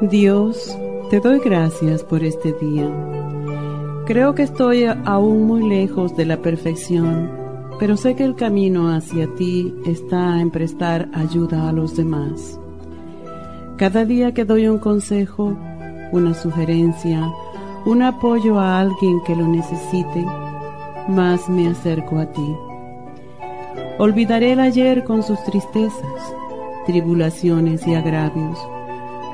Dios, 0.00 0.78
te 1.10 1.20
doy 1.20 1.40
gracias 1.40 2.02
por 2.04 2.24
este 2.24 2.54
día. 2.54 2.90
Creo 4.06 4.34
que 4.34 4.44
estoy 4.44 4.86
aún 4.86 5.42
muy 5.46 5.68
lejos 5.68 6.16
de 6.16 6.24
la 6.24 6.38
perfección, 6.40 7.30
pero 7.78 7.98
sé 7.98 8.14
que 8.14 8.24
el 8.24 8.34
camino 8.34 8.94
hacia 8.94 9.26
ti 9.34 9.74
está 9.84 10.40
en 10.40 10.50
prestar 10.50 11.10
ayuda 11.12 11.68
a 11.68 11.72
los 11.72 11.96
demás. 11.96 12.58
Cada 13.76 14.06
día 14.06 14.32
que 14.32 14.46
doy 14.46 14.68
un 14.68 14.78
consejo, 14.78 15.54
una 16.12 16.32
sugerencia, 16.32 17.30
un 17.84 18.00
apoyo 18.00 18.58
a 18.58 18.80
alguien 18.80 19.20
que 19.26 19.36
lo 19.36 19.46
necesite, 19.46 20.24
más 21.08 21.46
me 21.50 21.68
acerco 21.68 22.18
a 22.18 22.32
ti. 22.32 22.56
Olvidaré 23.98 24.52
el 24.52 24.60
ayer 24.60 25.04
con 25.04 25.22
sus 25.22 25.44
tristezas, 25.44 26.34
tribulaciones 26.86 27.86
y 27.86 27.94
agravios 27.94 28.58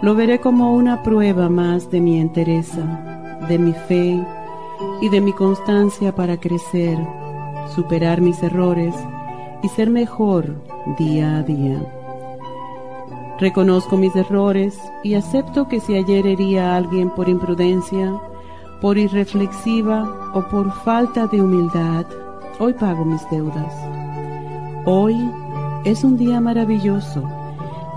lo 0.03 0.15
veré 0.15 0.41
como 0.41 0.75
una 0.75 1.03
prueba 1.03 1.49
más 1.49 1.91
de 1.91 2.01
mi 2.01 2.21
entereza, 2.21 3.39
de 3.49 3.59
mi 3.59 3.73
fe 3.73 4.23
y 5.01 5.09
de 5.09 5.21
mi 5.21 5.33
constancia 5.33 6.15
para 6.15 6.39
crecer, 6.39 6.99
superar 7.75 8.21
mis 8.21 8.43
errores 8.43 8.95
y 9.63 9.69
ser 9.69 9.89
mejor 9.91 10.55
día 10.99 11.39
a 11.39 11.43
día. 11.43 11.81
Reconozco 13.39 13.97
mis 13.97 14.15
errores 14.17 14.79
y 15.03 15.15
acepto 15.15 15.69
que 15.69 15.81
si 15.81 15.95
ayer 15.95 16.27
hería 16.27 16.73
a 16.73 16.77
alguien 16.77 17.11
por 17.11 17.29
imprudencia, 17.29 18.15
por 18.81 18.99
irreflexiva 18.99 20.31
o 20.35 20.43
por 20.49 20.73
falta 20.85 21.27
de 21.27 21.41
humildad, 21.41 22.07
hoy 22.59 22.75
pago 22.75 23.05
mis 23.05 23.29
deudas. 23.31 23.75
Hoy 24.85 25.17
es 25.85 26.05
un 26.05 26.17
día 26.17 26.41
maravilloso, 26.41 27.23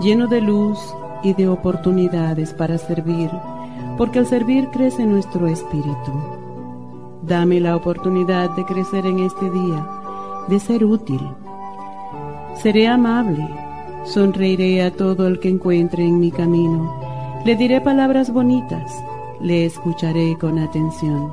lleno 0.00 0.26
de 0.26 0.40
luz 0.40 0.78
y 1.22 1.34
de 1.34 1.48
oportunidades 1.48 2.52
para 2.52 2.78
servir, 2.78 3.30
porque 3.96 4.18
al 4.18 4.26
servir 4.26 4.68
crece 4.70 5.04
nuestro 5.04 5.46
espíritu. 5.46 6.12
Dame 7.22 7.60
la 7.60 7.76
oportunidad 7.76 8.50
de 8.56 8.64
crecer 8.64 9.06
en 9.06 9.20
este 9.20 9.50
día, 9.50 9.86
de 10.48 10.58
ser 10.58 10.84
útil. 10.84 11.20
Seré 12.54 12.88
amable, 12.88 13.48
sonreiré 14.04 14.82
a 14.82 14.90
todo 14.90 15.26
el 15.26 15.38
que 15.38 15.50
encuentre 15.50 16.04
en 16.04 16.18
mi 16.18 16.30
camino, 16.30 16.92
le 17.44 17.56
diré 17.56 17.80
palabras 17.80 18.32
bonitas, 18.32 18.92
le 19.40 19.64
escucharé 19.64 20.36
con 20.38 20.58
atención. 20.58 21.30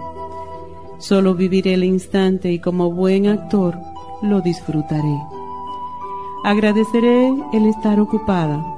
Solo 0.97 1.35
viviré 1.35 1.73
el 1.73 1.83
instante 1.83 2.51
y 2.51 2.59
como 2.59 2.91
buen 2.91 3.27
actor 3.27 3.77
lo 4.21 4.41
disfrutaré. 4.41 5.17
Agradeceré 6.43 7.27
el 7.53 7.65
estar 7.65 7.99
ocupada 7.99 8.76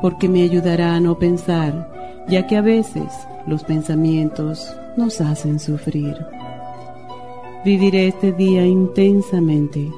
porque 0.00 0.28
me 0.28 0.42
ayudará 0.42 0.94
a 0.94 1.00
no 1.00 1.18
pensar, 1.18 1.90
ya 2.28 2.46
que 2.46 2.56
a 2.56 2.60
veces 2.60 3.26
los 3.46 3.64
pensamientos 3.64 4.74
nos 4.96 5.20
hacen 5.20 5.58
sufrir. 5.58 6.16
Viviré 7.64 8.08
este 8.08 8.32
día 8.32 8.66
intensamente, 8.66 9.90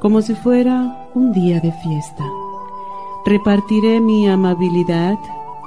como 0.00 0.22
si 0.22 0.34
fuera 0.34 1.08
un 1.14 1.32
día 1.32 1.60
de 1.60 1.72
fiesta. 1.72 2.24
Repartiré 3.26 4.00
mi 4.00 4.28
amabilidad, 4.28 5.18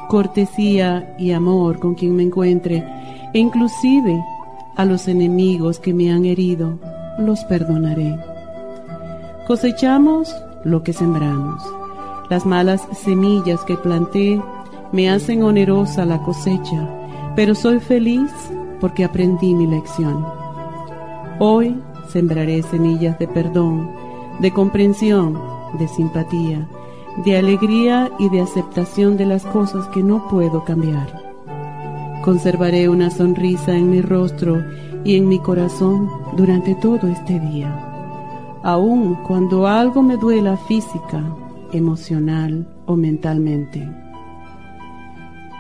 cortesía 0.10 1.16
y 1.18 1.32
amor 1.32 1.80
con 1.80 1.96
quien 1.96 2.16
me 2.16 2.24
encuentre, 2.24 2.84
e 3.34 3.40
inclusive 3.40 4.24
a 4.76 4.86
los 4.86 5.08
enemigos 5.08 5.80
que 5.80 5.94
me 5.94 6.12
han 6.12 6.26
herido, 6.26 6.80
los 7.18 7.44
perdonaré. 7.46 8.18
Cosechamos 9.48 10.36
lo 10.64 10.84
que 10.84 10.92
sembramos. 10.92 11.75
Las 12.30 12.44
malas 12.44 12.88
semillas 12.92 13.64
que 13.66 13.78
planté 13.78 14.42
me 14.92 15.12
hacen 15.12 15.44
onerosa 15.44 16.06
la 16.06 16.20
cosecha, 16.24 16.90
pero 17.36 17.54
soy 17.54 17.80
feliz 17.80 18.32
porque 18.80 19.04
aprendí 19.04 19.54
mi 19.54 19.68
lección. 19.68 20.26
Hoy 21.38 21.80
sembraré 22.10 22.64
semillas 22.64 23.20
de 23.20 23.28
perdón, 23.28 23.92
de 24.40 24.52
comprensión, 24.52 25.40
de 25.78 25.88
simpatía, 25.88 26.68
de 27.24 27.38
alegría 27.38 28.10
y 28.18 28.30
de 28.30 28.42
aceptación 28.42 29.18
de 29.18 29.28
las 29.28 29.46
cosas 29.46 29.88
que 29.90 30.02
no 30.02 30.28
puedo 30.28 30.66
cambiar. 30.66 31.08
Conservaré 32.24 32.90
una 32.90 33.12
sonrisa 33.12 33.76
en 33.76 33.92
mi 33.92 34.02
rostro 34.02 34.64
y 35.04 35.16
en 35.16 35.28
mi 35.28 35.38
corazón 35.38 36.10
durante 36.36 36.74
todo 36.74 37.08
este 37.08 37.40
día. 37.40 37.70
Aun 38.64 39.14
cuando 39.28 39.68
algo 39.68 40.02
me 40.02 40.18
duela 40.18 40.58
física 40.58 41.24
emocional 41.76 42.68
o 42.86 42.96
mentalmente. 42.96 43.88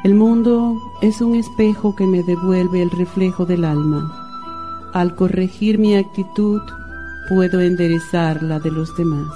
El 0.03 0.13
mundo 0.13 0.79
es 1.01 1.19
un 1.19 1.35
espejo 1.35 1.95
que 1.95 2.05
me 2.05 2.21
devuelve 2.23 2.81
el 2.81 2.91
reflejo 2.91 3.45
del 3.45 3.65
alma. 3.65 4.11
Al 4.93 5.15
corregir 5.15 5.79
mi 5.79 5.95
actitud, 5.95 6.61
puedo 7.27 7.59
enderezar 7.59 8.43
la 8.43 8.59
de 8.59 8.69
los 8.69 8.95
demás. 8.95 9.33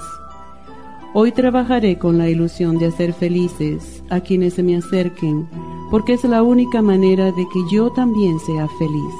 Hoy 1.14 1.32
trabajaré 1.32 1.98
con 1.98 2.20
la 2.20 2.30
ilusión 2.30 2.78
de 2.78 2.86
hacer 2.86 3.14
felices 3.14 4.04
a 4.12 4.20
quienes 4.20 4.54
se 4.54 4.64
me 4.64 4.78
acerquen, 4.78 5.50
porque 5.90 6.14
es 6.14 6.24
la 6.24 6.44
única 6.44 6.84
manera 6.84 7.32
de 7.32 7.48
que 7.52 7.60
yo 7.72 7.90
también 7.90 8.40
sea 8.40 8.68
feliz. 8.68 9.16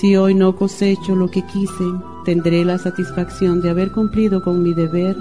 Si 0.00 0.16
hoy 0.16 0.34
no 0.34 0.54
cosecho 0.54 1.16
lo 1.16 1.28
que 1.28 1.42
quise, 1.42 1.84
tendré 2.24 2.64
la 2.64 2.78
satisfacción 2.78 3.60
de 3.60 3.70
haber 3.70 3.90
cumplido 3.90 4.42
con 4.42 4.62
mi 4.62 4.74
deber 4.74 5.16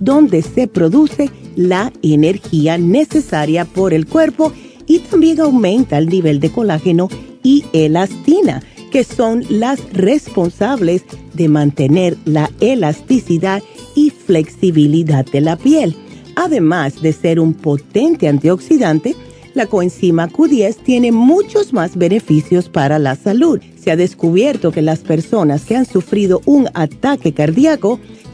donde 0.00 0.42
se 0.42 0.66
produce 0.66 1.30
la 1.56 1.92
energía 2.02 2.78
necesaria 2.78 3.64
por 3.64 3.94
el 3.94 4.06
cuerpo 4.06 4.52
y 4.86 4.98
también 5.00 5.40
aumenta 5.40 5.98
el 5.98 6.08
nivel 6.08 6.40
de 6.40 6.50
colágeno 6.50 7.08
y 7.42 7.64
elastina, 7.72 8.62
que 8.90 9.04
son 9.04 9.44
las 9.48 9.80
responsables 9.92 11.04
de 11.34 11.48
mantener 11.48 12.16
la 12.24 12.50
elasticidad 12.60 13.62
y 13.94 14.10
flexibilidad 14.10 15.24
de 15.24 15.40
la 15.40 15.56
piel. 15.56 15.94
Además 16.34 17.00
de 17.02 17.12
ser 17.12 17.38
un 17.38 17.54
potente 17.54 18.26
antioxidante, 18.26 19.14
la 19.54 19.66
coenzima 19.66 20.28
Q10 20.28 20.76
tiene 20.76 21.12
muchos 21.12 21.72
más 21.72 21.96
beneficios 21.96 22.68
para 22.68 22.98
la 22.98 23.16
salud. 23.16 23.60
Se 23.76 23.90
ha 23.90 23.96
descubierto 23.96 24.70
que 24.70 24.82
las 24.82 25.00
personas 25.00 25.64
que 25.64 25.76
han 25.76 25.86
sufrido 25.86 26.40
un 26.46 26.68
ataque 26.74 27.32
cardíaco 27.32 27.98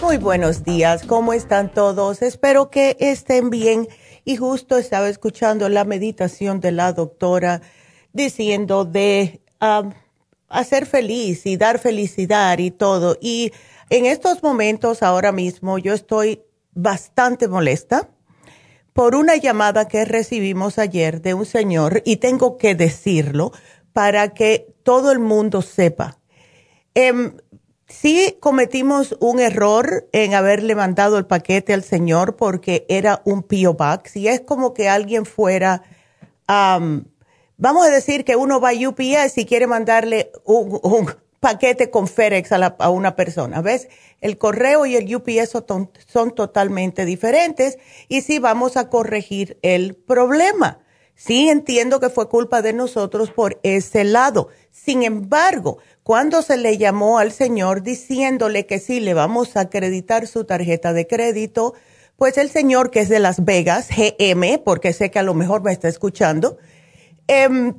Muy 0.00 0.16
buenos 0.18 0.64
días, 0.64 1.04
¿cómo 1.06 1.32
están 1.32 1.72
todos? 1.72 2.20
Espero 2.22 2.70
que 2.70 2.96
estén 2.98 3.50
bien. 3.50 3.86
Y 4.24 4.36
justo 4.36 4.76
estaba 4.76 5.08
escuchando 5.08 5.68
la 5.68 5.84
meditación 5.84 6.60
de 6.60 6.72
la 6.72 6.92
doctora 6.92 7.62
diciendo 8.12 8.84
de 8.84 9.40
hacer 10.48 10.86
feliz 10.86 11.46
y 11.46 11.56
dar 11.56 11.78
felicidad 11.78 12.58
y 12.58 12.72
todo. 12.72 13.16
Y 13.20 13.52
en 13.88 14.06
estos 14.06 14.42
momentos, 14.42 15.02
ahora 15.02 15.30
mismo, 15.30 15.78
yo 15.78 15.92
estoy 15.92 16.42
bastante 16.72 17.48
molesta 17.48 18.08
por 18.92 19.14
una 19.14 19.36
llamada 19.36 19.88
que 19.88 20.04
recibimos 20.04 20.78
ayer 20.78 21.22
de 21.22 21.34
un 21.34 21.46
señor, 21.46 22.02
y 22.04 22.16
tengo 22.16 22.58
que 22.58 22.74
decirlo 22.74 23.52
para 23.92 24.34
que 24.34 24.74
todo 24.82 25.12
el 25.12 25.18
mundo 25.18 25.62
sepa. 25.62 26.18
Em, 26.94 27.36
Sí 27.92 28.38
cometimos 28.40 29.14
un 29.20 29.38
error 29.38 30.08
en 30.12 30.32
haberle 30.32 30.74
mandado 30.74 31.18
el 31.18 31.26
paquete 31.26 31.74
al 31.74 31.84
señor 31.84 32.36
porque 32.36 32.86
era 32.88 33.20
un 33.26 33.42
P.O. 33.42 33.74
Box 33.74 34.16
y 34.16 34.28
es 34.28 34.40
como 34.40 34.72
que 34.72 34.88
alguien 34.88 35.26
fuera, 35.26 35.82
vamos 36.48 37.86
a 37.86 37.90
decir 37.90 38.24
que 38.24 38.34
uno 38.34 38.60
va 38.60 38.70
a 38.70 38.88
UPS 38.88 39.36
y 39.36 39.44
quiere 39.44 39.66
mandarle 39.66 40.32
un, 40.44 41.06
paquete 41.42 41.90
con 41.90 42.06
FedEx 42.06 42.52
a, 42.52 42.88
una 42.90 43.16
persona. 43.16 43.60
¿Ves? 43.62 43.88
El 44.20 44.38
correo 44.38 44.86
y 44.86 44.94
el 44.94 45.12
UPS 45.12 45.50
son, 45.66 45.90
son 46.06 46.36
totalmente 46.36 47.04
diferentes 47.04 47.78
y 48.06 48.20
sí 48.20 48.38
vamos 48.38 48.76
a 48.76 48.88
corregir 48.88 49.58
el 49.62 49.96
problema. 49.96 50.78
Sí 51.16 51.48
entiendo 51.48 51.98
que 51.98 52.10
fue 52.10 52.28
culpa 52.28 52.62
de 52.62 52.72
nosotros 52.72 53.32
por 53.32 53.58
ese 53.64 54.04
lado. 54.04 54.50
Sin 54.70 55.02
embargo, 55.02 55.78
cuando 56.04 56.42
se 56.42 56.56
le 56.56 56.78
llamó 56.78 57.18
al 57.18 57.32
señor 57.32 57.82
diciéndole 57.82 58.64
que 58.66 58.78
sí 58.78 59.00
le 59.00 59.12
vamos 59.12 59.56
a 59.56 59.62
acreditar 59.62 60.28
su 60.28 60.44
tarjeta 60.44 60.92
de 60.92 61.08
crédito, 61.08 61.74
pues 62.14 62.38
el 62.38 62.50
señor 62.50 62.92
que 62.92 63.00
es 63.00 63.08
de 63.08 63.18
Las 63.18 63.44
Vegas, 63.44 63.88
GM, 63.88 64.62
porque 64.64 64.92
sé 64.92 65.10
que 65.10 65.18
a 65.18 65.24
lo 65.24 65.34
mejor 65.34 65.64
me 65.64 65.72
está 65.72 65.88
escuchando, 65.88 66.56
em, 67.26 67.74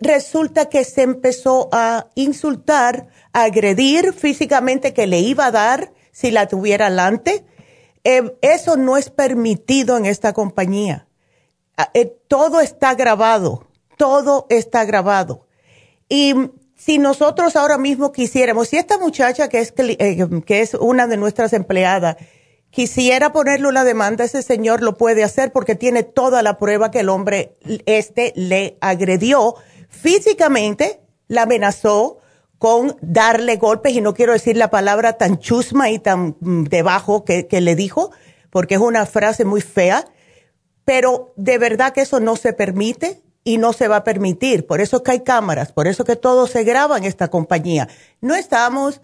resulta 0.00 0.68
que 0.68 0.84
se 0.84 1.02
empezó 1.02 1.68
a 1.72 2.08
insultar, 2.14 3.08
a 3.32 3.44
agredir 3.44 4.12
físicamente 4.12 4.92
que 4.92 5.06
le 5.06 5.20
iba 5.20 5.46
a 5.46 5.50
dar 5.50 5.92
si 6.12 6.30
la 6.30 6.48
tuviera 6.48 6.86
alante. 6.86 7.44
Em, 8.04 8.32
eso 8.40 8.76
no 8.76 8.96
es 8.96 9.10
permitido 9.10 9.96
en 9.96 10.06
esta 10.06 10.32
compañía. 10.32 11.06
Ah, 11.76 11.90
eh, 11.94 12.16
todo 12.28 12.60
está 12.60 12.94
grabado, 12.94 13.66
todo 13.96 14.46
está 14.48 14.84
grabado. 14.84 15.46
Y 16.08 16.34
si 16.76 16.98
nosotros 16.98 17.56
ahora 17.56 17.78
mismo 17.78 18.12
quisiéramos, 18.12 18.68
si 18.68 18.76
esta 18.76 18.98
muchacha 18.98 19.48
que 19.48 19.60
es, 19.60 19.74
eh, 19.76 20.26
que 20.46 20.60
es 20.60 20.74
una 20.74 21.06
de 21.06 21.16
nuestras 21.16 21.52
empleadas, 21.52 22.16
quisiera 22.70 23.32
ponerle 23.32 23.68
una 23.68 23.84
demanda, 23.84 24.24
ese 24.24 24.42
señor 24.42 24.82
lo 24.82 24.96
puede 24.96 25.24
hacer 25.24 25.52
porque 25.52 25.74
tiene 25.74 26.02
toda 26.02 26.42
la 26.42 26.58
prueba 26.58 26.90
que 26.90 27.00
el 27.00 27.08
hombre 27.08 27.56
este 27.86 28.32
le 28.36 28.76
agredió 28.80 29.54
físicamente, 29.96 31.00
la 31.28 31.42
amenazó 31.42 32.20
con 32.58 32.96
darle 33.00 33.56
golpes 33.56 33.92
y 33.92 34.00
no 34.00 34.14
quiero 34.14 34.32
decir 34.32 34.56
la 34.56 34.70
palabra 34.70 35.14
tan 35.14 35.38
chusma 35.38 35.90
y 35.90 35.98
tan 35.98 36.36
mm, 36.40 36.64
debajo 36.64 37.24
que, 37.24 37.46
le 37.50 37.74
dijo, 37.74 38.10
porque 38.50 38.76
es 38.76 38.80
una 38.80 39.06
frase 39.06 39.44
muy 39.44 39.60
fea, 39.60 40.06
pero 40.84 41.32
de 41.36 41.58
verdad 41.58 41.92
que 41.92 42.02
eso 42.02 42.20
no 42.20 42.36
se 42.36 42.52
permite 42.52 43.20
y 43.44 43.58
no 43.58 43.72
se 43.72 43.88
va 43.88 43.96
a 43.96 44.04
permitir. 44.04 44.66
Por 44.66 44.80
eso 44.80 45.02
que 45.02 45.12
hay 45.12 45.20
cámaras, 45.20 45.72
por 45.72 45.86
eso 45.86 46.04
que 46.04 46.16
todo 46.16 46.46
se 46.46 46.64
graba 46.64 46.96
en 46.96 47.04
esta 47.04 47.28
compañía. 47.28 47.88
No 48.20 48.34
estamos 48.34 49.02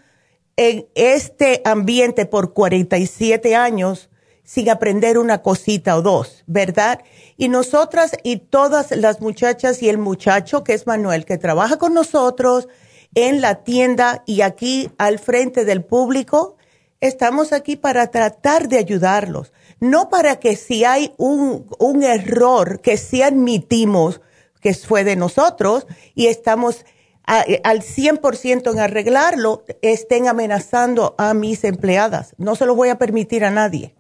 en 0.57 0.87
este 0.95 1.61
ambiente 1.65 2.27
por 2.27 2.53
47 2.53 3.57
años 3.57 4.11
sin 4.45 4.69
aprender 4.71 5.19
una 5.19 5.43
cosita 5.43 5.97
o 5.97 6.03
dos, 6.03 6.45
¿verdad? 6.47 7.03
Y 7.37 7.49
nosotras 7.49 8.13
y 8.23 8.39
todas 8.39 8.91
las 8.91 9.21
muchachas 9.21 9.83
y 9.83 9.89
el 9.89 9.99
muchacho 9.99 10.65
que 10.65 10.75
es 10.75 10.87
Manuel, 10.87 11.25
que 11.25 11.39
trabaja 11.39 11.79
con 11.79 11.95
nosotros 11.95 12.69
en 13.15 13.41
la 13.41 13.63
tienda 13.63 14.23
y 14.27 14.41
aquí 14.41 14.91
al 14.99 15.19
frente 15.19 15.65
del 15.65 15.85
público, 15.85 16.57
estamos 17.01 17.53
aquí 17.53 17.77
para 17.77 18.11
tratar 18.11 18.69
de 18.69 18.79
ayudarlos, 18.79 19.53
no 19.81 20.09
para 20.09 20.37
que 20.37 20.57
si 20.57 20.85
hay 20.85 21.15
un, 21.19 21.67
un 21.79 22.03
error 22.03 22.81
que 22.81 22.97
sí 22.97 23.23
admitimos, 23.23 24.21
que 24.61 24.75
fue 24.75 25.05
de 25.05 25.17
nosotros 25.17 25.87
y 26.15 26.29
estamos 26.29 26.85
al 27.25 27.83
100% 27.83 28.73
en 28.73 28.79
arreglarlo, 28.81 29.65
estén 29.81 30.29
amenazando 30.29 31.15
a 31.19 31.35
mis 31.35 31.65
empleadas. 31.65 32.35
No 32.37 32.57
se 32.57 32.67
lo 32.67 32.75
voy 32.75 32.89
a 32.89 32.99
permitir 32.99 33.45
a 33.45 33.51
nadie, 33.51 33.95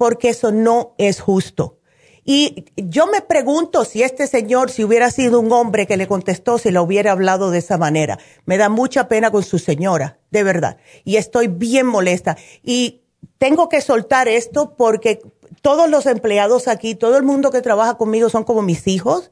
porque 0.00 0.30
eso 0.30 0.50
no 0.50 0.94
es 0.96 1.20
justo. 1.20 1.76
Y 2.24 2.64
yo 2.74 3.06
me 3.06 3.20
pregunto 3.20 3.84
si 3.84 4.02
este 4.02 4.26
señor, 4.28 4.70
si 4.70 4.82
hubiera 4.82 5.10
sido 5.10 5.38
un 5.38 5.52
hombre 5.52 5.86
que 5.86 5.98
le 5.98 6.08
contestó, 6.08 6.56
si 6.56 6.70
lo 6.70 6.82
hubiera 6.82 7.12
hablado 7.12 7.50
de 7.50 7.58
esa 7.58 7.76
manera. 7.76 8.18
Me 8.46 8.56
da 8.56 8.70
mucha 8.70 9.08
pena 9.08 9.30
con 9.30 9.42
su 9.42 9.58
señora, 9.58 10.18
de 10.30 10.42
verdad. 10.42 10.78
Y 11.04 11.16
estoy 11.16 11.48
bien 11.48 11.84
molesta. 11.84 12.38
Y 12.62 13.02
tengo 13.36 13.68
que 13.68 13.82
soltar 13.82 14.26
esto 14.26 14.74
porque 14.74 15.20
todos 15.60 15.90
los 15.90 16.06
empleados 16.06 16.66
aquí, 16.66 16.94
todo 16.94 17.18
el 17.18 17.22
mundo 17.22 17.50
que 17.50 17.60
trabaja 17.60 17.98
conmigo 17.98 18.30
son 18.30 18.44
como 18.44 18.62
mis 18.62 18.86
hijos 18.86 19.30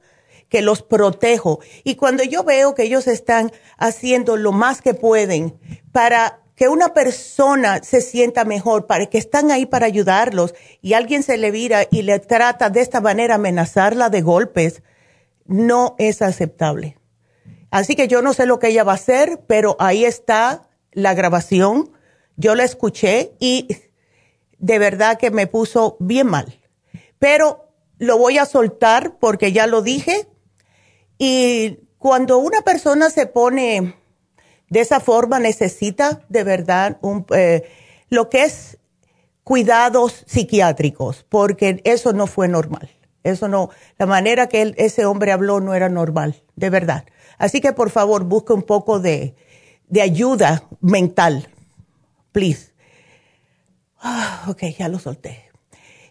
que 0.51 0.61
los 0.61 0.83
protejo. 0.83 1.61
Y 1.83 1.95
cuando 1.95 2.25
yo 2.25 2.45
veo 2.45 2.75
que 2.75 2.83
ellos 2.83 3.07
están 3.07 3.53
haciendo 3.79 4.37
lo 4.37 4.53
más 4.53 4.83
que 4.83 4.93
pueden 4.93 5.59
para 5.93 6.43
que 6.59 6.69
una 6.69 6.93
persona 6.93 7.85
se 7.85 8.01
sienta 8.01 8.45
mejor, 8.45 8.87
para 8.87 9.07
que 9.07 9.17
están 9.17 9.53
ahí 9.53 9.65
para 9.65 9.87
ayudarlos 9.87 10.57
y 10.83 10.95
alguien 10.95 11.23
se 11.23 11.37
le 11.37 11.53
vira 11.53 11.87
y 11.89 12.03
le 12.03 12.19
trata 12.19 12.69
de 12.69 12.81
esta 12.81 13.01
manera 13.01 13.37
amenazarla 13.37 14.11
de 14.11 14.23
golpes, 14.23 14.83
no 15.47 15.95
es 15.99 16.21
aceptable. 16.21 16.99
Así 17.71 17.95
que 17.95 18.09
yo 18.09 18.23
no 18.23 18.33
sé 18.35 18.45
lo 18.45 18.59
que 18.59 18.69
ella 18.69 18.83
va 18.83 18.91
a 18.91 18.97
hacer, 18.97 19.45
pero 19.47 19.77
ahí 19.79 20.05
está 20.05 20.69
la 20.91 21.15
grabación. 21.15 21.93
Yo 22.37 22.57
la 22.57 22.65
escuché 22.65 23.37
y 23.39 23.69
de 24.59 24.81
verdad 24.81 25.17
que 25.17 25.31
me 25.31 25.47
puso 25.47 25.97
bien 26.01 26.27
mal. 26.27 26.59
Pero 27.21 27.73
lo 27.99 28.19
voy 28.19 28.39
a 28.39 28.47
soltar 28.47 29.17
porque 29.21 29.53
ya 29.53 29.69
lo 29.69 29.81
dije 29.81 30.27
y 31.19 31.79
cuando 31.99 32.39
una 32.39 32.63
persona 32.63 33.11
se 33.11 33.27
pone 33.27 33.95
de 34.71 34.81
esa 34.81 35.01
forma, 35.01 35.39
necesita 35.39 36.21
de 36.29 36.45
verdad 36.45 36.99
un, 37.01 37.25
eh, 37.35 37.69
lo 38.09 38.29
que 38.29 38.45
es 38.45 38.79
cuidados 39.45 40.25
psiquiátricos, 40.27 41.25
porque 41.29 41.81
eso 41.85 42.13
no 42.13 42.27
fue 42.27 42.49
normal. 42.49 42.91
Eso 43.25 43.49
no, 43.49 43.71
la 43.99 44.07
manera 44.07 44.49
que 44.49 44.75
ese 44.77 45.05
hombre 45.05 45.33
habló 45.33 45.61
no 45.61 45.75
era 45.75 45.89
normal, 45.89 46.43
de 46.57 46.71
verdad. 46.71 47.05
Así 47.39 47.61
que 47.61 47.73
por 47.73 47.91
favor, 47.91 48.25
busque 48.25 48.53
un 48.53 48.63
poco 48.63 49.01
de, 49.01 49.35
de 49.89 50.03
ayuda 50.03 50.65
mental, 50.81 51.49
please. 52.33 52.73
Ah, 54.01 54.45
ok, 54.49 54.65
ya 54.79 54.89
lo 54.89 54.99
solté. 54.99 55.45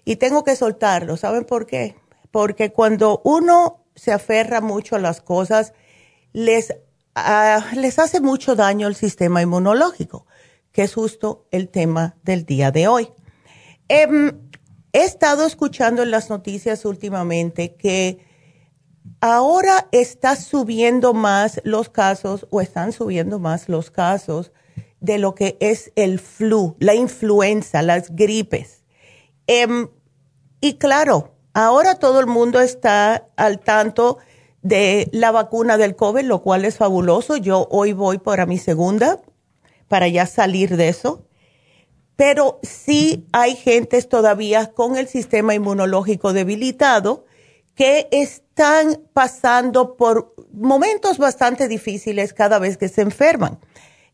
Y 0.03 0.17
tengo 0.17 0.43
que 0.43 0.55
soltarlo, 0.55 1.17
¿saben 1.17 1.45
por 1.45 1.65
qué? 1.65 1.95
Porque 2.31 2.71
cuando 2.71 3.21
uno 3.23 3.83
se 3.95 4.11
aferra 4.11 4.61
mucho 4.61 4.95
a 4.95 4.99
las 4.99 5.21
cosas, 5.21 5.73
les, 6.33 6.75
ah, 7.17 7.65
les 7.75 7.99
hace 7.99 8.21
mucho 8.21 8.55
daño 8.55 8.87
el 8.87 8.95
sistema 8.95 9.41
inmunológico, 9.41 10.25
que 10.71 10.83
es 10.83 10.93
justo 10.93 11.47
el 11.51 11.69
tema 11.69 12.17
del 12.23 12.45
día 12.45 12.71
de 12.71 12.87
hoy. 12.87 13.09
Em, 13.87 14.31
he 14.93 15.03
estado 15.03 15.45
escuchando 15.45 16.03
en 16.03 16.11
las 16.11 16.29
noticias 16.29 16.85
últimamente 16.85 17.75
que 17.75 18.19
ahora 19.21 19.87
está 19.91 20.35
subiendo 20.35 21.13
más 21.13 21.61
los 21.63 21.89
casos 21.89 22.47
o 22.49 22.61
están 22.61 22.91
subiendo 22.91 23.39
más 23.39 23.69
los 23.69 23.91
casos 23.91 24.51
de 24.99 25.17
lo 25.17 25.35
que 25.35 25.57
es 25.59 25.91
el 25.95 26.19
flu, 26.19 26.75
la 26.79 26.95
influenza, 26.95 27.81
las 27.81 28.15
gripes. 28.15 28.83
Em, 29.47 29.89
y 30.59 30.75
claro, 30.75 31.37
Ahora 31.59 31.95
todo 31.95 32.19
el 32.19 32.27
mundo 32.27 32.61
está 32.61 33.29
al 33.35 33.59
tanto 33.59 34.19
de 34.61 35.09
la 35.11 35.31
vacuna 35.31 35.77
del 35.77 35.95
COVID, 35.95 36.23
lo 36.23 36.41
cual 36.41 36.65
es 36.65 36.77
fabuloso. 36.77 37.37
Yo 37.37 37.67
hoy 37.71 37.93
voy 37.93 38.17
para 38.17 38.45
mi 38.45 38.57
segunda, 38.57 39.19
para 39.87 40.07
ya 40.07 40.25
salir 40.25 40.77
de 40.77 40.89
eso. 40.89 41.23
Pero 42.15 42.59
sí 42.63 43.27
hay 43.31 43.55
gentes 43.55 44.09
todavía 44.09 44.73
con 44.73 44.97
el 44.97 45.07
sistema 45.07 45.53
inmunológico 45.53 46.33
debilitado 46.33 47.25
que 47.75 48.07
están 48.11 48.99
pasando 49.13 49.95
por 49.95 50.33
momentos 50.51 51.19
bastante 51.19 51.67
difíciles 51.67 52.33
cada 52.33 52.57
vez 52.57 52.77
que 52.77 52.89
se 52.89 53.01
enferman. 53.01 53.59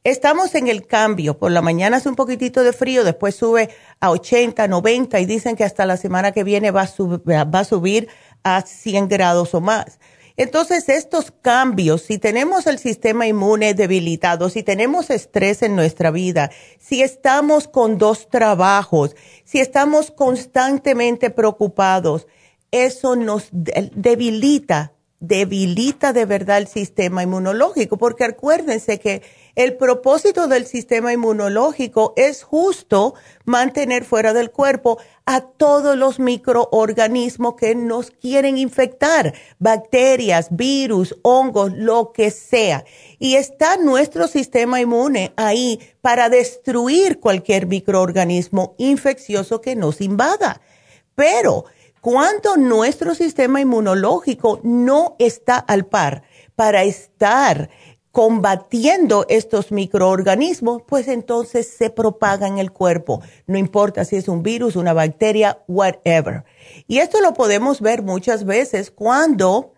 Estamos 0.03 0.53
en 0.55 0.67
el 0.67 0.85
cambio. 0.85 1.37
Por 1.37 1.51
la 1.51 1.61
mañana 1.61 1.95
hace 1.95 2.09
un 2.09 2.17
poquitito 2.17 2.61
de 2.61 2.73
frío, 2.73 3.05
después 3.05 3.35
sube 3.35 3.69
a 4.01 4.11
80, 4.11 4.67
90 4.67 5.17
y 5.21 5.25
dicen 5.25 5.55
que 5.55 5.63
hasta 5.63 5.85
la 5.85 5.95
semana 5.95 6.33
que 6.33 6.43
viene 6.43 6.71
va 6.71 6.81
a, 6.81 7.43
va 7.45 7.59
a 7.59 7.63
subir 7.63 8.09
a 8.43 8.61
100 8.63 9.07
grados 9.07 9.53
o 9.53 9.61
más. 9.61 9.99
Entonces, 10.35 10.89
estos 10.89 11.31
cambios, 11.41 12.01
si 12.01 12.17
tenemos 12.17 12.65
el 12.65 12.79
sistema 12.79 13.27
inmune 13.27 13.75
debilitado, 13.75 14.49
si 14.49 14.63
tenemos 14.63 15.11
estrés 15.11 15.61
en 15.61 15.75
nuestra 15.75 16.09
vida, 16.09 16.49
si 16.79 17.03
estamos 17.03 17.67
con 17.67 17.99
dos 17.99 18.29
trabajos, 18.29 19.15
si 19.43 19.59
estamos 19.59 20.09
constantemente 20.09 21.29
preocupados, 21.29 22.25
eso 22.71 23.15
nos 23.15 23.49
debilita, 23.51 24.93
debilita 25.19 26.13
de 26.13 26.25
verdad 26.25 26.57
el 26.57 26.67
sistema 26.67 27.21
inmunológico, 27.21 27.97
porque 27.97 28.23
acuérdense 28.23 28.99
que 28.99 29.21
el 29.55 29.77
propósito 29.77 30.47
del 30.47 30.65
sistema 30.65 31.13
inmunológico 31.13 32.13
es 32.15 32.41
justo 32.41 33.13
mantener 33.45 34.03
fuera 34.03 34.33
del 34.33 34.49
cuerpo 34.49 34.97
a 35.25 35.41
todos 35.41 35.95
los 35.95 36.19
microorganismos 36.19 37.55
que 37.55 37.75
nos 37.75 38.09
quieren 38.09 38.57
infectar, 38.57 39.33
bacterias, 39.59 40.47
virus, 40.49 41.15
hongos, 41.21 41.71
lo 41.73 42.13
que 42.13 42.31
sea. 42.31 42.83
Y 43.19 43.35
está 43.35 43.77
nuestro 43.77 44.27
sistema 44.27 44.81
inmune 44.81 45.33
ahí 45.35 45.79
para 46.01 46.29
destruir 46.29 47.19
cualquier 47.19 47.67
microorganismo 47.67 48.73
infeccioso 48.79 49.61
que 49.61 49.75
nos 49.75 50.01
invada. 50.01 50.61
Pero 51.13 51.65
cuando 52.01 52.57
nuestro 52.57 53.13
sistema 53.13 53.61
inmunológico 53.61 54.59
no 54.63 55.15
está 55.19 55.57
al 55.57 55.85
par 55.85 56.23
para 56.55 56.83
estar 56.83 57.69
combatiendo 58.13 59.25
estos 59.27 59.71
microorganismos, 59.71 60.83
pues 60.83 61.07
entonces 61.07 61.67
se 61.67 61.89
propaga 61.89 62.45
en 62.45 62.59
el 62.59 62.71
cuerpo. 62.71 63.23
No 63.47 63.57
importa 63.57 64.05
si 64.05 64.17
es 64.17 64.27
un 64.27 64.43
virus, 64.43 64.75
una 64.75 64.93
bacteria, 64.93 65.63
whatever. 65.67 66.43
Y 66.87 66.99
esto 66.99 67.21
lo 67.21 67.33
podemos 67.33 67.81
ver 67.81 68.03
muchas 68.03 68.45
veces 68.45 68.91
cuando 68.91 69.73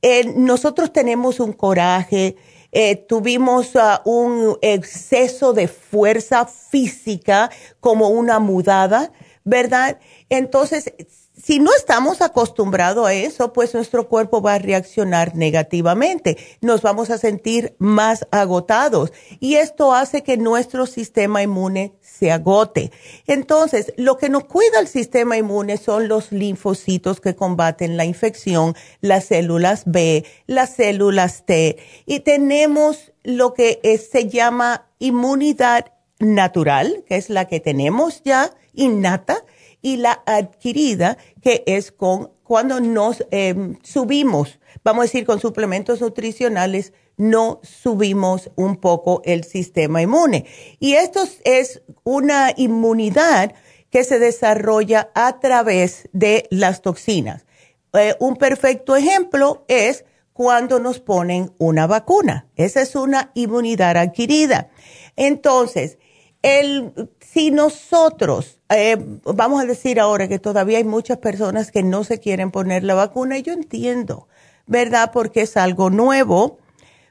eh, 0.00 0.32
nosotros 0.32 0.92
tenemos 0.92 1.40
un 1.40 1.52
coraje, 1.52 2.36
eh, 2.70 2.94
tuvimos 2.94 3.74
ah, 3.74 4.00
un 4.04 4.58
exceso 4.62 5.52
de 5.52 5.66
fuerza 5.66 6.46
física 6.46 7.50
como 7.80 8.10
una 8.10 8.38
mudada, 8.38 9.12
¿verdad? 9.42 9.98
Entonces, 10.28 10.94
si 11.42 11.58
no 11.58 11.72
estamos 11.74 12.22
acostumbrados 12.22 13.06
a 13.06 13.14
eso, 13.14 13.52
pues 13.52 13.74
nuestro 13.74 14.08
cuerpo 14.08 14.40
va 14.40 14.54
a 14.54 14.58
reaccionar 14.58 15.34
negativamente. 15.34 16.38
Nos 16.60 16.82
vamos 16.82 17.10
a 17.10 17.18
sentir 17.18 17.74
más 17.78 18.28
agotados 18.30 19.12
y 19.40 19.56
esto 19.56 19.92
hace 19.92 20.22
que 20.22 20.36
nuestro 20.36 20.86
sistema 20.86 21.42
inmune 21.42 21.94
se 22.00 22.30
agote. 22.30 22.92
Entonces, 23.26 23.92
lo 23.96 24.18
que 24.18 24.28
nos 24.28 24.44
cuida 24.44 24.78
el 24.78 24.86
sistema 24.86 25.36
inmune 25.36 25.78
son 25.78 26.06
los 26.06 26.30
linfocitos 26.30 27.20
que 27.20 27.34
combaten 27.34 27.96
la 27.96 28.04
infección, 28.04 28.76
las 29.00 29.24
células 29.24 29.82
B, 29.86 30.24
las 30.46 30.76
células 30.76 31.44
T 31.44 31.76
y 32.06 32.20
tenemos 32.20 33.12
lo 33.24 33.52
que 33.52 33.80
se 34.10 34.28
llama 34.28 34.86
inmunidad 35.00 35.86
natural, 36.20 37.02
que 37.08 37.16
es 37.16 37.30
la 37.30 37.46
que 37.46 37.58
tenemos 37.58 38.22
ya 38.22 38.52
innata 38.74 39.44
y 39.82 39.96
la 39.96 40.22
adquirida, 40.24 41.18
que 41.42 41.64
es 41.66 41.92
con 41.92 42.30
cuando 42.42 42.80
nos 42.80 43.24
em, 43.30 43.78
subimos, 43.82 44.60
vamos 44.84 45.02
a 45.02 45.06
decir, 45.06 45.26
con 45.26 45.40
suplementos 45.40 46.00
nutricionales, 46.00 46.92
no 47.16 47.60
subimos 47.62 48.50
un 48.56 48.76
poco 48.76 49.22
el 49.24 49.44
sistema 49.44 50.02
inmune. 50.02 50.46
Y 50.78 50.94
esto 50.94 51.24
es 51.44 51.82
una 52.04 52.52
inmunidad 52.56 53.54
que 53.90 54.04
se 54.04 54.18
desarrolla 54.18 55.10
a 55.14 55.38
través 55.40 56.08
de 56.12 56.46
las 56.50 56.82
toxinas. 56.82 57.44
Eh, 57.92 58.14
un 58.20 58.36
perfecto 58.36 58.96
ejemplo 58.96 59.64
es 59.68 60.04
cuando 60.32 60.78
nos 60.78 60.98
ponen 61.00 61.52
una 61.58 61.86
vacuna. 61.86 62.48
Esa 62.56 62.80
es 62.80 62.94
una 62.96 63.30
inmunidad 63.34 63.96
adquirida. 63.96 64.70
Entonces, 65.16 65.98
el, 66.42 67.10
si 67.20 67.50
nosotros, 67.50 68.60
eh, 68.76 68.96
vamos 69.24 69.62
a 69.62 69.66
decir 69.66 70.00
ahora 70.00 70.28
que 70.28 70.38
todavía 70.38 70.78
hay 70.78 70.84
muchas 70.84 71.18
personas 71.18 71.70
que 71.70 71.82
no 71.82 72.04
se 72.04 72.20
quieren 72.20 72.50
poner 72.50 72.84
la 72.84 72.94
vacuna, 72.94 73.38
y 73.38 73.42
yo 73.42 73.52
entiendo, 73.52 74.28
¿verdad? 74.66 75.10
Porque 75.12 75.42
es 75.42 75.56
algo 75.56 75.90
nuevo, 75.90 76.58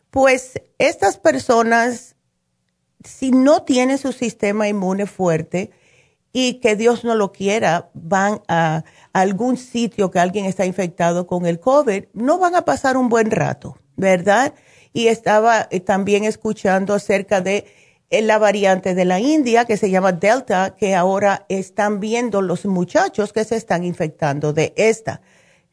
pues 0.09 0.61
estas 0.77 1.17
personas, 1.17 2.15
si 3.03 3.31
no 3.31 3.63
tienen 3.63 3.97
su 3.97 4.11
sistema 4.11 4.67
inmune 4.67 5.05
fuerte 5.05 5.71
y 6.33 6.55
que 6.55 6.75
Dios 6.75 7.03
no 7.03 7.15
lo 7.15 7.31
quiera, 7.31 7.89
van 7.93 8.41
a 8.47 8.83
algún 9.13 9.57
sitio 9.57 10.11
que 10.11 10.19
alguien 10.19 10.45
está 10.45 10.65
infectado 10.65 11.27
con 11.27 11.45
el 11.45 11.59
COVID, 11.59 12.05
no 12.13 12.39
van 12.39 12.55
a 12.55 12.63
pasar 12.63 12.97
un 12.97 13.09
buen 13.09 13.31
rato, 13.31 13.77
¿verdad? 13.95 14.53
Y 14.93 15.07
estaba 15.07 15.67
eh, 15.71 15.79
también 15.79 16.23
escuchando 16.23 16.93
acerca 16.93 17.41
de 17.41 17.65
la 18.11 18.37
variante 18.37 18.93
de 18.93 19.05
la 19.05 19.19
India 19.19 19.63
que 19.63 19.77
se 19.77 19.89
llama 19.89 20.11
Delta, 20.11 20.75
que 20.77 20.95
ahora 20.95 21.45
están 21.47 22.01
viendo 22.01 22.41
los 22.41 22.65
muchachos 22.65 23.31
que 23.31 23.45
se 23.45 23.55
están 23.55 23.85
infectando 23.85 24.51
de 24.51 24.73
esta. 24.75 25.21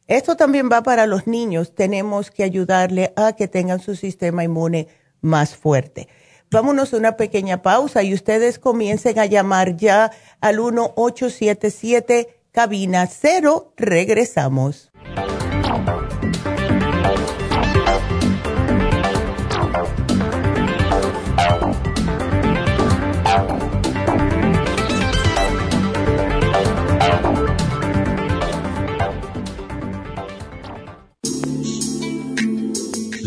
Esto 0.07 0.37
también 0.37 0.71
va 0.73 0.83
para 0.83 1.07
los 1.07 1.27
niños. 1.27 1.75
Tenemos 1.75 2.31
que 2.31 2.45
ayudarle 2.45 3.13
a 3.17 3.33
que 3.33 3.49
tengan 3.49 3.81
su 3.81 3.97
sistema 3.97 4.45
inmune 4.45 4.87
más 5.21 5.57
fuerte. 5.57 6.09
Vámonos 6.51 6.95
a 6.95 6.97
una 6.97 7.17
pequeña 7.17 7.61
pausa 7.61 8.03
y 8.03 8.15
ustedes 8.15 8.59
comiencen 8.59 9.19
a 9.19 9.27
llamar 9.27 9.77
ya 9.77 10.13
al 10.41 10.57
1877 10.57 12.41
cabina 12.53 13.07
0. 13.07 13.75
Regresamos. 13.77 14.91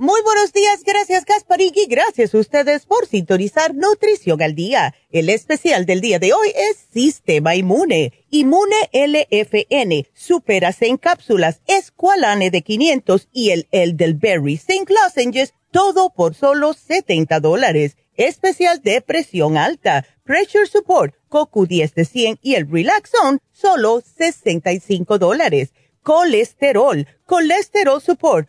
Muy 0.00 0.22
buenos 0.22 0.54
días, 0.54 0.82
gracias 0.82 1.26
Gasparín 1.26 1.74
y 1.74 1.84
gracias 1.84 2.34
a 2.34 2.38
ustedes 2.38 2.86
por 2.86 3.06
sintonizar 3.06 3.74
Nutrición 3.74 4.40
al 4.40 4.54
Día. 4.54 4.94
El 5.10 5.28
especial 5.28 5.84
del 5.84 6.00
día 6.00 6.18
de 6.18 6.32
hoy 6.32 6.48
es 6.56 6.78
Sistema 6.90 7.54
Inmune, 7.54 8.14
Inmune 8.30 8.88
LFN, 8.94 10.08
Superase 10.14 10.86
en 10.86 10.96
cápsulas, 10.96 11.60
Esqualane 11.66 12.50
de 12.50 12.62
500 12.62 13.28
y 13.30 13.50
el 13.50 13.68
Elderberry 13.72 14.56
Zinc 14.56 14.88
Lozenges, 14.88 15.52
todo 15.70 16.08
por 16.08 16.34
solo 16.34 16.72
70 16.72 17.38
dólares. 17.40 17.98
Especial 18.14 18.80
de 18.80 19.02
presión 19.02 19.58
alta, 19.58 20.06
Pressure 20.24 20.64
Support, 20.64 21.14
CoQ10 21.28 21.92
de 21.92 22.04
100 22.06 22.38
y 22.40 22.54
el 22.54 22.70
Relaxon, 22.70 23.40
solo 23.52 24.00
65 24.00 25.18
dólares. 25.18 25.74
Colesterol, 26.02 27.06
Colesterol 27.26 28.00
Support, 28.00 28.48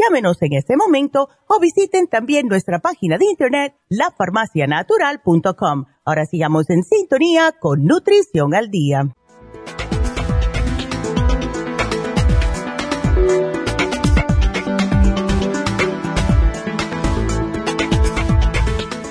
Llámenos 0.00 0.40
en 0.40 0.54
este 0.54 0.76
momento 0.76 1.28
o 1.46 1.60
visiten 1.60 2.06
también 2.06 2.46
nuestra 2.46 2.78
página 2.78 3.18
de 3.18 3.26
internet, 3.26 3.74
lafarmacianatural.com. 3.90 5.84
Ahora 6.06 6.24
sigamos 6.24 6.70
en 6.70 6.84
sintonía 6.84 7.52
con 7.60 7.84
Nutrición 7.84 8.54
al 8.54 8.70
Día. 8.70 9.14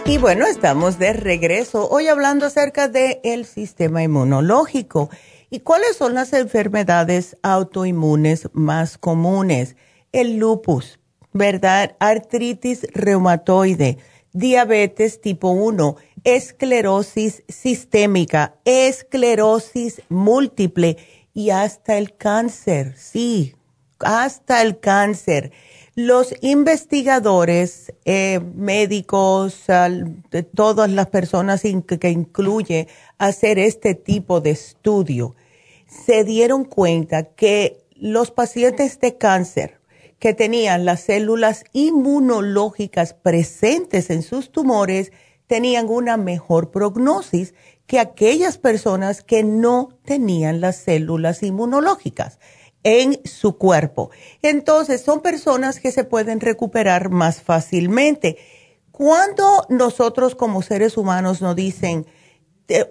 Y 0.08 0.17
bueno, 0.17 0.48
estamos 0.48 0.98
de 0.98 1.13
regreso 1.13 1.88
hoy 1.88 2.08
hablando 2.08 2.48
acerca 2.48 2.88
del 2.88 3.19
el 3.24 3.46
sistema 3.46 4.01
inmunológico. 4.01 5.12
¿Y 5.51 5.60
cuáles 5.60 5.98
son 5.98 6.15
las 6.15 6.34
enfermedades 6.34 7.38
autoinmunes 7.43 8.50
más 8.53 8.98
comunes? 8.98 9.75
El 10.12 10.38
lupus, 10.38 11.00
¿verdad? 11.34 11.96
Artritis 12.00 12.88
reumatoide, 12.94 14.00
diabetes 14.34 15.22
tipo 15.22 15.51
1, 15.51 15.98
esclerosis 16.24 17.44
sistémica, 17.48 18.56
esclerosis 18.66 20.01
múltiple 20.10 20.98
y 21.34 21.51
hasta 21.51 22.00
el 22.00 22.16
cáncer, 22.16 22.96
sí, 22.98 23.54
hasta 24.00 24.63
el 24.63 24.80
cáncer. 24.80 25.51
Los 25.94 26.34
investigadores, 26.42 27.94
eh, 28.06 28.39
médicos, 28.56 29.66
de 29.68 30.44
todas 30.44 30.90
las 30.90 31.07
personas 31.07 31.62
que 31.62 32.10
incluye 32.10 32.88
hacer 33.20 33.60
este 33.60 33.94
tipo 33.94 34.42
de 34.42 34.51
estudio, 34.51 35.36
se 35.88 36.24
dieron 36.24 36.66
cuenta 36.66 37.25
que 37.25 37.83
los 37.96 38.31
pacientes 38.31 39.00
de 39.00 39.18
cáncer 39.18 39.78
que 40.20 40.34
tenían 40.34 40.86
las 40.86 41.01
células 41.01 41.64
inmunológicas 41.74 43.14
presentes 43.14 44.10
en 44.10 44.22
sus 44.22 44.51
tumores 44.51 45.12
tenían 45.48 45.88
una 45.90 46.18
mejor 46.18 46.72
prognosis 46.72 47.55
que 47.88 48.00
aquellas 48.00 48.58
personas 48.58 49.24
que 49.24 49.44
no 49.44 49.90
tenían 50.05 50.62
las 50.62 50.75
células 50.75 51.42
inmunológicas 51.42 52.38
en 52.84 53.20
su 53.25 53.58
cuerpo. 53.58 54.12
Entonces, 54.42 55.01
son 55.01 55.22
personas 55.22 55.79
que 55.79 55.92
se 55.92 56.03
pueden 56.03 56.40
recuperar 56.40 57.10
más 57.10 57.42
fácilmente. 57.42 58.38
Cuando 58.92 59.66
nosotros 59.70 60.36
como 60.36 60.62
seres 60.62 60.98
humanos 60.98 61.42
nos 61.42 61.55
dicen, 61.55 62.05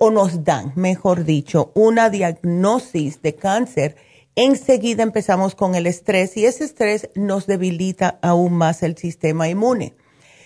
o 0.01 0.11
nos 0.11 0.45
dan, 0.45 0.73
mejor 0.75 1.25
dicho, 1.25 1.71
una 1.75 2.11
diagnosis 2.11 3.23
de 3.23 3.37
cáncer, 3.37 3.97
enseguida 4.39 5.03
empezamos 5.03 5.57
con 5.57 5.75
el 5.75 5.89
estrés 5.89 6.37
y 6.37 6.47
ese 6.47 6.63
estrés 6.63 7.11
nos 7.17 7.49
debilita 7.49 8.21
aún 8.23 8.53
más 8.53 8.85
el 8.85 8.97
sistema 8.97 9.49
inmune. 9.49 9.97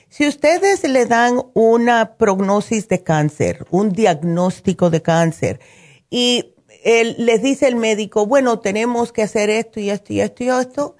Si 0.08 0.26
ustedes 0.26 0.82
le 0.84 1.04
dan 1.04 1.42
una 1.52 2.14
prognosis 2.16 2.88
de 2.88 3.02
cáncer, 3.02 3.66
un 3.70 3.92
diagnóstico 3.92 4.88
de 4.88 5.02
cáncer, 5.02 5.60
y 6.08 6.54
les 6.84 7.42
dice 7.42 7.68
el 7.68 7.76
médico, 7.76 8.24
bueno, 8.26 8.60
tenemos 8.60 9.12
que 9.12 9.22
hacer 9.22 9.50
esto 9.50 9.78
y 9.78 9.90
esto 9.90 10.14
y 10.14 10.20
esto 10.22 10.44
y 10.44 10.48
esto, 10.48 10.96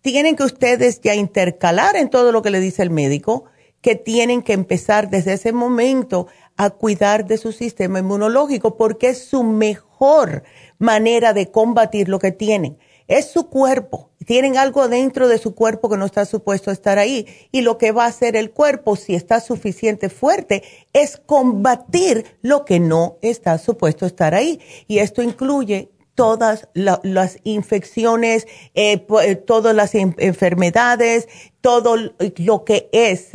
tienen 0.00 0.36
que 0.36 0.44
ustedes 0.44 1.00
ya 1.00 1.16
intercalar 1.16 1.96
en 1.96 2.10
todo 2.10 2.30
lo 2.30 2.42
que 2.42 2.50
le 2.50 2.60
dice 2.60 2.82
el 2.84 2.90
médico, 2.90 3.46
que 3.80 3.96
tienen 3.96 4.42
que 4.42 4.52
empezar 4.52 5.10
desde 5.10 5.32
ese 5.32 5.52
momento 5.52 6.28
a 6.56 6.70
cuidar 6.70 7.26
de 7.26 7.38
su 7.38 7.50
sistema 7.50 7.98
inmunológico 7.98 8.76
porque 8.76 9.08
es 9.08 9.24
su 9.24 9.42
mejor 9.42 10.44
manera 10.78 11.32
de 11.32 11.50
combatir 11.50 12.08
lo 12.08 12.18
que 12.18 12.32
tienen. 12.32 12.78
Es 13.08 13.30
su 13.30 13.48
cuerpo. 13.48 14.10
Tienen 14.26 14.56
algo 14.56 14.88
dentro 14.88 15.28
de 15.28 15.38
su 15.38 15.54
cuerpo 15.54 15.88
que 15.88 15.96
no 15.96 16.06
está 16.06 16.24
supuesto 16.24 16.70
a 16.70 16.72
estar 16.72 16.98
ahí. 16.98 17.26
Y 17.52 17.60
lo 17.60 17.78
que 17.78 17.92
va 17.92 18.04
a 18.04 18.08
hacer 18.08 18.34
el 18.34 18.50
cuerpo, 18.50 18.96
si 18.96 19.14
está 19.14 19.40
suficiente 19.40 20.08
fuerte, 20.08 20.64
es 20.92 21.16
combatir 21.16 22.24
lo 22.42 22.64
que 22.64 22.80
no 22.80 23.18
está 23.22 23.58
supuesto 23.58 24.04
a 24.04 24.08
estar 24.08 24.34
ahí. 24.34 24.60
Y 24.88 24.98
esto 24.98 25.22
incluye 25.22 25.90
todas 26.16 26.68
las 26.74 27.38
infecciones, 27.44 28.48
eh, 28.74 29.06
eh, 29.22 29.36
todas 29.36 29.76
las 29.76 29.94
enfermedades, 29.94 31.28
todo 31.60 31.96
lo 31.96 32.64
que 32.64 32.88
es 32.90 33.32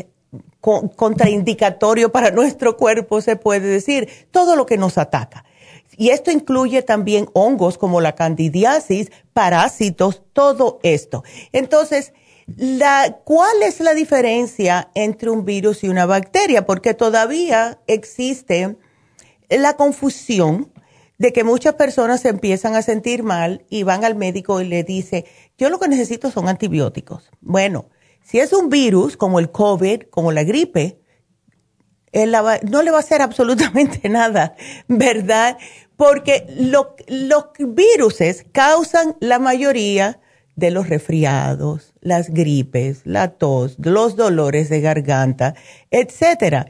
contraindicatorio 0.60 2.12
para 2.12 2.32
nuestro 2.32 2.76
cuerpo, 2.76 3.22
se 3.22 3.36
puede 3.38 3.68
decir, 3.68 4.10
todo 4.32 4.56
lo 4.56 4.66
que 4.66 4.78
nos 4.78 4.98
ataca. 4.98 5.46
Y 5.98 6.10
esto 6.10 6.32
incluye 6.32 6.82
también 6.82 7.30
hongos 7.34 7.78
como 7.78 8.02
la 8.02 8.16
candidiasis, 8.16 9.12
parásitos, 9.34 10.24
todo 10.34 10.80
esto. 10.84 11.24
Entonces, 11.52 12.14
la, 12.58 13.20
¿cuál 13.24 13.62
es 13.64 13.80
la 13.80 13.94
diferencia 13.94 14.90
entre 14.96 15.30
un 15.30 15.46
virus 15.46 15.84
y 15.84 15.90
una 15.90 16.06
bacteria? 16.06 16.66
Porque 16.66 16.94
todavía 16.94 17.80
existe 17.88 18.78
la 19.50 19.76
confusión 19.76 20.72
de 21.18 21.34
que 21.34 21.44
muchas 21.44 21.76
personas 21.76 22.22
se 22.22 22.30
empiezan 22.30 22.76
a 22.76 22.82
sentir 22.82 23.22
mal 23.22 23.64
y 23.70 23.84
van 23.84 24.04
al 24.04 24.16
médico 24.16 24.60
y 24.60 24.66
le 24.66 24.84
dice, 24.84 25.26
yo 25.58 25.70
lo 25.70 25.80
que 25.80 25.88
necesito 25.88 26.32
son 26.32 26.50
antibióticos. 26.50 27.30
Bueno, 27.42 27.86
si 28.24 28.40
es 28.40 28.54
un 28.54 28.70
virus 28.70 29.18
como 29.18 29.40
el 29.40 29.52
COVID, 29.52 30.04
como 30.10 30.32
la 30.32 30.44
gripe, 30.44 31.01
no 32.14 32.82
le 32.82 32.92
va 32.92 32.98
a 32.98 33.02
hacer 33.02 33.22
absolutamente 33.22 34.10
nada, 34.10 34.56
¿verdad? 34.88 35.58
Porque 35.96 36.46
los 36.58 37.46
virus 37.60 38.18
causan 38.52 39.16
la 39.20 39.40
mayoría 39.40 40.20
de 40.56 40.72
los 40.72 40.90
resfriados, 40.90 41.94
las 42.02 42.30
gripes, 42.30 43.02
la 43.06 43.30
tos, 43.30 43.78
los 43.80 44.16
dolores 44.16 44.70
de 44.70 44.82
garganta, 44.82 45.56
etcétera. 45.90 46.68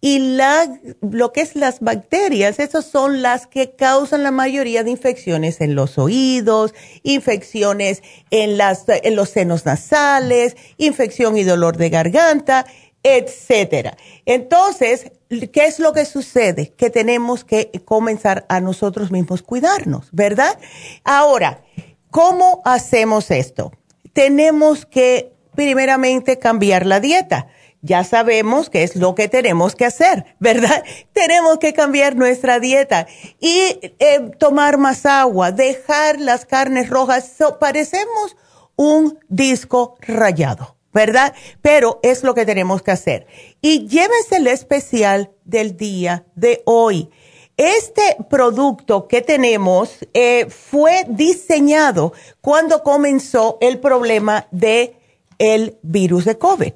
Y 0.00 0.18
la, 0.18 0.70
lo 1.00 1.32
que 1.32 1.40
es 1.40 1.56
las 1.56 1.80
bacterias, 1.80 2.58
esas 2.58 2.84
son 2.84 3.22
las 3.22 3.46
que 3.46 3.74
causan 3.74 4.22
la 4.22 4.30
mayoría 4.30 4.84
de 4.84 4.90
infecciones 4.90 5.62
en 5.62 5.74
los 5.74 5.96
oídos, 5.96 6.74
infecciones 7.02 8.02
en, 8.30 8.58
las, 8.58 8.84
en 8.86 9.16
los 9.16 9.30
senos 9.30 9.64
nasales, 9.64 10.58
infección 10.76 11.38
y 11.38 11.44
dolor 11.44 11.78
de 11.78 11.88
garganta, 11.88 12.66
etcétera. 13.04 13.96
Entonces, 14.26 15.12
¿qué 15.28 15.66
es 15.66 15.78
lo 15.78 15.92
que 15.92 16.04
sucede? 16.04 16.72
Que 16.76 16.90
tenemos 16.90 17.44
que 17.44 17.70
comenzar 17.84 18.44
a 18.48 18.60
nosotros 18.60 19.12
mismos 19.12 19.42
cuidarnos, 19.42 20.08
¿verdad? 20.10 20.58
Ahora, 21.04 21.62
¿cómo 22.10 22.60
hacemos 22.64 23.30
esto? 23.30 23.70
Tenemos 24.12 24.84
que 24.86 25.32
primeramente 25.54 26.40
cambiar 26.40 26.84
la 26.84 26.98
dieta 26.98 27.46
ya 27.84 28.02
sabemos 28.02 28.70
qué 28.70 28.82
es 28.82 28.96
lo 28.96 29.14
que 29.14 29.28
tenemos 29.28 29.76
que 29.76 29.84
hacer, 29.84 30.24
¿verdad? 30.40 30.82
tenemos 31.12 31.58
que 31.58 31.74
cambiar 31.74 32.16
nuestra 32.16 32.58
dieta 32.58 33.06
y 33.38 33.78
eh, 33.98 34.30
tomar 34.38 34.78
más 34.78 35.04
agua, 35.04 35.52
dejar 35.52 36.18
las 36.18 36.46
carnes 36.46 36.88
rojas. 36.88 37.30
parecemos 37.60 38.36
un 38.74 39.18
disco 39.28 39.96
rayado, 40.00 40.76
¿verdad? 40.94 41.34
Pero 41.60 41.98
es 42.02 42.22
lo 42.22 42.34
que 42.34 42.46
tenemos 42.46 42.80
que 42.80 42.92
hacer. 42.92 43.26
Y 43.60 43.86
llévese 43.88 44.36
el 44.36 44.46
especial 44.46 45.32
del 45.44 45.76
día 45.76 46.24
de 46.36 46.62
hoy. 46.64 47.10
Este 47.56 48.16
producto 48.30 49.06
que 49.06 49.20
tenemos 49.20 49.98
eh, 50.14 50.46
fue 50.48 51.04
diseñado 51.08 52.12
cuando 52.40 52.82
comenzó 52.82 53.58
el 53.60 53.78
problema 53.78 54.46
de 54.50 54.96
el 55.38 55.78
virus 55.82 56.24
de 56.24 56.38
COVID. 56.38 56.72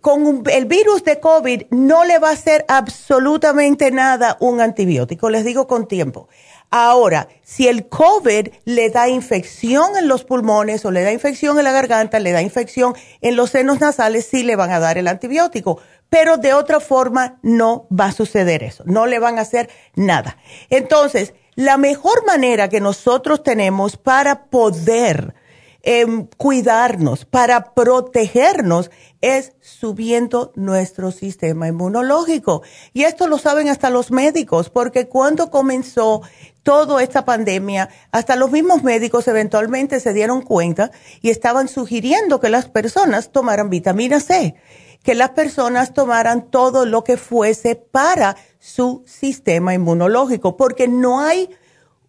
Con 0.00 0.44
el 0.50 0.66
virus 0.66 1.04
de 1.04 1.20
COVID 1.20 1.64
no 1.70 2.04
le 2.04 2.18
va 2.18 2.30
a 2.30 2.32
hacer 2.32 2.64
absolutamente 2.68 3.90
nada 3.90 4.36
un 4.40 4.60
antibiótico, 4.60 5.28
les 5.28 5.44
digo 5.44 5.66
con 5.66 5.88
tiempo. 5.88 6.28
Ahora, 6.74 7.28
si 7.42 7.68
el 7.68 7.86
COVID 7.86 8.48
le 8.64 8.88
da 8.88 9.06
infección 9.06 9.94
en 9.98 10.08
los 10.08 10.24
pulmones 10.24 10.86
o 10.86 10.90
le 10.90 11.02
da 11.02 11.12
infección 11.12 11.58
en 11.58 11.64
la 11.64 11.72
garganta, 11.72 12.18
le 12.18 12.32
da 12.32 12.40
infección 12.40 12.94
en 13.20 13.36
los 13.36 13.50
senos 13.50 13.78
nasales, 13.78 14.24
sí 14.24 14.42
le 14.42 14.56
van 14.56 14.70
a 14.70 14.80
dar 14.80 14.96
el 14.96 15.06
antibiótico. 15.06 15.78
Pero 16.08 16.38
de 16.38 16.54
otra 16.54 16.80
forma 16.80 17.38
no 17.42 17.86
va 17.90 18.06
a 18.06 18.12
suceder 18.12 18.62
eso. 18.62 18.84
No 18.86 19.04
le 19.04 19.18
van 19.18 19.38
a 19.38 19.42
hacer 19.42 19.68
nada. 19.96 20.38
Entonces, 20.70 21.34
la 21.56 21.76
mejor 21.76 22.24
manera 22.24 22.70
que 22.70 22.80
nosotros 22.80 23.42
tenemos 23.42 23.98
para 23.98 24.46
poder 24.46 25.34
em, 25.82 26.26
cuidarnos, 26.36 27.24
para 27.24 27.74
protegernos, 27.74 28.90
es 29.20 29.52
subiendo 29.60 30.52
nuestro 30.56 31.12
sistema 31.12 31.68
inmunológico. 31.68 32.62
Y 32.92 33.04
esto 33.04 33.28
lo 33.28 33.38
saben 33.38 33.68
hasta 33.68 33.90
los 33.90 34.10
médicos, 34.10 34.68
porque 34.68 35.08
cuando 35.08 35.50
comenzó 35.50 36.22
toda 36.62 37.02
esta 37.02 37.24
pandemia, 37.24 37.88
hasta 38.10 38.36
los 38.36 38.50
mismos 38.50 38.82
médicos 38.82 39.28
eventualmente 39.28 40.00
se 40.00 40.12
dieron 40.12 40.42
cuenta 40.42 40.90
y 41.20 41.30
estaban 41.30 41.68
sugiriendo 41.68 42.40
que 42.40 42.50
las 42.50 42.68
personas 42.68 43.30
tomaran 43.32 43.70
vitamina 43.70 44.20
C, 44.20 44.54
que 45.02 45.14
las 45.14 45.30
personas 45.30 45.94
tomaran 45.94 46.50
todo 46.50 46.86
lo 46.86 47.04
que 47.04 47.16
fuese 47.16 47.76
para 47.76 48.36
su 48.58 49.02
sistema 49.06 49.74
inmunológico, 49.74 50.56
porque 50.56 50.86
no 50.88 51.20
hay 51.20 51.48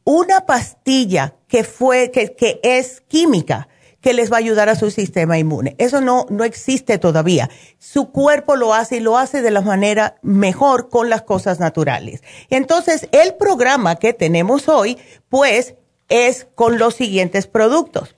una 0.03 0.45
pastilla 0.45 1.35
que 1.47 1.63
fue 1.63 2.11
que, 2.11 2.35
que 2.35 2.59
es 2.63 3.01
química 3.01 3.67
que 4.03 4.13
les 4.13 4.29
va 4.29 4.35
a 4.35 4.39
ayudar 4.39 4.67
a 4.67 4.75
su 4.75 4.91
sistema 4.91 5.39
inmune. 5.39 5.75
Eso 5.77 6.01
no, 6.01 6.25
no 6.29 6.43
existe 6.43 6.97
todavía. 6.97 7.49
Su 7.79 8.11
cuerpo 8.11 8.57
lo 8.57 8.73
hace 8.73 8.97
y 8.97 8.99
lo 8.99 9.17
hace 9.17 9.41
de 9.41 9.49
la 9.49 9.61
manera 9.61 10.17
mejor 10.21 10.89
con 10.89 11.09
las 11.09 11.21
cosas 11.21 11.61
naturales. 11.61 12.21
Entonces, 12.49 13.07
el 13.13 13.35
programa 13.35 13.95
que 13.95 14.11
tenemos 14.11 14.67
hoy, 14.67 14.97
pues, 15.29 15.75
es 16.09 16.47
con 16.53 16.77
los 16.77 16.95
siguientes 16.95 17.47
productos. 17.47 18.17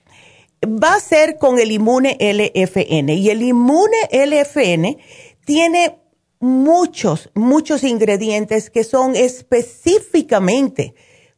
Va 0.66 0.96
a 0.96 1.00
ser 1.00 1.38
con 1.38 1.60
el 1.60 1.72
Inmune 1.72 2.18
LFN 2.20 3.14
y 3.14 3.30
el 3.30 3.44
Inmune 3.44 4.10
LFN 4.12 4.98
tiene 5.46 6.00
muchos, 6.40 7.30
muchos 7.36 7.84
ingredientes 7.84 8.72
que 8.72 8.84
son 8.84 9.16
específicamente 9.16 10.96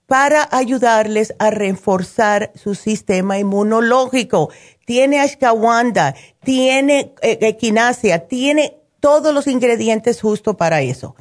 para 0.08 0.48
ayudarles 0.52 1.36
a 1.38 1.52
reforzar 1.52 2.52
su 2.56 2.74
sistema 2.76 3.38
inmunológico. 3.38 4.50
Tiene 4.86 5.20
ashwagandha, 5.20 6.16
tiene 6.44 7.14
eh, 7.22 7.38
equinacia, 7.42 8.28
tiene 8.28 8.78
todos 9.02 9.34
los 9.34 9.48
ingredientes 9.48 10.22
justo 10.22 10.56
para 10.56 10.82
eso. 10.82 11.16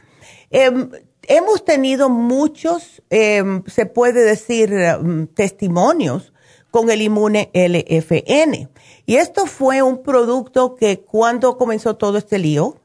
Em, 0.50 0.90
hemos 1.22 1.64
tenido 1.64 2.08
muchos, 2.08 3.02
em, 3.10 3.64
se 3.66 3.86
puede 3.86 4.22
decir, 4.22 4.72
em, 4.72 5.26
testimonios 5.26 6.32
con 6.70 6.88
el 6.90 7.02
inmune 7.02 7.50
LFN. 7.52 8.68
Y 9.04 9.16
esto 9.16 9.46
fue 9.46 9.82
un 9.82 10.02
producto 10.02 10.76
que 10.76 11.00
cuando 11.00 11.56
comenzó 11.56 11.96
todo 11.96 12.18
este 12.18 12.38
lío, 12.38 12.76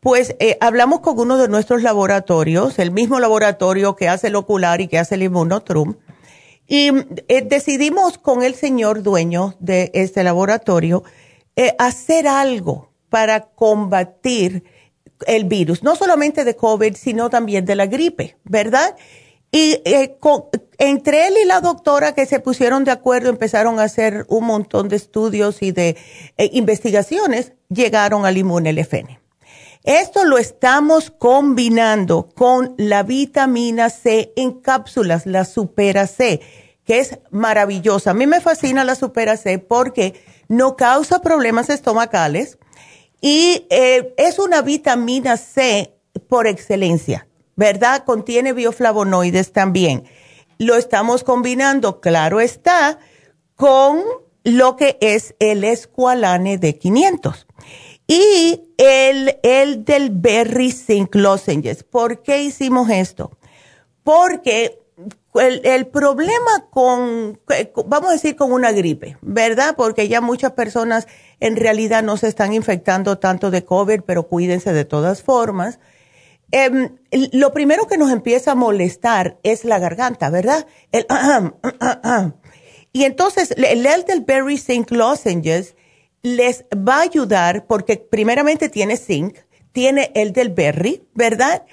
pues 0.00 0.36
eh, 0.38 0.56
hablamos 0.60 1.00
con 1.00 1.18
uno 1.18 1.38
de 1.38 1.48
nuestros 1.48 1.82
laboratorios, 1.82 2.78
el 2.78 2.90
mismo 2.90 3.18
laboratorio 3.18 3.96
que 3.96 4.08
hace 4.08 4.28
el 4.28 4.36
ocular 4.36 4.80
y 4.80 4.88
que 4.88 4.98
hace 4.98 5.16
el 5.16 5.24
inmunotrum, 5.24 5.96
y 6.66 6.90
eh, 7.28 7.42
decidimos 7.42 8.18
con 8.18 8.42
el 8.42 8.54
señor 8.54 9.02
dueño 9.02 9.56
de 9.58 9.90
este 9.94 10.22
laboratorio 10.22 11.02
eh, 11.56 11.74
hacer 11.78 12.28
algo 12.28 12.92
para 13.08 13.46
combatir 13.46 14.64
el 15.26 15.44
virus, 15.44 15.82
no 15.82 15.96
solamente 15.96 16.44
de 16.44 16.54
COVID, 16.54 16.94
sino 16.94 17.30
también 17.30 17.64
de 17.64 17.74
la 17.74 17.86
gripe, 17.86 18.36
¿verdad? 18.44 18.94
Y 19.50 19.80
entre 20.76 21.26
él 21.26 21.34
y 21.42 21.46
la 21.46 21.60
doctora 21.60 22.12
que 22.14 22.26
se 22.26 22.38
pusieron 22.38 22.84
de 22.84 22.90
acuerdo, 22.90 23.30
empezaron 23.30 23.80
a 23.80 23.84
hacer 23.84 24.26
un 24.28 24.44
montón 24.44 24.90
de 24.90 24.96
estudios 24.96 25.62
y 25.62 25.72
de 25.72 25.96
investigaciones, 26.36 27.54
llegaron 27.70 28.26
al 28.26 28.36
LFN. 28.36 29.18
Esto 29.84 30.24
lo 30.24 30.38
estamos 30.38 31.10
combinando 31.10 32.28
con 32.34 32.74
la 32.76 33.02
vitamina 33.04 33.90
C 33.90 34.32
en 34.36 34.60
cápsulas, 34.60 35.24
la 35.24 35.44
Supera 35.44 36.06
C, 36.06 36.40
que 36.84 36.98
es 36.98 37.18
maravillosa. 37.30 38.10
A 38.10 38.14
mí 38.14 38.26
me 38.26 38.40
fascina 38.40 38.84
la 38.84 38.96
Supera 38.96 39.36
C 39.36 39.58
porque 39.58 40.20
no 40.48 40.76
causa 40.76 41.20
problemas 41.20 41.70
estomacales 41.70 42.58
y 43.20 43.66
eh, 43.70 44.14
es 44.16 44.38
una 44.38 44.62
vitamina 44.62 45.36
C 45.36 45.94
por 46.28 46.46
excelencia, 46.46 47.28
¿verdad? 47.56 48.04
Contiene 48.04 48.52
bioflavonoides 48.52 49.52
también. 49.52 50.04
Lo 50.58 50.74
estamos 50.74 51.22
combinando, 51.22 52.00
claro 52.00 52.40
está, 52.40 52.98
con 53.54 54.02
lo 54.44 54.76
que 54.76 54.98
es 55.00 55.34
el 55.38 55.62
escualane 55.62 56.58
de 56.58 56.78
500. 56.78 57.46
Y 58.10 58.72
el, 58.78 59.38
el 59.42 59.84
del 59.84 60.10
Berry 60.10 60.72
Zinc 60.72 61.14
Lozenges. 61.14 61.84
¿Por 61.84 62.22
qué 62.22 62.42
hicimos 62.42 62.88
esto? 62.88 63.38
Porque 64.02 64.80
el, 65.34 65.60
el, 65.64 65.86
problema 65.86 66.66
con, 66.70 67.38
vamos 67.86 68.08
a 68.08 68.12
decir, 68.14 68.34
con 68.34 68.50
una 68.50 68.72
gripe, 68.72 69.18
¿verdad? 69.20 69.74
Porque 69.76 70.08
ya 70.08 70.22
muchas 70.22 70.52
personas 70.52 71.06
en 71.38 71.56
realidad 71.56 72.02
no 72.02 72.16
se 72.16 72.28
están 72.28 72.54
infectando 72.54 73.18
tanto 73.18 73.50
de 73.50 73.62
COVID, 73.64 74.00
pero 74.06 74.26
cuídense 74.26 74.72
de 74.72 74.86
todas 74.86 75.22
formas. 75.22 75.78
Em, 76.50 76.96
lo 77.32 77.52
primero 77.52 77.86
que 77.86 77.98
nos 77.98 78.10
empieza 78.10 78.52
a 78.52 78.54
molestar 78.54 79.38
es 79.42 79.66
la 79.66 79.78
garganta, 79.78 80.30
¿verdad? 80.30 80.66
El, 80.92 81.06
y 82.94 83.04
entonces, 83.04 83.50
el, 83.50 83.84
el 83.84 84.04
del 84.06 84.22
Berry 84.22 84.56
Zinc 84.56 84.90
Lozenges 84.92 85.76
les 86.22 86.64
va 86.74 86.96
a 86.96 87.02
ayudar 87.02 87.66
porque 87.66 87.96
primeramente 87.96 88.68
tiene 88.68 88.96
zinc, 88.96 89.38
tiene 89.72 90.10
el 90.14 90.32
del 90.32 90.50
berry, 90.50 91.02
¿verdad? 91.14 91.64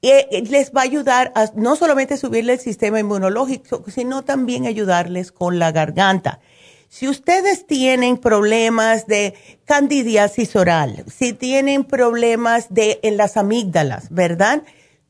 Y 0.00 0.10
eh, 0.10 0.44
les 0.48 0.72
va 0.72 0.82
a 0.82 0.84
ayudar 0.84 1.32
a 1.34 1.50
no 1.54 1.76
solamente 1.76 2.16
subirle 2.16 2.54
el 2.54 2.60
sistema 2.60 3.00
inmunológico, 3.00 3.84
sino 3.88 4.22
también 4.22 4.66
ayudarles 4.66 5.32
con 5.32 5.58
la 5.58 5.72
garganta. 5.72 6.40
Si 6.88 7.08
ustedes 7.08 7.66
tienen 7.66 8.18
problemas 8.18 9.06
de 9.06 9.34
candidiasis 9.64 10.54
oral, 10.54 11.04
si 11.12 11.32
tienen 11.32 11.84
problemas 11.84 12.72
de 12.72 13.00
en 13.02 13.16
las 13.16 13.36
amígdalas, 13.36 14.10
¿verdad? 14.10 14.62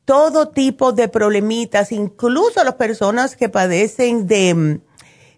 Todo 0.03 0.49
tipo 0.49 0.93
de 0.93 1.09
problemitas, 1.09 1.91
incluso 1.91 2.63
las 2.63 2.75
personas 2.75 3.35
que 3.35 3.49
padecen 3.49 4.25
de 4.27 4.55
mm, 4.55 4.81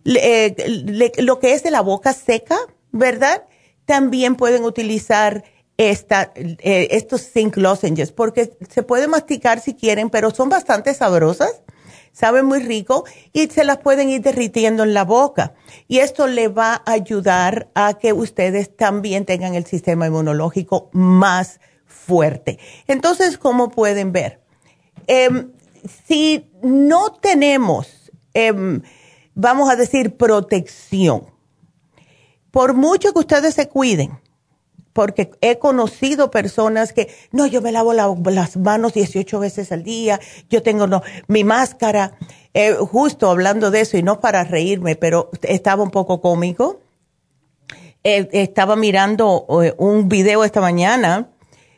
eh, 0.06 1.14
lo 1.18 1.40
que 1.40 1.54
es 1.54 1.64
de 1.64 1.72
la 1.72 1.82
boca 1.82 2.14
seca, 2.14 2.58
¿verdad? 2.92 3.46
También 3.86 4.36
pueden 4.36 4.64
utilizar 4.64 5.44
esta, 5.78 6.32
eh, 6.36 6.88
estos 6.92 7.22
zinc 7.32 7.56
lozenges 7.58 8.12
porque 8.12 8.58
se 8.70 8.84
puede 8.84 9.08
masticar 9.08 9.60
si 9.60 9.76
quieren, 9.76 10.10
pero 10.10 10.32
son 10.32 10.50
bastante 10.50 10.94
sabrosas, 10.94 11.62
saben 12.12 12.46
muy 12.46 12.60
rico 12.60 13.06
y 13.32 13.48
se 13.48 13.64
las 13.64 13.78
pueden 13.78 14.10
ir 14.10 14.22
derritiendo 14.22 14.84
en 14.84 14.94
la 14.94 15.04
boca. 15.04 15.54
Y 15.88 16.00
esto 16.00 16.28
le 16.28 16.48
va 16.48 16.82
a 16.86 16.92
ayudar 16.94 17.70
a 17.76 17.94
que 17.94 18.12
ustedes 18.12 18.76
también 18.76 19.26
tengan 19.26 19.54
el 19.54 19.66
sistema 19.66 20.08
inmunológico 20.08 20.90
más 20.94 21.60
fuerte. 21.86 22.58
Entonces, 22.88 23.38
como 23.38 23.70
pueden 23.70 24.12
ver, 24.12 24.42
em, 25.06 25.52
si 26.08 26.50
no 26.64 27.14
tenemos, 27.14 28.12
em, 28.34 28.82
vamos 29.36 29.70
a 29.70 29.76
decir, 29.76 30.18
protección, 30.18 31.37
por 32.52 32.74
mucho 32.74 33.14
que 33.14 33.20
ustedes 33.20 33.56
se 33.56 33.68
cuiden, 33.68 34.20
porque 34.94 35.32
he 35.42 35.60
conocido 35.60 36.32
personas 36.32 36.94
que, 36.94 37.14
no, 37.32 37.46
yo 37.46 37.62
me 37.62 37.72
lavo 37.72 37.94
las 37.94 38.58
manos 38.58 38.94
18 38.94 39.40
veces 39.40 39.72
al 39.72 39.84
día, 39.84 40.20
yo 40.50 40.64
tengo 40.64 40.88
mi 41.28 41.44
máscara, 41.44 42.18
eh, 42.54 42.74
justo 42.74 43.30
hablando 43.30 43.70
de 43.70 43.82
eso 43.82 43.98
y 43.98 44.04
no 44.04 44.20
para 44.20 44.44
reírme, 44.44 44.96
pero 44.96 45.30
estaba 45.44 45.84
un 45.84 45.92
poco 45.92 46.20
cómico. 46.22 46.80
Eh, 48.04 48.30
estaba 48.32 48.76
mirando 48.76 49.46
eh, 49.64 49.74
un 49.78 50.08
video 50.08 50.44
esta 50.44 50.62
mañana 50.62 51.30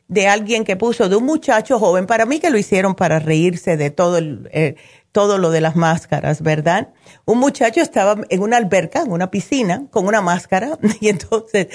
de 0.10 0.28
alguien 0.28 0.64
que 0.64 0.76
puso, 0.76 1.08
de 1.08 1.16
un 1.16 1.24
muchacho 1.24 1.80
joven, 1.80 2.08
para 2.08 2.26
mí 2.26 2.40
que 2.40 2.50
lo 2.50 2.58
hicieron 2.58 2.96
para 2.96 3.20
reírse 3.20 3.78
de 3.78 3.92
todo, 3.92 4.18
el, 4.18 4.50
eh, 4.52 4.76
todo 5.12 5.38
lo 5.38 5.50
de 5.50 5.62
las 5.62 5.76
máscaras, 5.76 6.42
¿verdad? 6.42 6.90
Un 7.26 7.40
muchacho 7.40 7.82
estaba 7.82 8.18
en 8.30 8.42
una 8.42 8.58
alberca, 8.58 9.02
en 9.02 9.12
una 9.12 9.32
piscina, 9.32 9.88
con 9.92 10.08
una 10.08 10.22
máscara, 10.22 10.78
y 11.02 11.10
entonces 11.10 11.68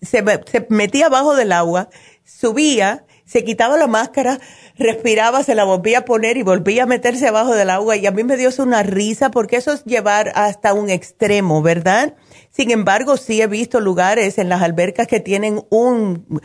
se, 0.00 0.22
metía 0.68 1.06
abajo 1.06 1.34
del 1.34 1.52
agua, 1.52 1.88
subía, 2.24 3.04
se 3.24 3.44
quitaba 3.44 3.78
la 3.78 3.86
máscara, 3.86 4.38
respiraba, 4.76 5.42
se 5.42 5.54
la 5.54 5.64
volvía 5.64 5.98
a 5.98 6.04
poner 6.04 6.36
y 6.36 6.42
volvía 6.42 6.82
a 6.82 6.86
meterse 6.86 7.28
abajo 7.28 7.54
del 7.54 7.70
agua. 7.70 7.96
Y 7.96 8.06
a 8.06 8.10
mí 8.10 8.24
me 8.24 8.36
dio 8.36 8.50
una 8.58 8.82
risa 8.82 9.30
porque 9.30 9.56
eso 9.56 9.72
es 9.72 9.84
llevar 9.84 10.32
hasta 10.34 10.74
un 10.74 10.90
extremo, 10.90 11.62
¿verdad? 11.62 12.14
Sin 12.50 12.70
embargo, 12.70 13.16
sí 13.16 13.40
he 13.40 13.46
visto 13.46 13.80
lugares 13.80 14.36
en 14.36 14.50
las 14.50 14.60
albercas 14.60 15.06
que 15.06 15.20
tienen 15.20 15.64
un, 15.70 16.42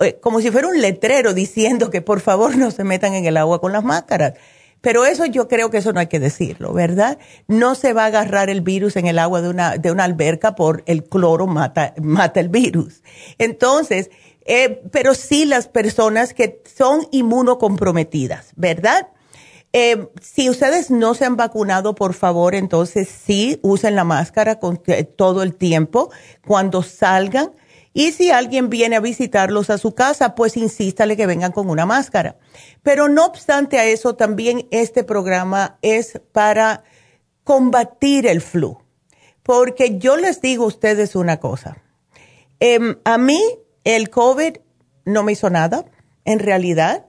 eh, 0.00 0.18
como 0.20 0.40
si 0.40 0.50
fuera 0.52 0.68
un 0.68 0.80
letrero 0.80 1.34
diciendo 1.34 1.90
que 1.90 2.02
por 2.02 2.20
favor 2.20 2.56
no 2.56 2.70
se 2.70 2.84
metan 2.84 3.14
en 3.14 3.24
el 3.24 3.36
agua 3.36 3.60
con 3.60 3.72
las 3.72 3.82
máscaras. 3.82 4.34
Pero 4.80 5.04
eso 5.04 5.26
yo 5.26 5.48
creo 5.48 5.70
que 5.70 5.78
eso 5.78 5.92
no 5.92 6.00
hay 6.00 6.06
que 6.06 6.20
decirlo, 6.20 6.72
¿verdad? 6.72 7.18
No 7.46 7.74
se 7.74 7.92
va 7.92 8.04
a 8.04 8.06
agarrar 8.06 8.48
el 8.50 8.60
virus 8.60 8.96
en 8.96 9.06
el 9.06 9.18
agua 9.18 9.42
de 9.42 9.48
una, 9.48 9.76
de 9.76 9.90
una 9.90 10.04
alberca 10.04 10.54
por 10.54 10.82
el 10.86 11.04
cloro 11.04 11.46
mata, 11.46 11.94
mata 12.00 12.40
el 12.40 12.48
virus. 12.48 13.02
Entonces, 13.38 14.10
eh, 14.44 14.80
pero 14.92 15.14
sí 15.14 15.44
las 15.44 15.68
personas 15.68 16.32
que 16.32 16.62
son 16.74 17.06
inmunocomprometidas, 17.10 18.52
¿verdad? 18.56 19.08
Eh, 19.74 20.08
si 20.22 20.48
ustedes 20.48 20.90
no 20.90 21.12
se 21.12 21.26
han 21.26 21.36
vacunado, 21.36 21.94
por 21.94 22.14
favor, 22.14 22.54
entonces 22.54 23.08
sí 23.08 23.60
usen 23.62 23.94
la 23.94 24.04
máscara 24.04 24.58
con, 24.58 24.80
todo 25.16 25.42
el 25.42 25.54
tiempo 25.54 26.10
cuando 26.46 26.82
salgan 26.82 27.52
y 27.98 28.12
si 28.12 28.30
alguien 28.30 28.70
viene 28.70 28.94
a 28.94 29.00
visitarlos 29.00 29.70
a 29.70 29.76
su 29.76 29.92
casa, 29.92 30.36
pues 30.36 30.56
insístale 30.56 31.16
que 31.16 31.26
vengan 31.26 31.50
con 31.50 31.68
una 31.68 31.84
máscara. 31.84 32.36
Pero 32.84 33.08
no 33.08 33.26
obstante 33.26 33.76
a 33.80 33.86
eso, 33.86 34.14
también 34.14 34.68
este 34.70 35.02
programa 35.02 35.80
es 35.82 36.20
para 36.30 36.84
combatir 37.42 38.28
el 38.28 38.40
flu. 38.40 38.78
Porque 39.42 39.98
yo 39.98 40.16
les 40.16 40.40
digo 40.40 40.62
a 40.62 40.68
ustedes 40.68 41.16
una 41.16 41.40
cosa. 41.40 41.82
Em, 42.60 43.00
a 43.02 43.18
mí 43.18 43.42
el 43.82 44.10
COVID 44.10 44.58
no 45.04 45.24
me 45.24 45.32
hizo 45.32 45.50
nada, 45.50 45.84
en 46.24 46.38
realidad. 46.38 47.06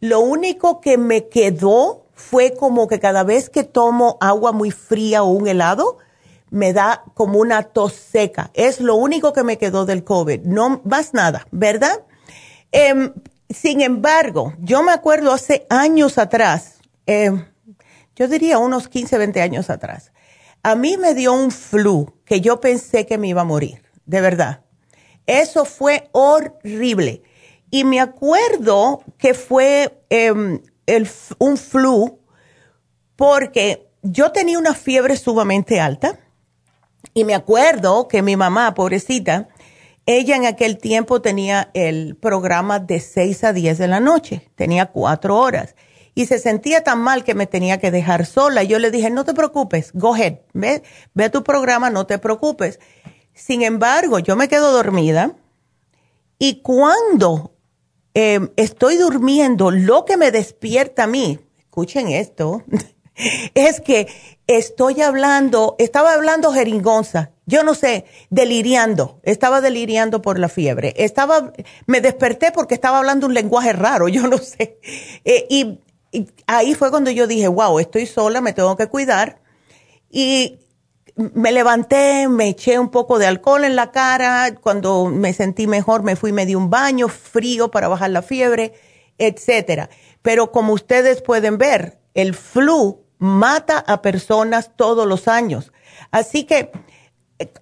Lo 0.00 0.20
único 0.20 0.80
que 0.80 0.96
me 0.96 1.28
quedó 1.28 2.06
fue 2.14 2.54
como 2.54 2.88
que 2.88 2.98
cada 2.98 3.24
vez 3.24 3.50
que 3.50 3.62
tomo 3.62 4.16
agua 4.22 4.52
muy 4.52 4.70
fría 4.70 5.22
o 5.22 5.28
un 5.32 5.48
helado, 5.48 5.98
me 6.50 6.72
da 6.72 7.04
como 7.14 7.38
una 7.38 7.62
tos 7.62 7.94
seca. 7.94 8.50
Es 8.54 8.80
lo 8.80 8.96
único 8.96 9.32
que 9.32 9.44
me 9.44 9.58
quedó 9.58 9.86
del 9.86 10.04
COVID, 10.04 10.42
no 10.42 10.80
más 10.84 11.14
nada, 11.14 11.46
¿verdad? 11.50 12.04
Em, 12.72 13.12
sin 13.48 13.80
embargo, 13.80 14.54
yo 14.58 14.82
me 14.82 14.92
acuerdo 14.92 15.32
hace 15.32 15.66
años 15.70 16.18
atrás, 16.18 16.80
em, 17.06 17.46
yo 18.16 18.28
diría 18.28 18.58
unos 18.58 18.88
15, 18.88 19.18
20 19.18 19.40
años 19.40 19.70
atrás, 19.70 20.12
a 20.62 20.74
mí 20.74 20.96
me 20.96 21.14
dio 21.14 21.32
un 21.32 21.50
flu 21.50 22.12
que 22.24 22.40
yo 22.40 22.60
pensé 22.60 23.06
que 23.06 23.18
me 23.18 23.28
iba 23.28 23.40
a 23.40 23.44
morir, 23.44 23.82
de 24.04 24.20
verdad. 24.20 24.64
Eso 25.26 25.64
fue 25.64 26.08
horrible. 26.12 27.22
Y 27.70 27.84
me 27.84 28.00
acuerdo 28.00 29.02
que 29.16 29.32
fue 29.32 30.02
em, 30.10 30.60
un 31.38 31.56
flu 31.56 32.18
porque 33.16 33.88
yo 34.02 34.32
tenía 34.32 34.58
una 34.58 34.74
fiebre 34.74 35.16
sumamente 35.16 35.80
alta 35.80 36.18
y 37.14 37.24
me 37.24 37.34
acuerdo 37.34 38.08
que 38.08 38.22
mi 38.22 38.36
mamá, 38.36 38.74
pobrecita, 38.74 39.48
ella 40.06 40.36
en 40.36 40.46
aquel 40.46 40.78
tiempo 40.78 41.20
tenía 41.20 41.70
el 41.74 42.16
programa 42.16 42.78
de 42.78 43.00
6 43.00 43.44
a 43.44 43.52
10 43.52 43.78
de 43.78 43.88
la 43.88 44.00
noche, 44.00 44.48
tenía 44.54 44.86
cuatro 44.86 45.36
horas. 45.38 45.76
Y 46.14 46.26
se 46.26 46.38
sentía 46.38 46.82
tan 46.82 47.00
mal 47.00 47.22
que 47.22 47.34
me 47.34 47.46
tenía 47.46 47.78
que 47.78 47.90
dejar 47.90 48.26
sola. 48.26 48.64
Yo 48.64 48.78
le 48.78 48.90
dije, 48.90 49.10
no 49.10 49.24
te 49.24 49.32
preocupes, 49.32 49.92
go 49.94 50.14
ahead, 50.14 50.38
ve, 50.52 50.82
ve 51.14 51.30
tu 51.30 51.44
programa, 51.44 51.90
no 51.90 52.06
te 52.06 52.18
preocupes. 52.18 52.80
Sin 53.32 53.62
embargo, 53.62 54.18
yo 54.18 54.34
me 54.36 54.48
quedo 54.48 54.72
dormida 54.72 55.36
y 56.38 56.62
cuando 56.62 57.54
em, 58.14 58.48
estoy 58.56 58.96
durmiendo, 58.96 59.70
lo 59.70 60.04
que 60.04 60.16
me 60.16 60.30
despierta 60.30 61.04
a 61.04 61.06
mí, 61.06 61.38
escuchen 61.58 62.08
esto, 62.08 62.64
es 63.54 63.80
que 63.80 64.08
estoy 64.46 65.00
hablando, 65.02 65.76
estaba 65.78 66.14
hablando 66.14 66.52
jeringonza, 66.52 67.30
yo 67.46 67.62
no 67.62 67.74
sé, 67.74 68.04
deliriando, 68.30 69.20
estaba 69.22 69.60
deliriando 69.60 70.22
por 70.22 70.38
la 70.38 70.48
fiebre, 70.48 70.94
estaba, 70.96 71.52
me 71.86 72.00
desperté 72.00 72.52
porque 72.52 72.74
estaba 72.74 72.98
hablando 72.98 73.26
un 73.26 73.34
lenguaje 73.34 73.72
raro, 73.72 74.08
yo 74.08 74.26
no 74.26 74.38
sé. 74.38 74.78
Eh, 75.24 75.46
y, 75.48 75.80
ahí 76.46 76.74
fue 76.74 76.90
cuando 76.90 77.10
yo 77.10 77.26
dije, 77.26 77.48
wow, 77.48 77.78
estoy 77.78 78.06
sola, 78.06 78.40
me 78.40 78.52
tengo 78.52 78.76
que 78.76 78.88
cuidar. 78.88 79.40
Y 80.10 80.58
me 81.14 81.52
levanté, 81.52 82.28
me 82.28 82.48
eché 82.48 82.78
un 82.78 82.90
poco 82.90 83.18
de 83.18 83.26
alcohol 83.26 83.64
en 83.64 83.76
la 83.76 83.92
cara, 83.92 84.56
cuando 84.60 85.06
me 85.06 85.32
sentí 85.32 85.66
mejor 85.68 86.02
me 86.02 86.16
fui, 86.16 86.32
me 86.32 86.46
di 86.46 86.56
un 86.56 86.70
baño 86.70 87.08
frío 87.08 87.70
para 87.70 87.86
bajar 87.86 88.10
la 88.10 88.22
fiebre, 88.22 88.72
etcétera. 89.18 89.88
Pero 90.22 90.50
como 90.50 90.72
ustedes 90.72 91.22
pueden 91.22 91.58
ver, 91.58 91.99
el 92.14 92.34
flu 92.34 93.04
mata 93.18 93.78
a 93.78 94.02
personas 94.02 94.70
todos 94.76 95.06
los 95.06 95.28
años. 95.28 95.72
Así 96.10 96.44
que, 96.44 96.72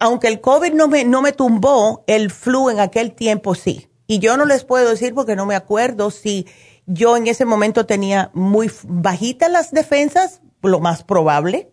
aunque 0.00 0.28
el 0.28 0.40
COVID 0.40 0.72
no 0.72 0.88
me, 0.88 1.04
no 1.04 1.22
me 1.22 1.32
tumbó, 1.32 2.04
el 2.06 2.30
flu 2.30 2.70
en 2.70 2.80
aquel 2.80 3.12
tiempo 3.12 3.54
sí. 3.54 3.88
Y 4.06 4.20
yo 4.20 4.36
no 4.36 4.46
les 4.46 4.64
puedo 4.64 4.90
decir 4.90 5.14
porque 5.14 5.36
no 5.36 5.44
me 5.44 5.54
acuerdo 5.54 6.10
si 6.10 6.46
yo 6.86 7.16
en 7.16 7.26
ese 7.26 7.44
momento 7.44 7.84
tenía 7.84 8.30
muy 8.32 8.70
bajitas 8.84 9.50
las 9.50 9.70
defensas, 9.70 10.40
lo 10.62 10.80
más 10.80 11.04
probable, 11.04 11.70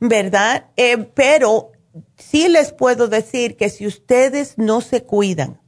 ¿verdad? 0.00 0.66
Eh, 0.76 0.98
pero 1.14 1.72
sí 2.16 2.48
les 2.48 2.72
puedo 2.72 3.06
decir 3.06 3.56
que 3.56 3.70
si 3.70 3.86
ustedes 3.86 4.58
no 4.58 4.80
se 4.80 5.04
cuidan, 5.04 5.60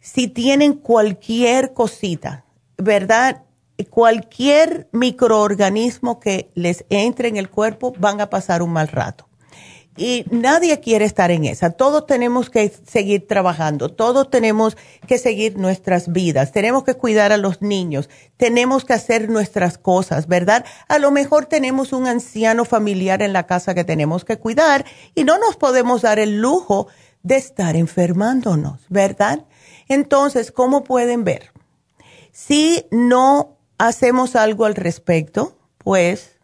si 0.00 0.28
tienen 0.28 0.74
cualquier 0.74 1.74
cosita, 1.74 2.46
¿verdad? 2.76 3.42
Cualquier 3.90 4.88
microorganismo 4.92 6.20
que 6.20 6.50
les 6.54 6.84
entre 6.90 7.28
en 7.28 7.36
el 7.36 7.50
cuerpo 7.50 7.92
van 7.98 8.20
a 8.20 8.30
pasar 8.30 8.62
un 8.62 8.72
mal 8.72 8.88
rato. 8.88 9.26
Y 9.96 10.24
nadie 10.30 10.80
quiere 10.80 11.04
estar 11.04 11.30
en 11.30 11.44
esa. 11.44 11.70
Todos 11.70 12.06
tenemos 12.06 12.50
que 12.50 12.72
seguir 12.84 13.28
trabajando, 13.28 13.90
todos 13.90 14.28
tenemos 14.28 14.76
que 15.06 15.18
seguir 15.18 15.56
nuestras 15.56 16.10
vidas, 16.10 16.50
tenemos 16.50 16.82
que 16.82 16.94
cuidar 16.94 17.30
a 17.30 17.36
los 17.36 17.62
niños, 17.62 18.10
tenemos 18.36 18.84
que 18.84 18.94
hacer 18.94 19.30
nuestras 19.30 19.78
cosas, 19.78 20.26
¿verdad? 20.26 20.64
A 20.88 20.98
lo 20.98 21.12
mejor 21.12 21.46
tenemos 21.46 21.92
un 21.92 22.08
anciano 22.08 22.64
familiar 22.64 23.22
en 23.22 23.32
la 23.32 23.46
casa 23.46 23.74
que 23.74 23.84
tenemos 23.84 24.24
que 24.24 24.36
cuidar 24.36 24.84
y 25.14 25.22
no 25.22 25.38
nos 25.38 25.56
podemos 25.56 26.02
dar 26.02 26.18
el 26.18 26.40
lujo 26.40 26.88
de 27.22 27.36
estar 27.36 27.76
enfermándonos, 27.76 28.80
¿verdad? 28.88 29.44
Entonces, 29.88 30.50
¿cómo 30.50 30.82
pueden 30.82 31.22
ver? 31.22 31.52
Si 32.32 32.86
no 32.90 33.53
hacemos 33.78 34.36
algo 34.36 34.64
al 34.64 34.74
respecto, 34.74 35.56
pues 35.78 36.38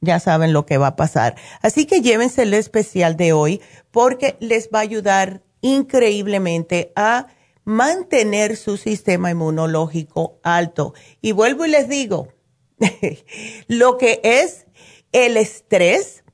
ya 0.00 0.20
saben 0.20 0.52
lo 0.52 0.66
que 0.66 0.78
va 0.78 0.88
a 0.88 0.96
pasar. 0.96 1.36
Así 1.62 1.86
que 1.86 2.00
llévense 2.00 2.42
el 2.42 2.54
especial 2.54 3.16
de 3.16 3.32
hoy 3.32 3.60
porque 3.90 4.36
les 4.40 4.68
va 4.68 4.80
a 4.80 4.82
ayudar 4.82 5.42
increíblemente 5.60 6.92
a 6.96 7.28
mantener 7.64 8.56
su 8.56 8.76
sistema 8.76 9.30
inmunológico 9.30 10.40
alto. 10.42 10.94
Y 11.20 11.32
vuelvo 11.32 11.64
y 11.64 11.70
les 11.70 11.88
digo, 11.88 12.28
lo 13.68 13.96
que 13.96 14.20
es 14.24 14.66
el 15.12 15.36
estrés, 15.36 16.24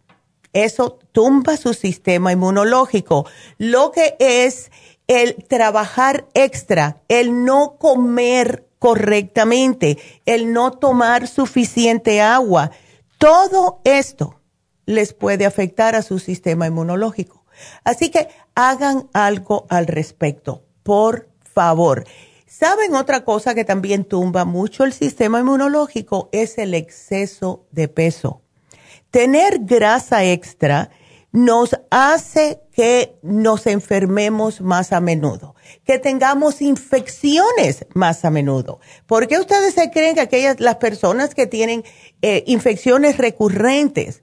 eso 0.52 0.98
tumba 1.12 1.56
su 1.56 1.74
sistema 1.74 2.32
inmunológico. 2.32 3.26
Lo 3.58 3.92
que 3.92 4.16
es 4.18 4.70
el 5.08 5.44
trabajar 5.44 6.26
extra, 6.34 7.02
el 7.08 7.44
no 7.44 7.76
comer 7.78 8.67
correctamente, 8.78 9.98
el 10.26 10.52
no 10.52 10.72
tomar 10.72 11.26
suficiente 11.26 12.20
agua, 12.20 12.70
todo 13.18 13.80
esto 13.84 14.40
les 14.86 15.12
puede 15.12 15.44
afectar 15.44 15.94
a 15.94 16.02
su 16.02 16.18
sistema 16.18 16.66
inmunológico. 16.66 17.44
Así 17.84 18.10
que 18.10 18.28
hagan 18.54 19.08
algo 19.12 19.66
al 19.68 19.86
respecto, 19.86 20.62
por 20.82 21.28
favor. 21.42 22.04
¿Saben 22.46 22.94
otra 22.94 23.24
cosa 23.24 23.54
que 23.54 23.64
también 23.64 24.04
tumba 24.04 24.44
mucho 24.44 24.84
el 24.84 24.92
sistema 24.92 25.40
inmunológico? 25.40 26.28
Es 26.32 26.58
el 26.58 26.74
exceso 26.74 27.66
de 27.70 27.88
peso. 27.88 28.40
Tener 29.10 29.60
grasa 29.60 30.24
extra 30.24 30.90
nos 31.32 31.78
hace 31.90 32.60
que 32.72 33.18
nos 33.22 33.66
enfermemos 33.66 34.60
más 34.60 34.92
a 34.92 35.00
menudo, 35.00 35.54
que 35.84 35.98
tengamos 35.98 36.62
infecciones 36.62 37.86
más 37.94 38.24
a 38.24 38.30
menudo. 38.30 38.80
¿Por 39.06 39.28
qué 39.28 39.38
ustedes 39.38 39.74
se 39.74 39.90
creen 39.90 40.14
que 40.14 40.22
aquellas, 40.22 40.60
las 40.60 40.76
personas 40.76 41.34
que 41.34 41.46
tienen 41.46 41.84
eh, 42.22 42.44
infecciones 42.46 43.18
recurrentes, 43.18 44.22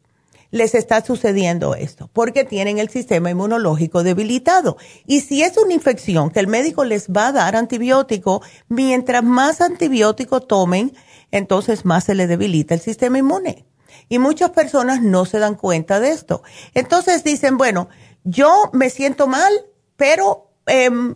les 0.51 0.73
está 0.73 1.03
sucediendo 1.03 1.75
esto? 1.75 2.09
Porque 2.13 2.43
tienen 2.43 2.79
el 2.79 2.89
sistema 2.89 3.29
inmunológico 3.29 4.03
debilitado. 4.03 4.77
Y 5.05 5.21
si 5.21 5.43
es 5.43 5.57
una 5.57 5.73
infección 5.73 6.31
que 6.31 6.39
el 6.39 6.47
médico 6.47 6.85
les 6.85 7.09
va 7.09 7.27
a 7.27 7.31
dar 7.33 7.55
antibiótico, 7.55 8.41
mientras 8.67 9.23
más 9.23 9.61
antibiótico 9.61 10.41
tomen, 10.41 10.93
entonces 11.31 11.85
más 11.85 12.05
se 12.05 12.15
le 12.15 12.25
debilita 12.27 12.73
el 12.73 12.79
sistema 12.79 13.17
inmune. 13.17 13.64
Y 14.09 14.19
muchas 14.19 14.51
personas 14.51 15.01
no 15.01 15.25
se 15.25 15.39
dan 15.39 15.55
cuenta 15.55 15.99
de 15.99 16.09
esto. 16.09 16.43
Entonces 16.73 17.23
dicen, 17.23 17.57
bueno, 17.57 17.89
yo 18.23 18.69
me 18.73 18.89
siento 18.89 19.27
mal, 19.27 19.51
pero 19.95 20.51
em, 20.67 21.15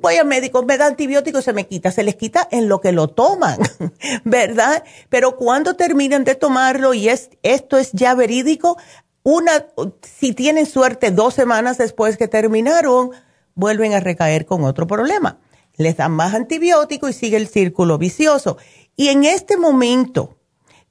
voy 0.00 0.16
al 0.16 0.26
médico, 0.26 0.62
me 0.62 0.78
da 0.78 0.86
antibiótico, 0.86 1.42
se 1.42 1.52
me 1.52 1.66
quita, 1.66 1.90
se 1.90 2.02
les 2.02 2.16
quita 2.16 2.46
en 2.50 2.68
lo 2.68 2.80
que 2.80 2.92
lo 2.92 3.08
toman, 3.08 3.58
¿verdad? 4.24 4.84
Pero 5.08 5.36
cuando 5.36 5.74
terminan 5.74 6.24
de 6.24 6.34
tomarlo 6.34 6.94
y 6.94 7.08
es, 7.08 7.30
esto 7.42 7.78
es 7.78 7.92
ya 7.92 8.14
verídico, 8.14 8.76
una, 9.22 9.66
si 10.02 10.32
tienen 10.32 10.66
suerte, 10.66 11.10
dos 11.10 11.34
semanas 11.34 11.78
después 11.78 12.16
que 12.16 12.28
terminaron, 12.28 13.10
vuelven 13.54 13.92
a 13.92 14.00
recaer 14.00 14.46
con 14.46 14.64
otro 14.64 14.86
problema. 14.86 15.38
Les 15.76 15.96
dan 15.96 16.12
más 16.12 16.34
antibiótico 16.34 17.08
y 17.08 17.12
sigue 17.12 17.36
el 17.36 17.46
círculo 17.46 17.98
vicioso. 17.98 18.56
Y 18.96 19.08
en 19.08 19.24
este 19.24 19.56
momento 19.56 20.37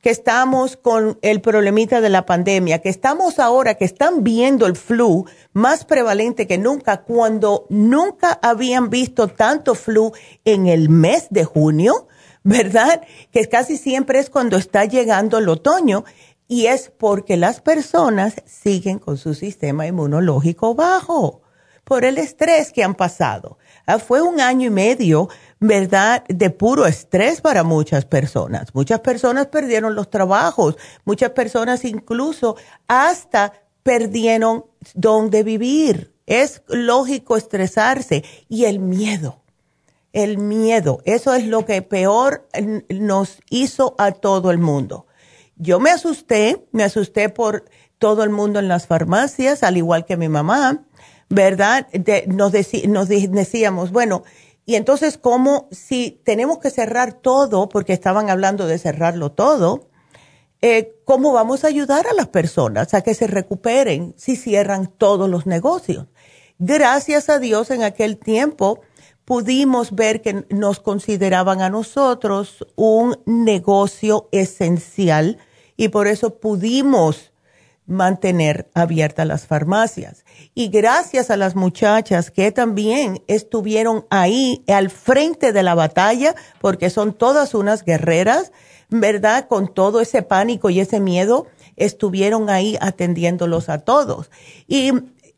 que 0.02 0.10
estamos 0.10 0.78
con 0.78 1.18
el 1.22 1.42
problemita 1.42 2.02
de 2.02 2.10
la 2.10 2.26
pandemia, 2.26 2.80
que 2.80 2.90
estamos 2.90 3.40
ahora, 3.40 3.76
que 3.76 3.86
están 3.86 4.24
viendo 4.24 4.66
el 4.66 4.76
flu 4.76 5.26
más 5.54 5.86
prevalente 5.86 6.48
que 6.48 6.58
nunca, 6.58 7.04
cuando 7.04 7.66
nunca 7.70 8.40
habían 8.42 8.90
visto 8.90 9.28
tanto 9.28 9.76
flu 9.76 10.12
en 10.46 10.68
el 10.68 10.90
mes 10.90 11.28
de 11.30 11.46
junio, 11.46 12.08
¿verdad? 12.44 13.02
Que 13.32 13.48
casi 13.50 13.78
siempre 13.78 14.20
es 14.20 14.30
cuando 14.30 14.58
está 14.58 14.86
llegando 14.86 15.38
el 15.38 15.50
otoño 15.50 16.06
y 16.48 16.68
es 16.68 16.92
porque 16.98 17.36
las 17.36 17.60
personas 17.60 18.36
siguen 18.46 19.00
con 19.00 19.18
su 19.18 19.34
sistema 19.34 19.86
inmunológico 19.86 20.76
bajo 20.76 21.42
por 21.84 22.04
el 22.04 22.18
estrés 22.18 22.72
que 22.72 22.84
han 22.84 22.96
pasado. 22.96 23.58
Ah, 23.86 24.00
fue 24.00 24.22
un 24.22 24.42
año 24.42 24.68
y 24.68 24.70
medio, 24.70 25.30
¿verdad?, 25.60 26.24
de 26.28 26.50
puro 26.50 26.86
estrés 26.86 27.42
para 27.42 27.64
muchas 27.64 28.06
personas. 28.06 28.74
Muchas 28.74 29.00
personas 29.00 29.48
perdieron 29.48 29.96
los 29.96 30.10
trabajos, 30.10 30.78
muchas 31.06 31.32
personas 31.32 31.84
incluso 31.86 32.56
hasta 32.88 33.54
perdieron 33.84 34.66
dónde 34.94 35.44
vivir. 35.44 36.14
Es 36.26 36.62
lógico 36.68 37.38
estresarse 37.38 38.24
y 38.50 38.66
el 38.66 38.80
miedo. 38.80 39.42
El 40.14 40.38
miedo, 40.38 41.02
eso 41.06 41.34
es 41.34 41.46
lo 41.46 41.66
que 41.66 41.82
peor 41.82 42.48
nos 42.90 43.40
hizo 43.50 43.96
a 43.98 44.12
todo 44.12 44.52
el 44.52 44.58
mundo. 44.58 45.06
Yo 45.58 45.80
me 45.80 45.92
asusté, 45.92 46.66
me 46.72 46.84
asusté 46.84 47.30
por 47.30 47.66
todo 47.98 48.24
el 48.24 48.30
mundo 48.30 48.60
en 48.60 48.68
las 48.68 48.88
farmacias, 48.88 49.64
al 49.64 49.78
igual 49.78 50.06
que 50.06 50.18
mi 50.18 50.30
mamá 50.30 50.84
¿verdad? 51.30 51.88
nos, 52.28 52.54
nos 52.88 53.10
decíamos, 53.10 53.92
bueno, 53.92 54.24
y 54.68 54.76
entonces, 54.76 55.18
¿cómo 55.18 55.70
si 55.72 56.22
tenemos 56.26 56.60
que 56.60 56.70
cerrar 56.70 57.14
todo, 57.14 57.70
porque 57.70 57.94
estaban 57.94 58.30
hablando 58.30 58.68
de 58.68 58.78
cerrarlo 58.78 59.32
todo, 59.32 59.88
eh, 60.62 60.94
¿cómo 61.06 61.32
vamos 61.32 61.64
a 61.64 61.68
ayudar 61.68 62.06
a 62.06 62.14
las 62.14 62.28
personas 62.28 62.94
a 62.94 63.02
que 63.02 63.14
se 63.14 63.28
recuperen 63.28 64.14
si 64.18 64.36
cierran 64.36 64.88
todos 64.88 65.30
los 65.30 65.46
negocios? 65.46 66.08
Gracias 66.60 67.30
a 67.30 67.40
Dios 67.40 67.72
en 67.72 67.82
aquel 67.82 68.18
tiempo 68.18 68.82
pudimos 69.24 69.96
ver 69.96 70.22
que 70.22 70.46
nos 70.50 70.82
consideraban 70.82 71.62
a 71.62 71.70
nosotros 71.70 72.68
un 72.76 73.18
negocio 73.26 74.28
esencial 74.34 75.38
y 75.78 75.88
por 75.88 76.08
eso 76.08 76.42
pudimos 76.42 77.32
mantener 77.88 78.70
abiertas 78.74 79.26
las 79.26 79.48
farmacias. 79.48 80.26
Y 80.54 80.68
gracias 80.68 81.32
a 81.32 81.38
las 81.38 81.56
muchachas 81.56 82.30
que 82.30 82.52
también 82.52 83.24
estuvieron 83.28 84.06
ahí 84.10 84.64
al 84.68 84.90
frente 84.90 85.54
de 85.54 85.64
la 85.64 85.74
batalla, 85.74 86.36
porque 86.62 86.90
son 86.90 87.14
todas 87.14 87.56
unas 87.56 87.84
guerreras, 87.84 88.52
¿verdad? 88.90 89.48
Con 89.48 89.74
todo 89.74 90.02
ese 90.02 90.22
pánico 90.22 90.70
y 90.70 90.82
ese 90.82 91.00
miedo, 91.00 91.48
estuvieron 91.78 92.50
ahí 92.50 92.78
atendiéndolos 92.82 93.70
a 93.70 93.80
todos. 93.80 94.30
Y 94.68 94.92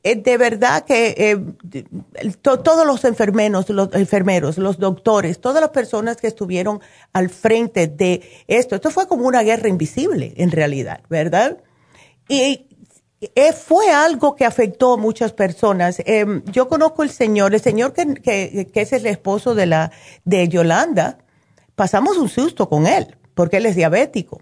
eh, 0.03 0.15
de 0.15 0.37
verdad 0.37 0.85
que 0.85 1.13
eh, 1.17 2.31
todos 2.41 2.87
los 2.87 3.03
enfermeros, 3.03 3.69
los 3.69 3.89
enfermeros, 3.93 4.57
los 4.57 4.79
doctores, 4.79 5.41
todas 5.41 5.61
las 5.61 5.71
personas 5.71 6.17
que 6.17 6.27
estuvieron 6.27 6.79
al 7.11 7.29
frente 7.29 7.87
de 7.87 8.21
esto, 8.47 8.75
esto 8.75 8.89
fue 8.91 9.07
como 9.07 9.27
una 9.27 9.43
guerra 9.43 9.67
invisible 9.67 10.33
en 10.37 10.51
realidad, 10.51 11.01
¿verdad? 11.09 11.57
Y 12.29 12.67
eh, 13.21 13.51
fue 13.51 13.91
algo 13.91 14.35
que 14.35 14.45
afectó 14.45 14.93
a 14.93 14.97
muchas 14.97 15.33
personas. 15.33 16.01
Em, 16.05 16.43
yo 16.45 16.69
conozco 16.69 17.03
el 17.03 17.09
señor, 17.09 17.53
el 17.53 17.59
señor 17.59 17.91
que, 17.91 18.69
es 18.73 18.93
el 18.93 19.05
esposo 19.07 19.55
de, 19.55 19.65
la, 19.65 19.91
de 20.23 20.47
Yolanda, 20.47 21.17
pasamos 21.75 22.17
un 22.17 22.29
susto 22.29 22.69
con 22.69 22.87
él, 22.87 23.17
porque 23.33 23.57
él 23.57 23.65
es 23.65 23.75
diabético. 23.75 24.41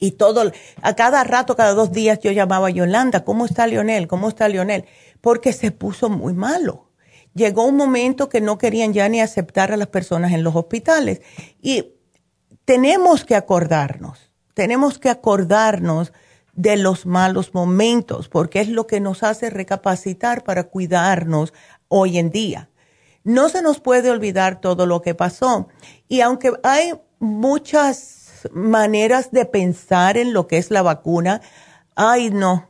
Y 0.00 0.12
todo, 0.12 0.50
a 0.82 0.96
cada 0.96 1.22
rato, 1.24 1.56
cada 1.56 1.74
dos 1.74 1.92
días 1.92 2.18
yo 2.20 2.32
llamaba 2.32 2.68
a 2.68 2.70
Yolanda, 2.70 3.24
¿cómo 3.24 3.44
está 3.44 3.66
Leonel? 3.66 4.08
¿Cómo 4.08 4.28
está 4.28 4.48
Leonel? 4.48 4.84
Porque 5.20 5.52
se 5.52 5.70
puso 5.70 6.08
muy 6.08 6.32
malo. 6.32 6.90
Llegó 7.34 7.64
un 7.64 7.76
momento 7.76 8.28
que 8.28 8.40
no 8.40 8.58
querían 8.58 8.92
ya 8.92 9.08
ni 9.08 9.20
aceptar 9.20 9.72
a 9.72 9.76
las 9.76 9.88
personas 9.88 10.32
en 10.32 10.42
los 10.42 10.56
hospitales. 10.56 11.20
Y 11.60 11.94
tenemos 12.64 13.24
que 13.24 13.36
acordarnos, 13.36 14.32
tenemos 14.54 14.98
que 14.98 15.10
acordarnos 15.10 16.12
de 16.58 16.76
los 16.76 17.06
malos 17.06 17.54
momentos, 17.54 18.28
porque 18.28 18.60
es 18.60 18.68
lo 18.68 18.88
que 18.88 18.98
nos 18.98 19.22
hace 19.22 19.48
recapacitar 19.48 20.42
para 20.42 20.64
cuidarnos 20.64 21.54
hoy 21.86 22.18
en 22.18 22.30
día. 22.30 22.68
No 23.22 23.48
se 23.48 23.62
nos 23.62 23.78
puede 23.78 24.10
olvidar 24.10 24.60
todo 24.60 24.84
lo 24.84 25.00
que 25.00 25.14
pasó. 25.14 25.68
Y 26.08 26.20
aunque 26.20 26.50
hay 26.64 26.94
muchas 27.20 28.48
maneras 28.52 29.30
de 29.30 29.44
pensar 29.44 30.16
en 30.16 30.32
lo 30.32 30.48
que 30.48 30.58
es 30.58 30.72
la 30.72 30.82
vacuna, 30.82 31.42
ay 31.94 32.30
no, 32.30 32.66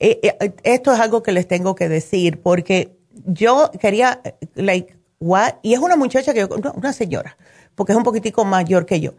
eh, 0.00 0.20
eh, 0.22 0.54
esto 0.62 0.90
es 0.94 0.98
algo 0.98 1.22
que 1.22 1.32
les 1.32 1.46
tengo 1.46 1.74
que 1.74 1.90
decir, 1.90 2.40
porque 2.40 2.96
yo 3.26 3.70
quería, 3.78 4.22
like, 4.54 4.96
what? 5.20 5.56
Y 5.62 5.74
es 5.74 5.80
una 5.80 5.96
muchacha 5.96 6.32
que 6.32 6.40
yo, 6.40 6.48
una 6.74 6.94
señora, 6.94 7.36
porque 7.74 7.92
es 7.92 7.98
un 7.98 8.04
poquitico 8.04 8.46
mayor 8.46 8.86
que 8.86 9.00
yo, 9.00 9.12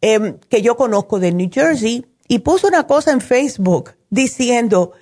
em, 0.00 0.38
que 0.48 0.62
yo 0.62 0.76
conozco 0.76 1.18
de 1.18 1.32
New 1.32 1.50
Jersey, 1.52 2.06
y 2.28 2.40
puso 2.40 2.68
una 2.68 2.86
cosa 2.86 3.12
en 3.12 3.20
Facebook 3.20 3.92
diciendo, 4.10 4.92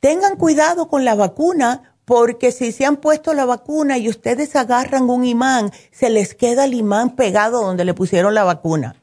tengan 0.00 0.36
cuidado 0.36 0.88
con 0.88 1.04
la 1.04 1.14
vacuna 1.14 1.96
porque 2.04 2.50
si 2.52 2.72
se 2.72 2.84
han 2.84 2.96
puesto 2.96 3.32
la 3.34 3.44
vacuna 3.44 3.98
y 3.98 4.08
ustedes 4.08 4.56
agarran 4.56 5.08
un 5.08 5.24
imán, 5.24 5.70
se 5.92 6.10
les 6.10 6.34
queda 6.34 6.64
el 6.64 6.74
imán 6.74 7.14
pegado 7.14 7.62
donde 7.62 7.84
le 7.84 7.94
pusieron 7.94 8.34
la 8.34 8.44
vacuna. 8.44 8.96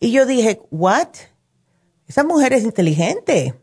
Y 0.00 0.12
yo 0.12 0.26
dije, 0.26 0.62
¿what? 0.70 1.08
Esa 2.06 2.24
mujer 2.24 2.52
es 2.52 2.62
inteligente, 2.62 3.54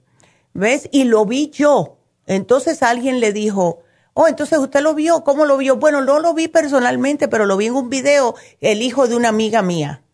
¿ves? 0.54 0.90
Y 0.92 1.06
lo 1.06 1.26
vi 1.26 1.50
yo. 1.50 1.98
Entonces 2.28 2.84
alguien 2.84 3.20
le 3.20 3.32
dijo, 3.32 3.80
oh, 4.14 4.28
entonces 4.28 4.60
usted 4.60 4.82
lo 4.82 4.94
vio, 4.94 5.24
¿cómo 5.24 5.46
lo 5.46 5.58
vio? 5.58 5.78
Bueno, 5.78 6.02
no 6.02 6.20
lo 6.20 6.34
vi 6.34 6.48
personalmente, 6.48 7.28
pero 7.28 7.46
lo 7.46 7.58
vi 7.58 7.68
en 7.68 7.76
un 7.76 7.90
video, 7.90 8.36
el 8.60 8.82
hijo 8.82 9.08
de 9.08 9.16
una 9.16 9.30
amiga 9.30 9.62
mía. 9.62 10.05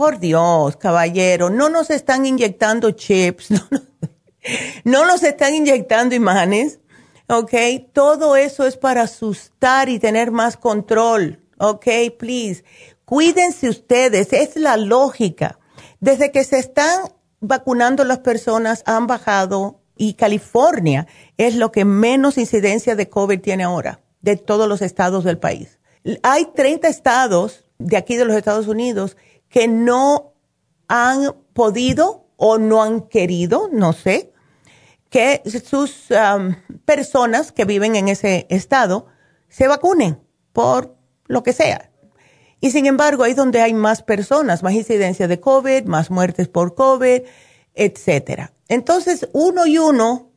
Por 0.00 0.18
Dios, 0.18 0.78
caballero, 0.78 1.50
no 1.50 1.68
nos 1.68 1.90
están 1.90 2.24
inyectando 2.24 2.92
chips, 2.92 3.50
no, 4.84 5.04
nos 5.04 5.22
están 5.22 5.54
inyectando 5.54 6.14
imanes, 6.14 6.80
¿ok? 7.28 7.52
Todo 7.92 8.34
eso 8.34 8.66
es 8.66 8.78
para 8.78 9.02
asustar 9.02 9.90
y 9.90 9.98
tener 9.98 10.30
más 10.30 10.56
control, 10.56 11.44
¿ok? 11.58 11.86
Please, 12.18 12.64
cuídense 13.04 13.68
ustedes, 13.68 14.32
es 14.32 14.56
la 14.56 14.78
lógica. 14.78 15.58
Desde 16.00 16.32
que 16.32 16.44
se 16.44 16.58
están 16.58 17.12
vacunando 17.40 18.02
las 18.04 18.20
personas 18.20 18.82
han 18.86 19.06
bajado 19.06 19.82
y 19.98 20.14
California 20.14 21.08
es 21.36 21.56
lo 21.56 21.72
que 21.72 21.84
menos 21.84 22.38
incidencia 22.38 22.96
de 22.96 23.10
COVID 23.10 23.42
tiene 23.42 23.64
ahora, 23.64 24.00
de 24.22 24.38
todos 24.38 24.66
los 24.66 24.80
estados 24.80 25.24
del 25.24 25.36
país. 25.36 25.78
Hay 26.22 26.46
30 26.54 26.88
estados 26.88 27.66
de 27.76 27.98
aquí 27.98 28.16
de 28.16 28.24
los 28.24 28.36
Estados 28.36 28.66
Unidos 28.66 29.18
que 29.50 29.68
no 29.68 30.34
han 30.88 31.34
podido 31.52 32.28
o 32.36 32.56
no 32.56 32.82
han 32.82 33.02
querido, 33.02 33.68
no 33.70 33.92
sé, 33.92 34.32
que 35.10 35.42
sus 35.44 36.06
um, 36.10 36.54
personas 36.84 37.52
que 37.52 37.64
viven 37.64 37.96
en 37.96 38.08
ese 38.08 38.46
estado 38.48 39.06
se 39.48 39.68
vacunen 39.68 40.20
por 40.52 40.96
lo 41.26 41.42
que 41.42 41.52
sea. 41.52 41.90
Y 42.60 42.70
sin 42.70 42.86
embargo, 42.86 43.24
ahí 43.24 43.34
donde 43.34 43.60
hay 43.60 43.74
más 43.74 44.02
personas, 44.02 44.62
más 44.62 44.72
incidencia 44.72 45.28
de 45.28 45.40
COVID, 45.40 45.84
más 45.84 46.10
muertes 46.10 46.48
por 46.48 46.74
COVID, 46.74 47.22
etcétera. 47.74 48.52
Entonces, 48.68 49.28
uno 49.32 49.66
y 49.66 49.78
uno 49.78 50.30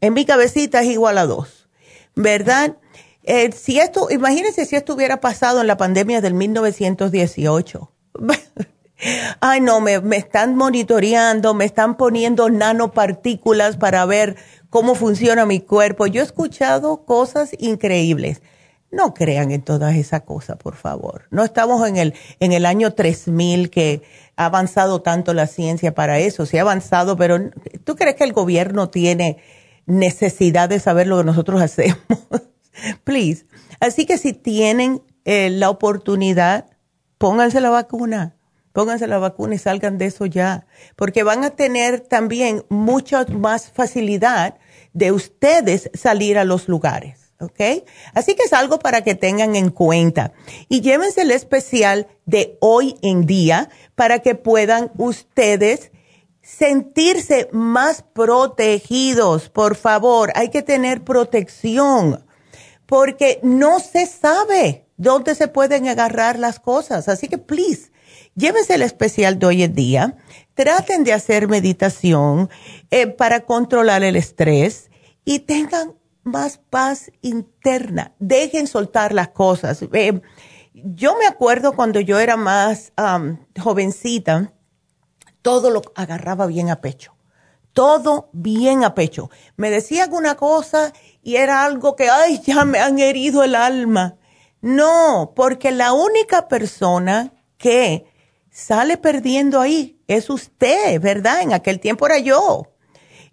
en 0.00 0.14
mi 0.14 0.24
cabecita 0.24 0.82
es 0.82 0.88
igual 0.88 1.18
a 1.18 1.26
dos, 1.26 1.68
¿verdad? 2.14 2.76
Eh, 3.22 3.50
si 3.52 3.80
esto, 3.80 4.08
imagínense 4.10 4.66
si 4.66 4.76
esto 4.76 4.94
hubiera 4.94 5.20
pasado 5.20 5.60
en 5.60 5.66
la 5.66 5.76
pandemia 5.76 6.20
del 6.20 6.34
1918 6.34 7.93
ay 9.40 9.60
no, 9.60 9.80
me, 9.80 10.00
me 10.00 10.16
están 10.16 10.56
monitoreando, 10.56 11.54
me 11.54 11.64
están 11.64 11.96
poniendo 11.96 12.50
nanopartículas 12.50 13.76
para 13.76 14.04
ver 14.06 14.36
cómo 14.70 14.94
funciona 14.94 15.46
mi 15.46 15.60
cuerpo. 15.60 16.06
Yo 16.06 16.20
he 16.20 16.24
escuchado 16.24 17.04
cosas 17.04 17.50
increíbles. 17.58 18.42
No 18.90 19.12
crean 19.12 19.50
en 19.50 19.62
todas 19.62 19.96
esas 19.96 20.22
cosas, 20.22 20.56
por 20.56 20.76
favor. 20.76 21.26
No 21.30 21.42
estamos 21.42 21.86
en 21.88 21.96
el, 21.96 22.14
en 22.38 22.52
el 22.52 22.64
año 22.64 22.92
3000 22.92 23.70
que 23.70 24.02
ha 24.36 24.46
avanzado 24.46 25.02
tanto 25.02 25.34
la 25.34 25.48
ciencia 25.48 25.94
para 25.94 26.20
eso. 26.20 26.46
Sí 26.46 26.58
ha 26.58 26.62
avanzado, 26.62 27.16
pero 27.16 27.38
¿tú 27.82 27.96
crees 27.96 28.14
que 28.14 28.24
el 28.24 28.32
gobierno 28.32 28.90
tiene 28.90 29.38
necesidad 29.86 30.68
de 30.68 30.78
saber 30.78 31.08
lo 31.08 31.18
que 31.18 31.24
nosotros 31.24 31.60
hacemos? 31.60 31.98
Please. 33.02 33.46
Así 33.80 34.06
que 34.06 34.16
si 34.16 34.32
tienen 34.32 35.02
eh, 35.24 35.50
la 35.50 35.70
oportunidad, 35.70 36.66
pónganse 37.24 37.62
la 37.62 37.70
vacuna. 37.70 38.36
Pónganse 38.74 39.06
la 39.06 39.16
vacuna 39.16 39.54
y 39.54 39.58
salgan 39.58 39.96
de 39.96 40.04
eso 40.04 40.26
ya. 40.26 40.66
Porque 40.94 41.22
van 41.22 41.42
a 41.42 41.56
tener 41.56 42.00
también 42.00 42.66
mucha 42.68 43.24
más 43.24 43.70
facilidad 43.70 44.58
de 44.92 45.10
ustedes 45.10 45.90
salir 45.94 46.36
a 46.36 46.44
los 46.44 46.68
lugares. 46.68 47.32
¿ok? 47.40 47.86
Así 48.12 48.34
que 48.34 48.42
es 48.42 48.52
algo 48.52 48.78
para 48.78 49.00
que 49.04 49.14
tengan 49.14 49.56
en 49.56 49.70
cuenta. 49.70 50.34
Y 50.68 50.82
llévense 50.82 51.22
el 51.22 51.30
especial 51.30 52.08
de 52.26 52.58
hoy 52.60 52.98
en 53.00 53.24
día 53.24 53.70
para 53.94 54.18
que 54.18 54.34
puedan 54.34 54.92
ustedes 54.98 55.92
sentirse 56.42 57.48
más 57.52 58.02
protegidos. 58.02 59.48
Por 59.48 59.76
favor, 59.76 60.30
hay 60.34 60.50
que 60.50 60.60
tener 60.60 61.04
protección 61.04 62.26
porque 62.84 63.40
no 63.42 63.80
se 63.80 64.04
sabe 64.04 64.83
dónde 64.96 65.34
se 65.34 65.48
pueden 65.48 65.88
agarrar 65.88 66.38
las 66.38 66.60
cosas. 66.60 67.08
Así 67.08 67.28
que, 67.28 67.38
please, 67.38 67.90
llévense 68.34 68.74
el 68.74 68.82
especial 68.82 69.38
de 69.38 69.46
hoy 69.46 69.62
en 69.62 69.74
día. 69.74 70.16
Traten 70.54 71.04
de 71.04 71.12
hacer 71.12 71.48
meditación 71.48 72.48
eh, 72.90 73.06
para 73.06 73.40
controlar 73.40 74.02
el 74.02 74.16
estrés 74.16 74.90
y 75.24 75.40
tengan 75.40 75.94
más 76.22 76.58
paz 76.58 77.10
interna. 77.22 78.14
Dejen 78.18 78.66
soltar 78.66 79.12
las 79.12 79.28
cosas. 79.28 79.80
Eh, 79.92 80.20
yo 80.74 81.16
me 81.16 81.26
acuerdo 81.26 81.74
cuando 81.74 82.00
yo 82.00 82.18
era 82.18 82.36
más 82.36 82.92
jovencita, 83.60 84.52
todo 85.42 85.70
lo 85.70 85.82
agarraba 85.94 86.46
bien 86.46 86.70
a 86.70 86.80
pecho. 86.80 87.14
Todo 87.72 88.30
bien 88.32 88.84
a 88.84 88.94
pecho. 88.94 89.30
Me 89.56 89.70
decía 89.70 90.04
alguna 90.04 90.36
cosa 90.36 90.92
y 91.22 91.36
era 91.36 91.64
algo 91.64 91.96
que, 91.96 92.08
ay, 92.08 92.40
ya 92.44 92.64
me 92.64 92.78
han 92.78 92.98
herido 92.98 93.42
el 93.42 93.54
alma. 93.54 94.16
No, 94.64 95.34
porque 95.36 95.72
la 95.72 95.92
única 95.92 96.48
persona 96.48 97.34
que 97.58 98.06
sale 98.50 98.96
perdiendo 98.96 99.60
ahí 99.60 100.00
es 100.06 100.30
usted, 100.30 100.98
¿verdad? 101.02 101.42
En 101.42 101.52
aquel 101.52 101.80
tiempo 101.80 102.06
era 102.06 102.18
yo. 102.18 102.72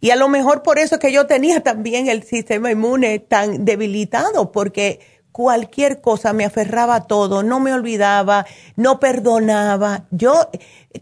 Y 0.02 0.10
a 0.10 0.18
lo 0.18 0.28
mejor 0.28 0.62
por 0.62 0.78
eso 0.78 1.00
que 1.00 1.14
yo 1.14 1.28
tenía 1.28 1.64
también 1.64 2.10
el 2.10 2.24
sistema 2.24 2.70
inmune 2.70 3.20
tan 3.20 3.64
debilitado, 3.64 4.52
porque 4.52 5.00
cualquier 5.32 6.02
cosa 6.02 6.34
me 6.34 6.46
aferraba 6.46 6.96
a 6.96 7.02
todo, 7.02 7.44
no 7.44 7.60
me 7.60 7.74
olvidaba, 7.74 8.46
no 8.76 9.00
perdonaba. 9.00 10.06
Yo, 10.12 10.50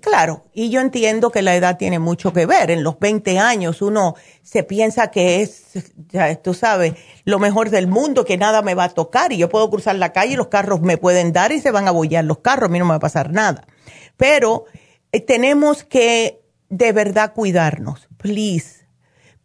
claro, 0.02 0.46
y 0.54 0.70
yo 0.70 0.82
entiendo 0.82 1.32
que 1.32 1.42
la 1.42 1.56
edad 1.56 1.78
tiene 1.78 2.00
mucho 2.00 2.32
que 2.34 2.46
ver. 2.46 2.72
En 2.72 2.84
los 2.84 3.00
20 3.00 3.40
años 3.40 3.82
uno 3.82 4.16
se 4.44 4.64
piensa 4.64 5.12
que 5.12 5.42
es, 5.42 5.64
ya 6.10 6.36
tú 6.36 6.54
sabes, 6.54 6.94
lo 7.26 7.40
mejor 7.40 7.70
del 7.70 7.88
mundo, 7.88 8.26
que 8.26 8.38
nada 8.38 8.62
me 8.62 8.76
va 8.76 8.86
a 8.86 8.90
tocar 8.90 9.32
y 9.32 9.38
yo 9.38 9.50
puedo 9.50 9.70
cruzar 9.70 9.96
la 9.96 10.14
calle 10.14 10.34
y 10.34 10.38
los 10.38 10.48
carros 10.48 10.82
me 10.82 10.98
pueden 10.98 11.34
dar 11.34 11.52
y 11.52 11.60
se 11.60 11.72
van 11.72 11.88
a 11.88 11.92
bollar 11.92 12.26
los 12.26 12.40
carros, 12.40 12.70
a 12.70 12.72
mí 12.72 12.80
no 12.80 12.86
me 12.86 12.92
va 12.92 12.96
a 12.96 13.00
pasar 13.00 13.32
nada. 13.32 13.66
Pero 14.18 14.66
eh, 15.12 15.20
tenemos 15.22 15.84
que 15.84 16.42
de 16.70 16.92
verdad 16.92 17.34
cuidarnos, 17.34 18.08
please 18.18 18.79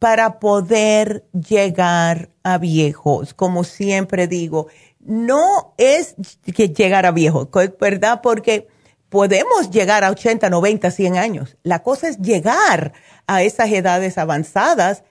para 0.04 0.38
poder 0.38 1.24
llegar 1.32 2.28
a 2.42 2.58
viejos. 2.58 3.32
Como 3.32 3.64
siempre 3.64 4.26
digo, 4.26 4.66
no 5.00 5.72
es 5.78 6.14
que 6.54 6.68
llegar 6.68 7.06
a 7.06 7.10
viejos, 7.10 7.48
¿verdad? 7.80 8.20
Porque 8.22 8.68
podemos 9.08 9.70
llegar 9.70 10.04
a 10.04 10.10
80, 10.10 10.50
90, 10.50 10.90
100 10.90 11.16
años. 11.16 11.56
La 11.62 11.82
cosa 11.82 12.10
es 12.10 12.18
llegar 12.18 12.92
a 13.26 13.44
esas 13.44 13.70
edades 13.70 14.18
avanzadas 14.18 15.04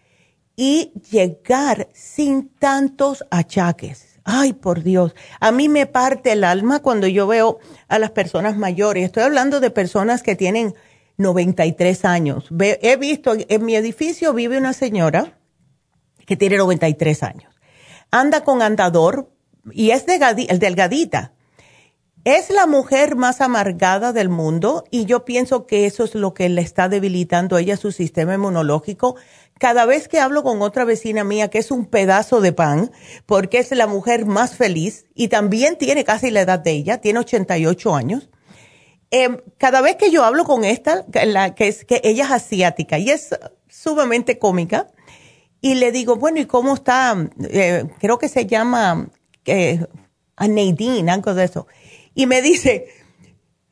y 0.55 0.93
llegar 1.09 1.87
sin 1.91 2.49
tantos 2.49 3.25
achaques. 3.31 4.19
Ay, 4.25 4.53
por 4.53 4.83
Dios, 4.83 5.15
a 5.39 5.51
mí 5.51 5.69
me 5.69 5.87
parte 5.87 6.33
el 6.33 6.43
alma 6.43 6.81
cuando 6.83 7.07
yo 7.07 7.25
veo 7.25 7.57
a 7.87 7.97
las 7.97 8.11
personas 8.11 8.57
mayores. 8.57 9.05
Estoy 9.05 9.23
hablando 9.23 9.59
de 9.59 9.71
personas 9.71 10.21
que 10.21 10.35
tienen 10.35 10.75
93 11.17 12.05
años. 12.05 12.49
he 12.59 12.97
visto, 12.97 13.33
en 13.37 13.65
mi 13.65 13.75
edificio 13.75 14.33
vive 14.33 14.57
una 14.57 14.73
señora 14.73 15.37
que 16.25 16.35
tiene 16.35 16.57
93 16.57 17.23
años. 17.23 17.53
Anda 18.11 18.43
con 18.43 18.61
andador 18.61 19.31
y 19.71 19.91
es 19.91 20.05
delgadita. 20.05 21.33
Es 22.25 22.49
la 22.49 22.67
mujer 22.67 23.17
más 23.17 23.41
amargada 23.41 24.13
del 24.13 24.29
mundo 24.29 24.85
y 24.89 25.03
yo 25.05 25.25
pienso 25.25 25.65
que 25.65 25.85
eso 25.85 26.05
es 26.05 26.15
lo 26.15 26.33
que 26.33 26.47
le 26.47 26.61
está 26.61 26.87
debilitando 26.87 27.57
a 27.57 27.61
ella 27.61 27.75
su 27.75 27.91
sistema 27.91 28.35
inmunológico. 28.35 29.17
Cada 29.59 29.85
vez 29.85 30.07
que 30.07 30.21
hablo 30.21 30.41
con 30.41 30.61
otra 30.61 30.85
vecina 30.85 31.25
mía 31.25 31.49
que 31.49 31.57
es 31.57 31.69
un 31.69 31.85
pedazo 31.85 32.39
de 32.39 32.53
pan, 32.53 32.91
porque 33.25 33.57
es 33.57 33.71
la 33.71 33.87
mujer 33.87 34.25
más 34.25 34.55
feliz 34.55 35.05
y 35.13 35.27
también 35.27 35.77
tiene 35.77 36.05
casi 36.05 36.31
la 36.31 36.41
edad 36.41 36.59
de 36.59 36.71
ella, 36.71 36.99
tiene 36.99 37.19
88 37.19 37.93
años, 37.93 38.29
Em, 39.15 39.37
cada 39.59 39.81
vez 39.81 39.95
que 39.97 40.09
yo 40.09 40.23
hablo 40.23 40.43
con 40.43 40.63
esta, 40.63 41.05
que 41.55 41.67
es 41.67 41.85
que 41.85 42.01
ella 42.03 42.23
es 42.23 42.31
asiática 42.31 42.97
y 42.97 43.11
es 43.11 43.29
sumamente 43.69 44.39
cómica, 44.39 44.87
y 45.61 45.75
le 45.75 45.91
digo, 45.91 46.15
bueno, 46.15 46.39
¿y 46.39 46.47
cómo 46.47 46.73
está? 46.73 47.15
Eh, 47.43 47.83
creo 47.99 48.17
que 48.17 48.27
se 48.27 48.47
llama 48.47 49.07
eh, 49.45 49.85
a 50.35 50.47
Nadine, 50.47 51.11
algo 51.11 51.35
de 51.35 51.43
eso. 51.43 51.67
Y 52.15 52.25
me 52.25 52.41
dice, 52.41 52.87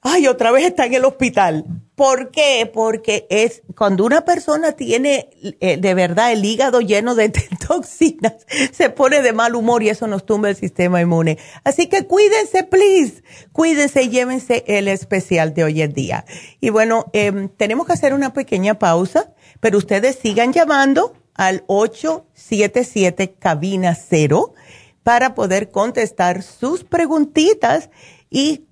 ay, 0.01 0.27
otra 0.27 0.51
vez 0.51 0.65
está 0.65 0.85
en 0.85 0.95
el 0.95 1.05
hospital. 1.05 1.65
¿Por 1.95 2.31
qué? 2.31 2.69
Porque 2.73 3.27
es 3.29 3.61
cuando 3.75 4.05
una 4.05 4.25
persona 4.25 4.71
tiene 4.71 5.29
eh, 5.59 5.77
de 5.77 5.93
verdad 5.93 6.31
el 6.31 6.43
hígado 6.43 6.81
lleno 6.81 7.13
de 7.13 7.29
toxinas, 7.67 8.33
se 8.71 8.89
pone 8.89 9.21
de 9.21 9.33
mal 9.33 9.55
humor 9.55 9.83
y 9.83 9.89
eso 9.89 10.07
nos 10.07 10.25
tumba 10.25 10.49
el 10.49 10.55
sistema 10.55 11.01
inmune. 11.01 11.37
Así 11.63 11.87
que 11.87 12.07
cuídense, 12.07 12.63
please. 12.63 13.23
Cuídense 13.51 14.03
y 14.03 14.09
llévense 14.09 14.63
el 14.67 14.87
especial 14.87 15.53
de 15.53 15.63
hoy 15.63 15.81
en 15.83 15.93
día. 15.93 16.25
Y 16.59 16.71
bueno, 16.71 17.05
em, 17.13 17.49
tenemos 17.49 17.85
que 17.85 17.93
hacer 17.93 18.15
una 18.15 18.33
pequeña 18.33 18.79
pausa, 18.79 19.33
pero 19.59 19.77
ustedes 19.77 20.15
sigan 20.15 20.53
llamando 20.53 21.13
al 21.35 21.63
877 21.67 23.35
cabina 23.37 23.93
0 23.95 24.55
para 25.03 25.35
poder 25.35 25.69
contestar 25.69 26.41
sus 26.41 26.83
preguntitas 26.83 27.89
y 28.29 28.65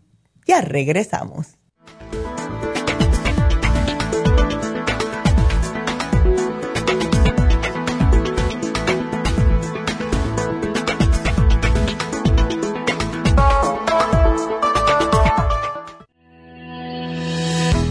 ya 0.50 0.62
regresamos. 0.62 1.59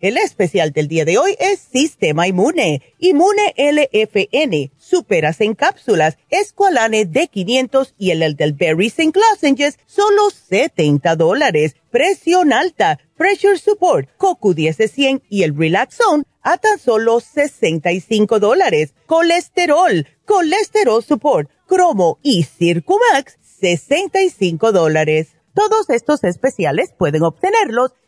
El 0.00 0.16
especial 0.16 0.70
del 0.70 0.86
día 0.86 1.04
de 1.04 1.18
hoy 1.18 1.34
es 1.40 1.58
Sistema 1.58 2.28
Inmune, 2.28 2.82
Inmune 3.00 3.52
LFN, 3.56 4.70
Superas 4.78 5.40
en 5.40 5.56
cápsulas, 5.56 6.18
Esqualane 6.30 7.04
D500 7.04 7.94
y 7.98 8.12
el 8.12 8.22
Elderberry 8.22 8.86
St. 8.86 9.10
Lozenges, 9.18 9.80
solo 9.86 10.30
70 10.30 11.16
dólares. 11.16 11.74
Presión 11.90 12.52
alta, 12.52 13.00
Pressure 13.16 13.58
Support, 13.58 14.08
CoQ10 14.18 14.76
de 14.76 14.86
100 14.86 15.22
y 15.28 15.42
el 15.42 15.58
Relax 15.58 15.96
Zone 15.96 16.22
a 16.42 16.58
tan 16.58 16.78
solo 16.78 17.18
65 17.18 18.38
dólares. 18.38 18.94
Colesterol, 19.06 20.06
Colesterol 20.24 21.02
Support, 21.02 21.50
Cromo 21.66 22.20
y 22.22 22.44
Circumax, 22.44 23.36
65 23.42 24.70
dólares. 24.70 25.30
Todos 25.54 25.90
estos 25.90 26.22
especiales 26.22 26.94
pueden 26.96 27.24
obtenerlos 27.24 27.94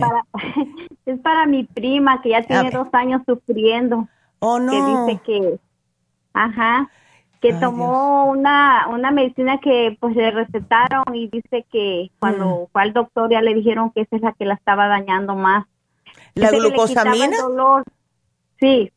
Es 1.07 1.19
para, 1.21 1.47
mi 1.47 1.65
prima 1.65 2.21
que 2.21 2.29
ya 2.31 2.43
tiene 2.43 2.73
dos 2.73 2.89
años 2.93 3.23
sufriendo. 3.25 4.09
Oh, 4.41 4.59
no. 4.59 4.73
Que 4.73 4.81
dice 5.15 5.23
que, 5.25 5.61
ajá, 6.37 6.91
que 7.41 7.53
tomó 7.55 8.27
una, 8.27 8.89
una 8.89 9.11
medicina 9.11 9.59
que 9.61 9.97
pues 10.01 10.17
le 10.17 10.31
recetaron 10.31 11.05
y 11.15 11.29
dice 11.29 11.67
que 11.71 12.11
cuando 12.19 12.47
mm. 12.47 12.73
fue 12.73 12.83
al 12.83 12.93
doctor 12.93 13.31
ya 13.31 13.41
le 13.41 13.55
dijeron 13.55 13.91
que 13.91 14.03
esa 14.03 14.17
es 14.17 14.23
la 14.23 14.33
que 14.33 14.45
la 14.45 14.55
estaba 14.55 14.89
dañando 14.89 15.35
más. 15.35 15.67
¿La 16.35 16.51
glucosamina? 16.51 17.37
Sí, 18.59 18.91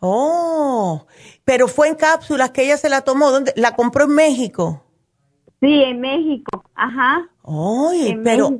Oh, 0.00 1.06
pero 1.44 1.68
fue 1.68 1.88
en 1.88 1.94
cápsulas 1.94 2.50
que 2.50 2.64
ella 2.64 2.76
se 2.76 2.88
la 2.88 3.00
tomó. 3.00 3.30
¿Dónde? 3.30 3.52
¿La 3.56 3.74
compró 3.74 4.04
en 4.04 4.14
México? 4.14 4.82
Sí, 5.60 5.82
en 5.82 6.00
México, 6.00 6.64
ajá. 6.74 7.28
Oye, 7.42 8.20
pero, 8.22 8.50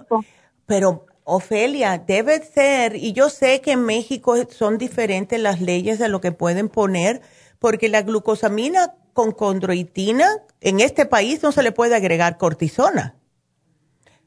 pero 0.64 1.06
Ofelia, 1.24 1.98
debe 1.98 2.42
ser, 2.42 2.96
y 2.96 3.12
yo 3.12 3.28
sé 3.28 3.60
que 3.60 3.72
en 3.72 3.84
México 3.84 4.34
son 4.48 4.78
diferentes 4.78 5.38
las 5.38 5.60
leyes 5.60 5.98
de 5.98 6.08
lo 6.08 6.20
que 6.20 6.32
pueden 6.32 6.68
poner, 6.68 7.20
porque 7.58 7.88
la 7.88 8.02
glucosamina 8.02 8.94
con 9.12 9.32
condroitina, 9.32 10.26
en 10.60 10.80
este 10.80 11.06
país 11.06 11.42
no 11.42 11.52
se 11.52 11.62
le 11.62 11.72
puede 11.72 11.96
agregar 11.96 12.36
cortisona. 12.36 13.14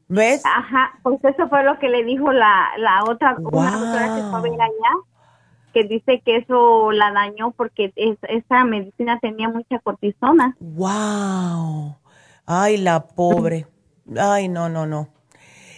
¿Ves? 0.08 0.42
Ajá, 0.44 0.98
pues 1.04 1.22
eso 1.22 1.48
fue 1.48 1.62
lo 1.62 1.78
que 1.78 1.88
le 1.88 2.04
dijo 2.04 2.32
la, 2.32 2.70
la 2.78 3.04
otra, 3.04 3.36
una 3.38 3.70
doctora 3.70 4.16
que 4.16 4.22
fue 4.22 4.38
a 4.38 4.42
ver 4.42 4.60
allá 4.60 5.10
que 5.72 5.84
dice 5.84 6.20
que 6.24 6.38
eso 6.38 6.90
la 6.92 7.12
dañó 7.12 7.52
porque 7.52 7.92
esa 7.96 8.64
medicina 8.64 9.18
tenía 9.20 9.48
mucha 9.48 9.78
cortisona. 9.78 10.56
¡Wow! 10.58 11.96
Ay, 12.46 12.78
la 12.78 13.06
pobre. 13.06 13.66
Ay, 14.16 14.48
no, 14.48 14.68
no, 14.68 14.86
no. 14.86 15.08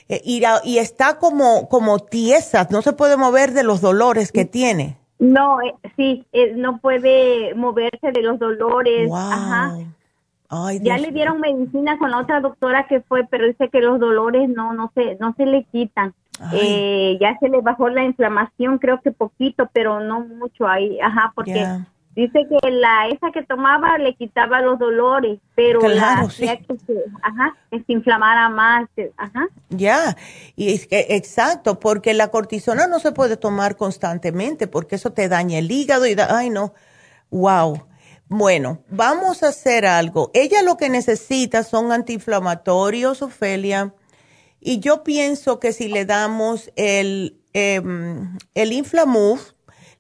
Eh, 0.09 0.21
y, 0.25 0.43
y, 0.65 0.79
está 0.79 1.19
como, 1.19 1.69
como 1.69 1.99
tiesa, 1.99 2.67
no 2.71 2.83
se 2.83 2.93
puede 2.93 3.17
mover 3.17 3.53
de 3.53 3.63
los 3.63 3.81
dolores 3.81 4.33
que 4.33 4.45
tiene. 4.45 4.99
No, 5.23 5.63
eh, 5.63 5.73
sí, 5.95 6.27
eh, 6.33 6.53
no 6.57 6.79
puede 6.79 7.55
moverse 7.55 8.11
de 8.11 8.23
los 8.23 8.41
dolores. 8.41 9.09
Ajá. 9.15 9.77
Ay, 10.49 10.81
ya 10.83 10.99
le 10.99 11.13
dieron 11.13 11.41
medicina 11.41 11.97
con 11.97 12.11
la 12.11 12.19
otra 12.19 12.41
doctora 12.41 12.89
que 12.89 13.03
fue, 13.03 13.25
pero 13.31 13.47
dice 13.47 13.69
que 13.69 13.81
los 13.81 14.01
dolores 14.01 14.49
no, 14.49 14.73
no 14.73 14.91
se, 14.97 15.17
no 15.21 15.33
se 15.37 15.47
le 15.47 15.63
quitan. 15.71 16.13
Eh, 16.53 17.19
ya 17.21 17.39
se 17.39 17.49
le 17.49 17.61
bajó 17.61 17.89
la 17.89 18.03
inflamación, 18.03 18.79
creo 18.79 19.01
que 19.01 19.13
poquito, 19.13 19.71
pero 19.73 20.01
no 20.01 20.21
mucho 20.21 20.67
ahí, 20.67 20.99
ajá, 21.01 21.33
porque 21.37 21.65
dice 22.15 22.47
que 22.49 22.71
la 22.71 23.09
esa 23.09 23.31
que 23.33 23.43
tomaba 23.43 23.99
le 23.99 24.15
quitaba 24.15 24.61
los 24.61 24.79
dolores, 24.79 25.39
pero 25.55 25.81
la 25.89 26.27
que 26.29 26.79
se, 26.79 27.05
ajá, 27.23 27.57
que 27.71 27.83
se 27.83 27.93
inflamara 27.93 28.49
más, 28.49 28.89
ajá. 29.17 29.49
Ya, 29.71 30.17
y 30.57 30.73
es 30.73 30.87
que 30.87 31.07
exacto, 31.11 31.81
porque 31.81 32.15
la 32.15 32.29
cortisona 32.29 32.87
no 32.87 32.99
se 32.99 33.13
puede 33.13 33.37
tomar 33.37 33.77
constantemente, 33.77 34.67
porque 34.67 34.97
eso 34.97 35.13
te 35.13 35.29
daña 35.29 35.59
el 35.59 35.71
hígado 35.71 36.07
y 36.07 36.15
da, 36.15 36.37
ay 36.37 36.51
no, 36.51 36.75
wow. 37.31 37.87
Bueno, 38.29 38.79
vamos 38.89 39.43
a 39.43 39.49
hacer 39.49 39.85
algo. 39.85 40.31
Ella 40.33 40.63
lo 40.63 40.79
que 40.79 40.89
necesita 40.89 41.65
son 41.65 41.93
antiinflamatorios, 41.93 43.21
Ofelia 43.21 43.93
y 44.65 44.79
yo 44.79 45.03
pienso 45.03 45.59
que 45.59 45.73
si 45.73 45.89
le 45.89 46.05
damos 46.05 46.71
el, 46.77 47.41
eh, 47.53 47.83
el 48.55 48.73
Inflamove, 48.73 49.41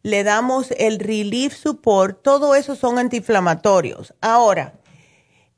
le 0.03 0.24
damos 0.24 0.72
el 0.72 0.98
Relief 0.98 1.55
Support, 1.55 2.22
todo 2.22 2.55
eso 2.55 2.74
son 2.74 2.98
antiinflamatorios. 2.98 4.14
Ahora, 4.20 4.74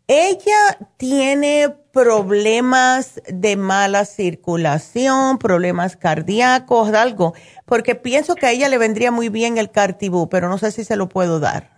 ella 0.07 0.79
tiene 0.99 1.75
problemas 1.93 3.23
de 3.27 3.57
mala 3.57 4.05
circulación, 4.05 5.39
problemas 5.39 5.97
cardíacos, 5.97 6.93
algo, 6.93 7.33
porque 7.65 7.95
pienso 7.95 8.35
que 8.35 8.47
a 8.47 8.51
ella 8.51 8.69
le 8.69 8.77
vendría 8.77 9.11
muy 9.11 9.31
bien 9.31 9.57
el 9.57 9.71
Cartibú, 9.71 10.29
pero 10.29 10.49
no 10.49 10.59
sé 10.59 10.73
si 10.73 10.85
se 10.85 10.97
lo 10.97 11.09
puedo 11.09 11.41
dar. 11.41 11.71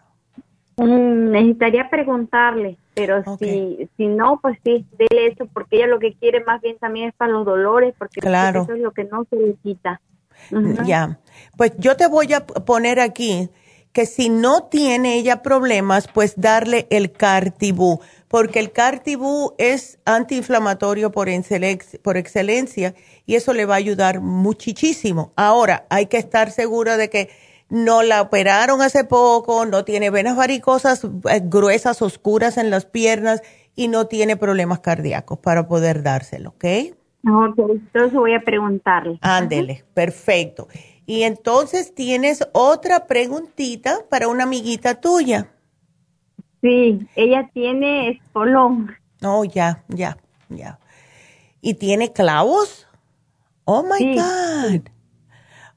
Mm, 0.77 1.31
necesitaría 1.31 1.89
preguntarle, 1.89 2.77
pero 2.95 3.23
si, 3.39 3.89
si 3.97 4.09
no, 4.09 4.41
pues 4.43 4.59
sí, 4.65 4.85
déle 4.99 5.29
eso, 5.29 5.47
porque 5.53 5.77
ella 5.77 5.87
lo 5.87 6.01
que 6.01 6.15
quiere 6.15 6.45
más 6.45 6.61
bien 6.61 6.77
también 6.79 7.09
es 7.09 7.15
para 7.15 7.33
los 7.33 7.47
dolores, 7.47 7.95
porque 7.97 8.21
claro. 8.21 8.63
eso 8.63 8.75
es 8.75 8.81
lo 8.81 8.91
que 8.91 9.05
no 9.05 9.25
se 9.31 9.37
le 9.37 9.55
quita. 9.63 10.01
Ya, 10.85 11.19
pues 11.57 11.73
yo 11.79 11.97
te 11.97 12.07
voy 12.07 12.33
a 12.33 12.47
poner 12.47 13.01
aquí 13.01 13.51
que 13.97 14.05
si 14.05 14.29
no 14.29 14.65
tiene 14.65 15.15
ella 15.15 15.41
problemas, 15.41 16.07
pues 16.07 16.35
darle 16.37 16.87
el 16.91 17.13
Cartibú, 17.13 18.01
porque 18.29 18.59
el 18.59 18.71
Cartibú 18.71 19.55
es 19.57 19.99
antiinflamatorio 20.05 21.11
por, 21.11 21.29
por 22.03 22.17
excelencia 22.19 22.95
y 23.25 23.37
eso 23.37 23.55
le 23.55 23.65
va 23.65 23.73
a 23.73 23.79
ayudar 23.79 24.21
muchísimo. 24.21 25.33
Ahora, 25.35 25.87
hay 25.89 26.07
que 26.09 26.19
estar 26.19 26.51
segura 26.51 26.99
de 26.99 27.09
que 27.09 27.31
no 27.71 28.03
la 28.03 28.21
operaron 28.21 28.83
hace 28.83 29.05
poco, 29.05 29.65
no 29.65 29.85
tiene 29.87 30.11
venas 30.11 30.37
varicosas 30.37 31.03
eh, 31.05 31.41
gruesas, 31.43 32.03
oscuras 32.03 32.59
en 32.59 32.69
las 32.69 32.85
piernas 32.85 33.41
y 33.75 33.89
no 33.89 34.09
tiene 34.09 34.37
problemas 34.37 34.81
cardíacos 34.81 35.39
para 35.39 35.69
poder 35.69 36.03
dárselo, 36.03 36.51
¿ok? 36.51 36.65
Ok, 37.29 37.59
entonces 37.59 38.13
voy 38.13 38.35
a 38.35 38.41
preguntarle. 38.41 39.19
Ándele, 39.23 39.85
perfecto. 39.95 40.69
Y 41.07 41.23
entonces 41.23 41.95
tienes 41.95 42.47
otra 42.53 43.07
preguntita 43.07 44.01
para 44.11 44.27
una 44.27 44.43
amiguita 44.43 45.01
tuya. 45.01 45.53
Sí, 46.61 47.07
ella 47.15 47.49
tiene 47.55 48.11
espolón. 48.11 48.97
Oh, 49.23 49.45
ya, 49.45 49.85
ya, 49.89 50.19
ya. 50.49 50.81
¿Y 51.61 51.75
tiene 51.75 52.13
clavos? 52.13 52.89
Oh, 53.65 53.85
my 53.85 54.17
God. 54.17 54.89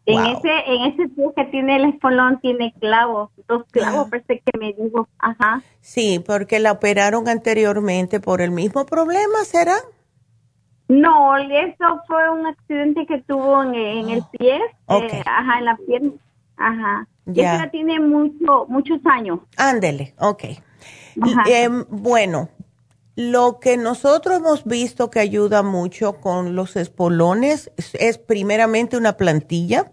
En 0.06 0.26
ese, 0.26 0.50
en 0.66 0.92
ese 0.92 1.08
pie 1.10 1.26
que 1.36 1.46
tiene 1.46 1.76
el 1.76 1.86
espolón 1.86 2.40
tiene 2.42 2.74
clavos, 2.80 3.30
dos 3.48 3.64
clavos, 3.70 4.08
ah. 4.08 4.10
parece 4.10 4.42
que 4.44 4.58
me 4.58 4.74
dijo, 4.74 5.08
ajá. 5.20 5.62
Sí, 5.82 6.20
porque 6.26 6.60
la 6.60 6.72
operaron 6.72 7.28
anteriormente 7.28 8.20
por 8.20 8.42
el 8.42 8.50
mismo 8.50 8.88
problema, 8.88 9.46
¿será? 9.46 9.76
No, 10.90 11.38
eso 11.38 12.02
fue 12.08 12.30
un 12.32 12.48
accidente 12.48 13.06
que 13.06 13.22
tuvo 13.22 13.64
en, 13.64 14.10
el 14.10 14.20
oh, 14.20 14.30
pie, 14.32 14.56
eh, 14.58 15.24
ajá, 15.24 15.60
en 15.60 15.66
la 15.66 15.78
pierna, 15.78 16.12
ajá. 16.58 17.08
Ya. 17.28 17.70
tiene 17.70 18.00
mucho, 18.00 18.66
muchos 18.68 19.00
años. 19.06 19.40
Ándele, 19.56 20.16
ok. 20.18 20.44
Em, 21.46 21.86
bueno, 21.90 22.50
lo 23.16 23.60
que 23.60 23.78
nosotros 23.78 24.38
hemos 24.38 24.66
visto 24.66 25.12
que 25.12 25.20
ayuda 25.20 25.62
mucho 25.62 26.20
con 26.22 26.56
los 26.56 26.76
espolones 26.76 27.72
es 27.94 28.18
primeramente 28.18 28.98
una 28.98 29.16
plantilla 29.16 29.92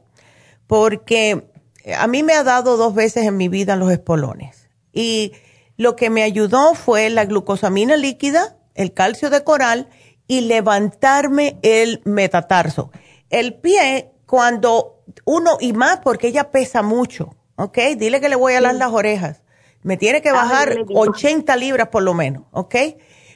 porque 0.66 1.50
a 1.98 2.06
mí 2.06 2.22
me 2.22 2.32
ha 2.32 2.42
dado 2.42 2.78
dos 2.78 2.94
veces 2.94 3.26
en 3.26 3.36
mi 3.36 3.48
vida 3.48 3.76
los 3.76 3.92
espolones. 3.92 4.70
Y 4.92 5.32
lo 5.76 5.94
que 5.94 6.08
me 6.08 6.22
ayudó 6.22 6.74
fue 6.74 7.10
la 7.10 7.26
glucosamina 7.26 7.96
líquida, 7.96 8.56
el 8.74 8.94
calcio 8.94 9.28
de 9.28 9.44
coral 9.44 9.88
y 10.26 10.42
levantarme 10.42 11.58
el 11.62 12.02
metatarso. 12.04 12.90
El 13.30 13.54
pie, 13.54 14.12
cuando 14.26 15.02
uno, 15.24 15.58
y 15.60 15.72
más 15.72 16.00
porque 16.00 16.28
ella 16.28 16.50
pesa 16.50 16.82
mucho, 16.82 17.36
¿ok? 17.56 17.78
Dile 17.96 18.20
que 18.20 18.28
le 18.28 18.36
voy 18.36 18.54
a 18.54 18.60
dar 18.60 18.74
las 18.74 18.92
orejas. 18.92 19.42
Me 19.82 19.96
tiene 19.96 20.20
que 20.20 20.32
bajar 20.32 20.76
80 20.92 21.56
libras 21.56 21.88
por 21.88 22.02
lo 22.02 22.14
menos, 22.14 22.44
¿ok? 22.50 22.74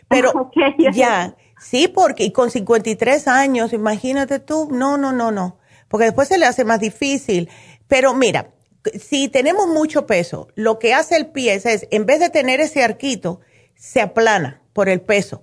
Pero 0.08 0.50
ya, 0.92 1.36
sí, 1.60 1.86
porque 1.88 2.24
y 2.24 2.32
con 2.32 2.50
53 2.50 3.28
años, 3.28 3.72
imagínate 3.72 4.40
tú, 4.40 4.68
no, 4.70 4.96
no, 4.96 5.12
no, 5.12 5.30
no 5.30 5.60
porque 5.90 6.04
después 6.06 6.28
se 6.28 6.38
le 6.38 6.46
hace 6.46 6.64
más 6.64 6.80
difícil. 6.80 7.50
Pero 7.88 8.14
mira, 8.14 8.52
si 8.98 9.28
tenemos 9.28 9.66
mucho 9.66 10.06
peso, 10.06 10.48
lo 10.54 10.78
que 10.78 10.94
hace 10.94 11.16
el 11.16 11.26
pie 11.26 11.54
es, 11.54 11.86
en 11.90 12.06
vez 12.06 12.20
de 12.20 12.30
tener 12.30 12.60
ese 12.60 12.82
arquito, 12.84 13.40
se 13.74 14.00
aplana 14.00 14.62
por 14.72 14.88
el 14.88 15.00
peso. 15.00 15.42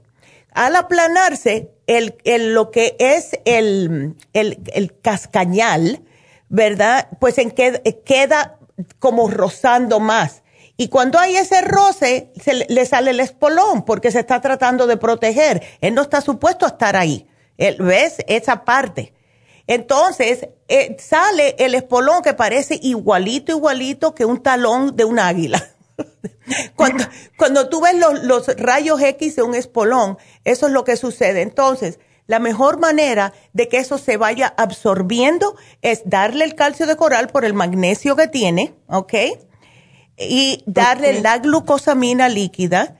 Al 0.57 0.75
aplanarse, 0.75 1.71
el, 1.85 2.15
lo 2.55 2.71
que 2.71 2.95
es 2.97 3.37
el, 3.45 4.15
el, 4.33 4.99
cascañal, 5.03 6.03
¿verdad? 6.49 7.09
Pues 7.19 7.37
en 7.37 7.51
queda 7.51 8.57
como 8.97 9.29
rozando 9.29 9.99
más. 9.99 10.41
Y 10.75 10.87
cuando 10.87 11.19
hay 11.19 11.35
ese 11.35 11.61
roce, 11.61 12.31
se 12.43 12.55
le 12.55 12.85
sale 12.87 13.11
el 13.11 13.19
espolón 13.19 13.85
porque 13.85 14.09
se 14.09 14.21
está 14.21 14.41
tratando 14.41 14.87
de 14.87 14.97
proteger. 14.97 15.61
Él 15.79 15.93
no 15.93 16.01
está 16.01 16.21
supuesto 16.21 16.65
a 16.65 16.69
estar 16.69 16.95
ahí. 16.95 17.27
¿Ves? 17.59 18.17
Esa 18.25 18.65
parte. 18.65 19.13
Entonces, 19.67 20.49
eh, 20.69 20.97
sale 20.97 21.55
el 21.59 21.75
espolón 21.75 22.23
que 22.23 22.33
parece 22.33 22.79
igualito, 22.81 23.51
igualito 23.51 24.15
que 24.15 24.25
un 24.25 24.41
talón 24.41 24.95
de 24.95 25.05
un 25.05 25.19
águila. 25.19 25.63
cuando, 26.75 27.03
cuando 27.37 27.69
tú 27.69 27.81
ves 27.81 27.95
los, 27.95 28.23
los 28.23 28.47
rayos 28.57 29.01
X 29.01 29.35
de 29.35 29.41
un 29.41 29.55
espolón, 29.55 30.17
eso 30.43 30.67
es 30.67 30.73
lo 30.73 30.83
que 30.83 30.97
sucede. 30.97 31.41
Entonces, 31.41 31.99
la 32.25 32.39
mejor 32.39 32.79
manera 32.79 33.33
de 33.53 33.67
que 33.67 33.77
eso 33.77 33.97
se 33.97 34.17
vaya 34.17 34.53
absorbiendo 34.57 35.55
es 35.81 36.01
darle 36.05 36.45
el 36.45 36.55
calcio 36.55 36.85
de 36.85 36.97
coral 36.97 37.27
por 37.27 37.45
el 37.45 37.53
magnesio 37.53 38.15
que 38.15 38.27
tiene, 38.27 38.73
¿ok? 38.87 39.13
Y 40.17 40.63
darle 40.65 41.21
la 41.21 41.37
glucosamina 41.37 42.27
líquida. 42.27 42.99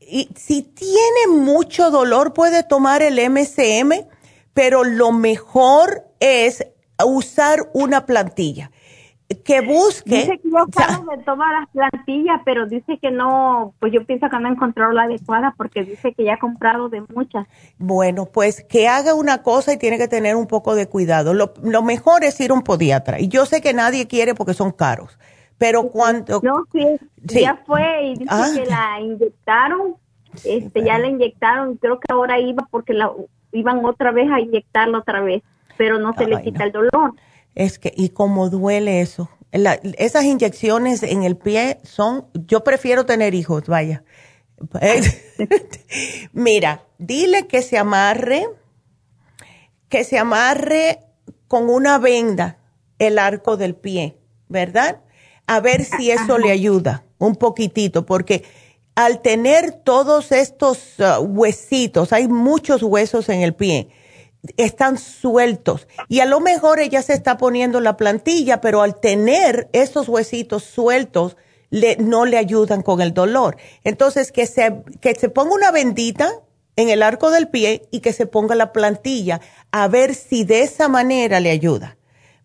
Y 0.00 0.30
si 0.36 0.62
tiene 0.62 1.26
mucho 1.28 1.90
dolor, 1.90 2.32
puede 2.32 2.62
tomar 2.62 3.02
el 3.02 3.18
MCM 3.30 4.06
pero 4.56 4.84
lo 4.84 5.12
mejor 5.12 6.08
es 6.18 6.66
usar 7.04 7.68
una 7.74 8.06
plantilla. 8.06 8.70
Que 9.44 9.60
busque. 9.60 10.18
Dice 10.18 10.38
que 10.38 10.50
yo 10.50 10.58
acabo 10.58 11.10
de 11.10 11.22
tomar 11.24 11.52
las 11.60 11.68
plantillas, 11.70 12.40
pero 12.44 12.66
dice 12.66 12.96
que 12.98 13.10
no, 13.10 13.74
pues 13.80 13.92
yo 13.92 14.04
pienso 14.06 14.28
que 14.28 14.38
no 14.38 14.48
encontrado 14.48 14.92
la 14.92 15.02
adecuada 15.02 15.52
porque 15.56 15.82
dice 15.82 16.14
que 16.14 16.22
ya 16.22 16.34
ha 16.34 16.38
comprado 16.38 16.88
de 16.88 17.02
muchas. 17.12 17.44
Bueno, 17.76 18.26
pues 18.26 18.62
que 18.62 18.86
haga 18.86 19.14
una 19.14 19.42
cosa 19.42 19.72
y 19.72 19.78
tiene 19.78 19.98
que 19.98 20.06
tener 20.06 20.36
un 20.36 20.46
poco 20.46 20.76
de 20.76 20.88
cuidado. 20.88 21.34
Lo, 21.34 21.82
mejor 21.82 22.22
es 22.22 22.40
ir 22.40 22.52
a 22.52 22.54
un 22.54 22.62
podiatra. 22.62 23.18
Y 23.18 23.26
yo 23.26 23.46
sé 23.46 23.60
que 23.60 23.74
nadie 23.74 24.06
quiere 24.06 24.36
porque 24.36 24.54
son 24.54 24.70
caros, 24.70 25.18
pero 25.58 25.88
cuando. 25.88 26.40
No, 26.44 26.64
sí, 26.72 26.86
ya 27.24 27.60
fue 27.66 28.04
y 28.04 28.18
dice 28.18 28.30
ah. 28.30 28.48
que 28.54 28.64
la 28.64 29.00
inyectaron, 29.00 29.96
este, 30.44 30.84
ya 30.84 30.98
la 30.98 31.08
inyectaron, 31.08 31.76
creo 31.78 31.98
que 31.98 32.12
ahora 32.12 32.38
iba 32.38 32.64
porque 32.70 32.92
la 32.92 33.10
iban 33.50 33.84
otra 33.84 34.12
vez 34.12 34.30
a 34.30 34.38
inyectarlo 34.38 34.98
otra 34.98 35.20
vez, 35.20 35.42
pero 35.76 35.98
no 35.98 36.12
se 36.12 36.28
le 36.28 36.40
quita 36.42 36.62
el 36.62 36.70
dolor. 36.70 37.14
Es 37.56 37.80
que, 37.80 37.92
y 37.96 38.10
cómo 38.10 38.50
duele 38.50 39.00
eso. 39.00 39.28
esas 39.50 40.24
inyecciones 40.24 41.02
en 41.02 41.24
el 41.24 41.36
pie 41.36 41.78
son, 41.82 42.26
yo 42.34 42.62
prefiero 42.62 43.06
tener 43.06 43.34
hijos, 43.34 43.66
vaya. 43.66 44.04
Mira, 46.32 46.84
dile 46.98 47.46
que 47.48 47.62
se 47.62 47.78
amarre, 47.78 48.46
que 49.88 50.04
se 50.04 50.18
amarre 50.18 51.00
con 51.48 51.68
una 51.68 51.98
venda 51.98 52.58
el 52.98 53.18
arco 53.18 53.56
del 53.56 53.74
pie, 53.74 54.18
¿verdad? 54.48 55.00
A 55.46 55.60
ver 55.60 55.84
si 55.84 56.10
eso 56.10 56.38
le 56.38 56.50
ayuda 56.50 57.04
un 57.18 57.36
poquitito, 57.36 58.04
porque 58.04 58.44
al 58.94 59.22
tener 59.22 59.72
todos 59.72 60.30
estos 60.32 60.98
uh, 60.98 61.22
huesitos, 61.22 62.12
hay 62.12 62.28
muchos 62.28 62.82
huesos 62.82 63.28
en 63.28 63.40
el 63.40 63.54
pie, 63.54 63.88
están 64.56 64.98
sueltos 64.98 65.88
y 66.08 66.20
a 66.20 66.26
lo 66.26 66.40
mejor 66.40 66.80
ella 66.80 67.02
se 67.02 67.14
está 67.14 67.36
poniendo 67.36 67.80
la 67.80 67.96
plantilla, 67.96 68.60
pero 68.60 68.82
al 68.82 69.00
tener 69.00 69.68
esos 69.72 70.08
huesitos 70.08 70.64
sueltos, 70.64 71.36
le, 71.70 71.96
no 71.96 72.24
le 72.24 72.38
ayudan 72.38 72.82
con 72.82 73.00
el 73.00 73.12
dolor. 73.12 73.56
Entonces, 73.84 74.32
que 74.32 74.46
se, 74.46 74.82
que 75.00 75.14
se 75.14 75.28
ponga 75.28 75.54
una 75.54 75.70
bendita 75.70 76.30
en 76.76 76.90
el 76.90 77.02
arco 77.02 77.30
del 77.30 77.48
pie 77.48 77.88
y 77.90 78.00
que 78.00 78.12
se 78.12 78.26
ponga 78.26 78.54
la 78.54 78.72
plantilla 78.72 79.40
a 79.72 79.88
ver 79.88 80.14
si 80.14 80.44
de 80.44 80.60
esa 80.60 80.88
manera 80.88 81.40
le 81.40 81.50
ayuda. 81.50 81.96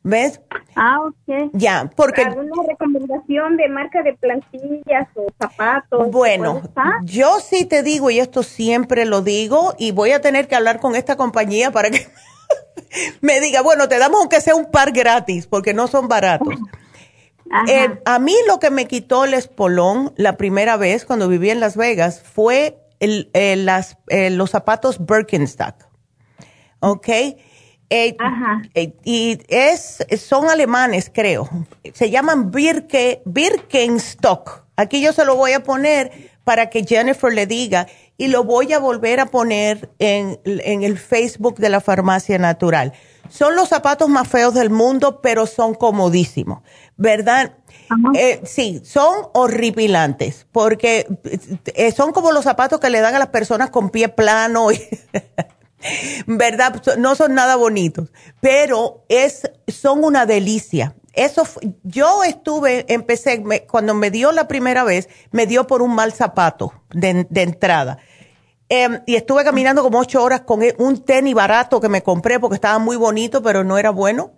¿Ves? 0.04 0.42
Ah, 0.76 1.00
ok. 1.02 1.52
Ya, 1.54 1.90
porque... 1.96 2.24
¿Alguna 2.24 2.64
recomendación 2.68 3.58
de 3.58 3.70
marca 3.70 4.02
de 4.02 4.14
plantillas 4.14 5.08
o 5.16 5.28
zapatos? 5.40 6.10
Bueno, 6.10 6.62
yo 7.04 7.40
sí 7.40 7.66
te 7.66 7.84
digo, 7.84 8.10
y 8.10 8.20
esto 8.20 8.42
siempre 8.42 9.06
lo 9.06 9.22
digo, 9.22 9.76
y 9.78 9.92
voy 9.92 10.12
a 10.12 10.22
tener 10.22 10.48
que 10.48 10.56
hablar 10.56 10.80
con 10.80 10.96
esta 10.96 11.18
compañía 11.18 11.72
para 11.72 11.92
que 11.92 12.08
me 13.22 13.40
diga, 13.40 13.62
bueno, 13.62 13.88
te 13.88 14.00
damos 14.00 14.22
aunque 14.22 14.42
sea 14.42 14.56
un 14.56 14.72
par 14.72 14.92
gratis, 14.92 15.46
porque 15.46 15.74
no 15.74 15.88
son 15.88 16.08
baratos. 16.08 16.56
Eh, 17.68 18.00
a 18.06 18.18
mí 18.18 18.34
lo 18.48 18.60
que 18.60 18.70
me 18.70 18.88
quitó 18.88 19.26
el 19.26 19.34
espolón 19.34 20.14
la 20.16 20.38
primera 20.38 20.78
vez 20.78 21.04
cuando 21.04 21.28
viví 21.28 21.50
en 21.50 21.60
Las 21.60 21.76
Vegas 21.76 22.24
fue 22.24 22.80
el, 23.02 23.30
eh, 23.34 23.58
las, 23.58 23.98
eh, 24.08 24.30
los 24.30 24.52
zapatos 24.52 25.06
Birkenstock. 25.06 25.76
¿Ok? 26.80 27.10
Eh, 27.94 28.16
eh, 28.74 28.94
y 29.04 29.38
es, 29.50 29.98
son 30.18 30.50
alemanes, 30.50 31.12
creo. 31.14 31.50
Se 31.94 32.10
llaman 32.10 32.50
Birke, 32.50 33.22
Birkenstock. 33.26 34.64
Aquí 34.78 35.02
yo 35.02 35.12
se 35.12 35.26
lo 35.26 35.36
voy 35.36 35.52
a 35.52 35.62
poner 35.62 36.32
para 36.46 36.70
que 36.70 36.86
Jennifer 36.86 37.34
le 37.34 37.46
diga 37.48 37.88
y 38.16 38.30
lo 38.30 38.46
voy 38.46 38.72
a 38.72 38.80
volver 38.80 39.20
a 39.20 39.26
poner 39.26 39.90
en, 40.00 40.40
el 40.46 40.98
Facebook 40.98 41.58
de 41.58 41.68
la 41.68 41.82
Farmacia 41.82 42.38
Natural. 42.38 42.94
Son 43.30 43.58
los 43.58 43.68
zapatos 43.68 44.08
más 44.08 44.26
feos 44.26 44.54
del 44.54 44.70
mundo, 44.70 45.20
pero 45.20 45.46
son 45.46 45.74
comodísimos, 45.74 46.62
¿verdad? 46.96 47.58
Eh, 48.16 48.40
sí, 48.46 48.82
son 48.86 49.14
horripilantes, 49.34 50.48
porque 50.54 51.08
son 51.94 52.14
como 52.14 52.32
los 52.32 52.46
zapatos 52.46 52.80
que 52.80 52.90
le 52.90 53.02
dan 53.02 53.16
a 53.16 53.20
las 53.20 53.30
personas 53.30 53.70
con 53.70 53.90
pie 53.90 54.08
plano. 54.08 54.72
Y 54.72 54.80
¿verdad? 56.28 56.82
No 56.98 57.16
son 57.16 57.34
nada 57.34 57.56
bonitos, 57.56 58.10
pero 58.40 59.04
es, 59.10 59.50
son 59.68 60.04
una 60.04 60.26
delicia. 60.26 60.96
Eso, 61.14 61.44
yo 61.84 62.24
estuve, 62.24 62.86
empecé, 62.88 63.44
cuando 63.70 63.94
me 63.94 64.12
dio 64.12 64.32
la 64.32 64.48
primera 64.48 64.84
vez, 64.84 65.10
me 65.32 65.46
dio 65.46 65.68
por 65.68 65.82
un 65.82 65.94
mal 65.94 66.14
zapato 66.14 66.74
de, 66.92 67.28
entrada. 67.36 67.98
Em, 68.70 69.02
y 69.06 69.16
estuve 69.16 69.44
caminando 69.44 69.84
como 69.84 70.00
ocho 70.00 70.24
horas 70.24 70.42
con 70.42 70.64
e, 70.64 70.74
un 70.78 71.04
tenis 71.04 71.34
barato 71.34 71.82
que 71.82 71.90
me 71.90 72.02
compré 72.02 72.40
porque 72.40 72.56
estaba 72.56 72.80
muy 72.80 72.96
bonito, 72.96 73.44
pero 73.44 73.66
no 73.66 73.78
era 73.78 73.90
bueno. 73.90 74.32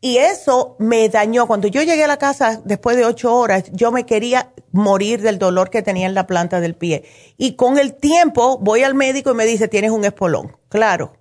Y 0.00 0.18
eso 0.18 0.76
me 0.78 1.08
dañó. 1.08 1.46
Cuando 1.46 1.66
yo 1.66 1.82
llegué 1.82 2.04
a 2.04 2.08
la 2.08 2.18
casa 2.18 2.60
después 2.64 2.96
de 2.96 3.04
ocho 3.04 3.34
horas, 3.34 3.70
yo 3.72 3.90
me 3.90 4.06
quería 4.06 4.52
morir 4.70 5.22
del 5.22 5.38
dolor 5.38 5.70
que 5.70 5.82
tenía 5.82 6.06
en 6.06 6.14
la 6.14 6.26
planta 6.26 6.60
del 6.60 6.74
pie. 6.74 7.04
Y 7.36 7.56
con 7.56 7.78
el 7.78 7.94
tiempo 7.94 8.58
voy 8.58 8.84
al 8.84 8.94
médico 8.94 9.32
y 9.32 9.34
me 9.34 9.44
dice, 9.44 9.66
tienes 9.66 9.90
un 9.90 10.04
espolón. 10.04 10.56
Claro. 10.68 11.14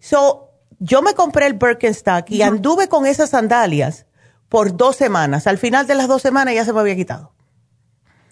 So, 0.00 0.50
yo 0.80 1.02
me 1.02 1.14
compré 1.14 1.46
el 1.46 1.54
Birkenstock 1.54 2.30
y 2.30 2.42
anduve 2.42 2.88
con 2.88 3.06
esas 3.06 3.30
sandalias 3.30 4.06
por 4.48 4.76
dos 4.76 4.96
semanas. 4.96 5.46
Al 5.46 5.58
final 5.58 5.86
de 5.86 5.94
las 5.94 6.08
dos 6.08 6.22
semanas 6.22 6.54
ya 6.54 6.64
se 6.64 6.72
me 6.72 6.80
había 6.80 6.96
quitado. 6.96 7.32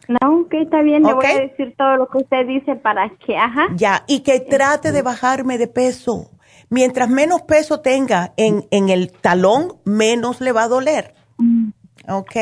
No, 0.08 0.48
que 0.50 0.62
está 0.62 0.82
bien, 0.82 1.02
le 1.02 1.14
voy 1.14 1.24
a 1.24 1.40
decir 1.40 1.74
todo 1.78 1.96
lo 1.96 2.08
que 2.08 2.18
usted 2.18 2.46
dice 2.46 2.76
para 2.76 3.08
que, 3.24 3.38
ajá. 3.38 3.68
Ya, 3.74 4.04
y 4.06 4.20
que 4.20 4.40
trate 4.40 4.92
de 4.92 5.00
bajarme 5.00 5.56
de 5.56 5.66
peso. 5.66 6.30
Mientras 6.74 7.08
menos 7.08 7.42
peso 7.42 7.78
tenga 7.78 8.32
en, 8.36 8.66
en 8.72 8.88
el 8.88 9.12
talón, 9.12 9.74
menos 9.84 10.40
le 10.40 10.50
va 10.50 10.64
a 10.64 10.68
doler. 10.68 11.14
Mm. 11.38 11.68
¿Ok? 12.08 12.34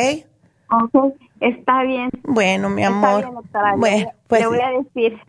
Ok, 0.70 1.14
está 1.38 1.82
bien. 1.82 2.08
Bueno, 2.22 2.70
mi 2.70 2.82
amor. 2.82 3.30
Bueno, 3.76 4.10
pues, 4.26 4.40
le 4.40 4.46
voy 4.46 4.58
a 4.58 4.70
decir. 4.70 5.20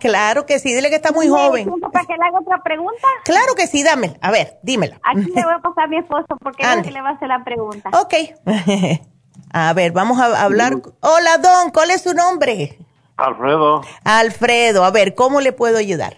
claro 0.00 0.46
que 0.46 0.58
sí, 0.58 0.72
dile 0.72 0.88
que 0.88 0.96
está 0.96 1.12
muy 1.12 1.28
joven. 1.28 1.70
¿Para 1.92 2.06
que 2.06 2.14
le 2.14 2.24
haga 2.26 2.40
otra 2.40 2.62
pregunta? 2.62 3.06
Claro 3.26 3.54
que 3.54 3.66
sí, 3.66 3.82
dame. 3.82 4.16
A 4.22 4.30
ver, 4.30 4.58
dímela. 4.62 4.98
Aquí 5.02 5.30
le 5.34 5.42
voy 5.44 5.52
a 5.54 5.58
pasar 5.58 5.84
a 5.84 5.88
mi 5.88 5.98
esposo 5.98 6.38
porque 6.40 6.62
él 6.62 6.94
le 6.94 7.02
va 7.02 7.10
a 7.10 7.12
hacer 7.12 7.28
la 7.28 7.44
pregunta. 7.44 7.90
Ok. 7.92 8.14
A 9.52 9.72
ver, 9.74 9.92
vamos 9.92 10.18
a 10.18 10.42
hablar. 10.42 10.72
Hola, 11.00 11.36
Don, 11.38 11.72
¿cuál 11.72 11.90
es 11.90 12.02
su 12.02 12.14
nombre? 12.14 12.78
Alfredo. 13.16 13.82
Alfredo, 14.04 14.84
a 14.84 14.90
ver, 14.90 15.14
¿cómo 15.14 15.40
le 15.40 15.52
puedo 15.52 15.78
ayudar? 15.78 16.16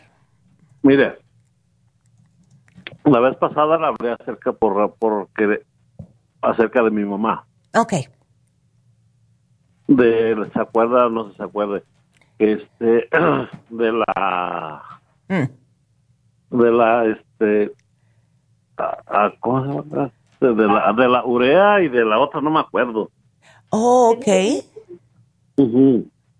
Mire, 0.82 1.18
la 3.10 3.20
vez 3.20 3.36
pasada 3.36 3.78
la 3.78 3.88
hablé 3.88 4.12
acerca 4.12 4.52
por 4.52 4.94
porque 4.98 5.62
acerca 6.42 6.82
de 6.82 6.90
mi 6.90 7.04
mamá. 7.04 7.44
Ok. 7.74 7.92
De, 9.86 10.50
¿se 10.52 10.60
acuerda? 10.60 11.08
No 11.08 11.32
se 11.32 11.42
acuerde. 11.42 11.82
Este, 12.38 13.08
de 13.70 13.92
la, 13.92 14.82
mm. 15.28 16.56
de 16.58 16.72
la, 16.72 17.04
este, 17.06 17.72
a, 18.76 19.32
¿cómo 19.40 19.62
se 19.62 19.68
llama? 19.68 20.12
De 20.40 20.66
la, 20.68 20.92
de 20.92 21.08
la 21.08 21.24
urea 21.24 21.80
y 21.80 21.88
de 21.88 22.04
la 22.04 22.20
otra 22.20 22.40
no 22.40 22.50
me 22.50 22.60
acuerdo. 22.60 23.10
Oh, 23.70 24.14
ok. 24.16 24.28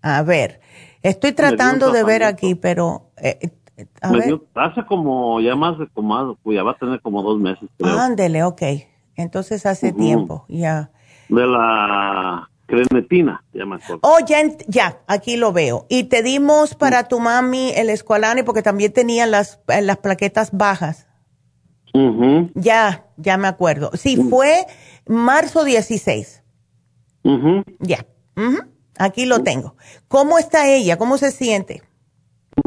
A 0.01 0.23
ver, 0.23 0.61
estoy 1.01 1.33
tratando 1.33 1.91
de 1.91 2.03
ver 2.03 2.23
aquí, 2.23 2.55
pero... 2.55 3.11
Eh, 3.17 3.49
hace 4.55 4.85
como, 4.85 5.41
ya 5.41 5.55
más, 5.55 5.75
como, 5.93 6.37
ya 6.45 6.63
va 6.63 6.71
a 6.71 6.77
tener 6.77 7.01
como 7.01 7.21
dos 7.23 7.39
meses. 7.39 7.69
Ándele, 7.83 8.43
ok. 8.43 8.61
Entonces 9.15 9.65
hace 9.65 9.91
tiempo, 9.91 10.45
ya. 10.47 10.91
De 11.27 11.45
la 11.45 12.49
crenetina, 12.65 13.43
ya 13.53 13.65
me 13.65 13.75
acuerdo. 13.75 13.99
Oh, 14.03 14.19
ya, 14.25 14.37
ya, 14.67 14.99
aquí 15.07 15.35
lo 15.35 15.51
veo. 15.51 15.85
Y 15.89 16.05
te 16.05 16.23
dimos 16.23 16.75
para 16.75 17.07
tu 17.07 17.19
mami 17.19 17.71
el 17.75 17.89
escualane 17.89 18.43
porque 18.43 18.61
también 18.61 18.93
tenía 18.93 19.25
las, 19.25 19.59
eh, 19.67 19.81
las 19.81 19.97
plaquetas 19.97 20.51
bajas. 20.51 21.07
Ya, 22.53 23.07
ya 23.17 23.37
me 23.37 23.47
acuerdo. 23.47 23.91
Sí, 23.95 24.15
fue 24.29 24.65
marzo 25.07 25.63
16. 25.63 26.43
Ya. 27.79 28.05
Aquí 28.97 29.25
lo 29.25 29.43
tengo. 29.43 29.75
¿Cómo 30.07 30.37
está 30.37 30.67
ella? 30.69 30.97
¿Cómo 30.97 31.17
se 31.17 31.31
siente? 31.31 31.83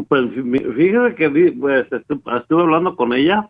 Pues 0.08 0.30
fíjese 0.34 1.14
que 1.16 1.52
pues, 1.58 1.86
estuve 1.92 2.62
hablando 2.62 2.96
con 2.96 3.12
ella 3.12 3.48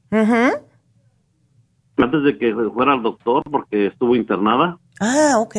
antes 1.96 2.22
de 2.22 2.38
que 2.38 2.54
fuera 2.74 2.94
al 2.94 3.02
doctor 3.02 3.42
porque 3.50 3.86
estuvo 3.86 4.16
internada. 4.16 4.78
Ah, 5.00 5.34
ok. 5.38 5.56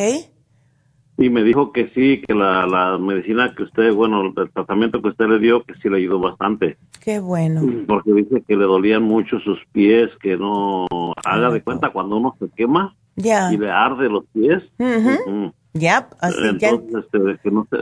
Y 1.17 1.29
me 1.29 1.43
dijo 1.43 1.71
que 1.71 1.89
sí, 1.93 2.23
que 2.27 2.33
la, 2.33 2.65
la 2.65 2.97
medicina 2.97 3.53
que 3.55 3.63
usted, 3.63 3.93
bueno, 3.93 4.33
el 4.35 4.51
tratamiento 4.51 5.01
que 5.01 5.09
usted 5.09 5.27
le 5.27 5.39
dio, 5.39 5.63
que 5.63 5.75
sí 5.75 5.87
le 5.87 5.97
ayudó 5.97 6.19
bastante. 6.19 6.77
Qué 7.03 7.19
bueno. 7.19 7.61
Porque 7.87 8.13
dice 8.13 8.43
que 8.47 8.55
le 8.55 8.63
dolían 8.63 9.03
mucho 9.03 9.39
sus 9.41 9.59
pies, 9.71 10.09
que 10.21 10.37
no 10.37 10.87
haga 11.23 11.51
de 11.51 11.61
cuenta 11.61 11.91
cuando 11.91 12.17
uno 12.17 12.35
se 12.39 12.49
quema 12.55 12.95
y 13.15 13.57
le 13.57 13.69
arde 13.69 14.09
los 14.09 14.25
pies. 14.33 14.63
Ya, 15.73 16.09
así 16.19 16.37
Entonces, 16.41 17.05
este, 17.05 17.39
que 17.43 17.51
no 17.51 17.67
se 17.69 17.77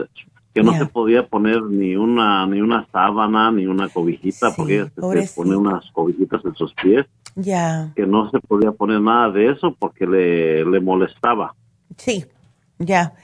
que 0.54 0.62
no 0.62 0.76
se 0.76 0.86
podía 0.86 1.26
poner 1.26 1.62
ni 1.62 1.96
una 1.96 2.46
ni 2.46 2.60
una 2.60 2.86
sábana 2.92 3.50
ni 3.50 3.66
una 3.66 3.88
cobijita 3.88 4.54
porque 4.54 4.74
ella 4.74 5.26
se, 5.26 5.34
pone 5.34 5.56
unas 5.56 5.90
cobijitas 5.92 6.44
en 6.44 6.54
sus 6.54 6.74
pies. 6.74 7.06
Ya. 7.34 7.92
Que 7.96 8.06
no 8.06 8.30
se 8.30 8.38
podía 8.40 8.72
poner 8.72 9.00
nada 9.00 9.30
de 9.30 9.50
eso 9.50 9.74
porque 9.78 10.06
le, 10.06 10.64
le 10.64 10.80
molestaba. 10.80 11.54
Sí, 11.96 12.24
ya. 12.78 13.14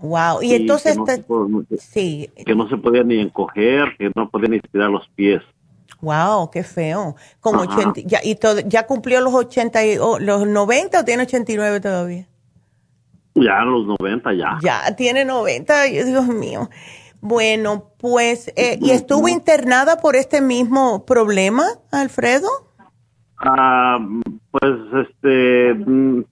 Wow. 0.00 0.42
Y 0.42 0.54
entonces, 0.54 0.96
que 0.96 1.24
no, 1.28 1.64
sí. 1.78 2.30
que 2.44 2.54
no 2.54 2.68
se 2.68 2.76
podía 2.76 3.02
ni 3.02 3.20
encoger, 3.20 3.96
que 3.96 4.10
no 4.14 4.28
podía 4.28 4.48
ni 4.48 4.56
estirar 4.56 4.90
los 4.90 5.08
pies. 5.14 5.42
Wow, 6.00 6.50
qué 6.50 6.62
feo. 6.62 7.16
Como 7.40 7.62
80, 7.62 8.02
ya, 8.04 8.20
y 8.22 8.36
todo, 8.36 8.60
ya 8.60 8.86
cumplió 8.86 9.20
los 9.20 9.34
80 9.34 9.84
y, 9.84 9.96
los 9.96 10.46
90 10.46 11.00
o 11.00 11.04
tiene 11.04 11.24
89 11.24 11.80
todavía? 11.80 12.26
Ya, 13.42 13.64
los 13.64 13.86
90 13.86 14.32
ya. 14.34 14.58
Ya, 14.62 14.96
tiene 14.96 15.24
90, 15.24 15.82
Dios 15.84 16.26
mío. 16.28 16.68
Bueno, 17.20 17.92
pues, 17.98 18.52
eh, 18.56 18.78
¿y 18.80 18.90
estuvo 18.90 19.28
internada 19.28 19.96
por 19.96 20.14
este 20.14 20.40
mismo 20.40 21.04
problema, 21.04 21.64
Alfredo? 21.90 22.48
Ah, 23.38 23.98
pues, 24.50 24.74
este, 25.08 25.74
mm, 25.74 26.24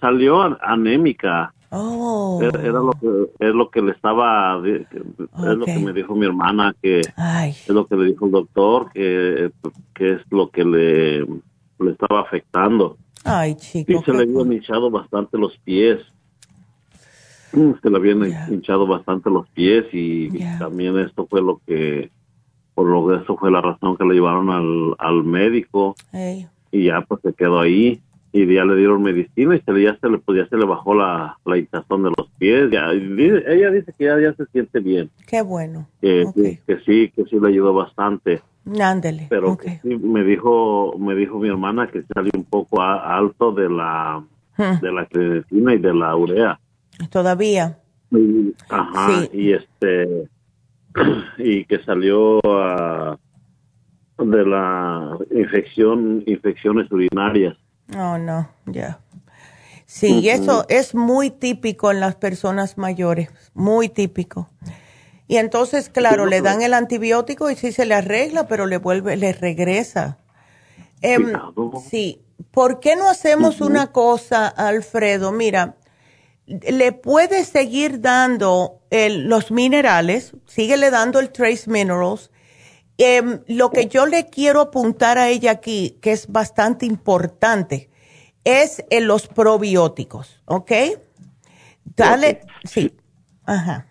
salió 0.00 0.58
anémica. 0.62 1.52
Oh. 1.70 2.40
Era, 2.42 2.70
lo 2.70 2.92
que 2.92 3.46
es 3.46 3.54
lo 3.54 3.70
que 3.70 3.80
le 3.80 3.92
estaba 3.92 4.60
es 4.62 5.56
lo 5.56 5.64
que 5.64 5.78
me 5.78 5.94
dijo 5.94 6.14
mi 6.14 6.26
hermana 6.26 6.76
que 6.82 7.00
es 7.00 7.68
lo 7.70 7.86
que 7.86 7.96
le 7.96 8.08
dijo 8.08 8.26
el 8.26 8.32
doctor 8.32 8.92
que, 8.92 9.50
que 9.94 10.12
es 10.12 10.20
lo 10.28 10.50
que 10.50 10.66
le, 10.66 11.20
le 11.20 11.90
estaba 11.92 12.20
afectando. 12.20 12.98
Ay, 13.24 13.54
chico. 13.54 13.90
Y 13.92 13.98
se 14.04 14.12
le 14.12 14.22
habían 14.24 14.52
hinchado 14.52 14.90
bastante 14.90 15.38
los 15.38 15.56
pies. 15.58 16.00
Mm, 17.52 17.72
se 17.82 17.90
le 17.90 17.96
habían 17.96 18.22
hinchado 18.50 18.86
bastante 18.86 19.30
los 19.30 19.48
pies 19.50 19.84
y, 19.92 20.30
también 20.58 20.98
esto 20.98 21.26
fue 21.26 21.42
lo 21.42 21.60
que 21.66 22.10
por 22.74 22.86
lo 22.86 23.06
que 23.06 23.22
eso 23.22 23.36
fue 23.36 23.50
la 23.50 23.60
razón 23.60 23.96
que 23.96 24.04
le 24.04 24.14
llevaron 24.14 24.48
al, 24.48 24.94
al 24.98 25.24
médico 25.24 25.94
y 26.70 26.84
ya 26.84 27.02
pues 27.02 27.20
se 27.22 27.34
quedó 27.34 27.60
ahí 27.60 28.00
y 28.32 28.54
ya 28.54 28.64
le 28.64 28.76
dieron 28.76 29.02
medicina 29.02 29.54
y 29.54 29.60
se 29.60 29.72
le, 29.72 29.82
ya 29.82 29.96
se 30.00 30.08
le, 30.08 30.18
pues, 30.18 30.48
se 30.48 30.56
le 30.56 30.64
bajó 30.64 30.94
la, 30.94 31.38
la 31.44 31.58
hinchazón 31.58 32.02
de 32.04 32.12
los 32.16 32.30
pies. 32.38 32.70
Ya, 32.70 32.90
ella 32.90 33.70
dice 33.70 33.92
que 33.96 34.04
ya, 34.04 34.18
ya 34.18 34.32
se 34.34 34.46
siente 34.46 34.80
bien. 34.80 35.10
Qué 35.26 35.42
bueno. 35.42 35.86
Que, 36.00 36.24
sí, 36.86 37.12
que 37.14 37.24
sí 37.24 37.38
le 37.38 37.48
ayudó 37.48 37.74
bastante. 37.74 38.40
Ándele. 38.80 39.26
Pero 39.28 39.58
sí, 39.82 39.96
me 39.96 40.24
dijo, 40.24 40.96
me 40.98 41.14
dijo 41.14 41.38
mi 41.38 41.48
hermana 41.48 41.88
que 41.88 42.02
salió 42.14 42.30
un 42.34 42.44
poco 42.44 42.80
alto 42.80 43.52
de 43.52 43.68
la, 43.68 44.24
hmm. 44.56 44.80
de 44.80 44.92
la 44.92 45.06
creatina 45.06 45.74
y 45.74 45.78
de 45.78 45.94
la 45.94 46.16
urea. 46.16 46.58
Todavía. 47.10 47.78
ajá, 48.68 49.28
y 49.32 49.52
este, 49.52 50.28
y 51.38 51.64
que 51.64 51.82
salió 51.84 52.40
de 54.18 54.46
la 54.46 55.18
infección, 55.30 56.22
infecciones 56.26 56.90
urinarias. 56.90 57.56
No, 57.88 58.18
no, 58.18 58.48
ya. 58.66 59.00
Sí, 59.86 60.30
eso 60.30 60.64
es 60.70 60.94
muy 60.94 61.30
típico 61.30 61.90
en 61.90 62.00
las 62.00 62.14
personas 62.14 62.78
mayores, 62.78 63.30
muy 63.52 63.90
típico. 63.90 64.48
Y 65.28 65.36
entonces, 65.36 65.90
claro, 65.90 66.26
le 66.26 66.40
dan 66.40 66.62
el 66.62 66.72
antibiótico 66.72 67.50
y 67.50 67.56
sí 67.56 67.72
se 67.72 67.84
le 67.84 67.94
arregla, 67.94 68.48
pero 68.48 68.66
le 68.66 68.78
vuelve, 68.78 69.16
le 69.16 69.32
regresa. 69.32 70.18
Em, 71.02 71.32
sí, 71.90 72.22
¿por 72.50 72.80
qué 72.80 72.96
no 72.96 73.10
hacemos 73.10 73.60
una 73.60 73.92
cosa, 73.92 74.48
Alfredo? 74.48 75.30
Mira, 75.30 75.76
le 76.46 76.92
puedes 76.92 77.48
seguir 77.48 78.00
dando 78.00 78.80
los 78.90 79.50
minerales, 79.50 80.36
síguele 80.46 80.90
dando 80.90 81.20
el 81.20 81.30
Trace 81.30 81.70
Minerals. 81.70 82.30
Em, 82.98 83.40
lo 83.48 83.70
que 83.70 83.86
yo 83.86 84.06
le 84.06 84.28
quiero 84.28 84.60
apuntar 84.60 85.18
a 85.18 85.28
ella 85.28 85.52
aquí, 85.52 85.98
que 86.02 86.12
es 86.12 86.30
bastante 86.30 86.84
importante, 86.86 87.88
es 88.44 88.84
en 88.90 89.06
los 89.06 89.28
probióticos, 89.28 90.42
¿ok? 90.44 90.72
Dale, 91.96 92.42
sí, 92.64 92.94
ajá. 93.44 93.86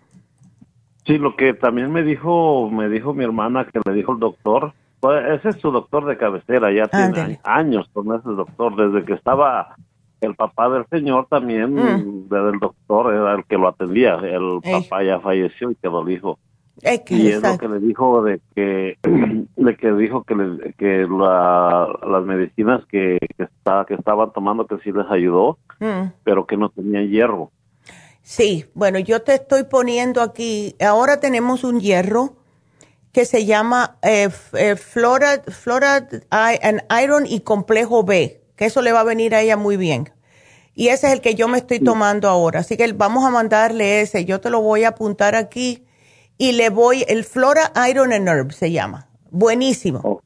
Sí, 1.04 1.18
lo 1.18 1.34
que 1.36 1.52
también 1.52 1.90
me 1.90 2.02
dijo, 2.02 2.70
me 2.70 2.88
dijo 2.88 3.12
mi 3.12 3.24
hermana 3.24 3.66
que 3.66 3.80
le 3.84 3.92
dijo 3.92 4.12
el 4.12 4.20
doctor, 4.20 4.72
pues 5.00 5.20
ese 5.38 5.48
es 5.48 5.56
su 5.56 5.72
doctor 5.72 6.06
de 6.06 6.16
cabecera, 6.16 6.72
ya 6.72 6.86
tiene 6.86 7.40
años 7.42 7.90
con 7.92 8.14
ese 8.14 8.28
doctor, 8.28 8.76
desde 8.76 9.04
que 9.04 9.14
estaba 9.14 9.74
el 10.22 10.36
papá 10.36 10.68
del 10.70 10.86
señor 10.88 11.26
también, 11.28 11.74
mm. 11.74 12.28
del 12.28 12.58
doctor, 12.60 13.12
era 13.12 13.34
el 13.34 13.44
que 13.44 13.56
lo 13.56 13.68
atendía. 13.68 14.14
El 14.14 14.60
papá 14.62 15.02
ya 15.02 15.20
falleció 15.20 15.70
y 15.70 15.74
quedó 15.74 16.02
el 16.02 16.14
hijo. 16.14 16.38
y 16.80 17.28
es 17.28 17.42
lo 17.42 17.58
que 17.58 17.68
le 17.68 17.80
dijo 17.80 18.22
de 18.22 18.40
que, 18.54 18.98
de 19.56 19.76
que 19.76 19.92
dijo 19.92 20.22
que, 20.22 20.74
que 20.78 21.06
las 21.08 22.24
medicinas 22.24 22.84
que, 22.86 23.18
que, 23.36 23.48
que 23.88 23.94
estaban 23.94 24.32
tomando 24.32 24.66
que 24.66 24.78
sí 24.78 24.92
les 24.92 25.10
ayudó, 25.10 25.58
mm. 25.80 26.12
pero 26.24 26.46
que 26.46 26.56
no 26.56 26.68
tenían 26.68 27.08
hierro. 27.08 27.50
Sí, 28.22 28.66
bueno, 28.74 29.00
yo 29.00 29.22
te 29.22 29.34
estoy 29.34 29.64
poniendo 29.64 30.22
aquí, 30.22 30.76
ahora 30.80 31.18
tenemos 31.18 31.64
un 31.64 31.80
hierro 31.80 32.36
que 33.12 33.24
se 33.24 33.44
llama 33.44 33.96
eh, 34.02 34.28
eh 34.54 34.76
Flora, 34.76 35.42
Flora 35.48 36.08
and 36.30 36.82
Iron 37.02 37.26
y 37.26 37.40
Complejo 37.40 38.04
B 38.04 38.41
que 38.56 38.66
eso 38.66 38.82
le 38.82 38.92
va 38.92 39.00
a 39.00 39.04
venir 39.04 39.34
a 39.34 39.40
ella 39.40 39.56
muy 39.56 39.76
bien. 39.76 40.10
y 40.74 40.88
ese 40.88 41.08
es 41.08 41.12
el 41.12 41.20
que 41.20 41.34
yo 41.34 41.48
me 41.48 41.58
estoy 41.58 41.80
tomando 41.80 42.28
ahora. 42.28 42.60
Así 42.60 42.76
que 42.76 42.90
vamos 42.92 43.24
a 43.24 43.30
mandarle 43.30 44.00
ese. 44.00 44.24
Yo 44.24 44.40
te 44.40 44.48
lo 44.48 44.62
voy 44.62 44.84
a 44.84 44.88
apuntar 44.88 45.34
aquí 45.34 45.84
y 46.38 46.52
le 46.52 46.70
voy, 46.70 47.04
el 47.08 47.24
Flora 47.24 47.72
Iron 47.90 48.12
and 48.12 48.26
Herb 48.26 48.52
se 48.52 48.70
llama. 48.70 49.08
Buenísimo. 49.30 50.00
Ok. 50.02 50.22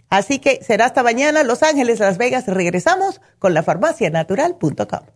Así 0.08 0.38
que 0.38 0.62
será 0.62 0.86
hasta 0.86 1.02
mañana, 1.02 1.42
Los 1.42 1.62
Ángeles, 1.62 1.98
Las 2.00 2.16
Vegas. 2.18 2.46
Regresamos 2.46 3.20
con 3.38 3.54
lafarmacianatural.com. 3.54 5.15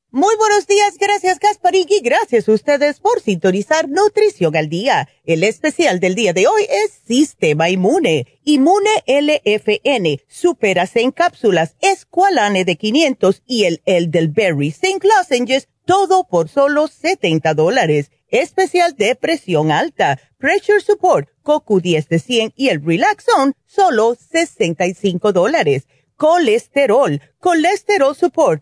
Muy 0.13 0.35
buenos 0.35 0.67
días, 0.67 0.97
gracias 0.99 1.39
Gasparigi, 1.39 2.01
gracias 2.01 2.49
a 2.49 2.51
ustedes 2.51 2.99
por 2.99 3.21
sintonizar 3.21 3.87
Nutrición 3.87 4.57
al 4.57 4.67
Día. 4.67 5.07
El 5.23 5.41
especial 5.45 6.01
del 6.01 6.15
día 6.15 6.33
de 6.33 6.47
hoy 6.47 6.63
es 6.63 6.91
Sistema 7.07 7.69
Inmune. 7.69 8.27
Inmune 8.43 8.89
LFN, 9.07 10.19
Superase 10.27 10.99
en 10.99 11.11
cápsulas, 11.11 11.77
Esqualane 11.79 12.65
de 12.65 12.75
500 12.75 13.43
y 13.47 13.63
el 13.63 13.81
Elderberry 13.85 14.71
Zinc 14.71 15.05
Lozenges 15.05 15.69
todo 15.85 16.25
por 16.25 16.49
solo 16.49 16.89
70 16.89 17.53
dólares. 17.53 18.11
Especial 18.27 18.97
de 18.97 19.15
presión 19.15 19.71
alta, 19.71 20.19
Pressure 20.37 20.81
Support, 20.81 21.29
CoQ10 21.41 22.09
de 22.09 22.19
100 22.19 22.53
y 22.57 22.67
el 22.67 22.85
Relax 22.85 23.23
Zone, 23.33 23.53
solo 23.65 24.17
65 24.29 25.31
dólares. 25.31 25.87
Colesterol, 26.17 27.21
Colesterol 27.39 28.13
Support, 28.13 28.61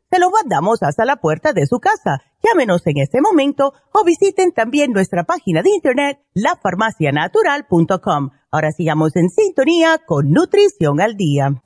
Se 0.11 0.19
lo 0.19 0.29
mandamos 0.29 0.83
hasta 0.83 1.05
la 1.05 1.15
puerta 1.15 1.53
de 1.53 1.65
su 1.65 1.79
casa. 1.79 2.21
Llámenos 2.43 2.85
en 2.85 2.97
este 2.97 3.21
momento 3.21 3.73
o 3.93 4.03
visiten 4.03 4.51
también 4.51 4.91
nuestra 4.91 5.23
página 5.23 5.61
de 5.61 5.69
internet, 5.69 6.19
lafarmacianatural.com. 6.33 8.31
Ahora 8.51 8.73
sigamos 8.73 9.15
en 9.15 9.29
sintonía 9.29 9.99
con 10.05 10.31
Nutrición 10.31 10.99
al 10.99 11.15
Día. 11.15 11.61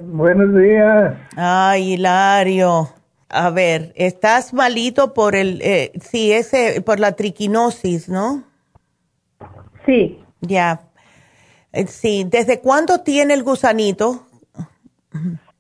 buenos 0.03 0.53
días. 0.53 1.15
Ay, 1.37 1.93
Hilario. 1.93 2.89
A 3.29 3.49
ver, 3.49 3.93
estás 3.95 4.53
malito 4.53 5.13
por 5.13 5.35
el, 5.35 5.61
eh, 5.61 5.93
sí, 6.01 6.33
ese, 6.33 6.81
por 6.81 6.99
la 6.99 7.13
triquinosis, 7.13 8.09
¿no? 8.09 8.43
Sí. 9.85 10.21
Ya. 10.41 10.90
Eh, 11.74 11.88
sí, 11.88 12.26
¿desde 12.30 12.59
cuándo 12.59 12.99
tiene 12.99 13.34
el 13.34 13.43
gusanito? 13.43 14.28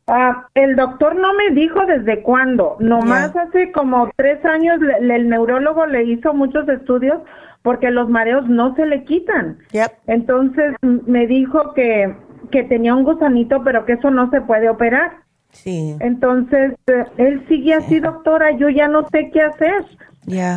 Ah, 0.07 0.47
el 0.55 0.75
doctor 0.75 1.15
no 1.15 1.33
me 1.33 1.51
dijo 1.51 1.85
desde 1.85 2.21
cuándo, 2.21 2.75
nomás 2.79 3.35
hace 3.35 3.71
como 3.71 4.09
tres 4.17 4.43
años 4.43 4.79
el 4.99 5.29
neurólogo 5.29 5.85
le 5.85 6.03
hizo 6.03 6.33
muchos 6.33 6.67
estudios 6.67 7.21
porque 7.61 7.91
los 7.91 8.09
mareos 8.09 8.49
no 8.49 8.75
se 8.75 8.85
le 8.85 9.03
quitan. 9.03 9.59
Entonces 10.07 10.75
me 10.81 11.27
dijo 11.27 11.73
que, 11.73 12.15
que 12.49 12.63
tenía 12.63 12.95
un 12.95 13.03
gusanito, 13.03 13.63
pero 13.63 13.85
que 13.85 13.93
eso 13.93 14.09
no 14.09 14.29
se 14.31 14.41
puede 14.41 14.69
operar. 14.69 15.11
Sí. 15.51 15.95
Entonces, 15.99 16.73
eh, 16.87 17.05
él 17.17 17.45
sigue 17.47 17.73
así, 17.73 17.99
doctora, 17.99 18.51
yo 18.51 18.69
ya 18.69 18.87
no 18.87 19.07
sé 19.09 19.29
qué 19.31 19.41
hacer. 19.41 19.85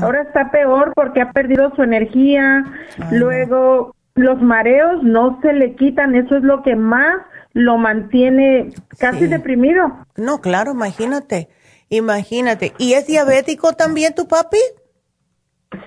Ahora 0.02 0.22
está 0.22 0.50
peor 0.50 0.92
porque 0.94 1.20
ha 1.20 1.32
perdido 1.32 1.74
su 1.74 1.82
energía, 1.82 2.64
luego 3.10 3.93
los 4.14 4.40
mareos 4.40 5.02
no 5.02 5.40
se 5.42 5.52
le 5.52 5.74
quitan, 5.74 6.14
eso 6.14 6.36
es 6.36 6.42
lo 6.42 6.62
que 6.62 6.76
más 6.76 7.16
lo 7.52 7.78
mantiene 7.78 8.70
casi 8.98 9.26
deprimido. 9.26 9.82
No, 10.16 10.40
claro, 10.40 10.72
imagínate, 10.72 11.48
imagínate. 11.88 12.72
¿Y 12.78 12.94
es 12.94 13.06
diabético 13.06 13.72
también 13.72 14.14
tu 14.14 14.26
papi? 14.26 14.58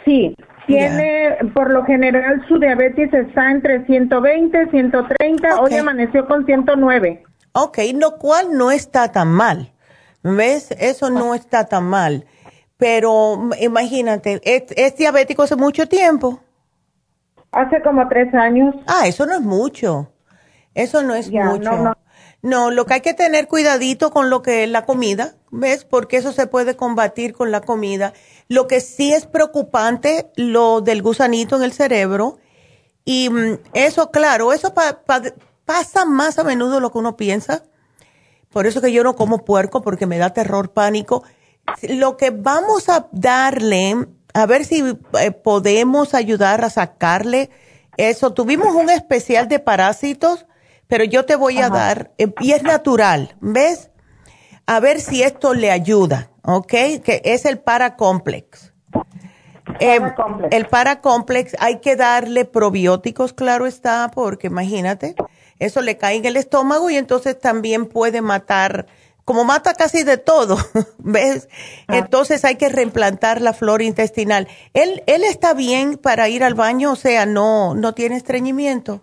Sí, 0.03 0.35
tiene, 0.65 1.37
por 1.53 1.71
lo 1.71 1.85
general 1.85 2.45
su 2.47 2.59
diabetes 2.59 3.13
está 3.13 3.51
entre 3.51 3.85
120, 3.85 4.69
130, 4.69 5.61
hoy 5.61 5.73
amaneció 5.75 6.27
con 6.27 6.45
109. 6.45 7.23
Ok, 7.53 7.79
lo 7.95 8.17
cual 8.17 8.57
no 8.57 8.71
está 8.71 9.11
tan 9.11 9.29
mal. 9.29 9.71
¿Ves? 10.23 10.71
Eso 10.79 11.09
no 11.09 11.33
está 11.33 11.65
tan 11.67 11.85
mal. 11.85 12.25
pero 12.75 13.49
imagínate, 13.59 14.41
¿es, 14.43 14.97
diabético 14.97 15.43
hace 15.43 15.55
mucho 15.55 15.87
tiempo? 15.87 16.41
Hace 17.57 17.81
como 17.81 18.07
tres 18.07 18.33
años. 18.35 18.75
Ah, 18.85 19.07
eso 19.07 19.25
no 19.25 19.33
es 19.33 19.41
mucho. 19.41 20.11
Eso 20.75 21.01
no 21.01 21.15
es 21.15 21.31
mucho. 21.31 21.71
No, 21.71 21.77
no. 21.77 21.97
no, 22.43 22.69
lo 22.71 22.85
que 22.85 22.93
hay 22.95 23.01
que 23.01 23.15
tener 23.15 23.47
cuidadito 23.47 24.11
con 24.11 24.29
lo 24.29 24.43
que 24.43 24.63
es 24.63 24.69
la 24.69 24.85
comida, 24.85 25.33
¿ves? 25.49 25.83
Porque 25.83 26.17
eso 26.17 26.31
se 26.31 26.45
puede 26.45 26.75
combatir 26.75 27.33
con 27.33 27.51
la 27.51 27.61
comida. 27.61 28.13
Lo 28.47 28.67
que 28.67 28.79
sí 28.79 29.11
es 29.11 29.25
preocupante, 29.25 30.29
lo 30.35 30.81
del 30.81 31.01
gusanito 31.01 31.55
en 31.55 31.63
el 31.63 31.73
cerebro. 31.73 32.37
Y 33.05 33.29
mm, 33.31 33.59
eso, 33.73 34.11
claro, 34.11 34.53
eso 34.53 34.73
pasa 35.65 36.05
más 36.05 36.37
a 36.37 36.43
menudo 36.43 36.75
de 36.75 36.81
lo 36.81 36.91
que 36.91 36.99
uno 36.99 37.17
piensa. 37.17 37.63
Por 38.51 38.67
eso 38.67 38.81
que 38.81 38.91
yo 38.91 39.03
no 39.03 39.15
como 39.15 39.43
puerco, 39.43 39.81
porque 39.81 40.05
me 40.05 40.19
da 40.19 40.31
terror, 40.31 40.73
pánico 40.73 41.23
lo 41.89 42.17
que 42.17 42.31
vamos 42.31 42.89
a 42.89 43.07
darle, 43.11 44.07
a 44.37 44.45
ver 44.45 44.65
si 44.65 44.83
eh, 45.19 45.31
podemos 45.31 46.13
ayudar 46.13 46.63
a 46.63 46.69
sacarle 46.69 47.49
eso. 47.97 48.33
Tuvimos 48.33 48.75
un 48.75 48.91
especial 48.91 49.47
de 49.47 49.57
parásitos, 49.57 50.45
pero 50.85 51.03
yo 51.03 51.25
te 51.25 51.35
voy 51.35 51.57
a 51.57 51.69
dar, 51.69 52.11
eh, 52.19 52.31
y 52.39 52.51
es 52.51 52.61
natural, 52.61 53.35
¿ves? 53.41 53.89
A 54.67 54.79
ver 54.79 55.01
si 55.01 55.23
esto 55.23 55.55
le 55.55 55.71
ayuda, 55.71 56.29
¿ok? 56.43 56.67
Que 56.67 57.21
es 57.25 57.45
el 57.45 57.57
paracomplex. 57.57 58.73
Eh, 59.79 59.99
el 60.51 60.67
paracomplex 60.67 61.55
hay 61.59 61.79
que 61.79 61.95
darle 61.95 62.45
probióticos, 62.45 63.33
claro 63.33 63.65
está, 63.65 64.11
porque 64.13 64.47
imagínate, 64.47 65.15
eso 65.57 65.81
le 65.81 65.97
cae 65.97 66.17
en 66.17 66.25
el 66.25 66.37
estómago 66.37 66.91
y 66.91 66.97
entonces 66.97 67.39
también 67.39 67.87
puede 67.87 68.21
matar 68.21 68.85
como 69.27 69.43
mata 69.43 69.73
casi 69.73 70.03
de 70.03 70.15
todo, 70.17 70.55
¿ves? 70.99 71.49
Ah. 71.89 71.97
Entonces 71.97 72.45
hay 72.45 72.55
que 72.55 72.69
reimplantar 72.69 73.41
la 73.41 73.51
flora 73.51 73.83
intestinal. 73.83 74.47
¿Él, 74.73 75.03
¿Él 75.05 75.25
está 75.25 75.53
bien 75.53 75.97
para 75.97 76.29
ir 76.29 76.45
al 76.45 76.53
baño? 76.53 76.93
O 76.93 76.95
sea, 76.95 77.25
no, 77.25 77.75
no 77.75 77.93
tiene 77.93 78.15
estreñimiento. 78.15 79.01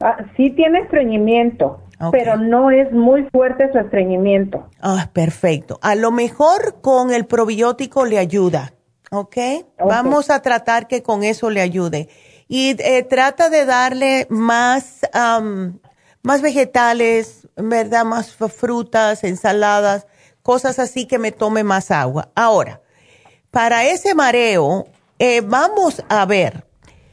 Ah, 0.00 0.16
sí 0.34 0.48
tiene 0.48 0.78
estreñimiento, 0.80 1.82
pero 2.10 2.38
no 2.38 2.70
es 2.70 2.90
muy 2.90 3.24
fuerte 3.24 3.70
su 3.70 3.78
estreñimiento. 3.78 4.66
Ah, 4.80 5.10
perfecto. 5.12 5.78
A 5.82 5.94
lo 5.94 6.10
mejor 6.10 6.80
con 6.80 7.12
el 7.12 7.26
probiótico 7.26 8.06
le 8.06 8.16
ayuda, 8.16 8.72
¿ok? 9.10 9.36
Vamos 9.78 10.30
a 10.30 10.40
tratar 10.40 10.88
que 10.88 11.02
con 11.02 11.22
eso 11.22 11.50
le 11.50 11.60
ayude. 11.60 12.08
Y 12.48 12.76
eh, 12.78 13.02
trata 13.02 13.50
de 13.50 13.66
darle 13.66 14.26
más, 14.30 15.00
más 16.22 16.40
vegetales, 16.40 17.45
¿verdad? 17.56 18.04
Más 18.04 18.32
frutas, 18.32 19.24
ensaladas, 19.24 20.06
cosas 20.42 20.78
así 20.78 21.06
que 21.06 21.18
me 21.18 21.32
tome 21.32 21.64
más 21.64 21.90
agua. 21.90 22.30
Ahora, 22.34 22.82
para 23.50 23.84
ese 23.86 24.14
mareo, 24.14 24.86
eh, 25.18 25.40
vamos 25.40 26.02
a 26.08 26.26
ver 26.26 26.66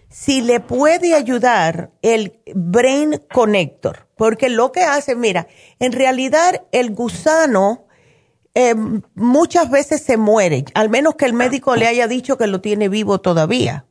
si 0.10 0.42
le 0.42 0.60
puede 0.60 1.16
ayudar 1.16 1.90
el 2.02 2.40
Brain 2.54 3.22
Connector, 3.34 4.08
porque 4.16 4.50
lo 4.50 4.72
que 4.72 4.84
hace, 4.84 5.16
mira, 5.16 5.48
en 5.80 5.92
realidad 5.92 6.64
el 6.72 6.94
gusano 6.94 7.88
eh, 8.54 8.76
muchas 9.16 9.72
veces 9.72 10.04
se 10.04 10.18
muere, 10.18 10.66
al 10.76 10.90
menos 10.90 11.16
que 11.16 11.26
el 11.26 11.34
médico 11.34 11.76
le 11.76 11.88
haya 11.88 12.08
dicho 12.08 12.38
que 12.38 12.46
lo 12.46 12.62
tiene 12.62 12.90
vivo 12.90 13.20
todavía. 13.20 13.86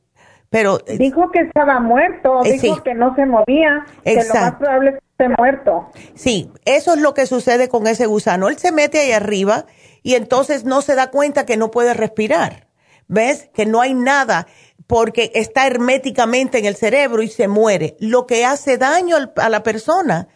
Pero, 0.53 0.80
dijo 0.98 1.30
que 1.30 1.40
estaba 1.40 1.80
muerto, 1.80 2.44
eh, 2.44 2.59
dijo 2.61 2.82
que 2.82 2.92
no 2.92 3.14
se 3.16 3.24
movía, 3.24 3.86
que 4.05 4.22
lo 4.22 4.34
más 4.34 4.57
probable 4.57 4.90
es 4.90 4.96
que 4.96 5.24
esté 5.24 5.34
muerto. 5.38 5.88
Sí, 6.14 6.50
eso 6.66 6.92
es 6.92 7.00
lo 7.00 7.14
que 7.14 7.24
sucede 7.24 7.70
con 7.70 7.86
ese 7.86 8.05
gusano. 8.05 8.50
Él 8.50 8.59
se 8.59 8.70
mete 8.70 9.00
ahí 9.00 9.12
arriba 9.12 9.64
y 10.03 10.14
entonces 10.14 10.64
no 10.64 10.82
se 10.82 10.94
da 10.94 11.11
cuenta 11.11 11.46
que 11.46 11.57
no 11.57 11.70
puede 11.70 11.94
respirar. 11.94 12.68
¿Ves? 13.09 13.48
Que 13.55 13.64
no 13.64 13.80
hay 13.80 13.94
nada 13.94 14.46
porque 14.86 15.32
está 15.34 15.66
herméticamente 15.66 16.59
en 16.59 16.66
el 16.66 16.76
cerebro 16.76 17.22
y 17.22 17.28
se 17.28 17.48
muere. 17.48 17.96
Lo 17.98 18.26
que 18.26 18.44
hace 18.44 18.76
daño 18.76 19.16
a 19.36 19.48
la 19.48 19.62
persona 19.62 20.28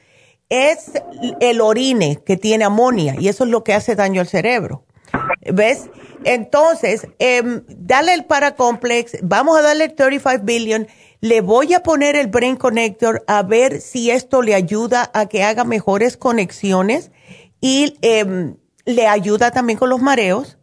es 0.49 0.93
el 1.41 1.61
orine 1.61 2.23
que 2.25 2.39
tiene 2.39 2.65
amonia 2.65 3.17
y 3.19 3.29
eso 3.29 3.45
es 3.45 3.51
lo 3.51 3.65
que 3.65 3.75
hace 3.75 3.97
daño 3.97 4.23
al 4.23 4.29
cerebro. 4.29 4.86
¿Ves? 5.53 5.89
Entonces, 6.25 7.07
eh, 7.19 7.63
dale 7.69 8.15
el 8.15 8.25
paracomplex, 8.25 9.19
vamos 9.23 9.59
a 9.59 9.63
darle 9.63 9.85
el 9.85 9.95
35 9.95 10.45
billion, 10.45 10.89
le 11.21 11.41
voy 11.41 11.75
a 11.75 11.83
poner 11.83 12.17
el 12.17 12.27
Brain 12.27 12.57
Connector 12.57 13.25
a 13.27 13.43
ver 13.43 13.81
si 13.81 14.11
esto 14.11 14.43
le 14.43 14.55
ayuda 14.55 15.11
a 15.15 15.27
que 15.27 15.43
haga 15.43 15.65
mejores 15.65 16.17
conexiones 16.17 17.11
y 17.61 17.97
em, 18.03 18.57
le 18.85 19.07
ayuda 19.07 19.51
también 19.51 19.79
con 19.79 19.91
los 19.91 20.01
mareos. 20.01 20.59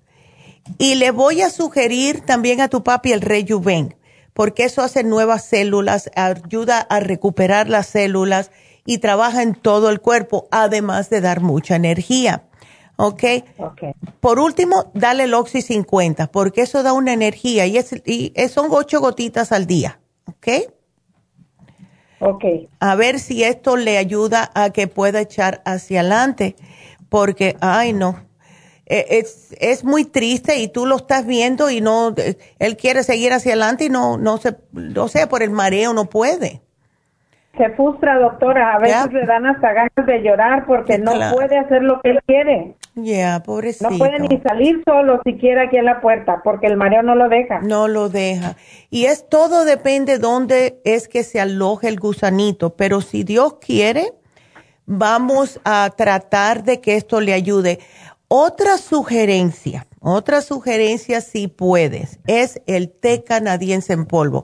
Y 0.77 0.95
le 0.95 1.11
voy 1.11 1.41
a 1.41 1.49
sugerir 1.49 2.21
también 2.21 2.61
a 2.61 2.69
tu 2.69 2.83
papi 2.83 3.11
el 3.11 3.21
Rejuven, 3.21 3.95
porque 4.33 4.63
eso 4.63 4.81
hace 4.81 5.03
nuevas 5.03 5.45
células, 5.45 6.09
ayuda 6.15 6.79
a 6.79 7.01
recuperar 7.01 7.67
las 7.67 7.87
células 7.87 8.49
y 8.85 8.99
trabaja 8.99 9.41
en 9.43 9.55
todo 9.55 9.89
el 9.89 9.99
cuerpo, 9.99 10.47
además 10.51 11.09
de 11.09 11.19
dar 11.19 11.41
mucha 11.41 11.75
energía. 11.75 12.43
¿Ok? 13.07 13.23
Por 14.19 14.39
último, 14.39 14.91
dale 14.93 15.23
el 15.23 15.33
Oxy 15.33 15.61
50, 15.61 16.27
porque 16.27 16.61
eso 16.61 16.83
da 16.83 16.93
una 16.93 17.13
energía 17.13 17.65
y, 17.65 17.77
es, 17.77 17.93
y 18.05 18.33
son 18.49 18.67
ocho 18.71 18.99
gotitas 18.99 19.51
al 19.51 19.67
día, 19.67 19.99
¿ok? 20.25 20.47
Ok. 22.19 22.45
A 22.79 22.95
ver 22.95 23.19
si 23.19 23.43
esto 23.43 23.75
le 23.75 23.97
ayuda 23.97 24.49
a 24.55 24.69
que 24.69 24.87
pueda 24.87 25.19
echar 25.19 25.61
hacia 25.65 25.99
adelante, 25.99 26.55
porque, 27.09 27.57
ay, 27.59 27.93
no. 27.93 28.25
E, 28.85 29.19
es, 29.19 29.55
es 29.59 29.83
muy 29.83 30.05
triste 30.05 30.57
y 30.57 30.67
tú 30.67 30.85
lo 30.85 30.97
estás 30.97 31.25
viendo 31.25 31.69
y 31.69 31.81
no, 31.81 32.15
él 32.59 32.77
quiere 32.77 33.03
seguir 33.03 33.33
hacia 33.33 33.53
adelante 33.53 33.85
y 33.85 33.89
no, 33.89 34.17
no 34.17 34.37
se, 34.37 34.55
no 34.71 35.07
sé, 35.07 35.27
por 35.27 35.43
el 35.43 35.49
mareo 35.49 35.93
no 35.93 36.05
puede 36.05 36.61
se 37.57 37.69
frustra, 37.71 38.17
doctora. 38.17 38.75
A 38.75 38.79
veces 38.79 39.13
le 39.13 39.25
dan 39.25 39.45
hasta 39.45 39.73
ganas 39.73 40.05
de 40.05 40.23
llorar 40.23 40.65
porque 40.65 40.97
no 40.97 41.13
puede 41.33 41.57
hacer 41.57 41.83
lo 41.83 42.01
que 42.01 42.11
él 42.11 42.19
quiere. 42.25 42.75
Ya, 42.95 43.41
pobrecito. 43.43 43.89
No 43.89 43.97
puede 43.97 44.19
ni 44.19 44.39
salir 44.41 44.81
solo 44.85 45.21
siquiera 45.23 45.63
aquí 45.63 45.77
en 45.77 45.85
la 45.85 46.01
puerta 46.01 46.41
porque 46.43 46.67
el 46.67 46.77
mareo 46.77 47.03
no 47.03 47.15
lo 47.15 47.29
deja. 47.29 47.59
No 47.61 47.87
lo 47.87 48.09
deja. 48.09 48.55
Y 48.89 49.05
es 49.05 49.29
todo 49.29 49.65
depende 49.65 50.17
dónde 50.17 50.81
es 50.83 51.07
que 51.07 51.23
se 51.23 51.39
aloje 51.39 51.87
el 51.87 51.99
gusanito. 51.99 52.75
Pero 52.75 53.01
si 53.01 53.23
Dios 53.23 53.57
quiere, 53.59 54.13
vamos 54.85 55.59
a 55.63 55.91
tratar 55.95 56.63
de 56.63 56.81
que 56.81 56.95
esto 56.95 57.21
le 57.21 57.33
ayude. 57.33 57.79
Otra 58.27 58.79
sugerencia, 58.79 59.85
otra 59.99 60.41
sugerencia 60.41 61.21
si 61.21 61.47
puedes, 61.47 62.19
es 62.25 62.59
el 62.65 62.89
té 62.89 63.23
canadiense 63.23 63.93
en 63.93 64.05
polvo. 64.07 64.43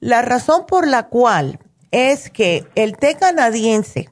La 0.00 0.22
razón 0.22 0.64
por 0.66 0.86
la 0.86 1.08
cual 1.08 1.58
es 1.90 2.30
que 2.30 2.66
el 2.74 2.96
té 2.96 3.14
canadiense 3.14 4.10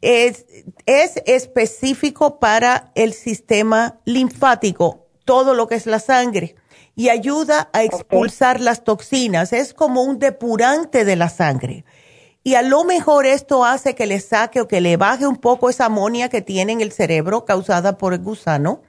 es, 0.00 0.46
es 0.86 1.22
específico 1.26 2.38
para 2.38 2.90
el 2.94 3.12
sistema 3.12 4.00
linfático, 4.04 5.06
todo 5.24 5.54
lo 5.54 5.66
que 5.66 5.76
es 5.76 5.86
la 5.86 6.00
sangre, 6.00 6.56
y 6.94 7.08
ayuda 7.08 7.70
a 7.72 7.84
expulsar 7.84 8.60
las 8.60 8.84
toxinas. 8.84 9.52
Es 9.52 9.72
como 9.72 10.02
un 10.02 10.18
depurante 10.18 11.04
de 11.04 11.16
la 11.16 11.28
sangre. 11.28 11.84
Y 12.44 12.54
a 12.56 12.62
lo 12.62 12.84
mejor 12.84 13.24
esto 13.24 13.64
hace 13.64 13.94
que 13.94 14.06
le 14.06 14.20
saque 14.20 14.60
o 14.60 14.68
que 14.68 14.80
le 14.80 14.96
baje 14.96 15.26
un 15.26 15.36
poco 15.36 15.70
esa 15.70 15.86
amonia 15.86 16.28
que 16.28 16.42
tiene 16.42 16.72
en 16.72 16.80
el 16.80 16.90
cerebro 16.90 17.44
causada 17.44 17.98
por 17.98 18.14
el 18.14 18.20
gusano 18.20 18.82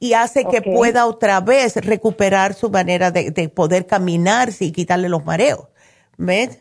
y 0.00 0.14
hace 0.14 0.44
que 0.44 0.62
pueda 0.62 1.06
otra 1.06 1.40
vez 1.40 1.76
recuperar 1.76 2.54
su 2.54 2.70
manera 2.70 3.10
de, 3.10 3.48
poder 3.48 3.86
caminar 3.86 4.50
y 4.58 4.72
quitarle 4.72 5.08
los 5.08 5.24
mareos. 5.24 5.68
¿Ves? 6.16 6.58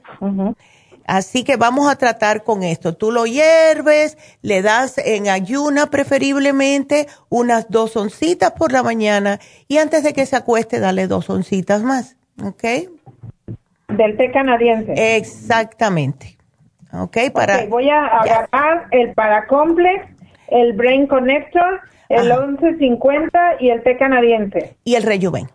Así 1.07 1.45
que 1.45 1.55
vamos 1.55 1.89
a 1.89 1.95
tratar 1.95 2.43
con 2.43 2.63
esto. 2.63 2.93
Tú 2.93 3.11
lo 3.11 3.25
hierves, 3.25 4.17
le 4.41 4.61
das 4.61 4.97
en 4.97 5.29
ayuna 5.29 5.89
preferiblemente 5.89 7.07
unas 7.29 7.69
dos 7.71 7.95
oncitas 7.95 8.51
por 8.51 8.73
la 8.73 8.83
mañana 8.83 9.39
y 9.69 9.77
antes 9.77 10.03
de 10.03 10.11
que 10.13 10.25
se 10.25 10.35
acueste 10.35 10.81
dale 10.81 11.07
dos 11.07 11.29
oncitas 11.29 11.81
más, 11.81 12.17
¿ok? 12.43 12.63
Del 13.87 14.17
té 14.17 14.31
canadiense. 14.31 15.15
Exactamente. 15.15 16.37
¿Ok? 16.91 17.17
Para, 17.33 17.65
voy 17.67 17.89
a 17.89 18.05
agarrar 18.05 18.87
el 18.91 19.13
Paracomplex, 19.13 20.05
el 20.49 20.73
Brain 20.73 21.07
Connector, 21.07 21.81
el 22.09 22.27
1150 22.27 23.39
y 23.61 23.69
el 23.69 23.81
té 23.83 23.97
canadiense. 23.97 24.75
Y 24.83 24.95
el 24.95 25.03
Rejuven. 25.03 25.47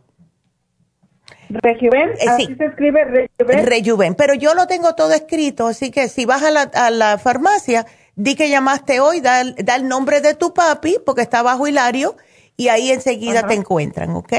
Rejuven, 1.61 2.11
eh, 2.11 2.29
así 2.29 2.55
se 2.57 2.65
escribe 2.65 3.05
Rejuven. 3.05 3.67
Rejuven, 3.67 4.15
pero 4.15 4.35
yo 4.35 4.55
lo 4.55 4.67
tengo 4.67 4.95
todo 4.95 5.13
escrito, 5.13 5.67
así 5.67 5.91
que 5.91 6.09
si 6.09 6.25
vas 6.25 6.43
a 6.43 6.51
la, 6.51 6.63
a 6.63 6.91
la 6.91 7.19
farmacia, 7.19 7.87
di 8.15 8.35
que 8.35 8.49
llamaste 8.49 9.01
hoy, 9.01 9.21
da, 9.21 9.41
el 9.41 9.89
nombre 9.89 10.21
de 10.21 10.35
tu 10.35 10.55
papi, 10.55 10.97
porque 11.05 11.23
está 11.23 11.43
bajo 11.43 11.67
Hilario, 11.67 12.17
y 12.57 12.69
ahí 12.69 12.91
enseguida 12.91 13.47
te 13.47 13.55
encuentran, 13.55 14.11
¿ok? 14.11 14.33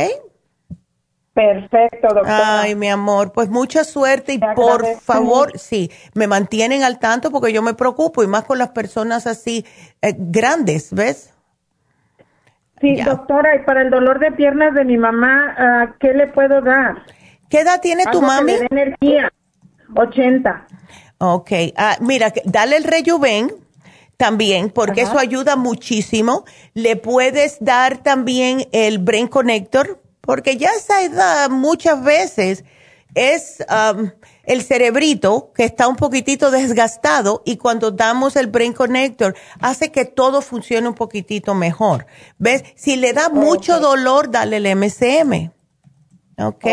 Perfecto, 1.34 2.08
doctora. 2.14 2.62
Ay, 2.62 2.76
mi 2.76 2.90
amor, 2.90 3.32
pues 3.32 3.50
mucha 3.50 3.84
suerte 3.84 4.34
y 4.34 4.40
por 4.56 4.86
favor, 4.98 5.58
sí, 5.58 5.90
me 6.14 6.28
mantienen 6.28 6.84
al 6.84 7.00
tanto 7.00 7.32
porque 7.32 7.52
yo 7.52 7.64
me 7.64 7.74
preocupo 7.74 8.24
y 8.24 8.28
más 8.28 8.44
con 8.44 8.60
las 8.60 8.70
personas 8.70 9.26
así 9.26 9.66
eh, 10.04 10.14
grandes, 10.16 10.94
¿ves? 10.94 11.34
Sí, 12.84 13.02
doctora, 13.02 13.56
y 13.56 13.60
para 13.60 13.82
el 13.82 13.90
dolor 13.90 14.20
de 14.20 14.34
piernas 14.34 14.74
de 14.74 14.84
mi 14.84 14.98
mamá, 14.98 15.56
ah, 15.58 15.96
¿qué 16.02 16.14
le 16.14 16.28
puedo 16.28 16.62
dar? 16.62 17.02
¿Qué 17.50 17.62
edad 17.62 17.80
tiene 17.80 18.04
tu 18.12 18.22
mami? 18.22 18.58
Que 18.58 18.68
energía, 18.70 19.32
80. 19.96 20.68
Ok, 21.20 21.52
ah, 21.78 21.96
mira, 22.02 22.34
dale 22.44 22.76
el 22.76 22.84
rejuven 22.84 23.54
también, 24.18 24.70
porque 24.70 25.00
eso 25.00 25.18
ayuda 25.18 25.56
muchísimo. 25.56 26.44
Le 26.74 26.98
puedes 26.98 27.64
dar 27.64 28.00
también 28.00 28.68
el 28.74 28.98
Brain 28.98 29.30
Connector, 29.30 30.02
porque 30.20 30.58
ya 30.58 30.72
esa 30.76 31.04
edad 31.04 31.50
muchas 31.50 32.04
veces 32.04 32.66
es 33.16 33.64
el 34.44 34.62
cerebrito 34.62 35.52
que 35.56 35.64
está 35.64 35.88
un 35.88 35.96
poquitito 35.96 36.52
desgastado 36.52 37.42
y 37.46 37.58
cuando 37.58 37.92
damos 37.92 38.36
el 38.36 38.48
Brain 38.48 38.74
Connector 38.74 39.36
hace 39.60 39.92
que 39.92 40.06
todo 40.06 40.42
funcione 40.42 40.88
un 40.88 40.96
poquitito 40.96 41.54
mejor. 41.56 42.06
¿Ves? 42.38 42.64
Si 42.76 42.96
le 42.96 43.14
da 43.14 43.30
mucho 43.30 43.80
dolor, 43.80 44.30
dale 44.30 44.58
el 44.58 44.76
MCM. 44.76 45.52
¿Ok? 46.38 46.66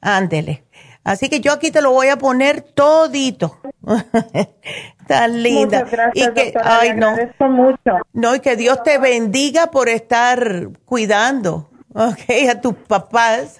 Ándele. 0.00 0.64
Así 1.04 1.28
que 1.28 1.40
yo 1.40 1.52
aquí 1.52 1.70
te 1.70 1.82
lo 1.82 1.90
voy 1.90 2.08
a 2.08 2.16
poner 2.16 2.62
todito. 2.62 3.58
Tan 5.06 5.42
linda. 5.42 5.80
Muchas 5.80 5.90
gracias, 5.90 6.28
y 6.28 6.32
que, 6.32 6.54
ay, 6.62 6.94
no. 6.94 7.16
mucho. 7.50 7.98
No, 8.12 8.36
y 8.36 8.40
que 8.40 8.56
Dios 8.56 8.82
te 8.84 8.98
bendiga 8.98 9.72
por 9.72 9.88
estar 9.88 10.68
cuidando, 10.84 11.70
ok, 11.92 12.48
a 12.50 12.60
tus 12.60 12.74
papás. 12.74 13.56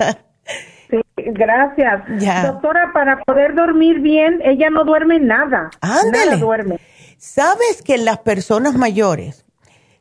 Sí, 0.92 1.00
gracias. 1.16 2.02
Doctora, 2.44 2.92
para 2.92 3.22
poder 3.22 3.54
dormir 3.54 4.00
bien, 4.00 4.40
ella 4.44 4.68
no 4.68 4.84
duerme 4.84 5.18
nada. 5.20 5.70
Ándale. 5.80 6.26
Nada 6.26 6.36
duerme. 6.36 6.78
¿Sabes 7.16 7.82
que 7.82 7.96
las 7.96 8.18
personas 8.18 8.74
mayores 8.74 9.46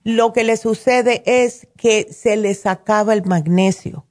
lo 0.04 0.34
que 0.34 0.44
les 0.44 0.60
sucede 0.60 1.24
es 1.26 1.68
que 1.78 2.12
se 2.12 2.36
les 2.36 2.66
acaba 2.66 3.14
el 3.14 3.24
magnesio? 3.24 4.06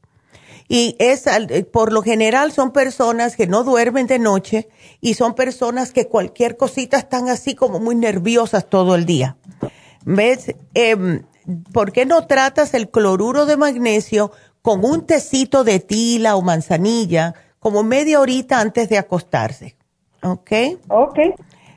Y 0.68 0.97
es, 1.01 1.26
eh, 1.26 1.64
por 1.64 1.93
lo 1.93 2.01
general 2.01 2.53
son 2.53 2.72
personas 2.72 3.37
que 3.37 3.49
no 3.49 3.64
duermen 3.64 4.07
de 4.07 4.20
noche 4.20 4.68
y 5.01 5.14
son 5.14 5.35
personas 5.35 5.93
que 5.93 6.07
cualquier 6.07 6.57
cosita 6.57 6.97
están 6.97 7.28
así 7.28 7.57
como 7.57 7.81
muy 7.81 7.97
nerviosas 7.97 8.70
todo 8.70 8.95
el 8.95 9.05
día. 9.05 9.37
¿Ves? 10.05 10.55
Eh, 10.74 11.22
¿Por 11.72 11.91
qué 11.91 12.07
no 12.07 12.26
tratas 12.26 12.72
el 12.74 12.89
cloruro 12.89 13.45
de 13.45 13.57
magnesio 13.57 14.31
con 14.63 14.85
un 14.85 15.07
tecito 15.07 15.65
de 15.65 15.81
tila 15.81 16.37
o 16.37 16.43
manzanilla 16.43 17.35
como 17.59 17.83
media 17.83 18.21
horita 18.21 18.61
antes 18.61 18.89
de 18.89 18.99
acostarse? 18.99 19.77
¿Ok? 20.23 20.51
Ok. 20.89 21.19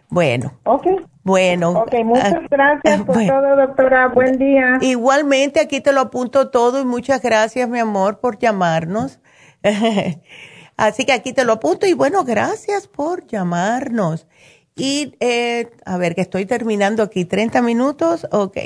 Bueno. 0.09 0.53
Ok. 0.65 0.87
Bueno. 1.23 1.71
Ok, 1.71 1.93
muchas 2.03 2.33
ah, 2.33 2.41
gracias 2.49 3.01
por 3.03 3.15
todo, 3.15 3.55
doctora. 3.55 4.09
Buen 4.09 4.37
día. 4.37 4.77
Igualmente, 4.81 5.61
aquí 5.61 5.79
te 5.79 5.93
lo 5.93 6.01
apunto 6.01 6.49
todo 6.49 6.81
y 6.81 6.85
muchas 6.85 7.21
gracias, 7.21 7.69
mi 7.69 7.79
amor, 7.79 8.19
por 8.19 8.37
llamarnos. 8.37 9.19
Así 10.77 11.05
que 11.05 11.13
aquí 11.13 11.33
te 11.33 11.45
lo 11.45 11.53
apunto 11.53 11.85
y 11.85 11.93
bueno, 11.93 12.25
gracias 12.25 12.87
por 12.87 13.25
llamarnos. 13.25 14.27
Y 14.75 15.15
eh, 15.19 15.71
a 15.85 15.97
ver, 15.97 16.15
que 16.15 16.21
estoy 16.21 16.45
terminando 16.45 17.03
aquí, 17.03 17.25
30 17.25 17.61
minutos, 17.61 18.27
ok. 18.31 18.57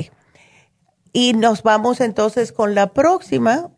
Y 1.13 1.33
nos 1.33 1.63
vamos 1.63 2.01
entonces 2.01 2.51
con 2.51 2.75
la 2.75 2.93
próxima, 2.93 3.69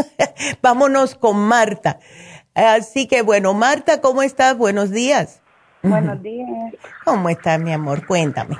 Vámonos 0.62 1.14
con 1.14 1.36
Marta. 1.38 1.98
Así 2.54 3.06
que 3.06 3.20
bueno, 3.20 3.52
Marta, 3.52 4.00
¿cómo 4.00 4.22
estás? 4.22 4.56
Buenos 4.56 4.90
días. 4.90 5.42
Buenos 5.82 6.22
días. 6.22 6.48
¿Cómo 7.04 7.28
estás, 7.28 7.60
mi 7.60 7.72
amor? 7.72 8.06
Cuéntame. 8.06 8.56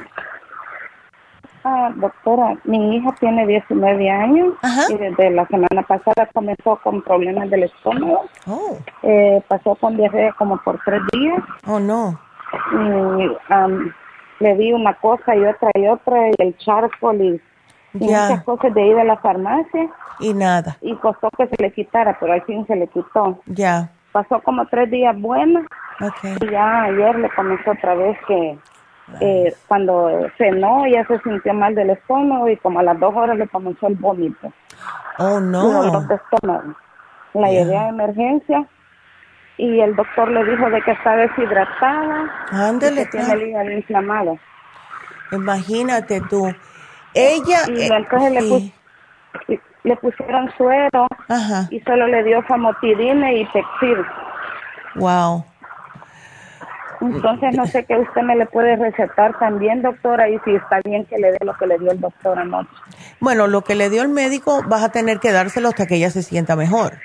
Ah, 1.62 1.92
doctora, 1.94 2.56
mi 2.64 2.96
hija 2.96 3.14
tiene 3.20 3.46
19 3.46 4.10
años 4.10 4.54
y 4.88 4.94
desde 4.94 5.30
la 5.30 5.46
semana 5.46 5.82
pasada 5.82 6.28
comenzó 6.32 6.76
con 6.82 7.02
problemas 7.02 7.50
del 7.50 7.64
estómago. 7.64 8.24
Oh. 8.46 8.78
Eh, 9.02 9.42
pasó 9.46 9.74
con 9.74 9.96
diarrea 9.96 10.32
como 10.32 10.56
por 10.62 10.80
tres 10.84 11.02
días. 11.12 11.42
Oh, 11.66 11.78
no. 11.78 12.18
Y 12.72 14.42
le 14.42 14.56
di 14.56 14.72
una 14.72 14.94
cosa 14.94 15.36
y 15.36 15.44
otra 15.44 15.70
y 15.74 15.86
otra 15.86 16.30
y 16.30 16.34
el 16.38 16.56
charcoal 16.56 17.20
y, 17.20 17.40
muchas 17.92 18.42
cosas 18.44 18.72
de 18.72 18.86
ir 18.86 18.98
a 18.98 19.04
la 19.04 19.18
farmacia. 19.18 19.90
Y 20.20 20.32
nada. 20.32 20.78
Y 20.80 20.94
costó 20.96 21.28
que 21.36 21.46
se 21.46 21.62
le 21.62 21.72
quitara, 21.72 22.16
pero 22.18 22.32
al 22.32 22.42
fin 22.42 22.66
se 22.66 22.76
le 22.76 22.86
quitó. 22.86 23.38
Ya. 23.46 23.90
Pasó 24.12 24.40
como 24.40 24.66
tres 24.66 24.90
días 24.90 25.18
buenos. 25.20 25.64
Y 26.40 26.50
ya 26.50 26.84
ayer 26.84 27.18
le 27.18 27.28
comenzó 27.30 27.72
otra 27.72 27.94
vez 27.94 28.16
que 28.26 28.58
eh, 29.20 29.54
cuando 29.66 30.28
cenó 30.38 30.86
ya 30.86 31.06
se 31.06 31.18
sintió 31.20 31.52
mal 31.54 31.74
del 31.74 31.90
estómago 31.90 32.48
y 32.48 32.56
como 32.58 32.80
a 32.80 32.82
las 32.82 32.98
dos 32.98 33.14
horas 33.14 33.36
le 33.36 33.48
comenzó 33.48 33.88
el 33.88 33.96
vómito. 33.96 34.52
Oh, 35.18 35.40
no. 35.40 36.06
La 37.34 37.50
llevé 37.50 37.76
a 37.76 37.88
emergencia 37.88 38.66
y 39.56 39.80
el 39.80 39.94
doctor 39.94 40.30
le 40.30 40.44
dijo 40.44 40.70
de 40.70 40.80
que 40.82 40.92
está 40.92 41.16
deshidratada. 41.16 42.30
Ándale. 42.50 43.04
que 43.04 43.10
tiene 43.10 43.32
el 43.34 43.42
hígado 43.48 43.70
inflamado. 43.70 44.38
Imagínate 45.32 46.20
tú. 46.28 46.52
Ella. 47.14 47.58
Y, 47.68 47.80
eh, 47.80 47.88
entonces 47.92 48.72
le, 49.82 49.96
pusieron 49.96 50.50
suero 50.56 51.06
y 51.70 51.80
solo 51.80 52.06
le 52.06 52.24
dio 52.24 52.42
famotidina 52.42 53.32
y 53.32 53.44
pexil. 53.46 54.04
Wow. 54.96 55.44
Entonces 57.00 57.56
no 57.56 57.66
sé 57.66 57.84
qué 57.84 57.96
usted 57.98 58.22
me 58.22 58.36
le 58.36 58.46
puede 58.46 58.76
recetar 58.76 59.38
también, 59.38 59.80
doctora, 59.80 60.28
y 60.28 60.38
si 60.44 60.54
está 60.54 60.80
bien 60.84 61.06
que 61.06 61.16
le 61.16 61.32
dé 61.32 61.38
lo 61.44 61.54
que 61.54 61.66
le 61.66 61.78
dio 61.78 61.92
el 61.92 62.00
doctor 62.00 62.38
anoche. 62.38 62.70
Bueno, 63.20 63.46
lo 63.46 63.62
que 63.62 63.74
le 63.74 63.88
dio 63.88 64.02
el 64.02 64.10
médico 64.10 64.62
vas 64.66 64.82
a 64.82 64.90
tener 64.90 65.18
que 65.18 65.32
dárselo 65.32 65.68
hasta 65.68 65.86
que 65.86 65.96
ella 65.96 66.10
se 66.10 66.22
sienta 66.22 66.56
mejor. 66.56 66.98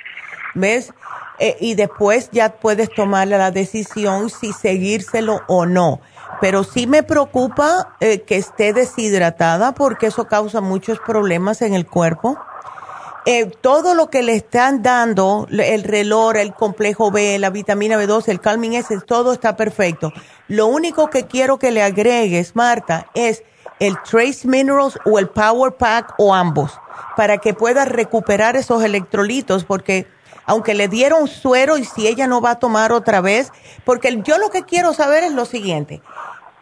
¿Ves? 0.53 0.93
Eh, 1.39 1.57
y 1.59 1.75
después 1.75 2.29
ya 2.31 2.49
puedes 2.49 2.89
tomar 2.89 3.27
la 3.27 3.51
decisión 3.51 4.29
si 4.29 4.53
seguírselo 4.53 5.41
o 5.47 5.65
no. 5.65 6.01
Pero 6.41 6.63
sí 6.63 6.87
me 6.87 7.03
preocupa 7.03 7.95
eh, 8.01 8.21
que 8.21 8.35
esté 8.35 8.73
deshidratada 8.73 9.73
porque 9.73 10.07
eso 10.07 10.27
causa 10.27 10.59
muchos 10.59 10.99
problemas 10.99 11.61
en 11.61 11.73
el 11.73 11.85
cuerpo 11.85 12.37
eh, 13.26 13.51
todo 13.61 13.95
lo 13.95 14.09
que 14.09 14.21
le 14.21 14.36
están 14.36 14.84
dando, 14.84 15.47
el 15.49 15.84
reloj, 15.84 16.36
el 16.36 16.53
complejo 16.53 17.09
B, 17.09 17.39
la 17.39 17.49
vitamina 17.49 17.97
B12, 17.97 18.28
el 18.30 18.39
calming 18.39 18.73
S, 18.73 18.99
todo 19.01 19.34
está 19.34 19.55
perfecto. 19.55 20.13
Lo 20.47 20.67
único 20.67 21.09
que 21.09 21.26
quiero 21.26 21.57
que 21.57 21.71
le 21.71 21.82
agregues, 21.82 22.55
Marta, 22.55 23.07
es 23.15 23.43
el 23.80 23.97
Trace 24.03 24.47
Minerals 24.47 24.99
o 25.05 25.17
el 25.17 25.28
Power 25.28 25.73
Pack 25.73 26.13
o 26.17 26.36
ambos, 26.36 26.80
para 27.17 27.39
que 27.39 27.53
pueda 27.53 27.84
recuperar 27.86 28.55
esos 28.55 28.84
electrolitos, 28.84 29.65
porque 29.65 30.07
aunque 30.45 30.75
le 30.75 30.87
dieron 30.87 31.28
suero 31.28 31.78
y 31.78 31.86
si 31.86 32.08
ella 32.08 32.28
no 32.28 32.41
va 32.41 32.51
a 32.51 32.59
tomar 32.59 32.91
otra 32.91 33.21
vez, 33.21 33.51
porque 33.83 34.21
yo 34.24 34.37
lo 34.37 34.49
que 34.49 34.63
quiero 34.63 34.93
saber 34.93 35.24
es 35.24 35.33
lo 35.33 35.45
siguiente, 35.45 36.01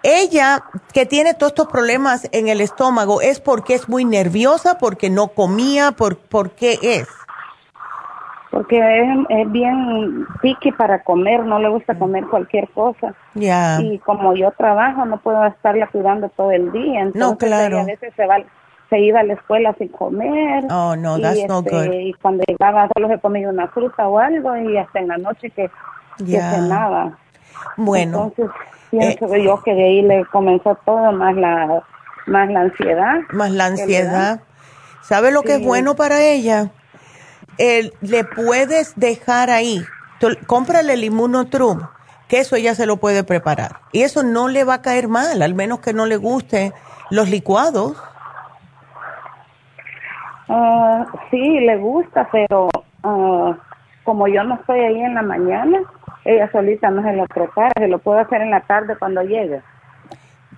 ella 0.04 0.64
que 0.94 1.06
tiene 1.06 1.34
todos 1.34 1.54
estos 1.54 1.68
problemas 1.68 2.30
en 2.32 2.48
el 2.48 2.62
estómago, 2.62 3.22
¿es 3.22 3.40
porque 3.40 3.74
es 3.74 3.90
muy 3.90 4.06
nerviosa, 4.06 4.78
porque 4.78 5.10
no 5.10 5.30
comía, 5.30 5.94
por, 5.94 6.18
por 6.18 6.52
qué 6.52 6.78
es? 6.82 7.08
Porque 8.52 8.78
es, 8.80 9.52
bien 9.52 10.28
piqui 10.42 10.72
para 10.74 11.04
comer, 11.04 11.44
no 11.44 11.58
le 11.58 11.70
gusta 11.70 11.98
comer 11.98 12.26
cualquier 12.28 12.70
cosa. 12.70 13.16
Ya. 13.34 13.82
Y 13.82 13.98
como 14.00 14.36
yo 14.36 14.52
trabajo, 14.52 15.06
no 15.06 15.20
puedo 15.20 15.44
estarla 15.46 15.88
cuidando 15.88 16.30
todo 16.30 16.52
el 16.52 16.72
día. 16.72 17.02
Entonces, 17.02 17.20
no, 17.20 17.38
claro. 17.38 17.80
a 17.80 17.86
veces 17.86 18.14
se 18.16 18.28
va 18.28 18.38
se 18.94 19.00
iba 19.00 19.22
a 19.22 19.24
la 19.24 19.34
escuela 19.34 19.74
sin 19.80 19.88
comer. 19.88 20.66
Oh, 20.70 20.96
no, 20.96 21.20
that's 21.20 21.40
y, 21.40 21.46
no 21.46 21.60
este, 21.60 21.72
good. 21.72 21.94
Y 21.94 22.14
cuando 22.14 22.44
llegaba 22.48 22.88
solo 22.94 23.08
se 23.08 23.20
comía 23.20 23.50
una 23.50 23.68
fruta 23.70 24.08
o 24.08 24.20
algo 24.20 24.56
y 24.56 24.78
hasta 24.78 25.00
en 25.00 25.08
la 25.08 25.18
noche 25.18 25.50
que, 25.50 25.72
yeah. 26.24 26.52
que 26.52 26.56
cenaba. 26.58 27.18
Bueno. 27.76 28.32
Entonces, 28.38 28.56
pienso 29.00 29.34
eh, 29.34 29.44
yo 29.44 29.62
que 29.64 29.74
de 29.74 29.84
ahí 29.84 30.02
le 30.02 30.26
comenzó 30.26 30.76
todo, 30.86 31.12
más 31.12 31.36
la, 31.36 31.84
más 32.28 32.50
la 32.50 32.62
ansiedad. 32.62 33.16
Más 33.32 33.52
la 33.52 33.66
ansiedad. 33.66 34.42
¿Sabe 35.02 35.32
lo 35.32 35.42
que 35.42 35.56
es 35.56 35.66
bueno 35.66 35.96
para 35.96 36.22
ella? 36.22 36.72
El, 37.58 37.94
le 38.02 38.24
puedes 38.24 38.96
dejar 38.96 39.50
ahí, 39.50 39.82
cómprale 40.48 40.94
el 40.94 41.04
inmunotrum, 41.04 41.82
que 42.28 42.40
eso 42.40 42.56
ella 42.56 42.74
se 42.74 42.86
lo 42.86 42.98
puede 42.98 43.24
preparar. 43.24 43.78
Y 43.92 44.04
eso 44.04 44.24
no 44.24 44.48
le 44.48 44.64
va 44.64 44.76
a 44.76 44.82
caer 44.82 45.08
mal, 45.08 45.42
al 45.42 45.54
menos 45.54 45.80
que 45.80 45.94
no 45.94 46.06
le 46.06 46.18
guste 46.18 46.74
los 47.10 47.30
licuados. 47.30 48.02
Uh, 50.48 51.06
sí, 51.32 51.60
le 51.60 51.78
gusta, 51.78 52.28
pero 52.32 52.70
uh, 53.04 53.54
como 54.04 54.28
yo 54.28 54.44
no 54.44 54.56
estoy 54.56 54.80
ahí 54.80 55.02
en 55.02 55.16
la 55.16 55.22
mañana, 55.22 55.80
ella 56.26 56.50
solita 56.52 56.90
no 56.90 57.04
se 57.04 57.14
lo 57.14 57.26
prepara, 57.28 57.72
se 57.78 57.88
lo 57.88 58.00
puede 58.00 58.22
hacer 58.22 58.42
en 58.42 58.52
la 58.52 58.62
tarde 58.62 58.96
cuando 58.98 59.22
llegue. 59.22 59.62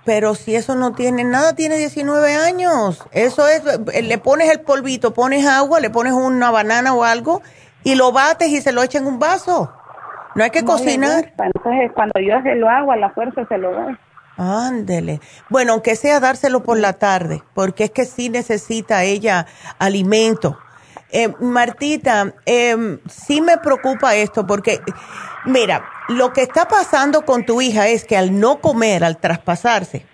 Pero 0.04 0.36
si 0.36 0.54
eso 0.54 0.76
no 0.76 0.92
tiene 0.92 1.24
nada, 1.24 1.54
tiene 1.54 1.76
19 1.76 2.34
años. 2.34 3.06
Eso 3.10 3.48
es, 3.48 3.62
eh, 3.92 4.02
le 4.02 4.18
pones 4.18 4.50
el 4.50 4.60
polvito, 4.60 5.12
pones 5.12 5.46
agua, 5.46 5.80
le 5.80 5.90
pones 5.90 6.12
una 6.12 6.52
banana 6.52 6.94
o 6.94 7.02
algo 7.02 7.42
y 7.82 7.96
lo 7.96 8.12
bates 8.12 8.48
y 8.48 8.60
se 8.60 8.72
lo 8.72 8.82
echas 8.82 9.02
en 9.02 9.08
un 9.08 9.18
vaso. 9.18 9.72
No 10.36 10.44
hay 10.44 10.50
que 10.50 10.64
cocinar. 10.64 11.32
Entonces, 11.38 11.90
cuando 11.94 12.20
yo 12.20 12.40
se 12.42 12.54
lo 12.54 12.68
hago, 12.68 12.92
a 12.92 12.96
la 12.96 13.10
fuerza 13.10 13.46
se 13.48 13.58
lo 13.58 13.72
doy. 13.72 13.96
Ándele. 14.36 15.20
Bueno, 15.48 15.72
aunque 15.72 15.96
sea 15.96 16.20
dárselo 16.20 16.62
por 16.62 16.78
la 16.78 16.92
tarde, 16.92 17.42
porque 17.54 17.84
es 17.84 17.90
que 17.90 18.04
sí 18.04 18.28
necesita 18.28 19.02
ella 19.02 19.46
alimento. 19.78 20.58
Eh, 21.10 21.32
Martita, 21.40 22.34
eh, 22.44 22.98
sí 23.08 23.40
me 23.40 23.58
preocupa 23.58 24.16
esto 24.16 24.46
porque, 24.46 24.80
mira, 25.44 25.88
lo 26.08 26.32
que 26.32 26.42
está 26.42 26.66
pasando 26.66 27.24
con 27.24 27.46
tu 27.46 27.60
hija 27.60 27.88
es 27.88 28.04
que 28.04 28.16
al 28.16 28.38
no 28.38 28.60
comer, 28.60 29.04
al 29.04 29.18
traspasarse, 29.18 30.04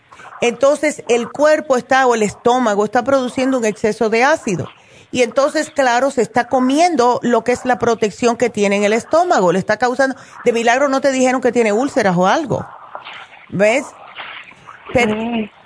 entonces 0.43 1.03
el 1.09 1.31
cuerpo 1.31 1.77
está 1.77 2.07
o 2.07 2.15
el 2.15 2.23
estómago 2.23 2.85
está 2.85 3.05
produciendo 3.05 3.59
un 3.59 3.65
exceso 3.65 4.11
de 4.11 4.25
ácido. 4.25 4.69
Y 5.13 5.23
entonces, 5.23 5.71
claro, 5.71 6.11
se 6.11 6.23
está 6.23 6.49
comiendo 6.49 7.21
lo 7.23 7.45
que 7.45 7.53
es 7.53 7.67
la 7.67 7.79
protección 7.79 8.37
que 8.37 8.49
tiene 8.49 8.77
en 8.77 8.85
el 8.85 8.95
estómago. 8.95 9.53
Le 9.53 9.59
está 9.59 9.77
causando, 9.77 10.17
de 10.45 10.53
milagro 10.53 10.89
no 10.89 11.03
te 11.03 11.13
dijeron 11.13 11.43
que 11.43 11.53
tiene 11.53 11.71
úlceras 11.71 12.17
o 12.17 12.27
algo. 12.27 12.67
¿Ves? 13.51 13.85
Pero, 14.95 15.15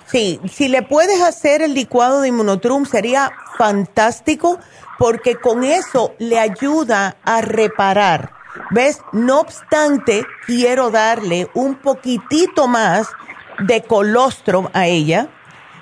sí, 0.05 0.41
si 0.51 0.67
le 0.67 0.81
puedes 0.83 1.21
hacer 1.21 1.61
el 1.61 1.73
licuado 1.73 2.21
de 2.21 2.27
inmunotrum 2.27 2.85
sería 2.85 3.31
fantástico 3.57 4.59
porque 4.97 5.35
con 5.35 5.63
eso 5.63 6.13
le 6.19 6.39
ayuda 6.39 7.17
a 7.23 7.41
reparar. 7.41 8.31
¿Ves? 8.71 9.01
No 9.11 9.41
obstante, 9.41 10.23
quiero 10.45 10.89
darle 10.89 11.47
un 11.53 11.75
poquitito 11.75 12.67
más 12.67 13.07
de 13.59 13.81
colostrum 13.81 14.67
a 14.73 14.87
ella, 14.87 15.27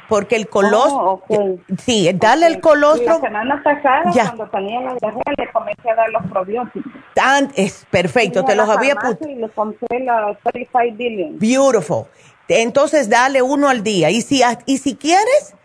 porque 0.08 0.36
el 0.36 0.48
colostrum, 0.48 1.20
oh, 1.28 1.58
sí, 1.80 2.10
dale 2.14 2.48
el 2.48 2.60
colostrum. 2.62 3.08
la 3.08 3.20
semana 3.20 3.64
pasada, 3.64 4.04
cuando 4.12 4.48
tenía 4.50 4.82
la 4.82 4.96
diarrea, 4.96 5.34
le 5.38 5.52
comencé 5.52 5.90
a 5.90 5.96
dar 5.96 6.10
los 6.10 6.24
probióticos. 6.32 6.92
Tan, 7.14 7.52
es 7.56 7.86
perfecto, 7.90 8.44
te 8.44 8.56
los 8.56 8.70
había 8.70 8.96
puesto. 8.96 9.28
Y 9.28 9.36
le 9.36 9.50
compré 9.50 10.02
la 10.02 10.38
35 10.44 10.96
billion. 10.96 11.40
Beautiful. 11.40 12.06
Entonces, 12.48 13.10
dale 13.10 13.42
uno 13.42 13.70
al 13.70 13.84
día. 13.84 14.12
Y 14.12 14.22
si, 14.22 14.42
y 14.66 14.78
si 14.78 14.96
quieres, 14.96 15.56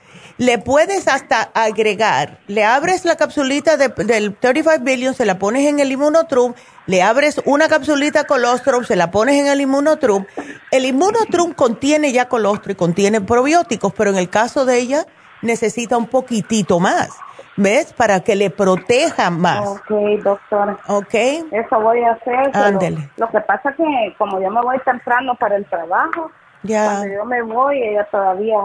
le 0.41 0.57
puedes 0.57 1.07
hasta 1.07 1.51
agregar, 1.53 2.39
le 2.47 2.65
abres 2.65 3.05
la 3.05 3.17
capsulita 3.17 3.77
del 3.77 4.35
35 4.35 4.83
billion, 4.83 5.12
se 5.12 5.27
la 5.27 5.39
pones 5.39 5.69
en 5.69 5.81
el 5.81 5.93
inmunotrum, 5.93 6.55
le 6.87 7.03
abres 7.03 7.43
una 7.45 7.69
capsulita 7.69 8.25
colostrum, 8.25 8.85
se 8.85 8.97
la 8.97 9.11
pones 9.11 9.35
en 9.39 9.49
el 9.49 9.61
inmunotrum. 9.61 10.25
El 10.71 10.87
inmunotrum 10.87 11.53
contiene 11.53 12.11
ya 12.12 12.27
colostrum 12.27 12.73
y 12.73 12.75
contiene 12.75 13.21
probióticos, 13.21 13.93
pero 13.93 14.09
en 14.09 14.17
el 14.17 14.31
caso 14.31 14.65
de 14.65 14.79
ella 14.79 15.05
necesita 15.43 15.99
un 15.99 16.07
poquitito 16.07 16.81
más. 16.81 17.11
¿Ves? 17.59 17.93
Para 17.93 18.21
que 18.21 18.35
le 18.35 18.49
proteja 18.49 19.29
más. 19.29 19.69
Ok, 19.69 19.91
doctora. 20.25 20.79
Ok. 20.87 21.15
Eso 21.53 21.81
voy 21.83 22.03
a 22.03 22.12
hacer. 22.12 22.51
Ándele. 22.55 23.11
Lo 23.19 23.29
que 23.29 23.41
pasa 23.41 23.75
que 23.75 24.15
como 24.17 24.41
yo 24.41 24.51
me 24.51 24.62
voy 24.62 24.79
temprano 24.87 25.35
para 25.35 25.57
el 25.57 25.67
trabajo, 25.67 26.31
ya. 26.62 26.85
cuando 26.87 27.15
yo 27.15 27.25
me 27.27 27.43
voy, 27.43 27.83
ella 27.83 28.09
todavía 28.11 28.57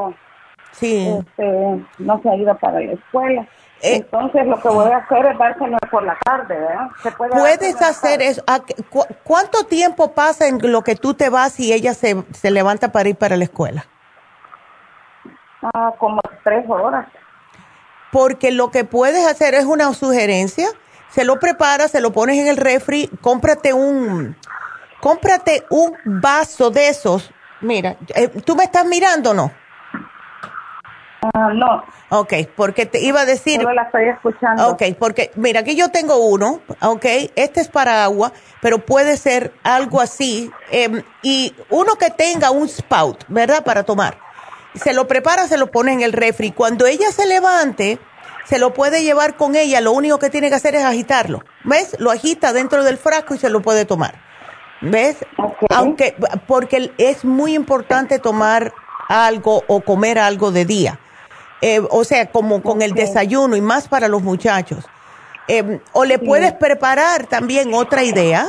Sí. 0.75 1.07
Este, 1.19 1.85
no 1.99 2.21
se 2.21 2.29
ha 2.29 2.35
ido 2.35 2.57
para 2.57 2.79
la 2.79 2.91
escuela. 2.93 3.47
Eh, 3.81 3.97
Entonces 3.97 4.47
lo 4.47 4.59
que 4.61 4.69
voy 4.69 4.91
a 4.91 4.97
hacer 4.97 5.25
es 5.25 5.37
dárselo 5.37 5.77
por 5.91 6.03
la 6.03 6.17
tarde, 6.23 6.57
¿verdad? 6.57 6.87
Puedes 7.31 7.81
hacer 7.81 8.21
eso. 8.21 8.43
¿Cuánto 9.23 9.65
tiempo 9.65 10.13
pasa 10.13 10.47
en 10.47 10.59
lo 10.71 10.81
que 10.81 10.95
tú 10.95 11.13
te 11.13 11.29
vas 11.29 11.59
y 11.59 11.73
ella 11.73 11.93
se, 11.93 12.23
se 12.33 12.51
levanta 12.51 12.91
para 12.91 13.09
ir 13.09 13.15
para 13.15 13.35
la 13.37 13.43
escuela? 13.43 13.85
Ah, 15.73 15.93
como 15.97 16.21
tres 16.43 16.65
horas. 16.69 17.07
Porque 18.11 18.51
lo 18.51 18.71
que 18.71 18.85
puedes 18.85 19.25
hacer 19.27 19.55
es 19.55 19.65
una 19.65 19.93
sugerencia. 19.93 20.67
Se 21.09 21.25
lo 21.25 21.39
preparas, 21.39 21.91
se 21.91 22.01
lo 22.01 22.11
pones 22.11 22.37
en 22.37 22.47
el 22.47 22.57
refri, 22.57 23.09
cómprate 23.21 23.73
un, 23.73 24.35
cómprate 25.01 25.65
un 25.69 25.93
vaso 26.05 26.71
de 26.71 26.89
esos. 26.89 27.31
Mira, 27.61 27.97
eh, 28.15 28.27
¿tú 28.45 28.55
me 28.55 28.63
estás 28.63 28.85
mirando 28.85 29.31
o 29.31 29.33
no? 29.33 29.51
Ah, 31.33 31.51
no. 31.53 31.83
Ok, 32.09 32.33
porque 32.55 32.85
te 32.85 33.01
iba 33.01 33.21
a 33.21 33.25
decir... 33.25 33.61
No 33.61 33.73
la 33.73 33.83
estoy 33.83 34.09
escuchando. 34.09 34.69
Ok, 34.69 34.83
porque 34.99 35.31
mira, 35.35 35.61
aquí 35.61 35.75
yo 35.75 35.89
tengo 35.89 36.17
uno, 36.17 36.61
ok, 36.81 37.05
este 37.35 37.61
es 37.61 37.67
para 37.67 38.03
agua, 38.03 38.31
pero 38.61 38.79
puede 38.79 39.17
ser 39.17 39.53
algo 39.63 40.01
así, 40.01 40.51
em, 40.71 41.01
y 41.23 41.53
uno 41.69 41.95
que 41.95 42.11
tenga 42.11 42.51
un 42.51 42.67
spout, 42.67 43.23
¿verdad? 43.27 43.63
Para 43.63 43.83
tomar. 43.83 44.17
Se 44.75 44.93
lo 44.93 45.07
prepara, 45.07 45.47
se 45.47 45.57
lo 45.57 45.71
pone 45.71 45.93
en 45.93 46.01
el 46.01 46.13
refri. 46.13 46.51
Cuando 46.51 46.85
ella 46.85 47.11
se 47.11 47.25
levante, 47.25 47.97
se 48.45 48.59
lo 48.59 48.73
puede 48.73 49.03
llevar 49.03 49.35
con 49.35 49.55
ella, 49.55 49.81
lo 49.81 49.91
único 49.93 50.19
que 50.19 50.29
tiene 50.29 50.49
que 50.49 50.55
hacer 50.55 50.75
es 50.75 50.83
agitarlo. 50.83 51.43
¿Ves? 51.63 51.95
Lo 51.99 52.11
agita 52.11 52.53
dentro 52.53 52.83
del 52.83 52.97
frasco 52.97 53.35
y 53.35 53.37
se 53.37 53.49
lo 53.49 53.61
puede 53.61 53.85
tomar. 53.85 54.15
¿Ves? 54.81 55.17
Aunque, 55.69 56.15
porque 56.45 56.91
es 56.97 57.25
muy 57.25 57.55
importante 57.55 58.19
tomar 58.19 58.73
algo 59.07 59.63
o 59.67 59.81
comer 59.81 60.19
algo 60.19 60.51
de 60.51 60.65
día 60.65 60.99
eh, 61.61 61.81
o 61.89 62.03
sea, 62.03 62.27
como 62.27 62.61
con 62.61 62.81
el 62.81 62.93
desayuno 62.93 63.55
y 63.55 63.61
más 63.61 63.87
para 63.87 64.07
los 64.07 64.21
muchachos. 64.21 64.85
Eh, 65.47 65.79
o 65.93 66.05
le 66.05 66.17
puedes 66.17 66.53
preparar 66.53 67.27
también 67.27 67.73
otra 67.73 68.03
idea, 68.03 68.47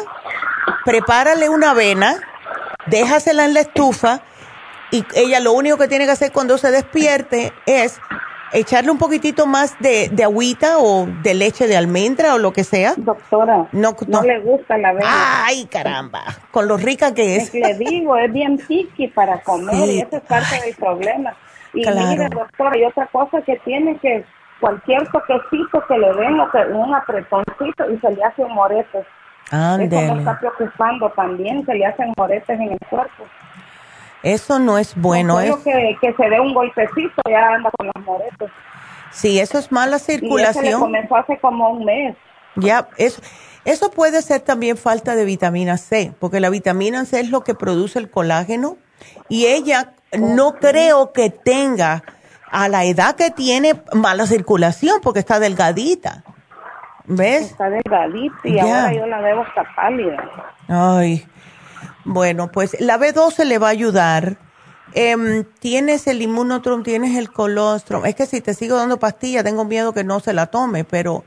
prepárale 0.85 1.49
una 1.49 1.73
avena, 1.73 2.17
déjasela 2.87 3.45
en 3.45 3.55
la 3.55 3.61
estufa 3.61 4.23
y 4.91 5.05
ella 5.15 5.41
lo 5.41 5.53
único 5.53 5.77
que 5.77 5.89
tiene 5.89 6.07
que 6.07 6.13
hacer 6.13 6.33
cuando 6.33 6.57
se 6.57 6.71
despierte 6.71 7.53
es 7.67 8.01
echarle 8.53 8.91
un 8.91 8.99
poquitito 8.99 9.47
más 9.47 9.79
de, 9.81 10.09
de 10.11 10.25
agüita 10.25 10.79
o 10.79 11.07
de 11.23 11.35
leche 11.35 11.67
de 11.67 11.77
almendra 11.77 12.35
o 12.35 12.39
lo 12.39 12.53
que 12.53 12.65
sea. 12.65 12.95
Doctora, 12.97 13.69
no, 13.73 13.97
no, 14.07 14.23
le 14.23 14.41
gusta 14.41 14.79
la 14.79 14.91
avena. 14.91 15.45
Ay, 15.45 15.67
caramba, 15.67 16.25
con 16.51 16.69
lo 16.69 16.77
rica 16.77 17.13
que 17.13 17.37
es. 17.37 17.53
le 17.53 17.75
digo, 17.75 18.17
es 18.17 18.33
bien 18.33 18.57
piqui 18.57 19.09
para 19.09 19.43
comer 19.43 19.89
y 19.89 20.01
eso 20.01 20.17
es 20.17 20.23
parte 20.23 20.61
del 20.65 20.75
problema. 20.75 21.37
Y 21.77 21.87
mire, 21.87 22.29
doctora, 22.29 22.79
y 22.79 22.85
otra 22.85 23.07
cosa 23.09 23.41
que 23.43 23.57
tiene 23.65 23.99
que 23.99 24.25
cualquier 24.61 25.07
toquecito 25.11 25.85
que 25.87 25.99
le 25.99 26.13
den 26.15 26.41
o 26.41 26.51
que 26.51 26.59
un 26.73 26.95
apretoncito 26.95 27.91
y 27.91 27.99
se 27.99 28.11
le 28.11 28.25
hace 28.25 28.43
un 28.43 28.55
morete. 28.55 29.05
Eso 29.47 29.79
me 29.79 30.19
está 30.19 30.39
preocupando 30.41 31.11
también, 31.11 31.65
se 31.65 31.75
le 31.75 31.87
hacen 31.87 32.13
moretes 32.17 32.59
en 32.59 32.73
el 32.73 32.79
cuerpo. 32.91 33.25
Eso 34.23 34.59
no 34.59 34.79
es 34.79 34.97
bueno. 34.97 35.39
es 35.41 35.55
que, 35.57 35.97
que 36.01 36.13
se 36.15 36.29
dé 36.29 36.41
un 36.41 36.53
golpecito 36.53 37.23
ya 37.29 37.55
anda 37.55 37.71
con 37.77 37.87
los 37.95 38.05
moretes. 38.05 38.51
Sí, 39.13 39.39
eso 39.39 39.59
es 39.59 39.71
mala 39.71 39.99
circulación. 39.99 40.65
Y 40.65 40.69
eso 40.69 40.79
le 40.79 40.83
comenzó 40.83 41.17
hace 41.17 41.39
como 41.39 41.71
un 41.71 41.85
mes. 41.85 42.17
Ya, 42.57 42.89
eso, 42.97 43.23
eso 43.65 43.91
puede 43.91 44.23
ser 44.23 44.41
también 44.41 44.77
falta 44.77 45.15
de 45.15 45.25
vitamina 45.25 45.77
C, 45.77 46.13
porque 46.19 46.41
la 46.41 46.51
vitamina 46.51 47.05
C 47.05 47.21
es 47.21 47.31
lo 47.31 47.43
que 47.45 47.55
produce 47.55 47.99
el 47.99 48.11
colágeno 48.11 48.79
y 49.29 49.47
ella 49.47 49.93
no 50.19 50.55
creo 50.55 51.13
que 51.13 51.31
tenga 51.31 52.03
a 52.51 52.69
la 52.69 52.85
edad 52.85 53.17
que 53.17 53.31
tiene 53.31 53.83
mala 53.93 54.27
circulación 54.27 55.01
porque 55.03 55.21
está 55.21 55.41
delgadita. 55.41 56.25
¿Ves? 57.05 57.53
Está 57.53 57.71
delgadita 57.71 58.37
y 58.45 58.59
ahora 58.59 58.93
yo 58.93 59.07
la 59.07 59.21
veo 59.21 59.43
hasta 59.43 59.63
pálida. 59.75 60.17
Ay, 60.69 61.27
bueno, 62.05 62.51
pues 62.51 62.77
la 62.81 62.99
B12 62.99 63.45
le 63.45 63.59
va 63.59 63.69
a 63.69 63.71
ayudar. 63.71 64.39
Em, 64.95 65.45
tienes 65.61 66.07
el 66.07 66.23
inmunotrum, 66.23 66.83
tienes 66.83 67.17
el 67.17 67.31
colostrum. 67.31 68.07
Es 68.07 68.15
que 68.15 68.27
si 68.27 68.41
te 68.41 68.55
sigo 68.55 68.77
dando 68.77 68.99
pastillas, 68.99 69.45
tengo 69.45 69.65
miedo 69.65 69.93
que 69.93 70.05
no 70.05 70.21
se 70.21 70.33
la 70.33 70.47
tome, 70.47 70.85
pero 70.85 71.25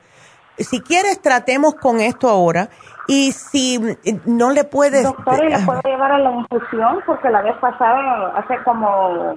si 0.58 0.82
quieres, 0.82 1.22
tratemos 1.22 1.76
con 1.76 2.02
esto 2.02 2.30
ahora. 2.30 2.70
Y 3.10 3.32
si 3.32 3.80
no 4.26 4.52
le 4.52 4.66
puedes... 4.66 5.02
Doctor, 5.02 5.44
¿y 5.44 5.50
le 5.50 5.58
puedo 5.66 5.82
llevar 5.82 6.12
a 6.12 6.20
la 6.20 6.32
infusión? 6.32 7.00
Porque 7.08 7.28
la 7.32 7.42
vez 7.42 7.56
pasada, 7.56 8.34
hace 8.36 8.56
como 8.64 9.36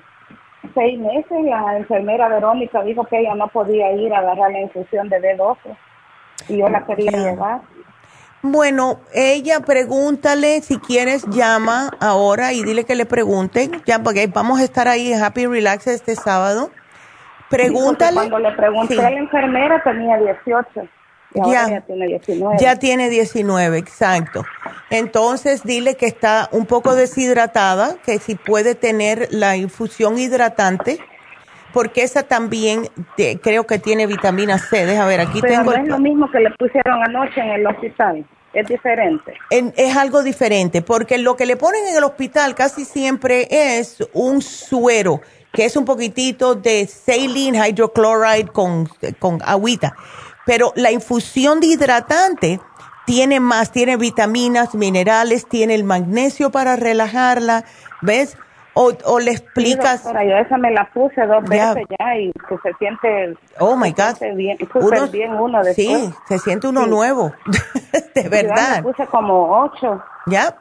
seis 0.74 1.00
meses, 1.00 1.42
la 1.42 1.78
enfermera 1.78 2.28
Verónica 2.28 2.82
dijo 2.82 3.02
que 3.04 3.20
ella 3.20 3.34
no 3.34 3.48
podía 3.48 3.90
ir 3.92 4.12
a 4.12 4.18
agarrar 4.18 4.52
la 4.52 4.60
infusión 4.60 5.08
de 5.08 5.22
B12. 5.22 5.56
Y 6.50 6.58
yo 6.58 6.68
la 6.68 6.84
quería 6.84 7.12
llevar. 7.12 7.62
Bueno, 8.42 9.00
ella 9.14 9.60
pregúntale, 9.60 10.60
si 10.60 10.76
quieres, 10.76 11.24
llama 11.30 11.92
ahora 11.98 12.52
y 12.52 12.62
dile 12.62 12.84
que 12.84 12.94
le 12.94 13.06
pregunten, 13.06 13.80
ya 13.86 14.00
porque 14.00 14.26
vamos 14.26 14.60
a 14.60 14.64
estar 14.64 14.86
ahí 14.86 15.14
en 15.14 15.22
Happy 15.22 15.46
Relax 15.46 15.86
este 15.86 16.14
sábado. 16.14 16.68
Pregúntale. 17.48 18.16
cuando 18.16 18.38
le 18.38 18.52
pregunté 18.52 19.00
a 19.00 19.10
la 19.10 19.18
enfermera 19.18 19.82
tenía 19.82 20.18
18 20.18 20.88
ya, 21.34 21.80
tiene 21.80 22.06
19. 22.06 22.56
Ya 22.60 22.76
tiene 22.76 23.08
19, 23.08 23.78
exacto. 23.78 24.44
Entonces 24.90 25.62
dile 25.64 25.94
que 25.96 26.06
está 26.06 26.48
un 26.52 26.66
poco 26.66 26.94
deshidratada, 26.94 27.96
que 28.04 28.18
si 28.18 28.34
puede 28.34 28.74
tener 28.74 29.28
la 29.30 29.56
infusión 29.56 30.18
hidratante, 30.18 30.98
porque 31.72 32.02
esa 32.02 32.22
también 32.24 32.88
creo 33.42 33.66
que 33.66 33.78
tiene 33.78 34.06
vitamina 34.06 34.58
C. 34.58 34.84
Deja 34.84 35.06
ver, 35.06 35.20
aquí 35.20 35.40
Pero 35.40 35.54
tengo. 35.54 35.72
No 35.72 35.82
es 35.82 35.88
lo 35.88 35.98
mismo 35.98 36.30
que 36.30 36.40
le 36.40 36.50
pusieron 36.50 37.02
anoche 37.02 37.40
en 37.40 37.50
el 37.50 37.66
hospital. 37.66 38.24
es 38.52 38.68
diferente. 38.68 39.32
es 39.50 39.96
algo 39.96 40.22
diferente, 40.22 40.82
porque 40.82 41.16
lo 41.16 41.36
que 41.36 41.46
le 41.46 41.56
ponen 41.56 41.86
en 41.86 41.96
el 41.96 42.04
hospital 42.04 42.54
casi 42.54 42.84
siempre 42.84 43.48
es 43.50 44.06
un 44.12 44.42
suero, 44.42 45.22
que 45.52 45.64
es 45.64 45.76
un 45.76 45.86
poquitito 45.86 46.54
de 46.54 46.86
saline 46.86 47.56
hydrochloride 47.56 48.48
con, 48.48 48.88
con 49.18 49.38
agüita. 49.42 49.96
Pero 50.44 50.72
la 50.76 50.90
infusión 50.90 51.60
de 51.60 51.68
hidratante 51.68 52.60
tiene 53.06 53.40
más, 53.40 53.70
tiene 53.70 53.96
vitaminas, 53.96 54.74
minerales, 54.74 55.46
tiene 55.46 55.74
el 55.74 55.84
magnesio 55.84 56.50
para 56.50 56.76
relajarla, 56.76 57.64
¿ves? 58.00 58.36
O, 58.74 58.92
o 59.04 59.20
le 59.20 59.32
explicas. 59.32 60.00
Sí, 60.02 60.08
yo 60.12 60.36
esa 60.36 60.56
me 60.56 60.70
la 60.70 60.88
puse 60.92 61.26
dos 61.26 61.44
veces 61.44 61.84
ya 61.98 62.16
y 62.16 62.32
que 62.48 62.56
se 62.62 62.72
siente. 62.78 63.36
Oh 63.58 63.76
my 63.76 63.90
God. 63.92 64.18
Bien, 64.34 64.56
uno, 64.74 65.06
bien 65.08 65.34
uno 65.34 65.62
después. 65.62 65.74
Sí, 65.74 66.14
se 66.26 66.38
siente 66.38 66.68
uno 66.68 66.86
nuevo. 66.86 67.32
de 68.14 68.28
verdad. 68.30 68.76
Yo 68.76 68.82
me 68.82 68.94
puse 68.94 69.06
como 69.08 69.60
ocho. 69.60 70.02
Ya. 70.26 70.56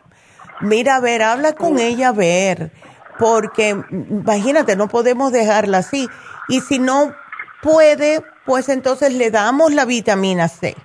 Mira, 0.59 0.97
a 0.97 0.99
ver, 0.99 1.21
habla 1.21 1.53
con 1.53 1.79
ella, 1.79 2.09
a 2.09 2.11
ver. 2.11 2.71
Porque, 3.17 3.69
imagínate, 3.89 4.75
no 4.75 4.89
podemos 4.89 5.31
dejarla 5.31 5.77
así. 5.77 6.09
Y 6.49 6.59
si 6.59 6.79
no 6.79 7.13
puede, 7.61 8.21
pues 8.45 8.69
entonces 8.69 9.13
le 9.13 9.31
damos 9.31 9.73
la 9.73 9.85
vitamina 9.85 10.47
C. 10.47 10.75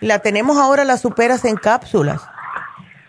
La 0.00 0.18
tenemos 0.18 0.58
ahora, 0.58 0.84
la 0.84 0.96
superas 0.96 1.44
en 1.44 1.56
cápsulas. 1.56 2.22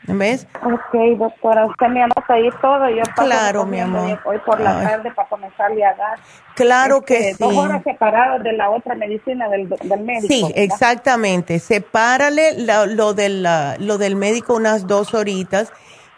¿Ves? 0.08 0.46
Ok, 0.64 1.18
doctora, 1.18 1.66
usted 1.66 1.88
me 1.88 2.04
anota 2.04 2.34
ahí 2.34 2.48
todo. 2.62 2.88
Yo 2.90 3.02
claro, 3.16 3.66
mi 3.66 3.80
amor. 3.80 4.20
Hoy 4.26 4.38
por 4.46 4.60
la 4.60 4.80
tarde 4.80 5.12
para 5.12 5.28
comenzarle 5.28 5.84
a 5.84 5.96
dar. 5.96 6.20
Claro 6.54 7.02
que 7.02 7.32
este, 7.32 7.44
sí. 7.44 7.56
Dos 7.56 7.58
horas 7.58 7.82
separadas 7.84 8.44
de 8.44 8.54
la 8.54 8.70
otra 8.70 8.94
medicina 8.94 9.50
del, 9.50 9.68
del 9.68 10.00
médico. 10.02 10.28
Sí, 10.28 10.46
exactamente. 10.56 11.58
Sepárale 11.58 12.54
lo, 12.88 13.16
del, 13.16 13.48
lo 13.80 13.98
del 13.98 14.16
médico 14.16 14.56
unas 14.56 14.86
dos 14.86 15.16
horitas. 15.16 15.74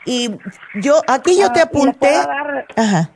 Y 0.06 0.32
yo, 0.76 1.02
aquí 1.08 1.40
yo 1.40 1.52
te 1.54 1.62
ah, 1.62 1.64
apunté. 1.64 2.14
Ajá. 2.76 3.10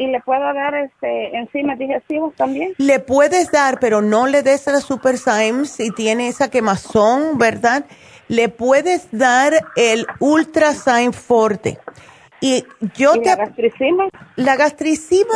¿Y 0.00 0.06
le 0.06 0.20
puedo 0.20 0.52
dar 0.54 0.74
este 0.74 1.36
enzimas 1.36 1.78
digestivos 1.78 2.34
también? 2.34 2.72
Le 2.78 3.00
puedes 3.00 3.50
dar, 3.50 3.78
pero 3.80 4.00
no 4.00 4.26
le 4.26 4.42
des 4.42 4.66
la 4.66 4.80
Super 4.80 5.18
Symes 5.18 5.70
si 5.70 5.90
tiene 5.90 6.28
esa 6.28 6.50
quemazón, 6.50 7.38
¿verdad? 7.38 7.84
le 8.30 8.48
puedes 8.48 9.08
dar 9.10 9.52
el 9.74 10.06
Ultrasign 10.20 11.12
Forte. 11.12 11.78
Y 12.40 12.64
yo 12.94 13.12
te. 13.14 13.28
La 13.28 13.36
gastricima. 13.36 14.08
La 14.36 14.56
gastricima 14.56 15.34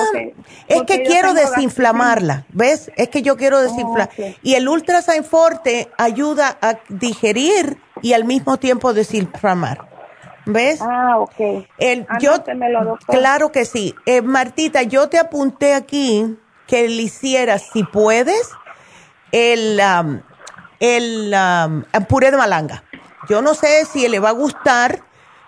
es 0.68 0.82
que 0.84 1.02
quiero 1.02 1.34
desinflamarla, 1.34 2.46
¿ves? 2.50 2.92
Es 2.96 3.08
que 3.08 3.20
yo 3.20 3.36
quiero 3.36 3.60
desinflar. 3.60 4.10
Y 4.42 4.54
el 4.54 4.68
Ultrasign 4.68 5.24
Forte 5.24 5.88
ayuda 5.98 6.56
a 6.62 6.78
digerir 6.88 7.76
y 8.00 8.12
al 8.12 8.24
mismo 8.24 8.58
tiempo 8.58 8.94
desinflamar. 8.94 9.93
¿Ves? 10.46 10.80
Ah, 10.82 11.18
ok. 11.18 11.66
El, 11.78 12.06
yo, 12.20 12.32
claro 13.06 13.50
que 13.50 13.64
sí. 13.64 13.94
Eh, 14.06 14.22
Martita, 14.22 14.82
yo 14.82 15.08
te 15.08 15.18
apunté 15.18 15.74
aquí 15.74 16.36
que 16.66 16.88
le 16.88 17.02
hicieras, 17.02 17.70
si 17.72 17.84
puedes, 17.84 18.50
el, 19.32 19.80
um, 19.80 20.20
el 20.80 21.34
um, 21.34 22.04
puré 22.04 22.30
de 22.30 22.36
malanga. 22.36 22.84
Yo 23.28 23.42
no 23.42 23.54
sé 23.54 23.84
si 23.86 24.06
le 24.08 24.18
va 24.18 24.30
a 24.30 24.32
gustar, 24.32 25.02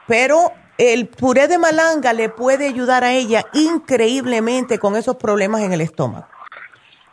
pero 0.06 0.52
el 0.78 1.08
puré 1.08 1.48
de 1.48 1.58
malanga 1.58 2.12
le 2.12 2.28
puede 2.28 2.66
ayudar 2.66 3.04
a 3.04 3.12
ella 3.12 3.44
increíblemente 3.52 4.78
con 4.78 4.96
esos 4.96 5.16
problemas 5.16 5.62
en 5.62 5.72
el 5.72 5.80
estómago. 5.80 6.26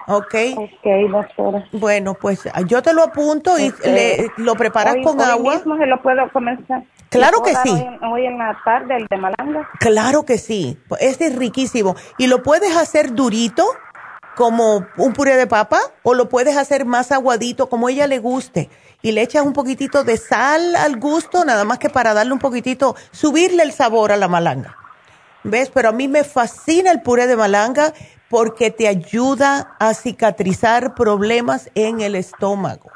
¿Ok? 0.07 0.35
Ok, 0.57 1.11
doctora. 1.11 1.65
Bueno, 1.71 2.13
pues 2.13 2.47
yo 2.67 2.81
te 2.81 2.93
lo 2.93 3.03
apunto 3.03 3.57
y 3.57 3.73
le, 3.83 4.31
lo 4.37 4.55
preparas 4.55 4.97
con 5.03 5.19
agua. 5.21 5.55
mismo 5.55 5.77
se 5.77 5.85
lo 5.85 6.01
puedo 6.01 6.29
comenzar? 6.31 6.83
Claro 7.09 7.41
que 7.43 7.55
sí. 7.55 7.71
Hoy, 8.11 8.25
en 8.25 8.37
la 8.37 8.57
tarde, 8.65 8.97
el 8.97 9.07
de 9.07 9.17
malanga. 9.17 9.69
Claro 9.79 10.23
que 10.23 10.37
sí. 10.37 10.77
Este 10.99 11.27
es 11.27 11.35
riquísimo. 11.35 11.95
Y 12.17 12.27
lo 12.27 12.41
puedes 12.41 12.75
hacer 12.75 13.13
durito 13.13 13.65
como 14.35 14.85
un 14.97 15.13
puré 15.13 15.35
de 15.35 15.47
papa 15.47 15.79
o 16.01 16.13
lo 16.15 16.27
puedes 16.27 16.57
hacer 16.57 16.85
más 16.85 17.11
aguadito 17.11 17.69
como 17.69 17.87
ella 17.87 18.07
le 18.07 18.17
guste 18.19 18.69
y 19.03 19.11
le 19.11 19.21
echas 19.21 19.45
un 19.45 19.53
poquitito 19.53 20.03
de 20.03 20.17
sal 20.17 20.75
al 20.75 20.97
gusto, 20.97 21.45
nada 21.45 21.65
más 21.65 21.77
que 21.77 21.89
para 21.89 22.13
darle 22.13 22.33
un 22.33 22.39
poquitito, 22.39 22.95
subirle 23.11 23.61
el 23.61 23.73
sabor 23.73 24.11
a 24.11 24.17
la 24.17 24.27
malanga. 24.27 24.77
¿Ves? 25.43 25.69
Pero 25.73 25.89
a 25.89 25.91
mí 25.91 26.07
me 26.07 26.23
fascina 26.23 26.89
el 26.89 27.01
puré 27.01 27.27
de 27.27 27.35
malanga 27.35 27.93
porque 28.33 28.71
te 28.71 28.87
ayuda 28.87 29.75
a 29.77 29.93
cicatrizar 29.93 30.95
problemas 30.95 31.69
en 31.75 32.01
el 32.01 32.15
estómago. 32.15 32.89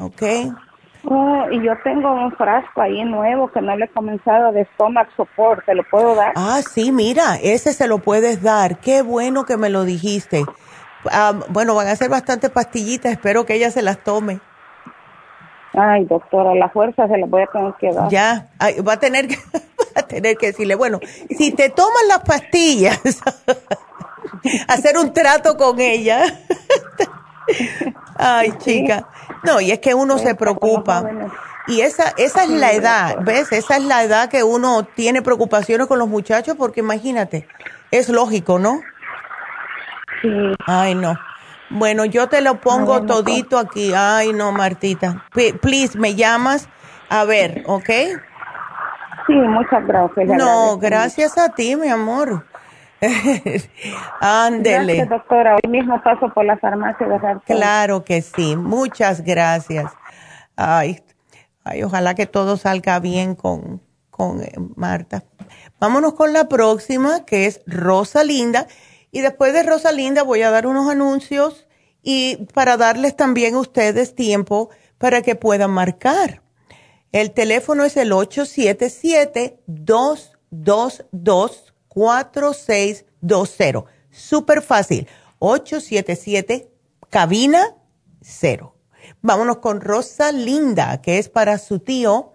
¿Ok? 0.00 0.22
Oh, 1.04 1.44
y 1.52 1.64
yo 1.64 1.74
tengo 1.84 2.12
un 2.12 2.32
frasco 2.32 2.80
ahí 2.82 3.04
nuevo 3.04 3.52
que 3.52 3.60
no 3.60 3.76
le 3.76 3.84
he 3.84 3.88
comenzado 3.88 4.50
de 4.50 4.66
stomach 4.74 5.06
support, 5.16 5.64
¿te 5.64 5.76
lo 5.76 5.84
puedo 5.88 6.16
dar? 6.16 6.32
Ah, 6.34 6.60
sí, 6.68 6.90
mira, 6.90 7.36
ese 7.40 7.72
se 7.72 7.86
lo 7.86 7.98
puedes 7.98 8.42
dar. 8.42 8.78
Qué 8.78 9.02
bueno 9.02 9.44
que 9.44 9.56
me 9.56 9.70
lo 9.70 9.84
dijiste. 9.84 10.44
Ah, 11.08 11.34
bueno, 11.50 11.76
van 11.76 11.86
a 11.86 11.94
ser 11.94 12.10
bastantes 12.10 12.50
pastillitas, 12.50 13.12
espero 13.12 13.46
que 13.46 13.54
ella 13.54 13.70
se 13.70 13.82
las 13.82 14.02
tome. 14.02 14.40
Ay, 15.72 16.04
doctora, 16.06 16.52
la 16.56 16.68
fuerza 16.68 17.06
se 17.06 17.16
la 17.16 17.26
voy 17.26 17.42
a 17.42 17.46
tener 17.46 17.74
que 17.74 17.92
dar. 17.92 18.10
Ya, 18.10 18.48
va 18.84 18.94
a 18.94 18.98
tener 18.98 19.28
que, 19.28 19.36
va 19.54 20.00
a 20.00 20.02
tener 20.02 20.36
que 20.36 20.46
decirle, 20.46 20.74
bueno, 20.74 20.98
si 21.30 21.52
te 21.52 21.68
toman 21.68 22.08
las 22.08 22.24
pastillas, 22.24 23.00
hacer 24.68 24.98
un 24.98 25.12
trato 25.12 25.56
con 25.56 25.80
ella. 25.80 26.22
Ay, 28.16 28.52
chica. 28.58 29.08
No, 29.42 29.60
y 29.60 29.70
es 29.70 29.78
que 29.78 29.94
uno 29.94 30.18
se 30.18 30.34
preocupa. 30.34 31.04
Y 31.66 31.82
esa, 31.82 32.14
esa 32.16 32.44
es 32.44 32.50
la 32.50 32.72
edad, 32.72 33.18
¿ves? 33.20 33.52
Esa 33.52 33.76
es 33.76 33.84
la 33.84 34.02
edad 34.02 34.28
que 34.28 34.42
uno 34.42 34.84
tiene 34.84 35.22
preocupaciones 35.22 35.86
con 35.86 35.98
los 35.98 36.08
muchachos, 36.08 36.56
porque 36.56 36.80
imagínate, 36.80 37.46
es 37.90 38.08
lógico, 38.08 38.58
¿no? 38.58 38.80
Sí. 40.22 40.28
Ay, 40.66 40.94
no. 40.94 41.14
Bueno, 41.70 42.06
yo 42.06 42.28
te 42.28 42.40
lo 42.40 42.60
pongo 42.60 43.04
todito 43.04 43.58
aquí. 43.58 43.92
Ay, 43.94 44.32
no, 44.32 44.52
Martita. 44.52 45.24
please, 45.60 45.98
me 45.98 46.14
llamas. 46.14 46.68
A 47.10 47.24
ver, 47.24 47.62
¿ok? 47.66 47.90
Sí, 49.26 49.34
muchas 49.34 49.86
gracias. 49.86 50.26
No, 50.28 50.78
gracias 50.78 51.36
a 51.36 51.50
ti, 51.50 51.76
mi 51.76 51.88
amor. 51.88 52.46
Ándele. 54.20 54.96
Gracias, 54.96 55.08
doctora. 55.08 55.56
Hoy 55.56 55.70
mismo 55.70 56.02
paso 56.02 56.32
por 56.34 56.44
la 56.44 56.56
farmacia 56.58 57.06
de 57.06 57.18
Claro 57.46 58.04
que 58.04 58.22
sí. 58.22 58.56
Muchas 58.56 59.22
gracias. 59.22 59.92
Ay, 60.56 61.00
ay, 61.64 61.82
ojalá 61.84 62.14
que 62.14 62.26
todo 62.26 62.56
salga 62.56 62.98
bien 62.98 63.34
con, 63.34 63.80
con 64.10 64.42
eh, 64.42 64.52
Marta. 64.74 65.22
Vámonos 65.80 66.14
con 66.14 66.32
la 66.32 66.48
próxima, 66.48 67.24
que 67.24 67.46
es 67.46 67.62
Rosa 67.66 68.24
Linda. 68.24 68.66
Y 69.10 69.20
después 69.20 69.52
de 69.52 69.62
Rosalinda 69.62 70.22
voy 70.22 70.42
a 70.42 70.50
dar 70.50 70.66
unos 70.66 70.90
anuncios 70.90 71.66
y 72.02 72.46
para 72.52 72.76
darles 72.76 73.16
también 73.16 73.54
a 73.54 73.60
ustedes 73.60 74.14
tiempo 74.14 74.70
para 74.98 75.22
que 75.22 75.34
puedan 75.34 75.70
marcar. 75.70 76.42
El 77.12 77.30
teléfono 77.30 77.84
es 77.84 77.96
el 77.96 78.12
877-222-4620. 81.98 83.84
Súper 84.10 84.62
fácil. 84.62 85.06
877 85.38 86.70
cabina 87.10 87.76
cero. 88.20 88.74
Vámonos 89.22 89.58
con 89.58 89.80
Rosalinda, 89.80 91.00
que 91.00 91.18
es 91.18 91.28
para 91.28 91.58
su 91.58 91.80
tío. 91.80 92.32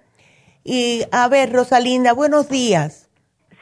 Y 0.64 1.03
a 1.11 1.27
ver, 1.27 1.52
Rosalinda, 1.52 2.14
buenos 2.14 2.49
días. 2.49 3.03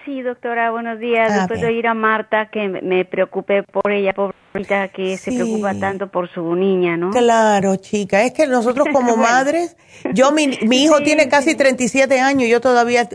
Sí, 0.05 0.21
doctora, 0.21 0.71
buenos 0.71 0.99
días. 0.99 1.33
Después 1.33 1.61
de 1.61 1.67
oír 1.67 1.85
a 1.85 1.93
Marta, 1.93 2.49
que 2.49 2.67
me 2.67 3.05
preocupé 3.05 3.61
por 3.63 3.91
ella, 3.91 4.13
pobrecita, 4.13 4.87
que 4.87 5.17
se 5.17 5.31
preocupa 5.31 5.77
tanto 5.79 6.07
por 6.07 6.27
su 6.29 6.55
niña, 6.55 6.97
¿no? 6.97 7.11
Claro, 7.11 7.75
chica. 7.75 8.23
Es 8.23 8.33
que 8.33 8.47
nosotros 8.47 8.87
como 8.93 9.15
madres, 9.15 9.77
yo, 10.13 10.31
mi, 10.31 10.47
mi 10.67 10.83
hijo 10.83 11.01
tiene 11.03 11.29
casi 11.29 11.55
37 11.55 12.19
años, 12.19 12.49
yo 12.49 12.61
todavía, 12.61 13.07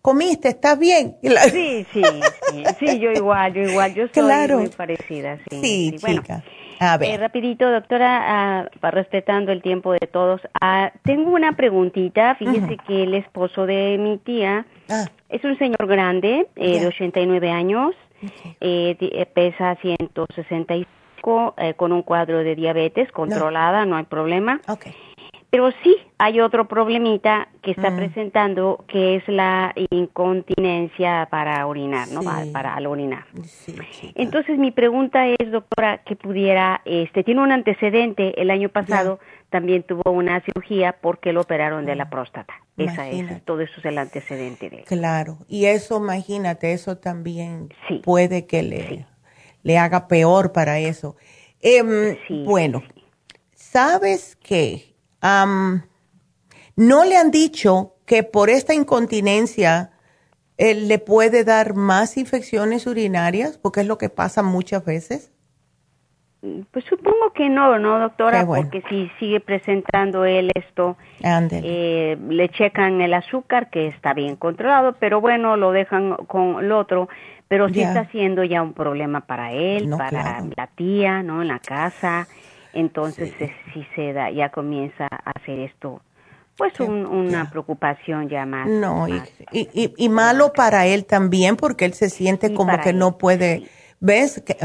¿comiste? 0.00 0.48
¿Estás 0.48 0.78
bien? 0.78 1.16
Sí, 1.52 1.86
sí, 1.92 2.02
sí, 2.50 2.64
sí, 2.78 2.98
yo 2.98 3.10
igual, 3.10 3.52
yo 3.52 3.62
igual, 3.62 3.94
yo 3.94 4.06
soy 4.14 4.48
muy 4.56 4.68
parecida, 4.68 5.38
sí. 5.48 5.60
Sí, 5.62 5.96
chica. 5.98 6.42
A 6.84 6.98
ver. 6.98 7.10
Eh, 7.10 7.16
rapidito, 7.16 7.70
doctora, 7.70 8.68
uh, 8.82 8.86
respetando 8.90 9.52
el 9.52 9.62
tiempo 9.62 9.92
de 9.92 10.08
todos, 10.10 10.40
ah, 10.60 10.90
tengo 11.04 11.30
una 11.30 11.52
preguntita. 11.52 12.34
Fíjese 12.34 12.76
que 12.86 13.04
el 13.04 13.14
esposo 13.14 13.66
de 13.66 13.98
mi 13.98 14.18
tía 14.18 14.66
ah. 14.90 15.04
es 15.28 15.44
un 15.44 15.56
señor 15.58 15.86
grande, 15.86 16.48
eh, 16.56 16.80
de 16.80 16.86
89 16.88 17.50
años, 17.50 17.94
eh, 18.60 18.96
eh, 18.98 19.26
pesa 19.26 19.76
165, 19.76 21.54
eh, 21.56 21.74
con 21.74 21.92
un 21.92 22.02
cuadro 22.02 22.38
de 22.38 22.56
diabetes 22.56 23.12
controlada, 23.12 23.84
no, 23.86 23.94
hay 23.94 24.04
problema. 24.04 24.60
Okay. 24.66 24.92
Pero 25.52 25.70
sí 25.82 25.94
hay 26.16 26.40
otro 26.40 26.66
problemita 26.66 27.48
que 27.60 27.72
está 27.72 27.90
mm. 27.90 27.96
presentando, 27.96 28.86
que 28.88 29.16
es 29.16 29.28
la 29.28 29.74
incontinencia 29.90 31.28
para 31.30 31.66
orinar, 31.66 32.08
¿no? 32.08 32.22
Para, 32.52 32.74
al 32.74 32.86
orinar. 32.86 33.26
Entonces 34.14 34.58
mi 34.58 34.70
pregunta 34.70 35.26
es, 35.28 35.52
doctora, 35.52 35.98
que 35.98 36.16
pudiera, 36.16 36.80
este, 36.86 37.22
tiene 37.22 37.42
un 37.42 37.52
antecedente 37.52 38.40
el 38.40 38.50
año 38.50 38.70
pasado 38.70 39.20
también 39.50 39.82
tuvo 39.82 40.10
una 40.10 40.40
cirugía 40.40 40.96
porque 41.02 41.34
lo 41.34 41.42
operaron 41.42 41.84
de 41.84 41.96
la 41.96 42.08
próstata. 42.08 42.54
Esa 42.78 43.10
es, 43.10 43.44
todo 43.44 43.60
eso 43.60 43.74
es 43.76 43.84
el 43.84 43.98
antecedente 43.98 44.70
de 44.70 44.84
Claro, 44.84 45.36
y 45.48 45.66
eso, 45.66 45.98
imagínate, 45.98 46.72
eso 46.72 46.96
también 46.96 47.68
puede 48.02 48.46
que 48.46 48.62
le, 48.62 49.06
le 49.62 49.76
haga 49.76 50.08
peor 50.08 50.52
para 50.52 50.78
eso. 50.78 51.16
Em, 51.60 52.16
bueno, 52.46 52.82
¿sabes 53.54 54.34
qué? 54.36 54.91
¿No 55.22 57.04
le 57.04 57.16
han 57.16 57.30
dicho 57.30 57.94
que 58.06 58.22
por 58.22 58.50
esta 58.50 58.74
incontinencia 58.74 59.90
él 60.56 60.88
le 60.88 60.98
puede 60.98 61.44
dar 61.44 61.74
más 61.74 62.16
infecciones 62.16 62.86
urinarias? 62.86 63.58
Porque 63.58 63.80
es 63.80 63.86
lo 63.86 63.98
que 63.98 64.08
pasa 64.08 64.42
muchas 64.42 64.84
veces. 64.84 65.32
Pues 66.72 66.84
supongo 66.86 67.32
que 67.32 67.48
no, 67.48 67.78
¿no, 67.78 68.00
doctora? 68.00 68.44
Porque 68.44 68.82
si 68.88 69.08
sigue 69.20 69.38
presentando 69.38 70.24
él 70.24 70.50
esto, 70.56 70.96
eh, 71.22 72.18
le 72.28 72.48
checan 72.48 73.00
el 73.00 73.14
azúcar, 73.14 73.70
que 73.70 73.86
está 73.86 74.12
bien 74.12 74.34
controlado, 74.34 74.96
pero 74.98 75.20
bueno, 75.20 75.56
lo 75.56 75.70
dejan 75.70 76.16
con 76.26 76.64
el 76.64 76.72
otro, 76.72 77.08
pero 77.46 77.68
sí 77.68 77.80
está 77.80 78.10
siendo 78.10 78.42
ya 78.42 78.60
un 78.60 78.72
problema 78.72 79.20
para 79.20 79.52
él, 79.52 79.88
para 79.96 80.44
la 80.56 80.66
tía, 80.66 81.22
¿no? 81.22 81.42
En 81.42 81.48
la 81.48 81.60
casa. 81.60 82.26
Entonces, 82.72 83.32
si 83.72 83.84
se 83.94 84.12
da, 84.12 84.30
ya 84.30 84.50
comienza 84.50 85.06
a 85.10 85.32
hacer 85.36 85.58
esto, 85.60 86.00
pues 86.56 86.78
una 86.80 87.50
preocupación 87.50 88.28
ya 88.28 88.46
más. 88.46 88.68
No, 88.68 89.08
Y, 89.08 89.20
y, 89.52 89.94
y, 89.96 90.08
malo 90.08 90.52
para 90.52 90.86
él 90.86 91.06
también, 91.06 91.56
porque 91.56 91.84
él 91.84 91.94
se 91.94 92.08
siente 92.08 92.54
como 92.54 92.78
que 92.80 92.92
no 92.92 93.18
puede 93.18 93.64
¿Ves? 94.04 94.42
Que, 94.44 94.56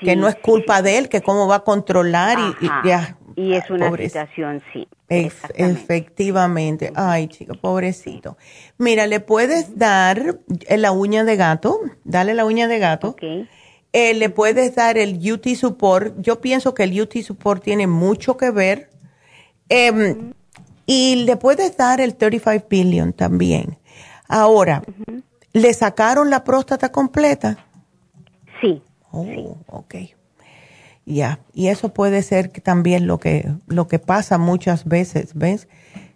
que, 0.00 0.14
no 0.14 0.28
es 0.28 0.36
culpa 0.36 0.80
de 0.80 0.98
él, 0.98 1.08
que 1.08 1.20
cómo 1.20 1.48
va 1.48 1.56
a 1.56 1.64
controlar 1.64 2.38
y, 2.60 2.68
ya. 2.86 3.16
Y 3.34 3.54
es 3.54 3.68
una 3.68 3.90
situación, 3.96 4.62
sí. 4.72 4.86
efectivamente. 5.08 6.92
Ay, 6.94 7.26
chico, 7.26 7.54
pobrecito. 7.60 8.36
Mira, 8.78 9.08
le 9.08 9.18
puedes 9.18 9.76
dar 9.76 10.38
la 10.68 10.92
uña 10.92 11.24
de 11.24 11.34
gato, 11.34 11.80
dale 12.04 12.34
la 12.34 12.44
uña 12.44 12.68
de 12.68 12.78
gato. 12.78 13.08
Okay. 13.08 13.48
Eh, 13.96 14.12
le 14.12 14.28
puedes 14.28 14.74
dar 14.74 14.98
el 14.98 15.20
UT 15.32 15.46
Support. 15.54 16.20
Yo 16.20 16.40
pienso 16.40 16.74
que 16.74 16.82
el 16.82 17.00
UT 17.00 17.14
Support 17.22 17.62
tiene 17.62 17.86
mucho 17.86 18.36
que 18.36 18.50
ver. 18.50 18.90
Em, 19.68 20.32
y 20.84 21.24
le 21.24 21.36
puedes 21.36 21.76
dar 21.76 22.00
el 22.00 22.16
35 22.16 22.66
billion 22.68 23.12
también. 23.12 23.78
Ahora, 24.26 24.82
¿le 25.52 25.72
sacaron 25.74 26.28
la 26.28 26.42
próstata 26.42 26.90
completa? 26.90 27.64
Sí. 28.60 28.82
Oh, 29.12 29.58
ok. 29.68 29.94
Ya, 31.06 31.38
y 31.52 31.68
eso 31.68 31.90
puede 31.90 32.22
ser 32.22 32.48
también 32.48 33.06
lo 33.06 33.20
que, 33.20 33.48
lo 33.68 33.86
que 33.86 34.00
pasa 34.00 34.38
muchas 34.38 34.86
veces, 34.86 35.34
¿ves? 35.34 35.68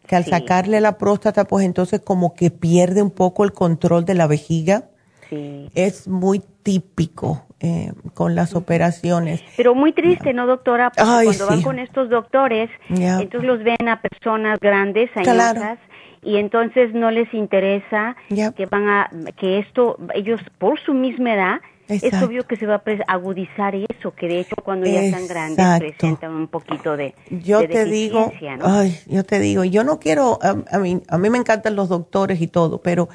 Que 0.08 0.16
al 0.16 0.24
sacarle 0.24 0.80
la 0.80 0.98
próstata, 0.98 1.44
pues 1.44 1.64
entonces 1.64 2.00
como 2.00 2.34
que 2.34 2.50
pierde 2.50 3.02
un 3.02 3.12
poco 3.12 3.44
el 3.44 3.52
control 3.52 4.04
de 4.04 4.14
la 4.14 4.26
vejiga. 4.26 4.88
Sí. 5.28 5.70
Es 5.74 6.08
muy 6.08 6.40
típico 6.62 7.44
eh, 7.60 7.92
con 8.14 8.34
las 8.34 8.54
operaciones. 8.54 9.42
Pero 9.56 9.74
muy 9.74 9.92
triste, 9.92 10.32
¿no, 10.32 10.46
doctora? 10.46 10.90
Porque 10.90 11.24
cuando 11.24 11.46
van 11.46 11.62
con 11.62 11.78
estos 11.78 12.08
doctores, 12.08 12.70
entonces 12.88 13.42
los 13.42 13.62
ven 13.64 13.88
a 13.88 14.00
personas 14.00 14.60
grandes, 14.60 15.10
añosas, 15.16 15.78
y 16.22 16.36
entonces 16.36 16.94
no 16.94 17.10
les 17.10 17.32
interesa 17.34 18.16
que 18.28 18.66
van 18.66 18.88
a, 18.88 19.10
que 19.36 19.58
esto, 19.58 19.98
ellos 20.14 20.40
por 20.58 20.78
su 20.80 20.94
misma 20.94 21.34
edad, 21.34 21.60
es 21.88 22.22
obvio 22.22 22.46
que 22.46 22.56
se 22.56 22.66
va 22.66 22.74
a 22.84 23.12
agudizar 23.12 23.74
eso, 23.74 24.14
que 24.14 24.28
de 24.28 24.40
hecho 24.40 24.56
cuando 24.62 24.86
ya 24.86 25.02
están 25.02 25.26
grandes 25.26 25.78
presentan 25.78 26.32
un 26.32 26.48
poquito 26.48 26.96
de 26.96 27.14
Yo 27.30 27.66
te 27.66 27.86
digo, 27.86 28.30
ay, 28.62 28.98
yo 29.06 29.24
te 29.24 29.40
digo, 29.40 29.64
yo 29.64 29.84
no 29.84 29.98
quiero, 29.98 30.38
a, 30.42 30.78
mí, 30.78 31.02
a 31.08 31.18
mí 31.18 31.30
me 31.30 31.38
encantan 31.38 31.76
los 31.76 31.88
doctores 31.88 32.40
y 32.40 32.46
todo, 32.46 32.82
pero 32.82 33.08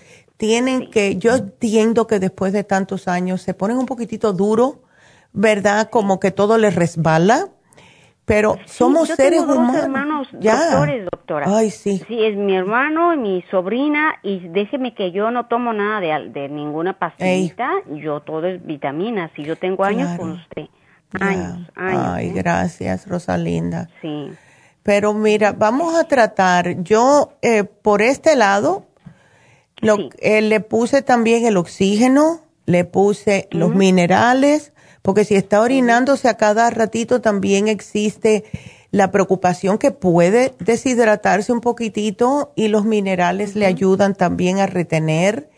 tienen 0.43 0.91
que, 0.91 1.15
yo 1.15 1.35
entiendo 1.35 2.05
que 2.05 2.19
después 2.19 2.51
de 2.51 2.65
tantos 2.65 3.07
años 3.07 3.41
se 3.41 3.53
ponen 3.53 3.77
un 3.77 3.85
poquitito 3.85 4.33
duro, 4.33 4.81
¿verdad? 5.31 5.89
Como 5.89 6.19
que 6.19 6.31
todo 6.31 6.57
les 6.57 6.75
resbala 6.75 7.47
pero 8.25 8.57
somos 8.65 9.07
seres 9.09 9.41
humanos. 9.41 9.83
hermanos 9.83 10.27
doctores, 10.31 11.05
doctora. 11.11 11.45
Ay, 11.47 11.69
sí. 11.69 12.01
Sí, 12.07 12.23
es 12.23 12.35
mi 12.35 12.55
hermano, 12.55 13.13
y 13.13 13.17
mi 13.17 13.41
sobrina, 13.51 14.15
y 14.21 14.39
déjeme 14.49 14.93
que 14.93 15.11
yo 15.11 15.31
no 15.31 15.47
tomo 15.47 15.71
nada 15.71 16.01
de, 16.01 16.29
de 16.29 16.49
ninguna 16.49 16.99
pastillita, 16.99 17.69
yo 17.87 18.19
todo 18.19 18.47
es 18.47 18.65
vitaminas, 18.65 19.31
y 19.37 19.43
yo 19.43 19.57
tengo 19.57 19.85
años 19.85 20.17
con 20.17 20.31
usted. 20.31 20.67
Años, 21.19 21.69
años. 21.75 22.05
Ay, 22.05 22.29
¿eh? 22.29 22.33
gracias, 22.33 23.07
Rosalinda. 23.07 23.89
Sí. 24.01 24.31
Pero 24.83 25.13
mira, 25.13 25.53
vamos 25.53 25.95
a 25.95 26.05
tratar, 26.05 26.81
yo 26.81 27.33
eh, 27.41 27.63
por 27.63 28.01
este 28.01 28.35
lado, 28.35 28.85
lo, 29.83 30.09
eh, 30.19 30.41
le 30.41 30.59
puse 30.59 31.01
también 31.01 31.45
el 31.45 31.57
oxígeno, 31.57 32.41
le 32.65 32.85
puse 32.85 33.47
los 33.51 33.75
minerales, 33.75 34.71
porque 35.01 35.25
si 35.25 35.35
está 35.35 35.61
orinándose 35.61 36.29
a 36.29 36.37
cada 36.37 36.69
ratito 36.69 37.21
también 37.21 37.67
existe 37.67 38.45
la 38.91 39.11
preocupación 39.11 39.79
que 39.79 39.91
puede 39.91 40.53
deshidratarse 40.59 41.51
un 41.51 41.61
poquitito 41.61 42.53
y 42.55 42.67
los 42.67 42.85
minerales 42.85 43.55
le 43.55 43.65
ayudan 43.65 44.13
también 44.13 44.59
a 44.59 44.67
retener. 44.67 45.49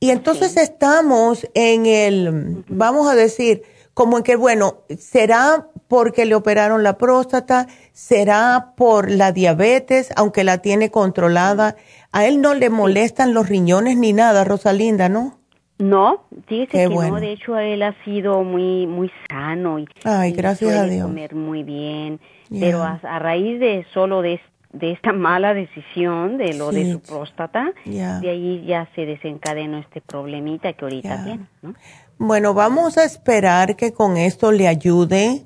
Y 0.00 0.10
entonces 0.10 0.56
estamos 0.56 1.48
en 1.54 1.86
el, 1.86 2.64
vamos 2.68 3.10
a 3.10 3.14
decir, 3.14 3.62
como 3.94 4.18
en 4.18 4.22
que, 4.22 4.36
bueno, 4.36 4.82
¿será 4.96 5.66
porque 5.88 6.24
le 6.24 6.36
operaron 6.36 6.84
la 6.84 6.98
próstata? 6.98 7.66
¿Será 7.92 8.74
por 8.76 9.10
la 9.10 9.32
diabetes, 9.32 10.10
aunque 10.14 10.44
la 10.44 10.58
tiene 10.58 10.90
controlada? 10.90 11.74
A 12.12 12.26
él 12.26 12.40
no 12.40 12.54
le 12.54 12.70
molestan 12.70 13.34
los 13.34 13.48
riñones 13.48 13.96
ni 13.96 14.12
nada, 14.12 14.44
Rosalinda, 14.44 15.08
¿no? 15.08 15.38
No, 15.78 16.24
dice 16.48 16.66
que 16.66 16.88
no, 16.88 17.20
de 17.20 17.32
hecho 17.32 17.56
él 17.56 17.82
ha 17.84 17.94
sido 18.04 18.42
muy 18.42 18.88
muy 18.88 19.12
sano 19.30 19.78
y, 19.78 19.86
Ay, 20.02 20.32
gracias 20.32 20.74
a 20.74 20.84
Dios. 20.84 21.06
comer 21.06 21.36
muy 21.36 21.62
bien, 21.62 22.18
pero 22.50 22.82
a, 22.82 23.18
raíz 23.20 23.60
de 23.60 23.86
solo 23.94 24.20
de, 24.20 24.40
esta 24.80 25.12
mala 25.12 25.54
decisión 25.54 26.36
de 26.36 26.54
lo 26.54 26.72
de 26.72 26.92
su 26.92 27.00
próstata, 27.00 27.72
de 27.84 28.28
ahí 28.28 28.64
ya 28.66 28.88
se 28.96 29.06
desencadenó 29.06 29.78
este 29.78 30.00
problemita 30.00 30.72
que 30.72 30.84
ahorita 30.84 31.24
tiene, 31.24 31.46
¿no? 31.62 31.74
Bueno, 32.18 32.54
vamos 32.54 32.98
a 32.98 33.04
esperar 33.04 33.76
que 33.76 33.92
con 33.92 34.16
esto 34.16 34.50
le 34.50 34.66
ayude 34.66 35.44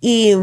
y 0.00 0.34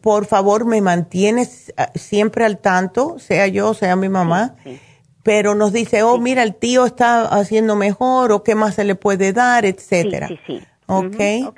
por 0.00 0.26
favor 0.26 0.64
me 0.64 0.80
mantienes 0.80 1.72
ah, 1.76 1.90
siempre 1.94 2.44
al 2.44 2.58
tanto, 2.58 3.18
sea 3.18 3.46
yo, 3.46 3.74
sea 3.74 3.96
mi 3.96 4.08
mamá. 4.08 4.56
sí 4.64 4.80
pero 5.24 5.54
nos 5.54 5.72
dice, 5.72 6.02
oh, 6.02 6.18
mira, 6.18 6.42
el 6.42 6.54
tío 6.54 6.84
está 6.84 7.22
haciendo 7.22 7.74
mejor 7.76 8.30
o 8.30 8.44
qué 8.44 8.54
más 8.54 8.74
se 8.74 8.84
le 8.84 8.94
puede 8.94 9.32
dar, 9.32 9.64
etcétera. 9.64 10.28
Sí, 10.28 10.38
sí, 10.46 10.58
sí. 10.60 10.66
¿Ok? 10.86 11.56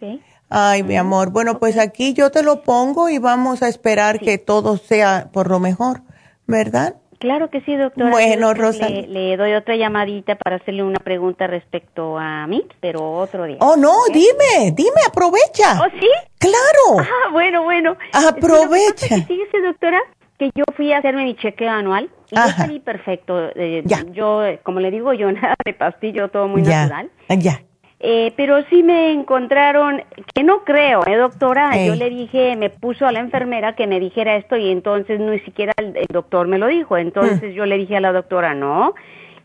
Ay, 0.48 0.84
mi 0.84 0.96
amor. 0.96 1.30
Bueno, 1.30 1.58
pues 1.58 1.76
aquí 1.76 2.14
yo 2.14 2.30
te 2.30 2.44
lo 2.44 2.62
pongo 2.62 3.08
y 3.08 3.18
vamos 3.18 3.64
a 3.64 3.68
esperar 3.68 4.20
que 4.20 4.38
todo 4.38 4.78
sea 4.78 5.30
por 5.32 5.50
lo 5.50 5.58
mejor, 5.58 6.02
¿verdad? 6.46 6.94
Claro 7.18 7.48
que 7.50 7.60
sí, 7.62 7.76
doctora. 7.76 8.10
Bueno, 8.10 8.54
Rosa. 8.54 8.88
Le, 8.88 9.36
doy 9.36 9.52
otra 9.54 9.76
llamadita 9.76 10.36
para 10.36 10.56
hacerle 10.56 10.82
una 10.82 10.98
pregunta 10.98 11.46
respecto 11.46 12.18
a 12.18 12.46
mí, 12.46 12.64
pero 12.80 13.12
otro 13.12 13.44
día. 13.44 13.56
Oh, 13.60 13.76
no, 13.76 13.92
dime, 14.12 14.72
dime, 14.72 15.00
aprovecha. 15.06 15.80
¿Oh, 15.80 15.88
sí? 15.98 16.08
Claro. 16.38 17.00
Ah, 17.00 17.30
bueno, 17.32 17.64
bueno. 17.64 17.96
Aprovecha. 18.12 19.16
Sí, 19.26 19.40
doctora, 19.64 20.00
que 20.38 20.50
yo 20.54 20.64
fui 20.76 20.92
a 20.92 20.98
hacerme 20.98 21.24
mi 21.24 21.34
chequeo 21.36 21.70
anual 21.70 22.10
y 22.30 22.36
yo 22.36 22.42
salí 22.56 22.80
perfecto. 22.80 23.50
Eh, 23.54 23.82
yo, 24.12 24.42
como 24.62 24.80
le 24.80 24.90
digo, 24.90 25.12
yo 25.12 25.30
nada 25.32 25.54
de 25.64 25.74
pastillo, 25.74 26.28
todo 26.28 26.48
muy 26.48 26.62
natural. 26.62 27.10
Ya. 27.28 27.60
Eh, 27.98 28.34
pero 28.36 28.62
sí 28.68 28.82
me 28.82 29.10
encontraron, 29.12 30.02
que 30.34 30.42
no 30.42 30.64
creo, 30.64 31.06
¿eh, 31.06 31.16
doctora? 31.16 31.82
Yo 31.84 31.94
le 31.94 32.10
dije, 32.10 32.54
me 32.56 32.68
puso 32.68 33.06
a 33.06 33.12
la 33.12 33.20
enfermera 33.20 33.74
que 33.74 33.86
me 33.86 34.00
dijera 34.00 34.36
esto 34.36 34.56
y 34.56 34.70
entonces 34.70 35.18
ni 35.18 35.38
siquiera 35.40 35.72
el, 35.78 35.94
doctor 36.10 36.46
me 36.46 36.58
lo 36.58 36.66
dijo. 36.66 36.96
Entonces 36.98 37.52
mm. 37.52 37.56
yo 37.56 37.64
le 37.64 37.78
dije 37.78 37.96
a 37.96 38.00
la 38.00 38.12
doctora, 38.12 38.54
no, 38.54 38.94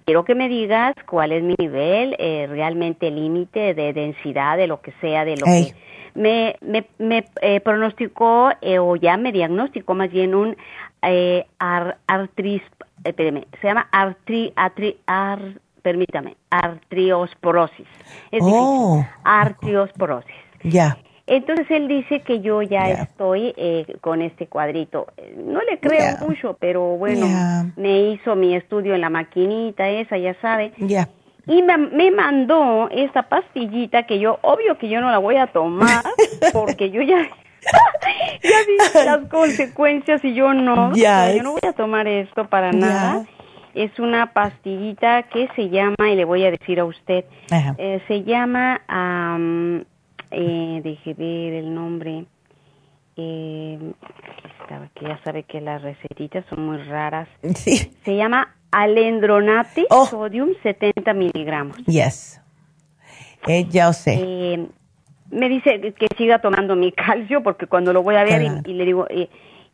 quiero 0.05 0.25
que 0.25 0.35
me 0.35 0.49
digas 0.49 0.95
cuál 1.07 1.31
es 1.31 1.43
mi 1.43 1.55
nivel, 1.57 2.15
eh, 2.19 2.47
realmente 2.49 3.09
límite 3.09 3.73
de 3.73 3.93
densidad, 3.93 4.57
de 4.57 4.67
lo 4.67 4.81
que 4.81 4.91
sea, 4.99 5.23
de 5.23 5.37
lo 5.37 5.45
que 5.45 5.73
me, 6.13 6.55
me, 6.61 6.85
me 6.97 7.25
eh, 7.41 7.59
pronosticó 7.61 8.51
eh, 8.61 8.79
o 8.79 8.95
ya 8.95 9.17
me 9.17 9.31
diagnosticó 9.31 9.93
más 9.93 10.11
bien 10.11 10.35
un 10.35 10.57
eh, 11.01 11.45
artris, 12.07 12.61
espérame, 13.03 13.45
se 13.59 13.67
llama 13.67 13.87
artri, 13.91 14.53
artri, 14.55 14.97
ar, 15.07 15.39
permítame, 15.81 16.37
artriosporosis. 16.49 17.87
Es 18.31 18.41
oh. 18.41 19.05
artriosporosis. 19.23 20.35
Ya. 20.63 20.97
Entonces 21.27 21.65
él 21.69 21.87
dice 21.87 22.21
que 22.21 22.41
yo 22.41 22.61
ya 22.61 22.89
estoy 22.89 23.53
eh, 23.55 23.85
con 24.01 24.21
este 24.21 24.47
cuadrito. 24.47 25.07
No 25.37 25.61
le 25.61 25.79
creo 25.79 26.17
mucho, 26.27 26.57
pero 26.59 26.97
bueno, 26.97 27.27
me 27.77 28.11
hizo 28.11 28.35
mi 28.35 28.55
estudio 28.55 28.95
en 28.95 29.01
la 29.01 29.09
maquinita 29.09 29.87
esa, 29.89 30.17
ya 30.17 30.35
sabe. 30.41 30.73
Ya 30.77 31.07
y 31.47 31.61
me, 31.63 32.11
mandó 32.11 32.89
esta 32.91 33.23
pastillita 33.23 34.03
que 34.03 34.19
yo, 34.19 34.39
obvio 34.41 34.77
que 34.77 34.89
yo 34.89 35.01
no 35.01 35.09
la 35.09 35.17
voy 35.17 35.37
a 35.37 35.47
tomar, 35.47 36.03
porque 36.53 36.91
yo 36.91 37.01
ya, 37.01 37.17
ya 38.43 38.57
vi 38.67 39.05
las 39.05 39.19
consecuencias 39.29 40.23
y 40.23 40.33
yo 40.33 40.53
no. 40.53 40.93
Ya. 40.93 41.33
Yo 41.33 41.43
no 41.43 41.51
voy 41.53 41.61
a 41.67 41.73
tomar 41.73 42.07
esto 42.07 42.47
para 42.47 42.71
nada. 42.71 43.25
Es 43.73 43.97
una 43.99 44.33
pastillita 44.33 45.23
que 45.23 45.47
se 45.55 45.69
llama, 45.69 46.09
y 46.09 46.15
le 46.15 46.25
voy 46.25 46.43
a 46.45 46.51
decir 46.51 46.79
a 46.79 46.85
usted, 46.85 47.25
eh, 47.77 48.01
se 48.07 48.23
llama, 48.23 48.81
eh, 50.31 50.81
deje 50.83 51.13
ver 51.13 51.53
el 51.53 51.73
nombre, 51.73 52.25
eh, 53.17 53.79
que 54.95 55.05
ya 55.05 55.19
sabe 55.23 55.43
que 55.43 55.61
las 55.61 55.81
recetitas 55.81 56.45
son 56.49 56.65
muy 56.65 56.77
raras. 56.77 57.27
Sí. 57.55 57.91
Se 58.03 58.15
llama 58.15 58.55
alendronate 58.71 59.85
oh. 59.89 60.05
sodium 60.05 60.53
70 60.63 61.13
miligramos. 61.13 61.77
Yes. 61.85 62.41
Eh, 63.47 63.65
ya 63.69 63.91
sé. 63.93 64.19
Eh, 64.21 64.67
me 65.29 65.49
dice 65.49 65.93
que 65.93 66.07
siga 66.17 66.39
tomando 66.39 66.75
mi 66.75 66.91
calcio 66.91 67.41
porque 67.43 67.67
cuando 67.67 67.93
lo 67.93 68.03
voy 68.03 68.15
a 68.15 68.23
ver 68.23 68.61
y, 68.65 68.73
le 68.73 68.85
digo 68.85 69.07
eh, 69.09 69.29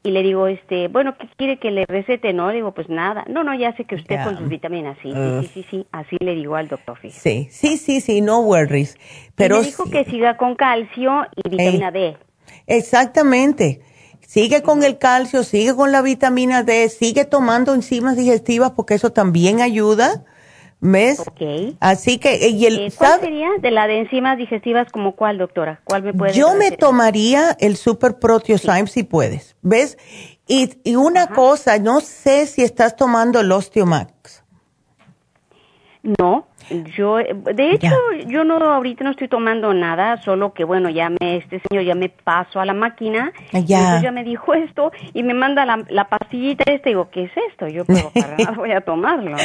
y 0.07 0.11
le 0.11 0.23
digo 0.23 0.47
este 0.47 0.87
bueno 0.87 1.17
qué 1.17 1.27
quiere 1.35 1.59
que 1.59 1.69
le 1.69 1.85
recete 1.85 2.31
no 2.31 2.47
le 2.47 2.55
digo 2.55 2.73
pues 2.73 2.87
nada 2.87 3.25
no 3.27 3.43
no 3.43 3.53
ya 3.53 3.75
sé 3.75 3.83
que 3.83 3.95
usted 3.95 4.23
con 4.23 4.37
sus 4.37 4.47
vitaminas 4.47 4.97
sí, 5.01 5.11
sí 5.11 5.49
sí 5.53 5.65
sí 5.69 5.87
así 5.91 6.15
le 6.19 6.33
digo 6.35 6.55
al 6.55 6.69
doctor 6.69 6.97
sí 7.01 7.49
sí 7.49 7.77
sí 7.77 8.01
sí 8.01 8.21
no 8.21 8.39
worries 8.39 8.97
pero 9.35 9.59
me 9.59 9.65
dijo 9.65 9.89
que 9.89 10.05
siga 10.05 10.37
con 10.37 10.55
calcio 10.55 11.25
y 11.35 11.49
vitamina 11.49 11.91
D. 11.91 12.17
Exactamente. 12.65 13.81
Sigue 14.25 14.61
con 14.61 14.83
el 14.83 14.97
calcio 14.97 15.43
sigue 15.43 15.75
con 15.75 15.91
la 15.91 16.01
vitamina 16.01 16.63
D 16.63 16.89
sigue 16.89 17.25
tomando 17.25 17.73
enzimas 17.73 18.17
digestivas 18.17 18.71
porque 18.71 18.95
eso 18.95 19.11
también 19.11 19.61
ayuda 19.61 20.25
¿Ves? 20.79 21.19
Ok. 21.19 21.75
Así 21.79 22.19
que, 22.19 22.49
y 22.49 22.65
el, 22.65 22.79
eh, 22.79 22.93
¿cuál 22.95 23.19
sería 23.19 23.49
de 23.59 23.71
la 23.71 23.87
de 23.87 23.99
enzimas 23.99 24.37
digestivas 24.37 24.91
como 24.91 25.15
cuál, 25.15 25.39
doctora? 25.39 25.81
¿Cuál 25.83 26.03
me 26.03 26.13
puede 26.13 26.33
Yo 26.33 26.53
me 26.53 26.71
tomaría 26.71 27.57
el 27.59 27.77
Super 27.77 28.19
Proteosyme 28.19 28.87
si 28.87 29.03
puedes, 29.03 29.55
¿ves? 29.63 29.97
Y, 30.47 30.79
y 30.83 30.95
una 30.95 31.27
cosa, 31.27 31.79
no 31.79 31.99
sé 31.99 32.45
si 32.45 32.61
estás 32.61 32.95
tomando 32.95 33.39
el 33.39 33.51
Osteomax. 33.51 34.43
No, 36.19 36.47
yo, 36.95 37.17
de 37.17 37.71
hecho, 37.71 37.95
yo 38.27 38.43
no 38.43 38.57
ahorita 38.57 39.03
no 39.03 39.11
estoy 39.11 39.27
tomando 39.27 39.73
nada, 39.73 40.21
solo 40.23 40.53
que 40.53 40.63
bueno, 40.63 40.89
ya 40.89 41.09
me, 41.09 41.37
este 41.37 41.61
señor 41.67 41.85
ya 41.85 41.95
me 41.95 42.09
paso 42.09 42.59
a 42.59 42.65
la 42.65 42.73
máquina, 42.73 43.31
ya. 43.51 43.61
Y 43.61 43.73
entonces 43.73 44.01
ya 44.03 44.11
me 44.11 44.23
dijo 44.23 44.53
esto 44.53 44.91
y 45.13 45.23
me 45.23 45.33
manda 45.33 45.65
la, 45.65 45.83
la 45.89 46.09
pastillita 46.09 46.63
esta, 46.71 46.89
y 46.89 46.93
digo, 46.93 47.09
¿qué 47.11 47.25
es 47.25 47.31
esto? 47.51 47.67
Yo, 47.67 47.85
pero 47.85 48.09
para 48.13 48.37
nada 48.37 48.51
voy 48.51 48.71
a 48.71 48.81
tomarlo, 48.81 49.35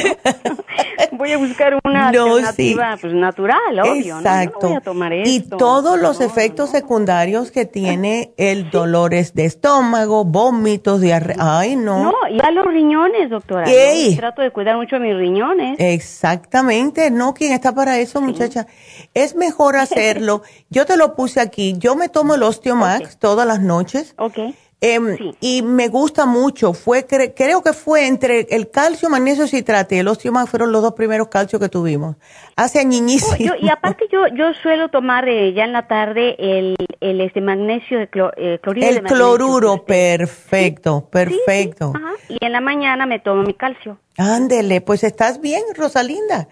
voy 1.11 1.31
a 1.31 1.37
buscar 1.37 1.77
una 1.83 2.09
alternativa 2.09 2.97
pues, 2.99 3.13
natural, 3.13 3.79
obvio, 3.79 4.17
Exacto. 4.17 4.59
¿no? 4.61 4.67
voy 4.69 4.77
a 4.77 4.81
tomar 4.81 5.13
esto. 5.13 5.55
Y 5.55 5.57
todos 5.57 5.99
los 5.99 6.21
efectos 6.21 6.69
secundarios 6.69 7.51
que 7.51 7.65
tiene 7.65 8.33
el 8.37 8.69
dolores 8.69 9.33
de 9.33 9.45
estómago, 9.45 10.25
vómitos, 10.25 11.01
diarrea, 11.01 11.35
ay 11.39 11.75
no. 11.75 12.03
No, 12.03 12.13
y 12.29 12.39
a 12.41 12.51
los 12.51 12.65
riñones, 12.65 13.29
doctora. 13.29 13.65
Yo 13.65 14.17
trato 14.17 14.41
de 14.41 14.51
cuidar 14.51 14.75
mucho 14.75 14.99
mis 14.99 15.15
riñones. 15.15 15.75
Exactamente 15.79 17.11
no, 17.13 17.33
¿quién 17.33 17.53
está 17.53 17.73
para 17.73 17.99
eso, 17.99 18.21
muchacha? 18.21 18.67
Es 19.13 19.35
mejor 19.35 19.77
hacerlo. 19.77 20.41
Yo 20.69 20.85
te 20.85 20.97
lo 20.97 21.15
puse 21.15 21.39
aquí. 21.39 21.75
Yo 21.77 21.95
me 21.95 22.09
tomo 22.09 22.35
el 22.35 22.43
Osteomax 22.43 23.17
todas 23.17 23.47
las 23.47 23.61
noches. 23.61 24.13
Ok. 24.17 24.39
Em, 24.85 25.17
y 25.39 25.61
me 25.61 25.87
gusta 25.87 26.25
mucho. 26.25 26.73
Fue, 26.73 27.05
creo 27.05 27.63
que 27.63 27.71
fue 27.71 28.05
entre 28.05 28.47
el 28.49 28.69
calcio, 28.69 29.09
magnesio, 29.09 29.47
citrate 29.47 29.95
y 29.95 29.99
el 29.99 30.09
osteomax 30.09 30.49
fueron 30.49 30.73
los 30.73 30.81
dos 30.81 30.91
primeros 30.91 31.29
calcios 31.29 31.61
que 31.61 31.69
tuvimos. 31.69 32.17
Hace 32.57 32.81
añiñísimo. 32.81 33.55
y 33.61 33.69
aparte 33.69 34.09
yo, 34.11 34.27
yo 34.35 34.53
suelo 34.61 34.89
tomar 34.89 35.29
eh, 35.29 35.53
ya 35.53 35.63
en 35.63 35.71
la 35.71 35.87
tarde 35.87 36.35
el, 36.37 36.75
el 36.99 37.21
este 37.21 37.39
magnesio 37.39 37.97
de 37.97 38.09
eh, 38.35 38.59
cloruro. 38.61 38.85
El 38.85 39.03
cloruro, 39.03 39.85
perfecto, 39.85 41.07
perfecto. 41.09 41.93
Y 42.27 42.45
en 42.45 42.51
la 42.51 42.59
mañana 42.59 43.05
me 43.05 43.19
tomo 43.19 43.43
mi 43.43 43.53
calcio. 43.53 43.99
Ándele, 44.17 44.81
pues 44.81 45.05
estás 45.05 45.39
bien, 45.39 45.63
Rosalinda. 45.77 46.49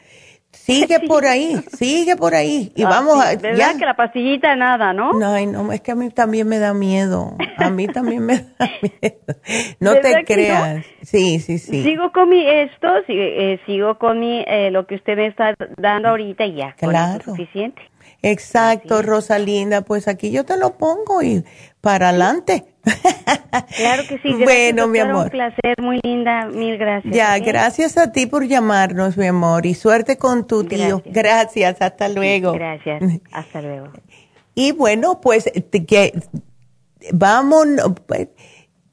Sigue 0.72 1.00
por 1.02 1.26
ahí, 1.26 1.58
sigue 1.78 2.16
por 2.16 2.34
ahí. 2.34 2.72
Y 2.76 2.84
ah, 2.84 2.90
vamos 2.90 3.24
a. 3.24 3.36
¿Verdad 3.36 3.78
que 3.78 3.86
la 3.86 3.96
pastillita 3.96 4.56
nada, 4.56 4.94
no? 4.94 5.14
No, 5.14 5.40
no, 5.46 5.72
es 5.72 5.82
que 5.82 5.92
a 5.92 5.96
mí 5.96 6.10
también 6.10 6.48
me 6.48 6.60
da 6.60 6.74
miedo. 6.74 7.36
A 7.58 7.70
mí 7.70 7.88
también 7.88 8.26
me 8.26 8.38
da 8.38 8.70
miedo. 8.82 9.18
No 9.80 9.96
te 9.96 10.24
creas. 10.26 10.86
Sí, 11.02 11.40
sí, 11.40 11.58
sí. 11.60 11.84
Sigo 11.84 12.12
con 12.12 12.30
mi 12.30 12.48
esto, 12.48 12.88
eh, 13.08 13.60
sigo, 13.66 13.98
con 13.98 14.20
mi, 14.20 14.44
eh, 14.48 14.72
lo 14.72 14.88
que 14.88 14.96
usted 14.96 15.16
me 15.16 15.28
está 15.28 15.56
dando 15.78 16.10
ahorita 16.10 16.46
y 16.46 16.56
ya. 16.56 16.74
Claro. 16.74 17.24
suficiente. 17.24 17.82
Exacto, 18.24 19.02
Rosalinda. 19.02 19.82
Pues 19.82 20.08
aquí 20.08 20.32
yo 20.32 20.46
te 20.46 20.58
lo 20.58 20.78
pongo 20.78 21.22
y 21.22 21.44
para 21.82 22.10
adelante. 22.10 22.66
Claro 23.76 24.04
que 24.08 24.18
sí. 24.20 24.34
bueno, 24.44 24.88
mi 24.88 25.00
amor. 25.00 25.26
Un 25.26 25.32
placer, 25.32 25.76
muy 25.80 26.00
linda. 26.04 26.48
Mil 26.48 26.78
gracias. 26.78 27.14
Ya, 27.14 27.38
gracias 27.40 27.98
a 27.98 28.12
ti 28.12 28.26
por 28.26 28.48
llamarnos, 28.48 29.18
mi 29.18 29.28
amor. 29.28 29.66
Y 29.66 29.74
suerte 29.74 30.18
con 30.18 30.48
tu 30.48 30.64
tío. 30.64 31.02
Gracias, 31.06 31.82
hasta 31.82 32.08
luego. 32.08 32.54
Gracias, 32.54 33.04
hasta 33.32 33.62
luego. 33.62 33.90
Y 34.56 34.72
bueno, 34.72 35.20
pues 35.22 35.52
que 35.72 36.14
vamos, 37.12 37.68
pues, 38.06 38.30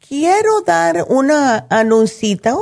quiero 0.06 0.62
dar 0.66 1.04
una 1.08 1.66
anuncita 1.70 2.56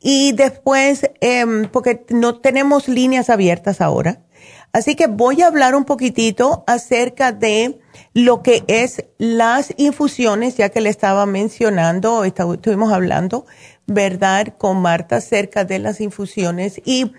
y 0.00 0.32
después, 0.32 1.10
em, 1.20 1.66
porque 1.70 2.04
no 2.08 2.38
tenemos 2.40 2.88
líneas 2.88 3.28
abiertas 3.28 3.80
ahora. 3.80 4.22
Así 4.72 4.94
que 4.94 5.08
voy 5.08 5.42
a 5.42 5.48
hablar 5.48 5.74
un 5.74 5.84
poquitito 5.84 6.62
acerca 6.66 7.32
de 7.32 7.80
lo 8.14 8.42
que 8.42 8.62
es 8.68 9.04
las 9.18 9.74
infusiones, 9.76 10.56
ya 10.56 10.68
que 10.68 10.80
le 10.80 10.90
estaba 10.90 11.26
mencionando, 11.26 12.24
estuvimos 12.24 12.92
hablando, 12.92 13.46
¿verdad?, 13.86 14.54
con 14.58 14.80
Marta 14.80 15.16
acerca 15.16 15.64
de 15.64 15.80
las 15.80 16.00
infusiones. 16.00 16.80
Y 16.84 17.12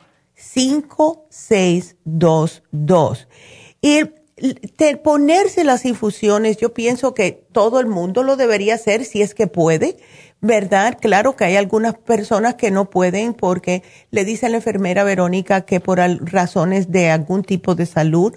5622 4.38 4.92
y 4.92 4.96
ponerse 4.98 5.64
las 5.64 5.86
infusiones, 5.86 6.58
yo 6.58 6.74
pienso 6.74 7.14
que 7.14 7.32
todo 7.52 7.80
el 7.80 7.88
mundo 7.88 8.24
lo 8.24 8.36
debería 8.36 8.76
hacer 8.76 9.04
si 9.04 9.22
es 9.22 9.34
que 9.34 9.48
puede, 9.48 9.98
¿verdad? 10.42 10.98
Claro 11.02 11.36
que 11.36 11.46
hay 11.46 11.56
algunas 11.56 11.96
personas 11.96 12.56
que 12.56 12.72
no 12.72 12.90
pueden 12.90 13.34
porque 13.34 13.84
le 14.12 14.26
dice 14.26 14.46
a 14.46 14.50
la 14.50 14.58
enfermera 14.58 15.04
Verónica 15.04 15.62
que 15.62 15.80
por 15.80 16.00
razones 16.00 16.92
de 16.92 17.10
algún 17.10 17.44
tipo 17.44 17.76
de 17.76 17.86
salud, 17.86 18.34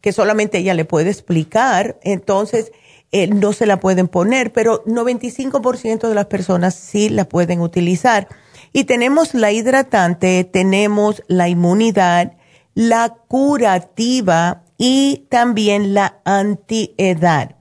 que 0.00 0.12
solamente 0.12 0.58
ella 0.58 0.74
le 0.74 0.84
puede 0.84 1.10
explicar, 1.10 1.98
entonces 2.02 2.72
eh, 3.10 3.26
no 3.28 3.54
se 3.54 3.66
la 3.66 3.80
pueden 3.80 4.06
poner, 4.06 4.52
pero 4.52 4.84
95% 4.84 6.08
de 6.08 6.14
las 6.14 6.26
personas 6.26 6.74
sí 6.74 7.08
la 7.08 7.24
pueden 7.24 7.60
utilizar. 7.60 8.28
Y 8.74 8.84
tenemos 8.84 9.32
la 9.32 9.50
hidratante, 9.50 10.44
tenemos 10.44 11.22
la 11.26 11.48
inmunidad, 11.48 12.36
la 12.74 13.16
curativa 13.28 14.62
y 14.78 15.26
también 15.28 15.92
la 15.92 16.20
antiedad. 16.24 17.56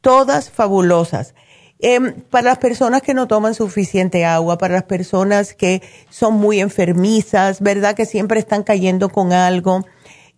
Todas 0.00 0.50
fabulosas. 0.50 1.34
Em, 1.78 2.14
para 2.30 2.50
las 2.50 2.58
personas 2.58 3.02
que 3.02 3.14
no 3.14 3.28
toman 3.28 3.54
suficiente 3.54 4.24
agua, 4.24 4.56
para 4.56 4.74
las 4.74 4.84
personas 4.84 5.52
que 5.54 5.82
son 6.10 6.34
muy 6.34 6.60
enfermizas, 6.60 7.60
¿verdad? 7.60 7.94
Que 7.94 8.06
siempre 8.06 8.40
están 8.40 8.62
cayendo 8.62 9.10
con 9.10 9.32
algo. 9.32 9.84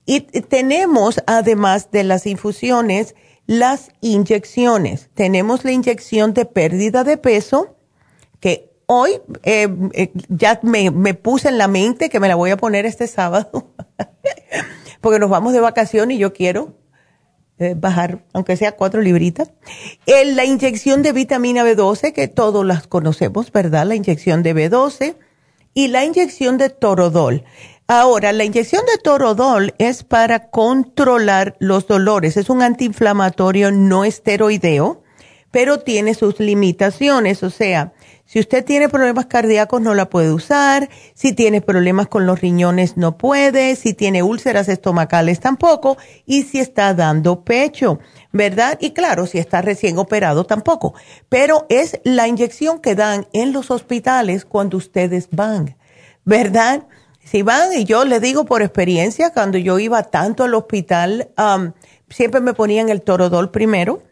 Y 0.06 0.20
tenemos, 0.20 1.23
además 1.27 1.90
de 1.90 2.05
las 2.05 2.27
infusiones, 2.27 3.15
las 3.47 3.90
inyecciones. 4.01 5.11
Tenemos 5.15 5.65
la 5.65 5.73
inyección 5.73 6.35
de 6.35 6.47
pérdida 6.47 7.05
de 7.05 7.16
peso, 7.16 7.77
que 8.40 8.70
hoy 8.86 9.20
eh, 9.43 9.69
eh, 9.93 10.12
ya 10.28 10.61
me, 10.62 11.15
puse 11.15 11.48
en 11.48 11.59
la 11.59 11.69
mente 11.69 12.09
que 12.09 12.20
me 12.20 12.28
la 12.28 12.35
voy 12.35 12.51
a 12.51 12.56
poner 12.56 12.86
este 12.86 13.06
sábado, 13.06 13.74
porque 15.05 15.19
nos 15.19 15.29
vamos 15.29 15.53
de 15.53 15.61
vacación 15.61 16.11
y 16.13 16.17
yo 16.17 16.33
quiero 16.33 16.79
eh, 17.59 17.75
bajar, 17.77 18.25
aunque 18.33 18.57
sea 18.57 18.73
cuatro 18.73 19.03
libritas. 19.03 19.53
la 20.07 20.47
inyección 20.47 21.03
de 21.03 21.13
vitamina 21.13 21.63
B12, 21.63 22.15
que 22.15 22.27
todos 22.27 22.65
las 22.65 22.87
conocemos, 22.87 23.53
¿verdad? 23.53 23.85
La 23.85 23.97
inyección 23.97 24.43
de 24.43 24.55
B12 24.55 25.17
y 25.75 25.89
la 25.89 26.07
inyección 26.07 26.57
de 26.57 26.71
torodol. 26.71 27.45
Ahora, 27.87 28.33
la 28.33 28.45
inyección 28.45 28.81
de 28.87 28.97
torodol 28.97 29.75
es 29.77 30.05
para 30.05 30.49
controlar 30.49 31.55
los 31.59 31.87
dolores. 31.87 32.39
Es 32.39 32.49
un 32.49 32.63
antiinflamatorio 32.63 33.73
no 33.73 34.07
esteroideo, 34.07 35.03
pero 35.51 35.81
tiene 35.81 36.15
sus 36.15 36.41
limitaciones. 36.41 37.43
O 37.43 37.51
sea, 37.51 37.93
si 38.27 38.41
usted 38.41 38.65
tiene 38.65 38.89
problemas 38.89 39.27
cardíacos 39.27 39.83
no 39.83 39.95
la 39.95 40.09
puede 40.09 40.33
usar, 40.33 40.89
si 41.15 41.35
tiene 41.35 41.61
problemas 41.61 42.09
con 42.09 42.27
los 42.27 42.41
riñones 42.41 42.97
no 42.97 43.19
puede, 43.19 43.77
si 43.77 43.93
tiene 43.93 44.23
úlceras 44.23 44.69
estomacales 44.69 45.41
tampoco, 45.41 45.99
y 46.25 46.43
si 46.43 46.59
está 46.59 46.95
dando 46.95 47.45
pecho, 47.45 48.01
¿verdad? 48.33 48.79
Y 48.81 48.93
claro, 48.93 49.27
si 49.27 49.39
está 49.39 49.61
recién 49.61 49.99
operado 49.99 50.45
tampoco. 50.45 50.95
Pero 51.29 51.67
es 51.69 52.01
la 52.05 52.27
inyección 52.27 52.81
que 52.81 52.95
dan 52.95 53.27
en 53.35 53.53
los 53.53 53.71
hospitales 53.71 54.47
cuando 54.47 54.79
ustedes 54.79 55.29
van, 55.31 55.77
¿verdad? 56.25 56.87
Si 57.23 57.43
van, 57.43 57.73
y 57.75 57.85
yo 57.85 58.05
le 58.05 58.21
digo 58.21 58.47
por 58.47 58.63
experiencia, 58.63 59.33
cuando 59.33 59.59
yo 59.59 59.79
iba 59.79 60.03
tanto 60.03 60.45
al 60.45 60.55
hospital, 60.55 61.31
um, 61.39 61.73
siempre 62.09 62.41
me 62.41 62.55
ponían 62.55 62.89
el 62.89 63.03
torodol 63.03 63.51
primero, 63.51 64.03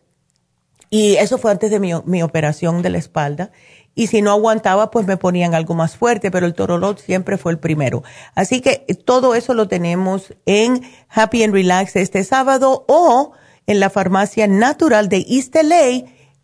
y 0.88 1.16
eso 1.16 1.38
fue 1.38 1.50
antes 1.50 1.70
de 1.70 1.80
mi, 1.80 1.92
mi, 2.04 2.22
operación 2.22 2.82
de 2.82 2.90
la 2.90 2.98
espalda. 2.98 3.50
Y 3.94 4.06
si 4.06 4.22
no 4.22 4.30
aguantaba, 4.30 4.90
pues 4.90 5.06
me 5.06 5.16
ponían 5.16 5.54
algo 5.54 5.74
más 5.74 5.96
fuerte, 5.96 6.30
pero 6.30 6.46
el 6.46 6.54
torodol 6.54 6.98
siempre 6.98 7.36
fue 7.36 7.52
el 7.52 7.58
primero. 7.58 8.02
Así 8.34 8.60
que 8.60 8.86
todo 9.04 9.34
eso 9.34 9.54
lo 9.54 9.68
tenemos 9.68 10.34
en 10.46 10.82
Happy 11.08 11.42
and 11.42 11.52
Relax 11.52 11.96
este 11.96 12.24
sábado 12.24 12.84
o 12.88 13.32
en 13.66 13.80
la 13.80 13.90
farmacia 13.90 14.46
natural 14.46 15.08
de 15.08 15.24
East 15.28 15.56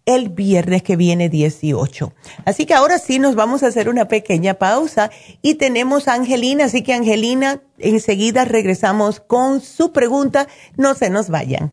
el 0.09 0.31
viernes 0.31 0.83
que 0.83 0.97
viene 0.97 1.29
18. 1.29 2.15
Así 2.47 2.65
que 2.65 2.73
ahora 2.73 2.99
sí 2.99 3.19
nos 3.19 3.35
vamos 3.35 3.63
a 3.63 3.67
hacer 3.67 3.91
una 3.91 4.09
pequeña 4.09 4.55
pausa 4.55 5.11
y 5.43 5.57
tenemos 5.57 6.09
a 6.09 6.15
Angelina, 6.15 6.65
así 6.65 6.83
que 6.83 6.95
Angelina, 6.95 7.61
enseguida 7.77 8.47
regresamos 8.47 9.21
con 9.21 9.61
su 9.61 9.93
pregunta, 9.93 10.49
no 10.79 10.95
se 10.95 11.11
nos 11.11 11.29
vayan. 11.29 11.73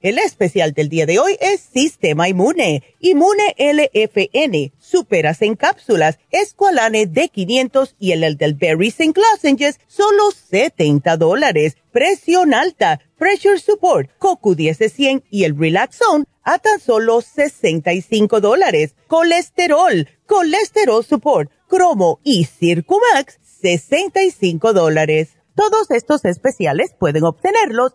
El 0.00 0.20
especial 0.20 0.74
del 0.74 0.88
día 0.88 1.06
de 1.06 1.18
hoy 1.18 1.36
es 1.40 1.60
Sistema 1.60 2.28
Inmune, 2.28 2.84
Inmune 3.00 3.56
LFN, 3.58 4.72
Superas 4.78 5.42
en 5.42 5.56
cápsulas, 5.56 6.20
Esqualane 6.30 7.08
D500 7.08 7.96
y 7.98 8.12
el 8.12 8.22
Elderberry 8.22 8.88
St. 8.88 9.20
Lozenges, 9.20 9.80
solo 9.88 10.30
70 10.30 11.16
dólares. 11.16 11.78
Presión 11.90 12.54
alta, 12.54 13.00
Pressure 13.18 13.58
Support, 13.58 14.10
CoQ10 14.20 14.78
de 14.78 14.88
100 14.88 15.24
y 15.30 15.42
el 15.42 15.58
Relax 15.58 15.96
Zone 15.96 16.26
a 16.44 16.60
tan 16.60 16.78
solo 16.78 17.20
65 17.20 18.40
dólares. 18.40 18.94
Colesterol, 19.08 20.08
Colesterol 20.26 21.04
Support, 21.04 21.50
Cromo 21.66 22.20
y 22.22 22.44
Circumax, 22.44 23.40
65 23.42 24.72
dólares. 24.74 25.30
Todos 25.56 25.90
estos 25.90 26.24
especiales 26.24 26.94
pueden 26.96 27.24
obtenerlos 27.24 27.94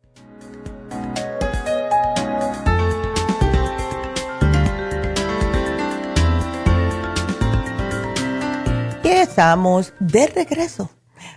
Y 9.03 9.07
estamos 9.07 9.93
de 9.99 10.27
regreso. 10.27 10.91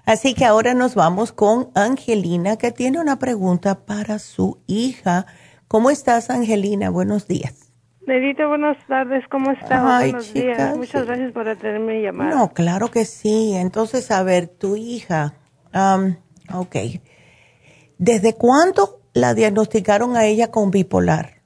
Así 0.05 0.35
que 0.35 0.45
ahora 0.45 0.75
nos 0.75 0.95
vamos 0.95 1.33
con 1.33 1.71
Angelina, 1.75 2.59
que 2.59 2.73
tiene 2.73 3.01
una 3.01 3.19
pregunta 3.19 3.87
para 3.87 4.19
su 4.19 4.63
hija. 4.67 5.25
¿Cómo 5.67 5.91
estás, 5.91 6.29
Angelina? 6.29 6.91
Buenos 6.91 7.27
días. 7.27 7.73
Nedita, 8.07 8.47
buenas 8.47 8.77
tardes. 8.87 9.25
¿Cómo 9.31 9.51
estás? 9.51 9.83
Buenos 9.83 10.35
días. 10.35 10.77
Muchas 10.77 11.07
gracias 11.07 11.33
por 11.33 11.49
atenderme 11.49 12.03
llamada. 12.03 12.35
No, 12.35 12.53
claro 12.53 12.91
que 12.91 13.07
sí. 13.07 13.55
Entonces, 13.55 14.11
a 14.11 14.23
ver, 14.23 14.49
tu 14.49 14.77
hija. 14.77 15.33
Um, 15.73 16.17
ok. 16.53 16.77
¿Desde 17.97 18.35
cuándo 18.35 19.01
la 19.15 19.33
diagnosticaron 19.33 20.17
a 20.17 20.27
ella 20.27 20.51
con 20.51 20.71
bipolar? 20.71 21.41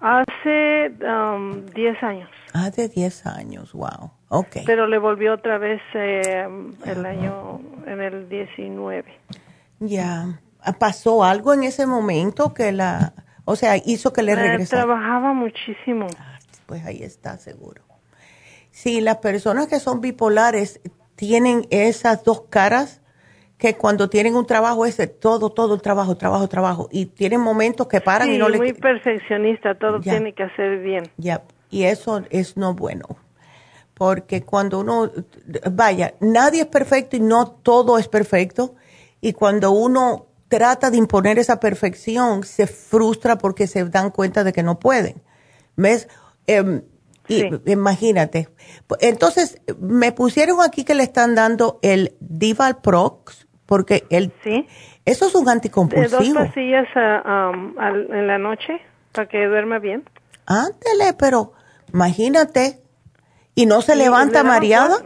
Hace 0.00 0.90
10 0.90 0.98
um, 1.02 2.08
años. 2.08 2.30
Hace 2.52 2.88
10 2.88 3.26
años, 3.26 3.72
wow. 3.72 4.10
Okay. 4.32 4.62
Pero 4.64 4.86
le 4.86 4.98
volvió 4.98 5.34
otra 5.34 5.58
vez 5.58 5.82
eh, 5.92 6.46
el 6.86 7.04
año, 7.04 7.60
en 7.84 8.00
el 8.00 8.28
19. 8.28 9.04
Ya. 9.80 10.40
¿Pasó 10.78 11.24
algo 11.24 11.52
en 11.52 11.64
ese 11.64 11.84
momento 11.84 12.54
que 12.54 12.70
la, 12.70 13.12
o 13.44 13.56
sea, 13.56 13.76
hizo 13.76 14.12
que 14.12 14.22
le 14.22 14.32
eh, 14.32 14.36
regresara? 14.36 14.84
trabajaba 14.84 15.32
muchísimo. 15.32 16.06
Ah, 16.16 16.38
pues 16.66 16.86
ahí 16.86 17.02
está, 17.02 17.38
seguro. 17.38 17.82
Sí, 18.70 19.00
las 19.00 19.16
personas 19.16 19.66
que 19.66 19.80
son 19.80 20.00
bipolares 20.00 20.80
tienen 21.16 21.66
esas 21.70 22.22
dos 22.22 22.42
caras 22.42 23.02
que 23.58 23.74
cuando 23.74 24.08
tienen 24.08 24.36
un 24.36 24.46
trabajo 24.46 24.86
es 24.86 24.96
todo, 25.18 25.50
todo 25.50 25.74
el 25.74 25.82
trabajo, 25.82 26.16
trabajo, 26.16 26.48
trabajo. 26.48 26.88
Y 26.92 27.06
tienen 27.06 27.40
momentos 27.40 27.88
que 27.88 28.00
paran 28.00 28.30
y 28.30 28.38
no 28.38 28.48
le... 28.48 28.58
muy 28.58 28.74
perfeccionista, 28.74 29.74
todo 29.74 29.98
tiene 29.98 30.34
que 30.34 30.44
hacer 30.44 30.78
bien. 30.78 31.10
Ya, 31.16 31.42
y 31.68 31.82
eso 31.82 32.22
es 32.30 32.56
no 32.56 32.74
bueno 32.74 33.06
porque 34.00 34.40
cuando 34.40 34.80
uno, 34.80 35.10
vaya, 35.72 36.14
nadie 36.20 36.62
es 36.62 36.68
perfecto 36.68 37.16
y 37.16 37.20
no 37.20 37.50
todo 37.50 37.98
es 37.98 38.08
perfecto, 38.08 38.74
y 39.20 39.34
cuando 39.34 39.72
uno 39.72 40.28
trata 40.48 40.90
de 40.90 40.96
imponer 40.96 41.38
esa 41.38 41.60
perfección, 41.60 42.42
se 42.44 42.66
frustra 42.66 43.36
porque 43.36 43.66
se 43.66 43.84
dan 43.84 44.10
cuenta 44.10 44.42
de 44.42 44.54
que 44.54 44.62
no 44.62 44.78
pueden. 44.78 45.20
¿Ves? 45.76 46.08
Em, 46.46 46.80
imagínate. 47.66 48.48
Entonces, 49.00 49.60
me 49.78 50.12
pusieron 50.12 50.62
aquí 50.62 50.84
que 50.84 50.94
le 50.94 51.02
están 51.02 51.34
dando 51.34 51.78
el 51.82 52.14
Dival 52.20 52.80
Prox, 52.80 53.46
porque 53.66 54.04
el, 54.08 54.32
¿Sí? 54.42 54.66
eso 55.04 55.26
es 55.26 55.34
un 55.34 55.46
anticompulsivo. 55.46 56.22
¿De 56.22 56.28
dos 56.28 56.46
pastillas 56.46 56.88
en 56.96 58.26
la 58.26 58.38
noche 58.38 58.80
para 59.12 59.28
que 59.28 59.46
duerma 59.46 59.78
bien? 59.78 60.04
Ándele, 60.46 61.12
pero 61.18 61.52
imagínate, 61.92 62.79
¿Y 63.60 63.66
no 63.66 63.82
se 63.82 63.94
levanta 63.94 64.42
mareada? 64.42 64.96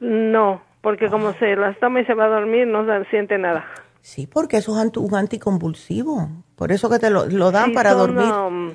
No, 0.00 0.62
porque 0.80 1.10
como 1.10 1.34
se 1.34 1.54
las 1.56 1.78
toma 1.78 2.00
y 2.00 2.06
se 2.06 2.14
va 2.14 2.24
a 2.24 2.28
dormir, 2.28 2.66
no 2.66 2.86
se 2.86 3.04
siente 3.10 3.36
nada. 3.36 3.66
Sí, 4.00 4.26
porque 4.26 4.56
eso 4.56 4.72
es 4.80 4.96
un 4.96 5.14
anticonvulsivo. 5.14 6.30
Por 6.56 6.72
eso 6.72 6.88
que 6.88 6.98
te 6.98 7.10
lo, 7.10 7.50
dan 7.50 7.74
para 7.74 7.92
dormir. 7.92 8.32
Um, 8.32 8.72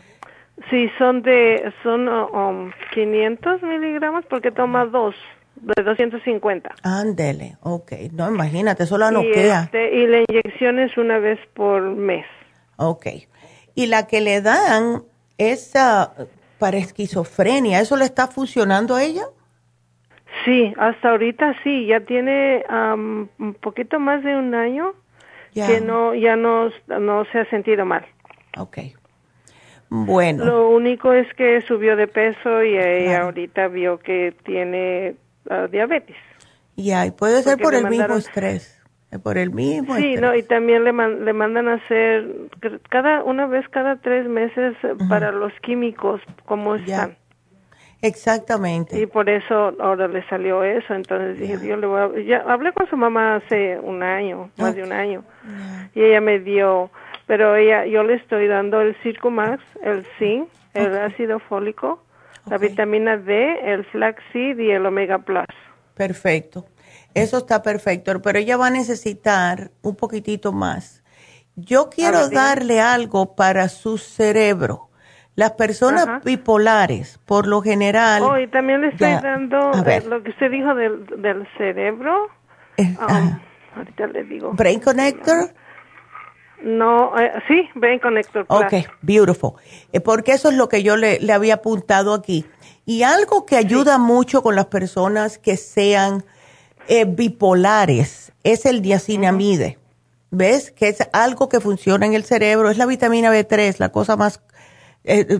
sí, 0.70 0.88
son 1.00 1.24
de 1.24 1.74
son 1.82 2.72
500 2.94 3.64
um, 3.64 3.70
miligramos 3.70 4.24
porque 4.30 4.52
toma 4.52 4.86
dos 4.86 5.16
de 5.56 5.82
250. 5.82 6.70
Ándele, 6.84 7.58
ok. 7.62 7.94
No, 8.12 8.30
imagínate, 8.30 8.84
eso 8.84 9.00
la 9.00 9.10
noquea. 9.10 9.64
Este, 9.64 9.96
y 9.96 10.06
la 10.06 10.20
inyección 10.30 10.78
es 10.78 10.96
una 10.96 11.18
vez 11.18 11.40
por 11.56 11.82
mes. 11.82 12.28
Ok. 12.76 13.08
Y 13.74 13.88
la 13.88 14.06
que 14.06 14.22
le 14.22 14.42
dan 14.42 15.06
es 15.40 15.74
para 16.60 16.78
esquizofrenia. 16.78 17.80
¿Eso 17.80 17.96
le 17.98 18.06
está 18.06 18.28
funcionando 18.28 18.96
a 18.96 19.04
ella? 19.04 19.24
Sí, 20.46 20.74
hasta 20.78 21.10
ahorita 21.10 21.56
sí, 21.64 21.88
ya 21.88 22.02
tiene 22.02 22.64
un 22.70 23.56
poquito 23.60 24.00
más 24.00 24.24
de 24.24 24.36
un 24.36 24.54
año 24.54 24.94
que 25.54 25.82
no 25.82 26.14
ya 26.14 26.36
no, 26.36 26.70
no 26.88 27.26
se 27.32 27.40
ha 27.40 27.50
sentido 27.50 27.86
mal. 27.86 28.06
Ok. 28.58 28.78
Bueno. 29.90 30.46
Lo 30.46 30.70
único 30.70 31.14
es 31.14 31.28
que 31.34 31.62
subió 31.62 31.96
de 31.96 32.08
peso 32.08 32.64
y 32.64 32.78
ahorita 33.12 33.68
vio 33.70 33.98
que 33.98 34.36
tiene 34.44 35.16
ah, 35.50 35.68
diabetes. 35.70 36.16
Ya, 36.76 37.06
y 37.06 37.12
puede 37.12 37.42
ser 37.42 37.58
por 37.58 37.74
el 37.74 37.90
mismo 37.90 38.16
estrés 38.16 38.79
por 39.18 39.40
el 39.40 39.52
mismo. 39.52 39.96
Sí, 39.96 40.16
no, 40.16 40.36
y 40.36 40.44
también 40.44 40.84
le, 40.84 40.92
le 40.92 41.34
mandan 41.34 41.68
a 41.68 41.76
hacer 41.76 42.28
cada 42.90 43.24
una 43.24 43.48
vez 43.48 43.68
cada 43.70 43.96
tres 43.96 44.28
meses 44.30 44.76
para 45.10 45.32
los 45.32 45.52
químicos 45.62 46.22
cómo 46.46 46.76
están. 46.76 47.18
Exactamente. 48.02 49.00
Y 49.02 49.08
por 49.08 49.30
eso 49.30 49.74
ahora 49.80 50.08
le 50.08 50.26
salió 50.30 50.64
eso, 50.64 50.94
entonces 50.94 51.40
dije, 51.40 51.68
yo 51.68 51.76
le 51.76 51.88
voy 51.88 52.02
a, 52.02 52.22
ya 52.22 52.38
hablé 52.48 52.72
con 52.72 52.88
su 52.88 52.96
mamá 52.96 53.38
hace 53.38 53.78
un 53.80 54.04
año, 54.04 54.52
más 54.58 54.76
de 54.76 54.84
un 54.84 54.94
año, 54.94 55.24
y 55.94 56.02
ella 56.02 56.22
me 56.22 56.40
dio, 56.40 56.92
pero 57.28 57.56
ella, 57.56 57.86
yo 57.88 58.04
le 58.04 58.14
estoy 58.14 58.48
dando 58.48 58.80
el 58.80 58.96
Circumax, 59.04 59.62
el 59.84 60.06
zinc, 60.18 60.48
el 60.74 60.98
ácido 60.98 61.40
fólico, 61.40 62.02
la 62.46 62.58
vitamina 62.58 63.18
D, 63.18 63.74
el 63.74 63.84
flaxseed 63.86 64.58
y 64.60 64.72
el 64.72 64.86
omega 64.86 65.18
plus. 65.20 65.46
Perfecto. 65.96 66.68
Eso 67.22 67.38
está 67.38 67.62
perfecto, 67.62 68.22
pero 68.22 68.40
ella 68.40 68.58
va 68.58 68.68
a 68.68 68.72
necesitar 68.72 69.72
un 69.82 69.96
poquitito 69.96 70.52
más. 70.52 71.04
Yo 71.56 71.90
quiero 71.90 72.30
darle 72.30 72.80
algo 72.80 73.36
para 73.36 73.70
su 73.70 73.98
cerebro. 73.98 74.90
Las 75.36 75.52
personas 75.52 76.24
bipolares, 76.24 77.20
por 77.26 77.48
lo 77.48 77.62
general. 77.62 78.24
Oh, 78.24 78.38
y 78.38 78.48
también 78.48 78.82
le 78.82 78.90
estoy 78.90 79.14
dando 79.22 79.72
eh, 79.86 80.04
lo 80.08 80.22
que 80.22 80.32
usted 80.32 80.52
dijo 80.52 80.76
del, 80.76 81.06
del 81.22 81.48
cerebro. 81.58 82.28
Eh, 82.76 82.96
um, 83.00 83.40
ahorita 83.76 84.08
le 84.08 84.24
digo. 84.26 84.52
Brain 84.54 84.82
Connector. 84.82 85.54
No, 86.62 87.18
eh, 87.18 87.32
sí, 87.48 87.70
Brain 87.76 88.00
Connector. 88.00 88.46
Ok, 88.50 88.74
beautiful. 89.02 89.54
porque 90.04 90.34
eso 90.34 90.50
es 90.50 90.58
lo 90.58 90.68
que 90.68 90.84
yo 90.84 90.98
le, 90.98 91.20
le 91.20 91.32
había 91.32 91.56
apuntado 91.56 92.14
aquí. 92.14 92.46
Y 92.86 93.04
algo 93.04 93.46
que 93.46 93.56
ayuda 93.56 93.98
mucho 93.98 94.42
con 94.42 94.56
las 94.56 94.66
personas 94.66 95.38
que 95.38 95.56
sean 95.56 96.26
eh, 96.90 97.06
bipolares 97.06 98.34
es 98.44 98.66
el 98.66 98.82
diacinamide. 98.82 99.78
¿Ves? 100.32 100.72
Que 100.72 100.90
es 100.90 101.08
algo 101.12 101.50
que 101.50 101.60
funciona 101.60 102.06
en 102.06 102.14
el 102.14 102.24
cerebro, 102.24 102.70
es 102.70 102.78
la 102.78 102.86
vitamina 102.86 103.32
B3, 103.32 103.80
la 103.80 103.90
cosa 103.90 104.16
más 104.16 104.44
eh, 105.04 105.40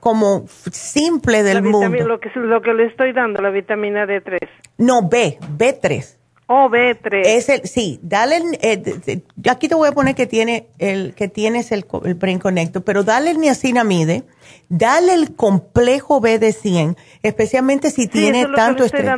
como 0.00 0.44
simple 0.48 1.42
del 1.42 1.62
mundo. 1.62 2.04
Lo 2.04 2.20
que, 2.20 2.30
lo 2.34 2.60
que 2.60 2.74
le 2.74 2.86
estoy 2.86 3.12
dando, 3.12 3.40
la 3.40 3.50
vitamina 3.50 4.04
D3. 4.04 4.38
No, 4.78 5.08
B, 5.08 5.38
B3. 5.56 6.16
Oh, 6.48 6.68
B3. 6.68 7.22
Es 7.24 7.48
el, 7.48 7.62
sí, 7.66 7.98
dale, 8.02 8.40
eh, 8.60 9.22
aquí 9.50 9.68
te 9.68 9.74
voy 9.74 9.88
a 9.88 9.92
poner 9.92 10.14
que 10.14 10.26
tiene 10.26 10.66
el, 10.78 11.14
que 11.14 11.28
tienes 11.28 11.72
el, 11.72 11.84
el 12.04 12.14
Brain 12.14 12.38
Connector, 12.38 12.84
pero 12.84 13.04
dale 13.04 13.30
el 13.30 13.38
niacinamide, 13.38 14.22
dale 14.68 15.14
el 15.14 15.34
complejo 15.34 16.20
B 16.20 16.38
de 16.38 16.52
100, 16.52 16.96
especialmente 17.22 17.90
si 17.90 18.06
tiene 18.06 18.46
tanto 18.54 18.84
estrés. 18.84 19.08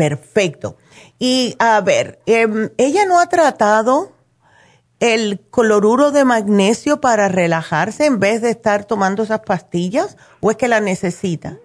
Perfecto. 0.00 0.78
Y 1.18 1.56
a 1.58 1.78
ver, 1.82 2.20
em, 2.24 2.70
¿ella 2.78 3.04
no 3.06 3.20
ha 3.20 3.28
tratado 3.28 4.12
el 4.98 5.40
cloruro 5.52 6.10
de 6.10 6.24
magnesio 6.24 7.02
para 7.02 7.28
relajarse 7.28 8.06
en 8.06 8.18
vez 8.18 8.40
de 8.40 8.48
estar 8.48 8.86
tomando 8.86 9.24
esas 9.24 9.40
pastillas 9.40 10.16
o 10.40 10.50
es 10.50 10.56
que 10.56 10.68
la 10.68 10.80
necesita? 10.80 11.58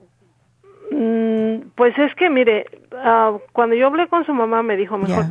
Mm, 0.91 1.69
pues 1.75 1.97
es 1.97 2.13
que, 2.15 2.29
mire, 2.29 2.65
ah, 2.91 3.37
cuando 3.53 3.73
yo 3.73 3.87
hablé 3.87 4.09
con 4.09 4.25
su 4.25 4.33
mamá 4.33 4.63
me 4.63 4.75
dijo, 4.75 4.97
mejor, 4.97 5.27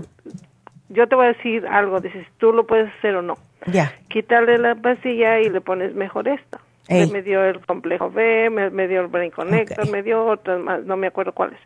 yo 0.88 1.06
te 1.06 1.14
voy 1.14 1.26
a 1.26 1.32
decir 1.34 1.66
algo, 1.66 2.00
dices, 2.00 2.26
tú 2.38 2.54
lo 2.54 2.66
puedes 2.66 2.90
hacer 2.98 3.16
o 3.16 3.20
no. 3.20 3.34
Ya. 3.66 3.92
Quitarle 4.08 4.56
la 4.56 4.76
pastilla 4.76 5.40
y 5.40 5.50
le 5.50 5.60
pones 5.60 5.94
mejor 5.94 6.26
esta. 6.26 6.58
Me 6.88 7.22
dio 7.22 7.42
el 7.44 7.64
complejo 7.64 8.10
B, 8.10 8.50
me, 8.50 8.88
dio 8.88 9.00
el 9.00 9.06
Brain 9.06 9.30
Connector, 9.30 9.88
me 9.90 10.02
dio 10.02 10.26
otras 10.26 10.60
más, 10.60 10.84
no 10.84 10.96
me 10.96 11.06
acuerdo 11.06 11.32
cuáles. 11.32 11.58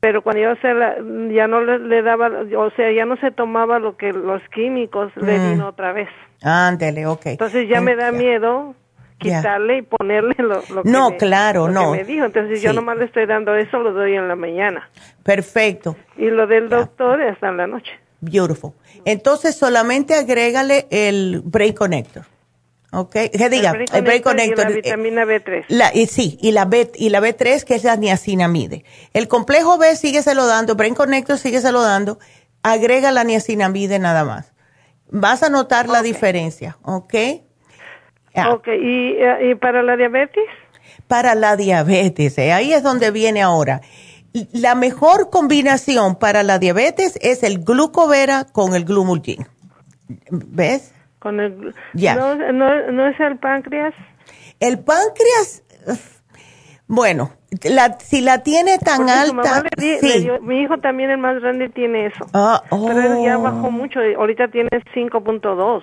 Pero 0.00 0.22
cuando 0.22 0.42
yo 0.42 0.54
se 0.62 0.72
la, 0.72 0.96
ya 1.34 1.46
no 1.46 1.60
le, 1.60 2.02
daba, 2.02 2.30
o 2.56 2.70
sea, 2.70 2.90
ya 2.90 3.04
no 3.04 3.16
se 3.16 3.30
tomaba 3.30 3.78
lo 3.78 3.96
que 3.96 4.12
los 4.12 4.40
químicos 4.54 5.12
le 5.16 5.38
mm. 5.38 5.50
vino 5.50 5.68
otra 5.68 5.92
vez. 5.92 6.08
Ándele, 6.42 7.06
ok. 7.06 7.26
Entonces 7.26 7.68
ya 7.68 7.82
me 7.82 7.96
da 7.96 8.12
miedo 8.12 8.74
quitarle 9.18 9.78
y 9.78 9.82
ponerle 9.82 10.34
lo, 10.38 10.62
lo 10.74 10.82
que 10.82 10.90
no, 10.90 11.16
claro, 11.18 11.68
no. 11.68 11.92
me 11.92 12.04
dijo. 12.04 12.24
Entonces 12.24 12.62
yo 12.62 12.72
nomás 12.72 12.96
le 12.96 13.04
estoy 13.04 13.26
dando 13.26 13.54
eso, 13.54 13.78
lo 13.78 13.92
doy 13.92 14.14
en 14.14 14.26
la 14.26 14.36
mañana. 14.36 14.88
Perfecto. 15.22 15.96
Y 16.16 16.30
lo 16.30 16.46
del 16.46 16.70
doctor 16.70 17.20
hasta 17.22 17.48
en 17.48 17.58
la 17.58 17.66
noche. 17.66 17.92
Beautiful. 18.20 18.72
Entonces 19.04 19.56
solamente 19.56 20.14
agrégale 20.14 20.86
el 20.90 21.42
Brain 21.44 21.74
Connector. 21.74 22.24
¿Ok? 22.92 23.12
Que 23.12 23.48
diga, 23.48 23.72
el 23.92 24.02
Brain 24.02 24.22
Connector. 24.22 24.70
Y 24.70 24.74
la 24.74 24.76
vitamina 24.76 25.24
B3. 25.24 25.64
La, 25.68 25.90
y 25.94 26.06
sí, 26.06 26.38
y 26.40 26.52
la, 26.52 26.64
B, 26.64 26.90
y 26.94 27.10
la 27.10 27.20
B3 27.20 27.64
que 27.64 27.74
es 27.74 27.84
la 27.84 27.96
niacinamide. 27.96 28.84
El 29.12 29.28
complejo 29.28 29.78
B 29.78 29.88
lo 30.34 30.46
dando, 30.46 30.74
Brain 30.74 30.94
Connector 30.94 31.38
lo 31.72 31.82
dando, 31.82 32.18
agrega 32.62 33.12
la 33.12 33.24
niacinamide 33.24 33.98
nada 33.98 34.24
más. 34.24 34.52
Vas 35.10 35.42
a 35.42 35.48
notar 35.48 35.88
la 35.88 36.02
diferencia, 36.02 36.78
¿ok? 36.82 37.14
Ok, 38.52 38.68
¿Y, 38.68 39.16
¿Y, 39.50 39.54
para 39.56 39.82
la 39.82 39.96
diabetes? 39.96 40.44
Para 41.08 41.34
la 41.34 41.56
diabetes, 41.56 42.38
eh, 42.38 42.52
ahí 42.52 42.72
es 42.72 42.82
donde 42.82 43.10
viene 43.10 43.42
ahora. 43.42 43.80
la 44.52 44.76
mejor 44.76 45.28
combinación 45.30 46.16
para 46.16 46.44
la 46.44 46.60
diabetes 46.60 47.18
es 47.20 47.42
el 47.42 47.64
glucovera 47.64 48.44
con 48.44 48.76
el 48.76 48.84
glumulgin. 48.84 49.44
¿Ves? 50.30 50.92
Con 51.20 51.38
el, 51.38 51.74
no, 51.94 52.92
no, 52.92 53.06
es 53.06 53.20
el 53.20 53.36
páncreas? 53.36 53.94
El 54.58 54.78
páncreas, 54.78 55.62
bueno, 56.86 57.30
la, 57.62 57.98
si 58.00 58.20
la 58.20 58.42
tiene 58.42 58.78
tan 58.78 59.08
alta, 59.08 59.62
mi 60.40 60.62
hijo 60.62 60.78
también 60.78 61.10
el 61.10 61.18
más 61.18 61.40
grande 61.40 61.68
tiene 61.68 62.06
eso. 62.06 62.26
Ah, 62.32 62.62
Pero 62.68 63.00
él 63.00 63.24
ya 63.24 63.36
bajó 63.36 63.68
oh. 63.68 63.70
mucho, 63.70 64.00
ahorita 64.18 64.48
tiene 64.48 64.70
5.2. 64.94 65.82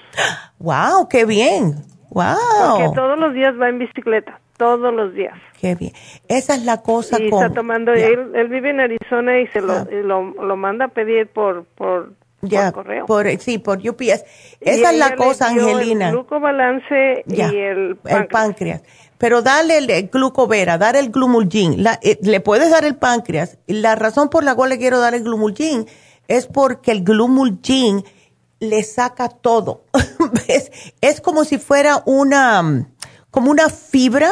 Wow, 0.59 1.07
qué 1.07 1.25
bien. 1.25 1.75
Wow. 2.09 2.35
Porque 2.77 2.95
todos 2.95 3.19
los 3.19 3.33
días 3.33 3.53
va 3.61 3.69
en 3.69 3.79
bicicleta, 3.79 4.41
todos 4.57 4.93
los 4.93 5.13
días. 5.13 5.37
Qué 5.61 5.75
bien. 5.75 5.93
Esa 6.27 6.55
es 6.55 6.65
la 6.65 6.81
cosa 6.81 7.21
y 7.21 7.27
está 7.27 7.51
tomando, 7.51 7.93
él, 7.93 8.31
él, 8.33 8.47
vive 8.49 8.71
en 8.71 8.79
Arizona 8.79 9.39
y 9.39 9.47
se 9.47 9.61
lo, 9.61 9.73
ah. 9.73 9.85
lo, 10.01 10.57
manda 10.57 10.85
a 10.85 10.87
pedir 10.89 11.27
por, 11.27 11.65
por, 11.75 12.13
ya, 12.41 12.71
correo. 12.71 13.05
Por, 13.05 13.27
sí, 13.39 13.57
por 13.57 13.79
UPS. 13.79 14.23
Esa 14.61 14.91
es 14.91 14.97
la 14.97 15.15
cosa, 15.15 15.47
Angelina. 15.47 16.09
El 16.09 16.15
glucobalance 16.15 17.23
y 17.27 17.41
el 17.41 17.95
páncreas. 17.95 18.21
el 18.21 18.27
páncreas. 18.27 18.81
Pero 19.17 19.41
dale 19.41 19.77
el, 19.77 20.09
glucovera, 20.09 20.77
dar 20.77 20.95
el 20.95 21.09
glumulgin. 21.09 21.83
Eh, 22.01 22.19
le 22.21 22.39
puedes 22.39 22.69
dar 22.69 22.85
el 22.85 22.95
páncreas. 22.95 23.57
La 23.65 23.95
razón 23.95 24.29
por 24.29 24.43
la 24.43 24.53
cual 24.53 24.69
le 24.69 24.77
quiero 24.77 24.99
dar 24.99 25.15
el 25.15 25.23
glumulgin 25.23 25.87
es 26.27 26.45
porque 26.45 26.91
el 26.91 27.03
glumulgin 27.03 28.03
le 28.59 28.83
saca 28.83 29.29
todo. 29.29 29.83
Es 31.01 31.21
como 31.21 31.43
si 31.43 31.57
fuera 31.57 32.01
una, 32.05 32.87
como 33.31 33.51
una 33.51 33.69
fibra 33.69 34.29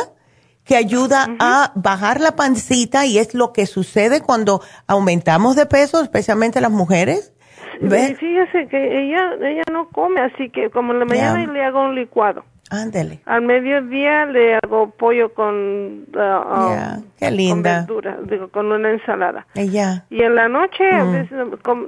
que 0.64 0.76
ayuda 0.76 1.27
a 1.40 1.72
bajar 1.76 2.19
la 2.19 2.36
pancita 2.36 3.06
y 3.06 3.19
es 3.19 3.34
lo 3.34 3.53
que 3.53 3.68
sucede 3.68 4.22
cuando 4.22 4.61
aumentamos 4.88 5.56
de 5.56 5.68
peso, 5.68 6.02
especialmente 6.02 6.60
las 6.60 6.72
mujeres. 6.72 7.34
¿Ves? 7.81 8.18
Fíjese 8.18 8.68
que 8.68 9.03
ella, 9.03 9.34
ella 9.41 9.64
no 9.72 9.89
come, 9.89 10.22
así 10.22 10.49
que 10.49 10.69
como 10.69 10.93
en 10.93 10.99
la 10.99 11.06
mañana 11.06 11.52
le 11.52 11.64
hago 11.64 11.84
un 11.84 11.95
licuado. 11.95 12.43
Ándele. 12.72 13.22
Al 13.26 13.43
mediodía 13.43 14.26
le 14.26 14.56
hago 14.56 14.89
pollo 14.89 15.34
con, 15.34 16.06
uh, 16.15 17.03
Qué 17.18 17.30
linda. 17.30 17.85
con 17.85 18.27
digo, 18.27 18.47
con 18.49 18.72
una 18.72 18.91
ensalada. 18.91 19.45
Ya. 19.53 20.06
Y 20.10 20.23
en 20.23 20.34
la 20.34 20.49
noche 20.49 20.84
a 20.89 21.03
mm. 21.03 21.11
veces 21.11 21.38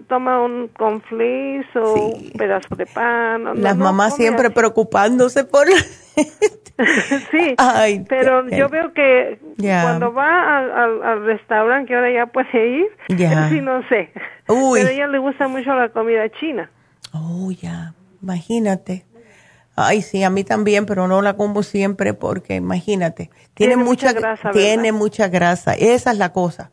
toma 0.07 0.39
un 0.39 0.69
conflis 0.77 1.65
o 1.76 1.93
un 1.93 2.31
pedazo 2.38 2.76
de 2.76 2.85
pan. 2.85 3.59
Las 3.61 3.76
mamás 3.76 4.15
siempre 4.15 4.51
preocupándose 4.51 5.45
por... 5.45 5.68
sí, 7.32 7.56
Ay, 7.58 8.06
pero 8.08 8.48
yo 8.49 8.70
veo 8.70 8.94
que 8.94 9.40
cuando 9.58 10.14
va 10.14 10.60
al, 10.84 11.26
restaurante, 11.26 11.88
que 11.88 11.95
ahora 11.95 12.12
ya 12.12 12.26
puede 12.28 12.80
ir, 12.80 12.88
ya. 13.18 13.49
sí 13.49 13.62
no 13.62 13.88
sé. 13.90 14.12
Uy. 14.48 14.80
Pero 14.80 14.90
a 14.90 14.91
ella 14.91 15.08
le 15.08 15.18
gusta 15.18 15.48
mucho 15.48 15.74
la 15.76 15.90
comida 15.90 16.30
china. 16.30 16.70
Oh, 17.14 17.52
ya, 17.52 17.94
imagínate. 18.22 19.06
Ay, 19.76 20.02
sí, 20.02 20.24
a 20.24 20.30
mí 20.30 20.44
también, 20.44 20.86
pero 20.86 21.08
no 21.08 21.22
la 21.22 21.36
como 21.36 21.62
siempre 21.62 22.14
porque 22.14 22.56
imagínate, 22.56 23.30
tiene, 23.54 23.78
mucha, 23.78 24.12
grasa. 24.12 24.49
Tiene 24.49 24.91
mucha 24.91 25.28
grasa, 25.28 25.74
esa 25.74 26.12
es 26.12 26.18
la 26.18 26.34
cosa. 26.34 26.72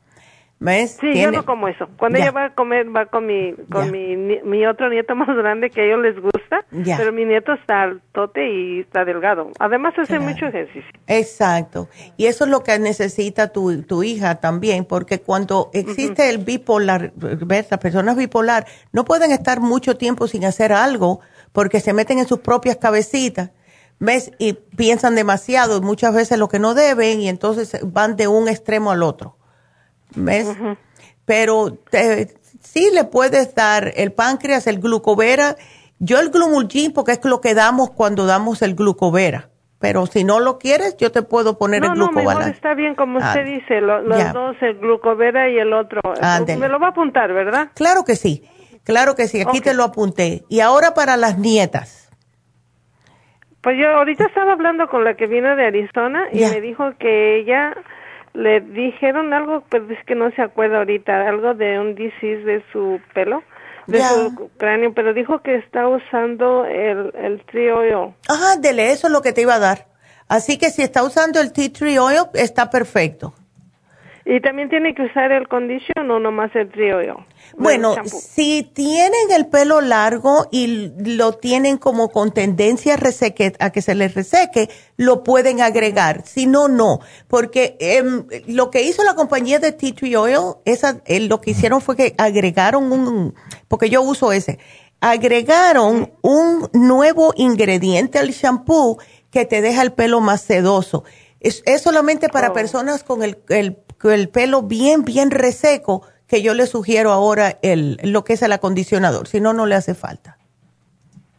¿Ves? 0.60 0.96
Sí, 1.00 1.20
yo 1.20 1.30
no 1.30 1.44
como 1.44 1.68
eso. 1.68 1.88
Cuando 1.98 2.18
ella 2.18 2.30
va 2.30 2.46
a 2.46 2.54
comer, 2.54 2.86
va 2.94 3.06
con 3.06 3.26
mi 3.26 3.52
con 3.70 3.90
mi, 3.90 4.16
mi 4.16 4.66
otro 4.66 4.88
nieto 4.88 5.14
más 5.14 5.28
grande 5.28 5.68
que 5.68 5.82
a 5.82 5.84
ellos 5.84 6.00
les 6.00 6.18
gusta, 6.18 6.64
pero 6.70 7.12
mi 7.12 7.24
nieto 7.24 7.52
está 7.52 7.92
tote 8.12 8.48
y 8.48 8.80
está 8.80 9.04
delgado. 9.04 9.50
Además 9.58 9.92
hace 9.98 10.18
mucho 10.18 10.46
ejercicio. 10.46 10.90
Exacto. 11.06 11.88
Y 12.16 12.26
eso 12.26 12.44
es 12.44 12.50
lo 12.50 12.62
que 12.62 12.78
necesita 12.78 13.48
tu, 13.48 13.82
tu 13.82 14.02
hija 14.04 14.36
también, 14.36 14.84
porque 14.86 15.20
cuando 15.20 15.70
existe 15.74 16.30
el 16.30 16.38
bipolar, 16.38 17.12
¿ves? 17.14 17.66
Las 17.70 17.80
personas 17.80 18.16
bipolar 18.16 18.64
no 18.92 19.04
pueden 19.04 19.32
estar 19.32 19.60
mucho 19.60 19.96
tiempo 19.96 20.28
sin 20.28 20.44
hacer 20.44 20.72
algo 20.72 21.20
porque 21.52 21.80
se 21.80 21.92
meten 21.92 22.18
en 22.18 22.26
sus 22.26 22.40
propias 22.40 22.76
cabecitas, 22.76 23.50
¿ves? 23.98 24.32
Y 24.38 24.54
piensan 24.54 25.14
demasiado, 25.14 25.80
muchas 25.82 26.14
veces 26.14 26.38
lo 26.38 26.48
que 26.48 26.58
no 26.58 26.74
deben, 26.74 27.20
y 27.20 27.28
entonces 27.28 27.78
van 27.84 28.16
de 28.16 28.28
un 28.28 28.48
extremo 28.48 28.90
al 28.90 29.02
otro, 29.02 29.36
¿ves? 30.14 30.48
Pero 31.24 31.78
sí 32.60 32.90
le 32.92 33.04
puedes 33.04 33.54
dar 33.54 33.92
el 33.96 34.12
páncreas, 34.12 34.66
el 34.66 34.80
glucovera, 34.80 35.56
yo 35.98 36.20
el 36.20 36.30
glumulgin, 36.30 36.92
porque 36.92 37.12
es 37.12 37.24
lo 37.24 37.40
que 37.40 37.54
damos 37.54 37.90
cuando 37.90 38.26
damos 38.26 38.62
el 38.62 38.74
glucovera. 38.74 39.48
Pero 39.78 40.06
si 40.06 40.24
no 40.24 40.40
lo 40.40 40.58
quieres, 40.58 40.96
yo 40.96 41.12
te 41.12 41.22
puedo 41.22 41.58
poner 41.58 41.84
el 41.84 41.90
glucovera. 41.90 42.40
No, 42.40 42.46
está 42.46 42.74
bien, 42.74 42.94
como 42.94 43.18
usted 43.18 43.40
ah, 43.40 43.44
dice, 43.44 43.80
los 43.80 44.32
dos, 44.32 44.56
el 44.62 44.78
glucovera 44.78 45.50
y 45.50 45.58
el 45.58 45.72
otro. 45.72 46.00
Me 46.58 46.68
lo 46.68 46.78
va 46.78 46.88
a 46.88 46.90
apuntar, 46.90 47.32
¿verdad? 47.32 47.68
Claro 47.74 48.04
que 48.04 48.16
sí. 48.16 48.48
Claro 48.84 49.14
que 49.14 49.28
sí, 49.28 49.40
aquí 49.40 49.60
te 49.60 49.74
lo 49.74 49.82
apunté. 49.82 50.44
Y 50.48 50.60
ahora 50.60 50.94
para 50.94 51.16
las 51.16 51.38
nietas. 51.38 52.10
Pues 53.62 53.78
yo 53.80 53.88
ahorita 53.88 54.26
estaba 54.26 54.52
hablando 54.52 54.88
con 54.88 55.04
la 55.04 55.14
que 55.14 55.26
viene 55.26 55.56
de 55.56 55.66
Arizona 55.66 56.28
y 56.30 56.40
me 56.40 56.60
dijo 56.60 56.92
que 56.98 57.40
ella 57.40 57.74
le 58.34 58.60
dijeron 58.60 59.32
algo, 59.32 59.64
pero 59.70 59.90
es 59.90 60.04
que 60.04 60.14
no 60.14 60.30
se 60.32 60.42
acuerda 60.42 60.78
ahorita, 60.78 61.28
algo 61.28 61.54
de 61.54 61.78
un 61.78 61.94
disease 61.94 62.44
de 62.44 62.62
su 62.72 63.00
pelo, 63.14 63.42
de 63.86 64.00
su 64.00 64.50
cráneo, 64.58 64.92
pero 64.92 65.14
dijo 65.14 65.40
que 65.40 65.56
está 65.56 65.88
usando 65.88 66.64
el, 66.66 67.12
el 67.14 67.42
tree 67.46 67.70
oil. 67.70 68.14
Ajá, 68.28 68.56
dele, 68.60 68.90
eso 68.90 69.06
es 69.06 69.12
lo 69.12 69.22
que 69.22 69.32
te 69.32 69.42
iba 69.42 69.54
a 69.54 69.60
dar. 69.60 69.86
Así 70.28 70.58
que 70.58 70.70
si 70.70 70.82
está 70.82 71.04
usando 71.04 71.40
el 71.40 71.52
tea 71.52 71.70
tree 71.72 71.98
oil, 71.98 72.22
está 72.34 72.70
perfecto. 72.70 73.34
¿Y 74.24 74.40
también 74.40 74.70
tiene 74.70 74.94
que 74.94 75.02
usar 75.02 75.32
el 75.32 75.48
condition 75.48 76.10
o 76.10 76.18
nomás 76.18 76.54
el 76.56 76.70
tree 76.70 76.94
oil? 76.94 77.14
Bueno, 77.56 77.94
si 78.06 78.62
tienen 78.62 79.30
el 79.30 79.46
pelo 79.46 79.80
largo 79.80 80.46
y 80.50 80.92
lo 80.98 81.32
tienen 81.32 81.78
como 81.78 82.08
con 82.08 82.32
tendencia 82.32 82.94
a, 82.94 82.96
reseque, 82.96 83.54
a 83.58 83.70
que 83.70 83.82
se 83.82 83.94
les 83.94 84.14
reseque, 84.14 84.70
lo 84.96 85.22
pueden 85.24 85.60
agregar. 85.60 86.24
Si 86.26 86.46
no, 86.46 86.68
no. 86.68 87.00
Porque 87.28 87.76
em, 87.80 88.26
lo 88.46 88.70
que 88.70 88.82
hizo 88.82 89.02
la 89.04 89.14
compañía 89.14 89.58
de 89.58 89.72
Tea 89.72 89.94
Tree 89.94 90.16
Oil, 90.16 90.56
esa, 90.64 91.00
eh, 91.06 91.20
lo 91.20 91.40
que 91.40 91.52
hicieron 91.52 91.80
fue 91.80 91.96
que 91.96 92.14
agregaron 92.18 92.92
un, 92.92 93.34
porque 93.68 93.90
yo 93.90 94.02
uso 94.02 94.32
ese, 94.32 94.58
agregaron 95.00 96.12
un 96.22 96.68
nuevo 96.72 97.32
ingrediente 97.36 98.18
al 98.18 98.30
shampoo 98.30 98.98
que 99.30 99.44
te 99.44 99.60
deja 99.60 99.82
el 99.82 99.92
pelo 99.92 100.20
más 100.20 100.40
sedoso. 100.42 101.04
Es, 101.40 101.62
solamente 101.82 102.30
para 102.30 102.50
oh. 102.50 102.52
personas 102.54 103.04
con 103.04 103.22
el, 103.22 103.38
el, 103.50 103.78
el 104.04 104.28
pelo 104.30 104.62
bien, 104.62 105.04
bien 105.04 105.30
reseco 105.30 106.02
que 106.26 106.42
yo 106.42 106.54
le 106.54 106.66
sugiero 106.66 107.12
ahora 107.12 107.58
el, 107.62 107.98
lo 108.02 108.24
que 108.24 108.34
es 108.34 108.42
el 108.42 108.52
acondicionador, 108.52 109.28
si 109.28 109.40
no, 109.40 109.52
no 109.52 109.66
le 109.66 109.74
hace 109.74 109.94
falta. 109.94 110.38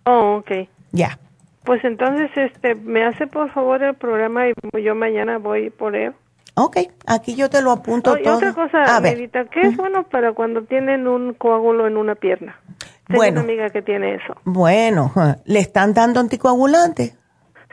Oh, 0.06 0.38
ok. 0.38 0.68
Ya. 0.92 1.20
Pues 1.64 1.84
entonces, 1.84 2.30
este, 2.36 2.76
me 2.76 3.04
hace 3.06 3.26
por 3.26 3.52
favor 3.52 3.82
el 3.84 3.96
programa 3.96 4.48
y 4.48 4.54
yo 4.84 4.94
mañana 4.94 5.40
voy 5.40 5.72
por 5.72 5.96
él. 5.96 6.14
Ok, 6.58 6.78
aquí 7.06 7.36
yo 7.36 7.50
te 7.50 7.62
lo 7.62 7.72
apunto 7.72 8.12
oh, 8.12 8.18
todo. 8.18 8.24
Y 8.24 8.38
otra 8.38 8.54
cosa, 8.54 9.00
Medita, 9.02 9.46
¿qué 9.46 9.62
es 9.62 9.76
bueno 9.76 10.04
para 10.04 10.32
cuando 10.34 10.64
tienen 10.64 11.08
un 11.08 11.34
coágulo 11.34 11.86
en 11.86 11.98
una 11.98 12.16
pierna? 12.16 12.62
Tengo 13.08 13.20
bueno, 13.20 13.42
una 13.42 13.52
amiga 13.52 13.70
que 13.72 13.82
tiene 13.82 14.16
eso. 14.16 14.36
Bueno, 14.46 15.12
¿le 15.44 15.60
están 15.60 15.94
dando 15.94 16.20
anticoagulante? 16.20 17.16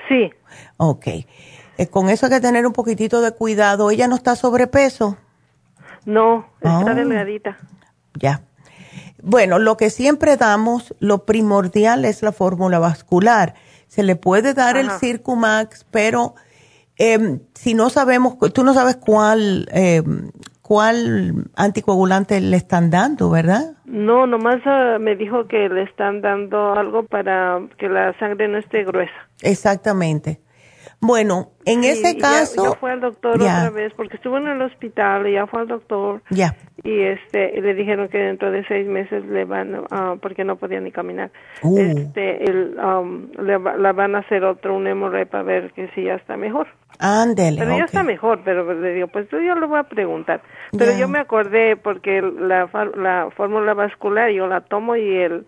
Sí. 0.09 0.30
Ok. 0.78 1.06
Eh, 1.78 1.86
con 1.90 2.09
eso 2.09 2.26
hay 2.26 2.32
que 2.32 2.40
tener 2.40 2.66
un 2.66 2.72
poquitito 2.72 3.20
de 3.20 3.32
cuidado. 3.32 3.90
¿Ella 3.90 4.09
no 4.09 4.16
está 4.16 4.34
sobrepeso? 4.34 5.16
No, 6.04 6.46
está 6.60 6.92
oh. 6.92 6.94
delgadita. 6.94 7.58
Ya. 8.14 8.42
Bueno, 9.22 9.58
lo 9.58 9.76
que 9.76 9.88
siempre 9.90 10.36
damos, 10.36 10.94
lo 10.98 11.24
primordial 11.24 12.04
es 12.04 12.22
la 12.22 12.32
fórmula 12.32 12.80
vascular. 12.80 13.54
Se 13.86 14.02
le 14.02 14.16
puede 14.16 14.52
dar 14.52 14.76
el 14.76 14.90
Circumax, 14.90 15.84
pero 15.90 16.34
em, 16.96 17.40
si 17.54 17.74
no 17.74 17.88
sabemos, 17.88 18.36
tú 18.52 18.64
no 18.64 18.74
sabes 18.74 18.96
cuál, 18.96 19.68
em, 19.70 20.32
cuál 20.60 21.44
anticoagulante 21.54 22.40
le 22.40 22.56
están 22.56 22.90
dando, 22.90 23.30
¿verdad? 23.30 23.74
No, 23.84 24.26
nomás 24.26 24.60
ah, 24.64 24.96
me 24.98 25.14
dijo 25.14 25.46
que 25.46 25.68
le 25.68 25.82
están 25.84 26.20
dando 26.20 26.72
algo 26.72 27.04
para 27.04 27.60
que 27.78 27.88
la 27.88 28.18
sangre 28.18 28.48
no 28.48 28.58
esté 28.58 28.82
gruesa. 28.84 29.12
Exactamente. 29.42 30.40
Bueno, 31.04 31.50
en 31.64 31.82
ese 31.82 32.16
caso... 32.16 32.62
Ya, 32.62 32.70
ya, 32.70 32.76
fue 32.76 32.92
al 32.92 33.00
doctor 33.00 33.34
otra 33.34 33.70
vez 33.70 33.92
porque 33.96 34.14
estuvo 34.16 34.38
en 34.38 34.46
el 34.46 34.62
hospital 34.62 35.26
y 35.26 35.32
ya 35.32 35.48
fue 35.48 35.62
al 35.62 35.66
doctor. 35.66 36.22
Ya. 36.30 36.54
Y 36.84 37.00
este, 37.02 37.60
le 37.60 37.74
dijeron 37.74 38.08
que 38.08 38.18
dentro 38.18 38.52
de 38.52 38.64
seis 38.68 38.86
meses 38.86 39.24
le 39.26 39.44
van, 39.44 39.74
uh, 39.74 40.18
porque 40.20 40.44
no 40.44 40.56
podía 40.56 40.80
ni 40.80 40.92
caminar, 40.92 41.30
uh. 41.62 41.78
este, 41.78 42.44
el, 42.44 42.76
um, 42.78 43.30
le, 43.32 43.58
la 43.58 43.92
van 43.92 44.14
a 44.14 44.20
hacer 44.20 44.44
otro, 44.44 44.76
un 44.76 44.86
hemorroide 44.86 45.26
para 45.26 45.42
ver 45.42 45.72
que 45.72 45.88
si 45.94 46.04
ya 46.04 46.14
está 46.14 46.36
mejor. 46.36 46.68
Ándele. 46.98 47.58
Pero 47.58 47.76
ya 47.76 47.84
está 47.84 48.02
mejor, 48.02 48.40
pero 48.44 48.72
le 48.74 48.94
digo, 48.94 49.08
pues 49.08 49.28
yo 49.30 49.54
le 49.54 49.66
voy 49.66 49.78
a 49.78 49.84
preguntar. 49.84 50.42
Pero 50.76 50.92
yo 50.96 51.08
me 51.08 51.18
acordé 51.18 51.76
porque 51.76 52.20
la, 52.20 52.68
la 52.96 53.28
fórmula 53.36 53.74
vascular 53.74 54.30
yo 54.30 54.46
la 54.46 54.60
tomo 54.60 54.94
y 54.94 55.16
el, 55.16 55.46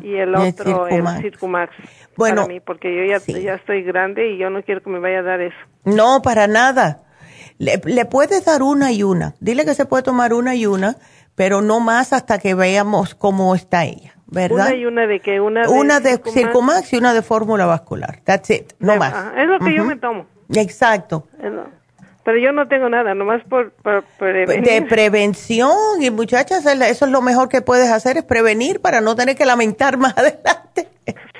y 0.00 0.14
el 0.16 0.34
otro, 0.34 0.86
el 0.86 1.06
Circumax. 1.20 1.74
Bueno, 2.16 2.42
para 2.42 2.54
mí, 2.54 2.60
porque 2.60 2.94
yo 2.94 3.04
ya, 3.04 3.18
ya 3.40 3.54
estoy 3.54 3.82
grande 3.82 4.32
y 4.32 4.38
yo 4.38 4.50
no 4.50 4.62
quiero 4.62 4.82
que 4.82 4.90
me 4.90 4.98
vaya 4.98 5.20
a 5.20 5.22
dar 5.22 5.40
eso. 5.40 5.56
No, 5.84 6.22
para 6.22 6.46
nada. 6.46 7.02
Le, 7.58 7.80
le, 7.84 8.04
puedes 8.04 8.44
dar 8.44 8.62
una 8.62 8.92
y 8.92 9.02
una. 9.02 9.34
Dile 9.40 9.64
que 9.64 9.74
se 9.74 9.84
puede 9.86 10.02
tomar 10.02 10.34
una 10.34 10.54
y 10.54 10.66
una, 10.66 10.96
pero 11.34 11.62
no 11.62 11.80
más 11.80 12.12
hasta 12.12 12.38
que 12.38 12.54
veamos 12.54 13.14
cómo 13.14 13.54
está 13.54 13.84
ella, 13.84 14.14
¿verdad? 14.26 14.68
Una 14.68 14.76
y 14.76 14.86
una 14.86 15.06
de 15.06 15.20
que 15.20 15.40
una 15.40 15.62
de 15.62 15.68
Una 15.68 16.00
de 16.00 16.18
Circumax, 16.18 16.92
y 16.92 16.96
una 16.96 17.14
de 17.14 17.22
fórmula 17.22 17.66
vascular. 17.66 18.20
That's 18.24 18.50
it, 18.50 18.72
no 18.78 18.96
más. 18.96 19.14
es 19.36 19.46
lo 19.46 19.58
que 19.58 19.74
yo 19.74 19.84
me 19.84 19.96
tomo. 19.96 20.26
Exacto. 20.54 21.28
Pero 22.24 22.38
yo 22.38 22.52
no 22.52 22.66
tengo 22.68 22.88
nada, 22.88 23.14
nomás 23.14 23.42
por, 23.44 23.72
prevenir. 24.18 24.64
De 24.64 24.82
prevención, 24.82 25.76
y 26.00 26.10
muchachas, 26.10 26.64
eso 26.64 27.04
es 27.04 27.10
lo 27.10 27.20
mejor 27.20 27.50
que 27.50 27.60
puedes 27.60 27.90
hacer, 27.90 28.16
es 28.16 28.24
prevenir 28.24 28.80
para 28.80 29.02
no 29.02 29.14
tener 29.14 29.36
que 29.36 29.44
lamentar 29.44 29.98
más 29.98 30.14
adelante. 30.16 30.88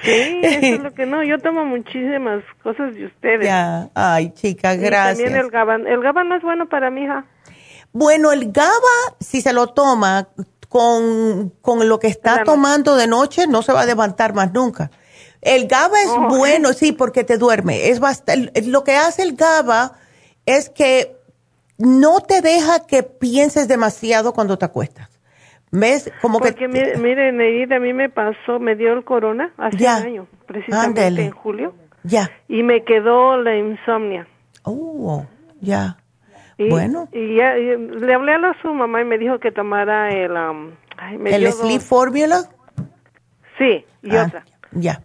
Sí, 0.03 0.41
eso 0.43 0.75
es 0.75 0.81
lo 0.81 0.93
que 0.93 1.07
no, 1.07 1.25
yo 1.25 1.39
tomo 1.39 1.65
muchísimas 1.65 2.45
cosas 2.63 2.95
de 2.95 3.07
ustedes. 3.07 3.47
Ya, 3.47 3.89
ay, 3.95 4.35
chica, 4.35 4.77
gracias. 4.77 5.25
también 5.25 5.43
el 5.43 5.51
GABA, 5.51 5.77
el 5.77 6.03
GABA 6.03 6.25
no 6.25 6.37
es 6.37 6.43
bueno 6.43 6.69
para 6.69 6.91
mi 6.91 7.05
hija. 7.05 7.25
Bueno, 7.93 8.31
el 8.31 8.53
GABA, 8.53 9.17
si 9.21 9.41
se 9.41 9.55
lo 9.55 9.69
toma 9.69 10.29
con, 10.69 11.51
con 11.63 11.89
lo 11.89 11.99
que 11.99 12.09
está 12.09 12.45
tomando 12.45 12.97
de 12.97 13.07
noche, 13.07 13.47
no 13.47 13.63
se 13.63 13.73
va 13.73 13.83
a 13.83 13.87
levantar 13.87 14.35
más 14.35 14.53
nunca. 14.53 14.91
El 15.41 15.67
GABA 15.67 16.01
es 16.03 16.11
oh, 16.11 16.29
bueno, 16.29 16.75
sí, 16.75 16.93
porque 16.93 17.25
te 17.25 17.39
duerme. 17.39 17.89
Es 17.89 18.01
bastante, 18.01 18.63
lo 18.63 18.85
que 18.85 18.97
hace 18.97 19.23
el 19.23 19.37
GABA 19.37 19.93
es 20.47 20.71
que 20.71 21.17
no 21.79 22.21
te 22.21 22.41
deja 22.41 22.87
que 22.87 23.03
pienses 23.03 23.69
demasiado 23.69 24.33
cuando 24.33 24.59
te 24.59 24.65
acuestas. 24.65 25.11
¿Ves? 25.71 26.13
Como 26.23 26.39
Porque 26.39 26.55
que... 26.55 26.69
mire, 26.69 26.99
mire, 27.33 27.75
a 27.75 27.81
mí 27.81 27.93
me 27.93 28.09
pasó, 28.09 28.61
me 28.61 28.77
dio 28.77 28.93
el 28.93 29.05
corona 29.05 29.53
hace 29.57 29.79
un 29.79 29.87
año, 29.89 30.27
precisamente 30.47 31.07
en 31.07 31.33
julio. 31.33 31.75
Ya. 32.05 32.31
Y 32.49 32.63
me 32.63 32.85
quedó 32.85 33.37
la 33.39 33.57
insomnia. 33.57 34.29
Oh, 34.63 35.27
ya. 35.61 35.97
bueno. 36.59 37.09
Y 37.13 37.37
ya, 37.37 37.55
le 37.55 38.15
hablé 38.15 38.35
a 38.35 38.57
su 38.63 38.73
mamá 38.73 39.01
y 39.01 39.05
me 39.05 39.19
dijo 39.19 39.41
que 39.41 39.51
tomara 39.51 40.11
el... 40.11 40.33
Um, 40.33 40.73
¿El 41.27 41.51
Sleep 41.51 41.81
Formula? 41.81 42.45
Sí, 43.59 43.85
y 44.03 44.15
ah, 44.15 44.27
otra. 44.27 44.45
Ya. 44.73 45.03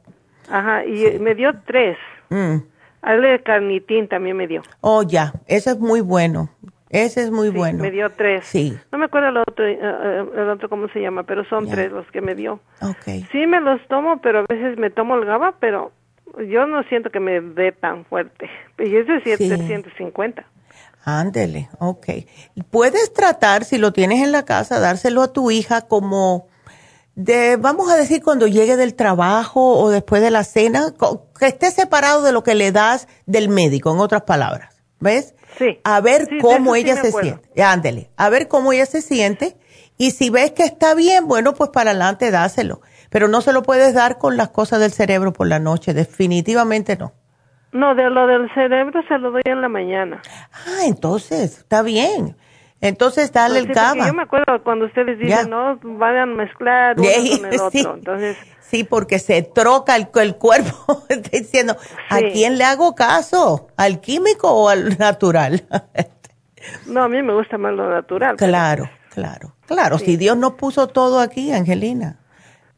Ajá, 0.52 0.86
y 0.86 1.18
me 1.20 1.34
dio 1.34 1.52
tres. 1.66 1.98
Mm. 2.30 2.58
De 3.02 3.42
carnitín 3.44 4.08
también 4.08 4.38
me 4.38 4.48
dio. 4.48 4.62
Oh, 4.82 5.04
ya, 5.04 5.34
ese 5.48 5.72
es 5.72 5.80
muy 5.80 6.02
bueno. 6.02 6.50
Ese 6.90 7.22
es 7.22 7.32
muy 7.32 7.50
bueno. 7.50 7.84
Me 7.84 7.92
dio 7.92 8.10
tres. 8.10 8.46
Sí. 8.46 8.76
No 8.92 8.98
me 8.98 9.06
acuerdo 9.06 9.30
el 9.30 9.38
otro, 9.38 9.66
eh, 9.66 9.78
eh, 9.80 10.26
el 10.36 10.50
otro 10.50 10.70
cómo 10.70 10.88
se 10.90 11.00
llama, 11.00 11.24
pero 11.24 11.46
son 11.46 11.70
tres 11.70 11.92
los 11.92 12.10
que 12.12 12.22
me 12.22 12.34
dio. 12.34 12.60
Okay. 12.82 13.28
Sí 13.32 13.46
me 13.46 13.62
los 13.62 13.80
tomo, 13.88 14.20
pero 14.22 14.40
a 14.40 14.46
veces 14.50 14.78
me 14.78 14.90
tomo 14.90 15.16
el 15.16 15.26
GABA, 15.26 15.56
pero 15.60 15.92
yo 16.50 16.66
no 16.66 16.82
siento 16.84 17.12
que 17.12 17.20
me 17.20 17.42
dé 17.42 17.72
tan 17.72 18.06
fuerte. 18.06 18.50
Y 18.80 18.96
ese 18.96 19.18
es 19.18 19.24
750. 19.24 20.46
Ándele, 21.06 21.70
ok. 21.80 22.08
Puedes 22.72 23.14
tratar, 23.14 23.66
si 23.66 23.78
lo 23.78 23.94
tienes 23.94 24.24
en 24.24 24.32
la 24.32 24.46
casa, 24.46 24.80
dárselo 24.80 25.22
a 25.22 25.32
tu 25.34 25.52
hija 25.52 25.82
como 25.82 26.48
de, 27.20 27.58
vamos 27.58 27.92
a 27.92 27.98
decir, 27.98 28.24
cuando 28.24 28.48
llegue 28.48 28.78
del 28.78 28.96
trabajo 28.96 29.78
o 29.78 29.90
después 29.90 30.22
de 30.22 30.32
la 30.32 30.46
cena, 30.46 30.94
que 31.38 31.48
esté 31.48 31.70
separado 31.70 32.22
de 32.24 32.32
lo 32.32 32.44
que 32.44 32.56
le 32.56 32.72
das 32.72 33.10
del 33.26 33.50
médico, 33.50 33.92
en 33.92 34.00
otras 34.00 34.22
palabras. 34.22 34.82
¿Ves? 35.02 35.36
Sí. 35.58 35.80
A 35.84 36.00
ver 36.00 36.30
cómo 36.40 36.76
ella 36.76 36.96
se 36.96 37.12
siente. 37.12 37.62
Ándele, 37.62 38.10
a 38.16 38.30
ver 38.30 38.48
cómo 38.48 38.72
ella 38.72 38.86
se 38.86 39.02
siente. 39.02 39.58
Y 39.98 40.12
si 40.12 40.30
ves 40.30 40.52
que 40.52 40.64
está 40.64 40.96
bien, 40.96 41.28
bueno, 41.28 41.54
pues 41.56 41.72
para 41.72 41.90
adelante 41.90 42.32
dáselo. 42.32 42.80
Pero 43.10 43.28
no 43.28 43.42
se 43.42 43.52
lo 43.52 43.64
puedes 43.64 43.94
dar 43.94 44.18
con 44.18 44.38
las 44.38 44.50
cosas 44.52 44.80
del 44.80 44.94
cerebro 44.94 45.34
por 45.34 45.48
la 45.48 45.60
noche, 45.60 45.94
definitivamente 45.94 46.96
no. 46.96 47.12
No, 47.74 47.96
de 47.96 48.10
lo 48.10 48.28
del 48.28 48.50
cerebro 48.54 49.02
se 49.10 49.18
lo 49.18 49.32
doy 49.32 49.42
en 49.44 49.60
la 49.60 49.68
mañana. 49.68 50.22
Ah, 50.54 50.86
entonces, 50.86 51.58
está 51.58 51.82
bien. 51.82 52.38
Entonces, 52.82 53.32
dale 53.32 53.60
pues 53.60 53.70
el 53.70 53.76
cava. 53.76 54.08
Yo 54.08 54.14
me 54.14 54.24
acuerdo 54.24 54.64
cuando 54.64 54.86
ustedes 54.86 55.20
dicen, 55.20 55.50
no, 55.50 55.78
vayan 55.82 56.32
a 56.32 56.36
mezclar 56.36 56.96
uno 56.98 57.08
con 57.08 57.54
el 57.54 57.60
otro. 57.62 57.96
Entonces, 57.96 58.38
sí, 58.62 58.84
porque 58.84 59.20
se 59.20 59.42
troca 59.42 59.96
el, 59.96 60.08
el 60.22 60.36
cuerpo 60.36 61.04
diciendo, 61.32 61.76
¿a 62.10 62.20
quién 62.20 62.58
le 62.58 62.64
hago 62.64 62.96
caso? 62.96 63.68
¿Al 63.76 64.00
químico 64.00 64.50
o 64.50 64.70
al 64.70 64.98
natural? 64.98 65.66
no, 66.88 67.04
a 67.04 67.10
mí 67.10 67.22
me 67.22 67.34
gusta 67.34 67.58
más 67.58 67.74
lo 67.74 67.90
natural. 67.90 68.38
Claro, 68.38 68.90
claro, 69.10 69.56
claro. 69.66 69.98
Si 69.98 70.16
Dios 70.16 70.38
nos 70.38 70.54
puso 70.54 70.88
todo 70.88 71.20
aquí, 71.20 71.52
Angelina. 71.52 72.20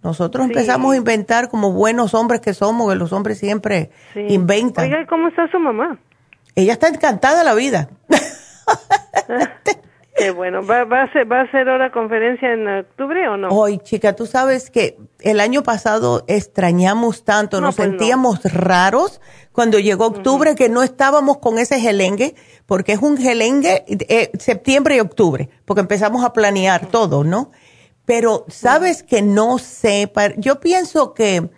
Nosotros 0.03 0.47
empezamos 0.47 0.93
a 0.93 0.97
inventar 0.97 1.47
como 1.47 1.73
buenos 1.73 2.15
hombres 2.15 2.41
que 2.41 2.55
somos, 2.55 2.89
que 2.89 2.95
los 2.95 3.13
hombres 3.13 3.37
siempre 3.37 3.91
inventan. 4.15 4.85
Oiga, 4.85 5.05
¿cómo 5.05 5.27
está 5.27 5.47
su 5.51 5.59
mamá? 5.59 5.99
Ella 6.55 6.73
está 6.73 6.87
encantada 6.87 7.37
de 7.39 7.45
la 7.45 7.53
vida. 7.53 7.87
Qué 10.22 10.30
bueno. 10.30 10.64
¿Va, 10.64 10.84
va, 10.84 11.02
a 11.02 11.11
ser, 11.11 11.31
¿Va 11.31 11.41
a 11.41 11.49
ser 11.49 11.68
ahora 11.68 11.91
conferencia 11.91 12.53
en 12.53 12.68
octubre 12.68 13.27
o 13.27 13.38
no? 13.38 13.48
Hoy, 13.48 13.80
chica, 13.80 14.15
tú 14.15 14.27
sabes 14.27 14.69
que 14.69 14.95
el 15.19 15.39
año 15.39 15.64
pasado 15.64 16.23
extrañamos 16.27 17.23
tanto, 17.23 17.60
nos 17.60 17.76
pues 17.76 17.89
sentíamos 17.89 18.43
raros 18.53 19.19
cuando 19.52 19.80
llegó 19.80 20.06
octubre 20.06 20.53
que 20.53 20.69
no 20.69 20.84
estábamos 20.84 21.39
con 21.39 21.57
ese 21.57 21.80
gelengue, 21.80 22.35
porque 22.68 22.91
es 22.91 22.99
un 23.02 23.18
gelengue 23.18 23.84
eh, 23.88 24.30
septiembre 24.38 24.98
y 24.98 24.99
octubre, 24.99 25.49
porque 25.65 25.81
empezamos 25.81 26.23
a 26.23 26.34
planear 26.34 26.85
todo, 26.85 27.23
¿no? 27.23 27.49
Pero 28.06 28.45
sabes 28.48 29.02
que 29.02 29.23
no 29.23 29.57
sé, 29.57 30.11
yo 30.38 30.60
pienso 30.60 31.15
que 31.15 31.49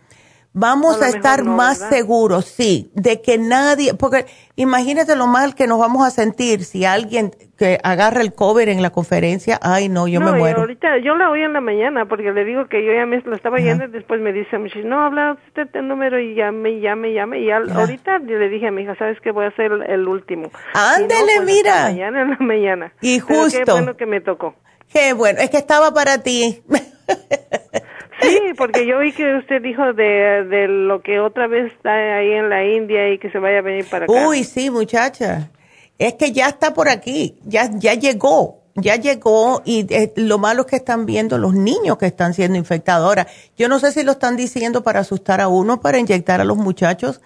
vamos 0.53 1.01
a, 1.01 1.09
estar 1.09 1.43
más 1.43 1.79
seguros, 1.79 2.45
sí, 2.45 2.91
de 2.93 3.21
que 3.21 3.37
nadie, 3.37 3.93
porque 3.95 4.25
imagínate 4.55 5.15
lo 5.15 5.27
mal 5.27 5.55
que 5.55 5.67
nos 5.67 5.79
vamos 5.79 6.05
a 6.05 6.11
sentir 6.11 6.63
si 6.63 6.85
alguien 6.85 7.31
que 7.57 7.79
agarra 7.83 8.21
el 8.21 8.33
cover 8.33 8.69
en 8.69 8.81
la 8.81 8.91
conferencia, 8.91 9.59
ay 9.61 9.89
no, 9.89 10.07
yo 10.07 10.21
me 10.21 10.31
muero. 10.31 10.61
Ahorita 10.61 10.99
yo 10.99 11.15
la 11.15 11.31
oí 11.31 11.41
en 11.41 11.53
la 11.53 11.61
mañana 11.61 12.05
porque 12.05 12.31
le 12.31 12.45
digo 12.45 12.67
que 12.67 12.85
yo 12.85 12.93
ya 12.93 13.05
me 13.05 13.19
lo 13.21 13.35
estaba 13.35 13.57
yendo 13.57 13.85
y 13.85 13.87
después 13.87 14.21
me 14.21 14.31
dice, 14.31 14.57
no, 14.83 15.01
habla 15.01 15.37
usted 15.47 15.67
el 15.73 15.87
número 15.87 16.19
y 16.19 16.35
llame, 16.35 16.79
llame, 16.79 17.13
llame 17.13 17.39
y 17.39 17.49
ahorita 17.49 18.19
yo 18.19 18.37
le 18.37 18.49
dije 18.49 18.67
a 18.67 18.71
mi 18.71 18.83
hija, 18.83 18.95
¿sabes 18.95 19.19
qué? 19.21 19.31
Voy 19.31 19.45
a 19.45 19.49
hacer 19.49 19.71
el, 19.71 20.07
último. 20.07 20.51
Ándele, 20.73 21.33
pues, 21.37 21.45
mira. 21.45 21.83
Mañana 21.85 22.21
en 22.21 22.29
la 22.31 22.37
mañana. 22.39 22.93
Y 23.01 23.19
justo. 23.19 23.59
qué 23.65 23.71
bueno 23.71 23.97
que 23.97 24.05
me 24.05 24.21
tocó. 24.21 24.55
Qué 24.91 25.13
bueno, 25.13 25.39
es 25.39 25.49
que 25.49 25.57
estaba 25.57 25.93
para 25.93 26.21
ti. 26.21 26.61
Sí, 28.21 28.39
porque 28.57 28.85
yo 28.85 28.99
vi 28.99 29.11
que 29.11 29.35
usted 29.35 29.61
dijo 29.61 29.93
de, 29.93 30.45
de, 30.45 30.67
lo 30.67 31.01
que 31.01 31.19
otra 31.19 31.47
vez 31.47 31.71
está 31.73 32.17
ahí 32.17 32.31
en 32.31 32.49
la 32.49 32.65
India 32.65 33.11
y 33.11 33.17
que 33.17 33.29
se 33.29 33.39
vaya 33.39 33.59
a 33.59 33.61
venir 33.61 33.85
para 33.89 34.05
acá. 34.05 34.27
Uy, 34.27 34.43
sí, 34.43 34.69
muchacha. 34.69 35.49
Es 35.97 36.13
que 36.13 36.31
ya 36.31 36.47
está 36.47 36.73
por 36.73 36.89
aquí, 36.89 37.37
ya, 37.43 37.69
ya 37.73 37.93
llegó, 37.93 38.63
ya 38.75 38.95
llegó 38.95 39.61
y 39.63 39.85
eh, 39.93 40.11
lo 40.15 40.37
malo 40.37 40.61
es 40.61 40.67
que 40.67 40.75
están 40.75 41.05
viendo 41.05 41.37
los 41.37 41.53
niños 41.53 41.97
que 41.97 42.07
están 42.07 42.33
siendo 42.33 42.57
infectados. 42.57 43.07
Ahora, 43.07 43.27
yo 43.57 43.69
no 43.69 43.79
sé 43.79 43.91
si 43.91 44.03
lo 44.03 44.13
están 44.13 44.35
diciendo 44.35 44.83
para 44.83 45.01
asustar 45.01 45.39
a 45.39 45.47
uno, 45.47 45.81
para 45.81 45.99
inyectar 45.99 46.41
a 46.41 46.45
los 46.45 46.57
muchachos, 46.57 47.21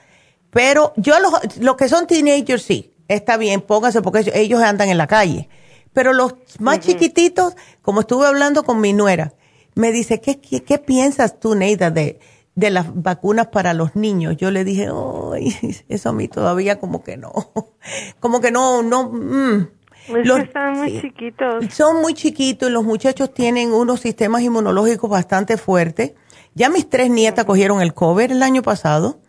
pero 0.51 0.93
yo 0.97 1.19
los, 1.19 1.57
los 1.57 1.77
que 1.77 1.87
son 1.87 2.07
teenagers 2.07 2.63
sí, 2.63 2.93
está 3.07 3.37
bien, 3.37 3.61
pónganse 3.61 4.01
porque 4.01 4.29
ellos 4.33 4.61
andan 4.61 4.89
en 4.89 4.97
la 4.97 5.07
calle 5.07 5.49
pero 5.97 6.13
los 6.13 6.35
más 6.59 6.79
chiquititos, 6.81 7.55
como 7.81 8.01
estuve 8.01 8.27
hablando 8.27 8.61
con 8.61 8.79
mi 8.79 8.93
nuera, 8.93 9.33
me 9.77 9.91
dice, 9.91 10.21
¿qué, 10.21 10.39
qué, 10.39 10.77
piensas 10.77 11.39
tú, 11.39 11.55
Neida, 11.55 11.91
de, 11.91 12.19
de 12.55 12.69
las 12.69 13.01
vacunas 13.01 13.47
para 13.47 13.73
los 13.73 13.95
niños? 13.95 14.37
Yo 14.37 14.51
le 14.51 14.63
dije, 14.63 14.89
eso 15.89 16.09
a 16.09 16.13
mí 16.13 16.27
todavía 16.27 16.79
como 16.79 17.03
que 17.03 17.17
no, 17.17 17.31
como 18.19 18.41
que 18.41 18.51
no, 18.51 18.83
no. 18.83 19.09
Mm. 19.09 19.67
los, 20.23 20.39
están 20.39 20.77
muy 20.77 21.01
chiquitos. 21.01 21.65
Son 21.73 22.01
muy 22.01 22.13
chiquitos 22.13 22.69
y 22.69 22.71
los 22.71 22.83
muchachos 22.83 23.33
tienen 23.33 23.71
unos 23.71 24.01
sistemas 24.01 24.41
inmunológicos 24.41 25.09
bastante 25.09 25.57
fuertes. 25.57 26.13
Ya 26.55 26.69
mis 26.69 26.89
tres 26.89 27.09
nietas 27.09 27.45
cogieron 27.45 27.81
el 27.81 27.93
COVID 27.93 28.31
el 28.31 28.41
año 28.41 28.63
pasado 28.63 29.19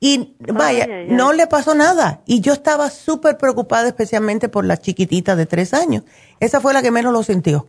y 0.00 0.36
vaya, 0.38 0.86
no 1.08 1.32
le 1.32 1.46
pasó 1.48 1.74
nada. 1.74 2.22
Y 2.24 2.40
yo 2.40 2.52
estaba 2.52 2.88
súper 2.88 3.36
preocupada, 3.36 3.88
especialmente 3.88 4.48
por 4.48 4.64
la 4.64 4.76
chiquitita 4.76 5.34
de 5.34 5.46
tres 5.46 5.74
años. 5.74 6.04
Esa 6.38 6.60
fue 6.60 6.72
la 6.72 6.82
que 6.82 6.92
menos 6.92 7.12
lo 7.12 7.22
sintió. 7.24 7.66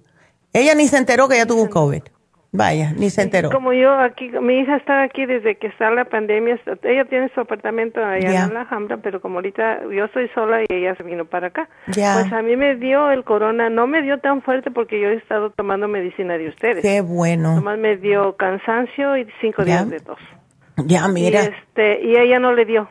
Ella 0.53 0.75
ni 0.75 0.87
se 0.87 0.97
enteró 0.97 1.27
que 1.27 1.35
ella 1.35 1.47
tuvo 1.47 1.69
COVID. 1.69 2.03
Vaya, 2.51 2.93
ni 2.97 3.11
se 3.11 3.21
enteró. 3.21 3.51
Como 3.51 3.73
yo 3.73 3.93
aquí, 3.93 4.29
mi 4.41 4.59
hija 4.59 4.77
está 4.77 5.03
aquí 5.03 5.25
desde 5.27 5.57
que 5.57 5.67
está 5.67 5.91
la 5.91 6.05
pandemia. 6.05 6.59
Ella 6.83 7.05
tiene 7.05 7.29
su 7.35 7.41
apartamento 7.41 8.03
allá 8.03 8.45
en 8.45 8.53
la 8.53 8.61
Alhambra, 8.61 8.97
pero 8.97 9.21
como 9.21 9.35
ahorita 9.35 9.81
yo 9.95 10.07
soy 10.13 10.29
sola 10.33 10.63
y 10.63 10.65
ella 10.73 10.95
se 10.95 11.03
vino 11.03 11.25
para 11.25 11.47
acá. 11.47 11.69
Pues 11.85 12.33
a 12.33 12.41
mí 12.41 12.55
me 12.55 12.75
dio 12.75 13.11
el 13.11 13.23
corona, 13.23 13.69
no 13.69 13.85
me 13.85 14.01
dio 14.01 14.19
tan 14.19 14.41
fuerte 14.41 14.71
porque 14.71 14.99
yo 14.99 15.09
he 15.09 15.15
estado 15.15 15.51
tomando 15.51 15.87
medicina 15.87 16.37
de 16.39 16.49
ustedes. 16.49 16.81
Qué 16.81 17.01
bueno. 17.01 17.55
Nomás 17.55 17.77
me 17.77 17.97
dio 17.97 18.35
cansancio 18.35 19.15
y 19.17 19.27
cinco 19.41 19.63
días 19.63 19.87
de 19.87 19.99
tos. 19.99 20.19
Ya, 20.85 21.07
mira. 21.07 21.43
Y, 21.43 21.47
este, 21.47 22.01
y 22.03 22.15
ella 22.15 22.39
no 22.39 22.53
le 22.53 22.65
dio. 22.65 22.89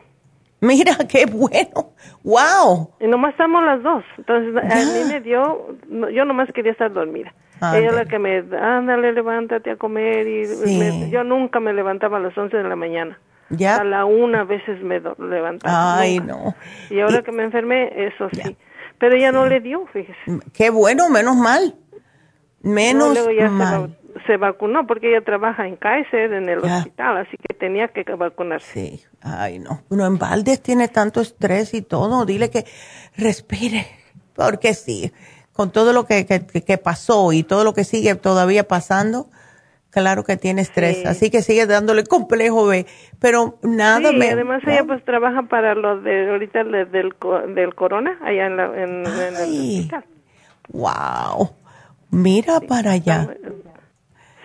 Mira, 0.61 0.93
qué 1.09 1.25
bueno. 1.25 1.93
¡Wow! 2.23 2.91
Y 2.99 3.07
nomás 3.07 3.31
estamos 3.31 3.63
las 3.65 3.83
dos. 3.83 4.03
Entonces, 4.17 4.55
a 4.55 4.75
mí 4.75 5.11
me 5.11 5.19
dio, 5.19 5.75
yo 6.13 6.23
nomás 6.25 6.49
quería 6.53 6.71
estar 6.71 6.93
dormida. 6.93 7.33
Ella 7.61 7.89
es 7.89 7.95
la 7.95 8.05
que 8.05 8.19
me, 8.19 8.37
ándale, 8.57 9.11
levántate 9.13 9.71
a 9.71 9.75
comer. 9.75 10.27
Y 10.27 11.09
yo 11.09 11.23
nunca 11.23 11.59
me 11.59 11.73
levantaba 11.73 12.17
a 12.17 12.21
las 12.21 12.37
11 12.37 12.57
de 12.57 12.63
la 12.63 12.75
mañana. 12.75 13.19
¿Ya? 13.49 13.77
A 13.77 13.83
la 13.83 14.05
una 14.05 14.43
veces 14.43 14.81
me 14.81 14.99
levantaba. 14.99 15.99
Ay, 15.99 16.19
no. 16.19 16.55
Y 16.89 16.99
ahora 16.99 17.23
que 17.23 17.31
me 17.31 17.43
enfermé, 17.43 17.91
eso 18.07 18.29
sí. 18.31 18.55
Pero 18.99 19.15
ella 19.15 19.31
no 19.31 19.47
le 19.47 19.59
dio, 19.59 19.85
fíjese. 19.87 20.19
Qué 20.53 20.69
bueno, 20.69 21.09
menos 21.09 21.35
mal. 21.35 21.75
Menos 22.61 23.17
mal. 23.51 23.95
Se, 24.27 24.37
vacunó 24.37 24.85
porque 24.85 25.09
ella 25.09 25.23
trabaja 25.23 25.65
en 25.65 25.77
Kaiser, 25.77 26.33
en 26.33 26.49
el 26.49 26.59
hospital, 26.59 27.17
así 27.17 27.37
que 27.37 27.53
tenía 27.53 27.87
que 27.87 28.03
vacunarse. 28.15 28.73
Sí, 28.73 29.05
ay 29.21 29.59
no. 29.59 29.81
Uno 29.89 30.05
en 30.05 30.17
Valdes 30.17 30.61
tiene 30.61 30.87
tanto 30.87 31.21
estrés 31.21 31.73
y 31.73 31.81
todo. 31.81 32.25
Dile 32.25 32.49
que 32.49 32.65
respire, 33.15 33.87
porque 34.35 34.73
sí, 34.73 35.11
con 35.59 35.71
todo 35.71 35.91
lo 35.91 36.05
que, 36.05 36.25
que, 36.25 36.77
pasó 36.77 37.33
y 37.33 37.43
todo 37.43 37.65
lo 37.65 37.73
que 37.73 37.83
sigue 37.83 38.15
todavía 38.15 38.65
pasando, 38.65 39.25
claro 39.91 40.23
que 40.23 40.37
tiene 40.37 40.61
estrés. 40.61 41.05
Así 41.05 41.29
que 41.29 41.41
sigue 41.41 41.65
dándole 41.65 42.05
complejo 42.05 42.65
B. 42.65 42.85
Pero 43.19 43.57
nada 43.61 44.09
sí, 44.11 44.21
además 44.21 44.63
ella 44.65 44.85
pues 44.85 45.03
trabaja 45.03 45.41
para 45.41 45.75
lo 45.75 45.99
de 45.99 46.29
ahorita 46.29 46.63
del, 46.63 47.13
del 47.53 47.75
corona, 47.75 48.17
allá 48.23 48.45
en, 48.45 48.55
la, 48.55 48.65
en, 48.67 49.05
en 49.05 49.35
el 49.35 49.79
hospital. 49.79 50.05
Wow. 50.69 51.49
Mira 52.09 52.61
para 52.61 52.91
allá. 52.91 53.27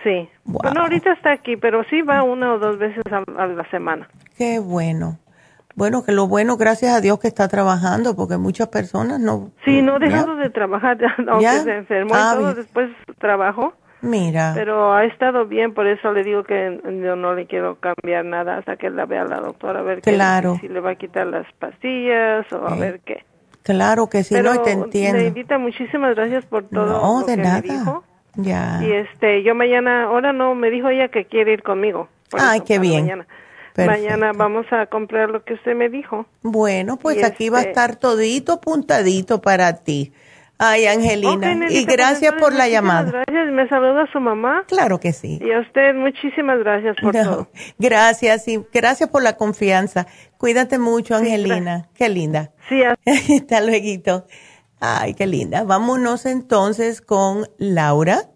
Sí. 0.03 0.27
Bueno, 0.43 0.81
ahorita 0.81 1.13
está 1.13 1.31
aquí, 1.31 1.55
pero 1.55 1.85
sí 1.89 2.01
va 2.01 2.23
una 2.23 2.55
o 2.55 2.59
dos 2.59 2.77
veces 2.77 3.03
a, 3.09 3.47
la 3.47 3.69
semana. 3.71 4.09
Qué 4.37 4.59
bueno. 4.59 5.17
Bueno, 5.75 6.03
que 6.03 6.13
lo 6.13 6.27
bueno, 6.27 6.55
gracias 6.55 6.93
a 6.93 7.01
Dios 7.01 7.19
que 7.19 7.27
está 7.27 7.47
trabajando, 7.49 8.15
porque 8.15 8.37
muchas 8.37 8.69
personas 8.69 9.19
no... 9.19 9.51
Sí, 9.65 9.81
no 9.81 9.95
ha 9.95 9.99
dejado 9.99 10.37
de 10.37 10.49
trabajar, 10.49 10.97
aunque 11.27 11.47
se 11.47 11.75
enfermó 11.75 12.15
y 12.15 12.17
ah, 12.17 12.33
todo, 12.35 12.53
después 12.53 12.89
trabajó. 13.19 13.73
Mira. 14.01 14.53
Pero 14.55 14.93
ha 14.93 15.03
estado 15.03 15.45
bien, 15.45 15.73
por 15.73 15.87
eso 15.87 16.11
le 16.11 16.23
digo 16.23 16.43
que 16.43 16.79
yo 17.03 17.15
no 17.15 17.33
le 17.33 17.45
quiero 17.47 17.77
cambiar 17.79 18.23
nada 18.23 18.57
hasta 18.57 18.77
que 18.77 18.89
la 18.89 19.05
vea 19.05 19.25
la 19.25 19.39
doctora, 19.41 19.79
a 19.79 19.83
ver 19.83 20.01
claro. 20.01 20.57
si 20.61 20.67
le 20.69 20.79
va 20.79 20.91
a 20.91 20.95
quitar 20.95 21.27
las 21.27 21.45
pastillas 21.59 22.45
o 22.53 22.67
a 22.67 22.75
ver 22.75 23.01
qué. 23.01 23.25
Claro 23.63 24.07
que 24.07 24.23
sí, 24.23 24.35
no, 24.41 24.61
te 24.61 24.71
entiendo. 24.71 25.17
Neidita, 25.17 25.57
muchísimas 25.57 26.15
gracias 26.15 26.45
por 26.45 26.65
todo 26.65 26.85
no, 26.85 27.21
lo 27.21 27.25
de 27.25 27.35
que 27.35 27.41
nada. 27.41 27.61
me 27.61 27.61
dijo. 27.61 28.03
Ya. 28.35 28.79
Y 28.83 28.91
este, 28.91 29.43
yo 29.43 29.55
mañana, 29.55 30.03
ahora 30.03 30.33
no, 30.33 30.53
me 30.53 30.69
dijo 30.69 30.89
ella 30.89 31.07
que 31.07 31.25
quiere 31.25 31.53
ir 31.53 31.63
conmigo. 31.63 32.07
Ay, 32.31 32.61
qué 32.61 32.77
bien. 32.79 33.05
Mañana. 33.05 33.27
Mañana 33.77 34.31
vamos 34.33 34.65
a 34.71 34.85
comprar 34.85 35.29
lo 35.29 35.43
que 35.43 35.55
usted 35.55 35.75
me 35.75 35.89
dijo. 35.89 36.25
Bueno, 36.41 36.97
pues 36.97 37.23
aquí 37.23 37.49
va 37.49 37.57
a 37.57 37.61
este 37.61 37.71
estar 37.71 37.95
todito 37.97 38.61
puntadito 38.61 39.41
para 39.41 39.83
ti. 39.83 40.13
Ay, 40.57 40.85
Angelina. 40.85 41.67
y 41.69 41.83
gracias 41.85 42.33
por 42.35 42.53
la 42.53 42.69
llamada. 42.69 43.11
Gracias. 43.11 43.51
Me 43.51 43.67
saluda 43.67 44.03
a 44.03 44.11
su 44.11 44.19
mamá. 44.19 44.63
Claro 44.67 44.99
que 44.99 45.11
sí. 45.11 45.39
Y 45.41 45.51
a 45.51 45.59
usted, 45.59 45.93
muchísimas 45.93 46.59
gracias 46.59 46.95
por 47.01 47.13
todo. 47.13 47.49
Gracias 47.77 48.47
y 48.47 48.63
gracias 48.73 49.09
por 49.09 49.21
la 49.21 49.35
confianza. 49.35 50.07
Cuídate 50.37 50.79
mucho, 50.79 51.15
Angelina. 51.15 51.89
qué 51.93 52.09
linda. 52.09 52.51
Sí. 52.69 52.81
Hasta 53.35 53.61
luego. 53.61 54.25
Ay, 54.79 55.13
qué 55.13 55.27
linda. 55.27 55.63
Vámonos 55.63 56.25
entonces 56.25 57.01
con 57.01 57.47
Laura, 57.57 58.29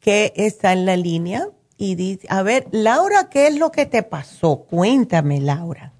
que 0.00 0.32
está 0.36 0.72
en 0.72 0.86
la 0.86 0.96
línea. 0.96 1.48
Y 1.84 1.96
dice, 1.96 2.28
a 2.30 2.44
ver, 2.44 2.66
Laura, 2.70 3.28
¿qué 3.28 3.48
es 3.48 3.58
lo 3.58 3.72
que 3.72 3.86
te 3.86 4.04
pasó? 4.04 4.66
Cuéntame, 4.70 5.40
Laura. 5.40 5.90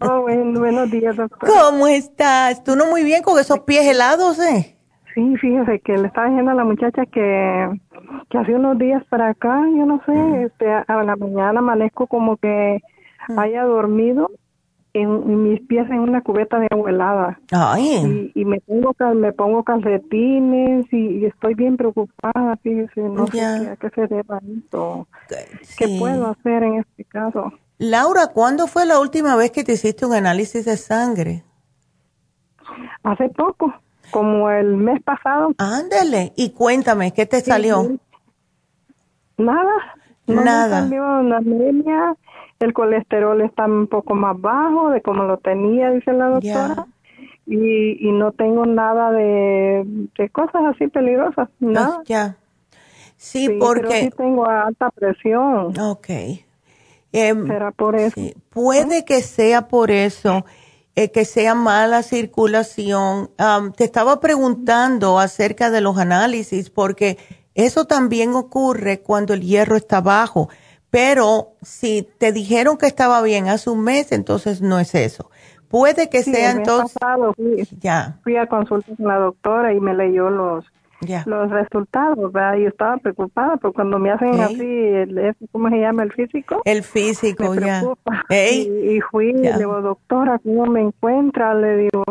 Oh, 0.00 0.22
buenos 0.22 0.90
días, 0.90 1.16
doctor. 1.16 1.46
¿Cómo 1.46 1.86
estás? 1.86 2.64
¿Tú 2.64 2.76
no 2.76 2.86
muy 2.86 3.04
bien 3.04 3.22
con 3.22 3.38
esos 3.38 3.60
pies 3.60 3.86
helados, 3.86 4.38
eh? 4.38 4.74
Sí, 5.14 5.36
fíjese 5.36 5.80
que 5.80 5.98
le 5.98 6.06
estaba 6.06 6.28
diciendo 6.28 6.52
a 6.52 6.54
la 6.54 6.64
muchacha 6.64 7.04
que, 7.04 7.78
que 8.30 8.38
hace 8.38 8.54
unos 8.54 8.78
días 8.78 9.04
para 9.10 9.28
acá, 9.28 9.60
yo 9.76 9.84
no 9.84 10.00
sé, 10.06 10.44
este, 10.44 10.72
a 10.72 11.04
la 11.04 11.14
mañana 11.16 11.58
amanezco 11.58 12.06
como 12.06 12.38
que 12.38 12.78
haya 13.36 13.64
dormido 13.64 14.30
en, 15.00 15.42
mis 15.42 15.60
pies 15.62 15.88
en 15.90 16.00
una 16.00 16.22
cubeta 16.22 16.58
de 16.58 16.68
agua 16.70 16.90
helada. 16.90 17.40
Ay. 17.50 18.32
Y, 18.34 18.44
me 18.44 18.60
pongo 18.60 18.94
me 19.14 19.32
pongo 19.32 19.62
calcetines 19.62 20.86
y, 20.92 21.24
estoy 21.24 21.54
bien 21.54 21.76
preocupada, 21.76 22.56
fíjese, 22.62 23.00
no 23.02 23.26
sé 23.26 23.40
a 23.42 23.76
qué 23.76 23.90
se 23.90 24.06
deba 24.06 24.40
esto. 24.56 25.06
¿Qué 25.78 25.96
puedo 25.98 26.28
hacer 26.28 26.62
en 26.62 26.74
este 26.76 27.04
caso? 27.04 27.52
Laura, 27.78 28.28
¿cuándo 28.34 28.66
fue 28.66 28.86
la 28.86 28.98
última 28.98 29.36
vez 29.36 29.52
que 29.52 29.64
te 29.64 29.72
hiciste 29.72 30.04
un 30.04 30.14
análisis 30.14 30.64
de 30.64 30.76
sangre? 30.76 31.44
Hace 33.04 33.28
poco 33.28 33.72
como 34.10 34.50
el 34.50 34.76
mes 34.76 35.02
pasado. 35.02 35.52
Ándale, 35.58 36.32
y 36.36 36.50
cuéntame, 36.50 37.12
¿qué 37.12 37.26
te 37.26 37.40
salió? 37.40 37.98
Nada, 39.36 39.94
nada. 40.26 40.82
Me 40.82 40.88
salió 40.88 41.04
una 41.20 41.36
anemia, 41.36 42.16
el 42.60 42.72
colesterol 42.72 43.40
está 43.40 43.66
un 43.66 43.86
poco 43.86 44.14
más 44.14 44.40
bajo 44.40 44.90
de 44.90 45.00
como 45.02 45.24
lo 45.24 45.38
tenía, 45.38 45.90
dice 45.90 46.12
la 46.12 46.28
doctora. 46.28 46.86
Y, 47.46 48.06
y 48.06 48.12
no 48.12 48.32
tengo 48.32 48.66
nada 48.66 49.10
de, 49.10 49.82
de 50.18 50.28
cosas 50.28 50.62
así 50.74 50.86
peligrosas, 50.88 51.48
nada. 51.60 52.02
ya. 52.04 52.36
Sí, 53.16 53.48
porque... 53.58 54.02
sí 54.02 54.10
tengo 54.16 54.46
alta 54.46 54.90
presión. 54.90 55.78
Ok. 55.78 56.08
Em, 57.12 57.46
¿Será 57.46 57.70
por 57.72 57.96
eso? 57.96 58.20
Puede 58.50 59.04
que 59.04 59.22
sea 59.22 59.66
por 59.68 59.90
eso. 59.90 60.44
Eh, 60.94 61.12
que 61.12 61.24
sea 61.24 61.54
mala 61.54 62.02
circulación. 62.02 63.30
te 63.76 63.84
estaba 63.84 64.18
preguntando 64.18 65.20
acerca 65.20 65.70
de 65.70 65.80
los 65.80 65.96
análisis 65.96 66.70
porque 66.70 67.18
eso 67.54 67.86
también 67.86 68.34
ocurre 68.34 69.00
cuando 69.00 69.32
el 69.32 69.42
hierro 69.42 69.76
está 69.76 70.00
bajo. 70.00 70.48
Pero 70.90 71.52
si 71.62 72.08
te 72.18 72.32
dijeron 72.32 72.78
que 72.78 72.86
estaba 72.86 73.20
bien 73.22 73.48
hace 73.48 73.70
un 73.70 73.82
mes, 73.82 74.12
entonces 74.12 74.62
no 74.62 74.78
es 74.78 74.94
eso. 74.94 75.30
Puede 75.68 76.08
que 76.08 76.22
sea 76.22 76.52
entonces. 76.52 76.96
ya. 77.78 78.16
fui 78.22 78.36
a 78.36 78.46
consultar 78.46 78.96
con 78.96 79.06
la 79.06 79.16
doctora 79.16 79.74
y 79.74 79.80
me 79.80 79.94
leyó 79.94 80.30
los 80.30 80.64
los 81.26 81.50
resultados, 81.50 82.32
¿verdad? 82.32 82.56
Yo 82.56 82.68
estaba 82.68 82.96
preocupada 82.96 83.56
porque 83.56 83.76
cuando 83.76 83.98
me 83.98 84.10
hacen 84.10 84.40
así, 84.40 84.92
¿cómo 85.52 85.68
se 85.68 85.78
llama 85.78 86.02
el 86.02 86.12
físico? 86.12 86.60
El 86.64 86.82
físico, 86.82 87.54
ya. 87.54 87.82
Y, 88.30 89.00
fui, 89.10 89.32
le 89.32 89.56
digo, 89.58 89.80
doctora, 89.80 90.40
¿cómo 90.40 90.66
me 90.66 90.80
encuentra? 90.80 91.54
Le 91.54 91.76
digo, 91.76 92.04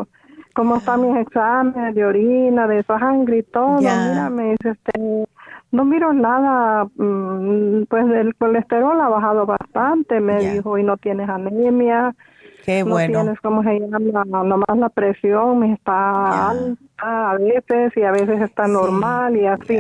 ¿cómo 0.54 0.78
están 0.78 1.02
mis 1.02 1.18
exámenes 1.18 1.95
de 1.95 2.06
orina, 2.06 2.68
de 2.68 2.84
sangre 2.84 3.40
y 3.40 3.44
todo? 3.44 3.80
Mira, 3.80 4.30
me 4.30 4.52
dice, 4.52 4.70
este, 4.70 5.28
no 5.72 5.85
miro 5.85 6.14
nada, 6.14 6.85
mm, 6.95 7.84
pues 7.89 8.06
el 8.10 8.35
colesterol 8.35 8.99
ha 9.02 9.10
bajado 9.10 9.45
bastante, 9.45 10.19
me 10.19 10.39
dijo, 10.53 10.77
y 10.77 10.84
no 10.84 10.98
tienes 10.98 11.30
anemia. 11.30 12.15
Qué 12.64 12.84
bueno. 12.84 13.19
No 13.19 13.23
tienes, 13.23 13.41
¿cómo 13.41 13.64
se 13.64 13.80
llama? 13.80 14.26
Nomás 14.26 14.77
la 14.77 14.89
presión 14.89 15.64
está 15.64 16.49
alta 16.49 17.31
a 17.31 17.38
veces 17.38 17.94
y 17.95 18.03
a 18.03 18.11
veces 18.11 18.41
está 18.41 18.68
normal 18.68 19.35
y 19.38 19.45
así. 19.45 19.80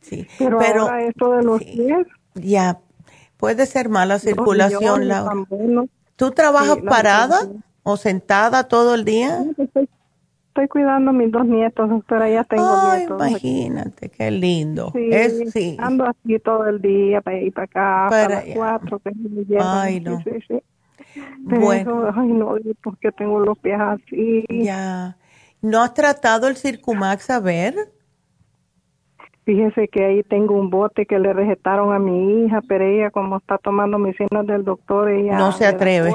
sí. 0.00 0.26
Pero, 0.38 0.60
ahora 0.60 1.02
esto 1.02 1.32
de 1.32 1.42
los 1.42 1.62
pies. 1.62 2.06
Ya, 2.34 2.78
puede 3.36 3.66
ser 3.66 3.88
mala 3.88 4.18
circulación, 4.18 5.08
Laura. 5.08 5.34
¿Tú 6.16 6.30
trabajas 6.32 6.78
parada 6.88 7.38
o 7.82 7.96
sentada 7.96 8.64
todo 8.64 8.94
el 8.94 9.04
día? 9.04 9.44
Estoy, 9.56 9.88
estoy, 10.62 10.68
cuidando 10.68 11.10
a 11.10 11.12
mis 11.12 11.30
dos 11.30 11.46
nietos, 11.46 11.88
doctora, 11.88 12.28
ya 12.28 12.44
tengo 12.44 12.76
Ay, 12.82 13.06
imagínate, 13.08 14.08
qué 14.08 14.30
lindo. 14.30 14.90
Sí, 14.92 15.08
es, 15.10 15.52
sí. 15.52 15.76
ando 15.78 16.04
así 16.04 16.38
todo 16.38 16.66
el 16.66 16.80
día, 16.80 17.20
para 17.20 17.38
ir 17.38 17.52
para 17.52 17.64
acá, 17.64 18.06
para, 18.10 18.28
las 18.28 18.44
cuatro, 18.54 18.98
que 18.98 19.10
me 19.14 19.60
Ay, 19.60 20.00
no. 20.00 20.22
Sí, 20.22 20.30
sí, 20.46 20.62
bueno. 21.42 22.12
ay, 22.14 22.28
no, 22.28 22.56
porque 22.82 23.12
tengo 23.12 23.40
los 23.40 23.58
pies 23.58 23.80
así. 23.80 24.44
Ya. 24.48 25.16
¿No 25.60 25.82
has 25.82 25.94
tratado 25.94 26.48
el 26.48 26.56
Circumax 26.56 27.30
a 27.30 27.40
ver? 27.40 27.74
Fíjese 29.48 29.88
que 29.88 30.04
ahí 30.04 30.22
tengo 30.24 30.60
un 30.60 30.68
bote 30.68 31.06
que 31.06 31.18
le 31.18 31.32
recetaron 31.32 31.94
a 31.94 31.98
mi 31.98 32.44
hija, 32.44 32.60
pero 32.68 32.84
ella 32.84 33.10
como 33.10 33.38
está 33.38 33.56
tomando 33.56 33.98
medicinas 33.98 34.46
del 34.46 34.62
doctor, 34.62 35.08
ella... 35.08 35.38
No 35.38 35.52
se 35.52 35.64
atreve. 35.64 36.14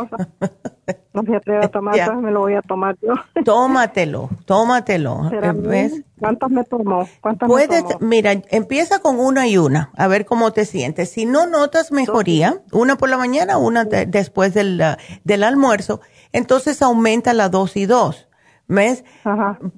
no 1.16 1.24
se 1.24 1.36
atreve 1.38 1.66
a 1.66 1.68
tomar, 1.72 2.16
me 2.18 2.30
lo 2.30 2.42
voy 2.42 2.54
a 2.54 2.62
tomar 2.62 2.96
yo. 3.02 3.16
tómatelo, 3.44 4.30
tómatelo. 4.46 5.32
¿Ves? 5.56 6.04
¿Cuántas 6.20 6.52
me 6.52 6.64
tomó? 6.64 7.08
¿Cuántas 7.22 7.50
Puedes, 7.50 7.84
me 7.84 7.94
tomó? 7.94 8.06
mira, 8.06 8.34
empieza 8.52 9.00
con 9.00 9.20
una 9.20 9.48
y 9.48 9.58
una, 9.58 9.90
a 9.98 10.08
ver 10.08 10.28
cómo 10.28 10.52
te 10.52 10.66
sientes. 10.66 11.10
Si 11.10 11.26
no 11.26 11.48
notas 11.48 11.92
mejoría, 11.92 12.62
una 12.72 12.98
por 12.98 13.10
la 13.10 13.18
mañana, 13.18 13.58
una 13.58 13.86
después 13.86 14.54
del, 14.54 14.80
del 15.24 15.44
almuerzo, 15.44 16.02
entonces 16.34 16.84
aumenta 16.84 17.34
la 17.34 17.50
dosis 17.50 17.88
dos 17.88 18.28
¿Ves? 18.68 19.04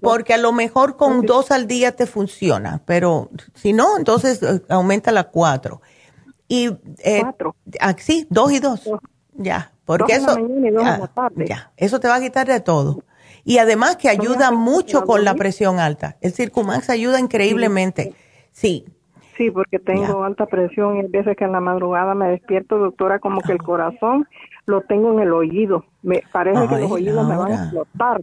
Porque 0.01 0.33
a 0.33 0.37
lo 0.37 0.51
mejor 0.51 0.95
con 0.95 1.23
dos 1.23 1.51
al 1.51 1.67
día 1.67 1.95
te 1.95 2.05
funciona, 2.05 2.81
pero 2.85 3.29
si 3.53 3.73
no, 3.73 3.97
entonces 3.97 4.41
eh, 4.43 4.61
aumenta 4.69 5.11
la 5.11 5.25
cuatro. 5.25 5.81
Y, 6.47 6.67
eh, 7.03 7.21
¿Cuatro? 7.21 7.55
Ah, 7.79 7.95
sí, 7.97 8.27
dos 8.29 8.51
y 8.51 8.59
dos. 8.59 8.89
Ya, 9.33 9.71
porque 9.85 10.13
eso, 10.13 10.37
ya, 11.35 11.71
eso 11.77 11.99
te 11.99 12.07
va 12.07 12.15
a 12.15 12.21
quitar 12.21 12.47
de 12.47 12.59
todo. 12.59 13.03
Y 13.43 13.57
además 13.57 13.97
que 13.97 14.09
ayuda 14.09 14.51
mucho 14.51 15.03
con 15.05 15.23
la 15.23 15.35
presión 15.35 15.79
alta. 15.79 16.17
El 16.21 16.31
Circumax 16.31 16.89
ayuda 16.89 17.19
increíblemente. 17.19 18.13
Sí. 18.51 18.85
Sí, 19.37 19.51
porque 19.51 19.79
tengo 19.79 20.23
alta 20.23 20.45
presión 20.45 20.95
y 20.95 20.99
hay 21.01 21.07
veces 21.07 21.35
que 21.35 21.43
en 21.43 21.51
la 21.51 21.59
madrugada 21.59 22.15
me 22.15 22.29
despierto, 22.29 22.77
doctora, 22.77 23.19
como 23.19 23.41
que 23.41 23.51
el 23.51 23.61
corazón 23.61 24.27
lo 24.65 24.81
tengo 24.81 25.13
en 25.13 25.19
el 25.19 25.33
oído. 25.33 25.85
Me 26.01 26.23
parece 26.31 26.67
que 26.67 26.77
los 26.77 26.91
oídos 26.91 27.27
me 27.27 27.35
van 27.35 27.51
a 27.51 27.63
explotar 27.63 28.21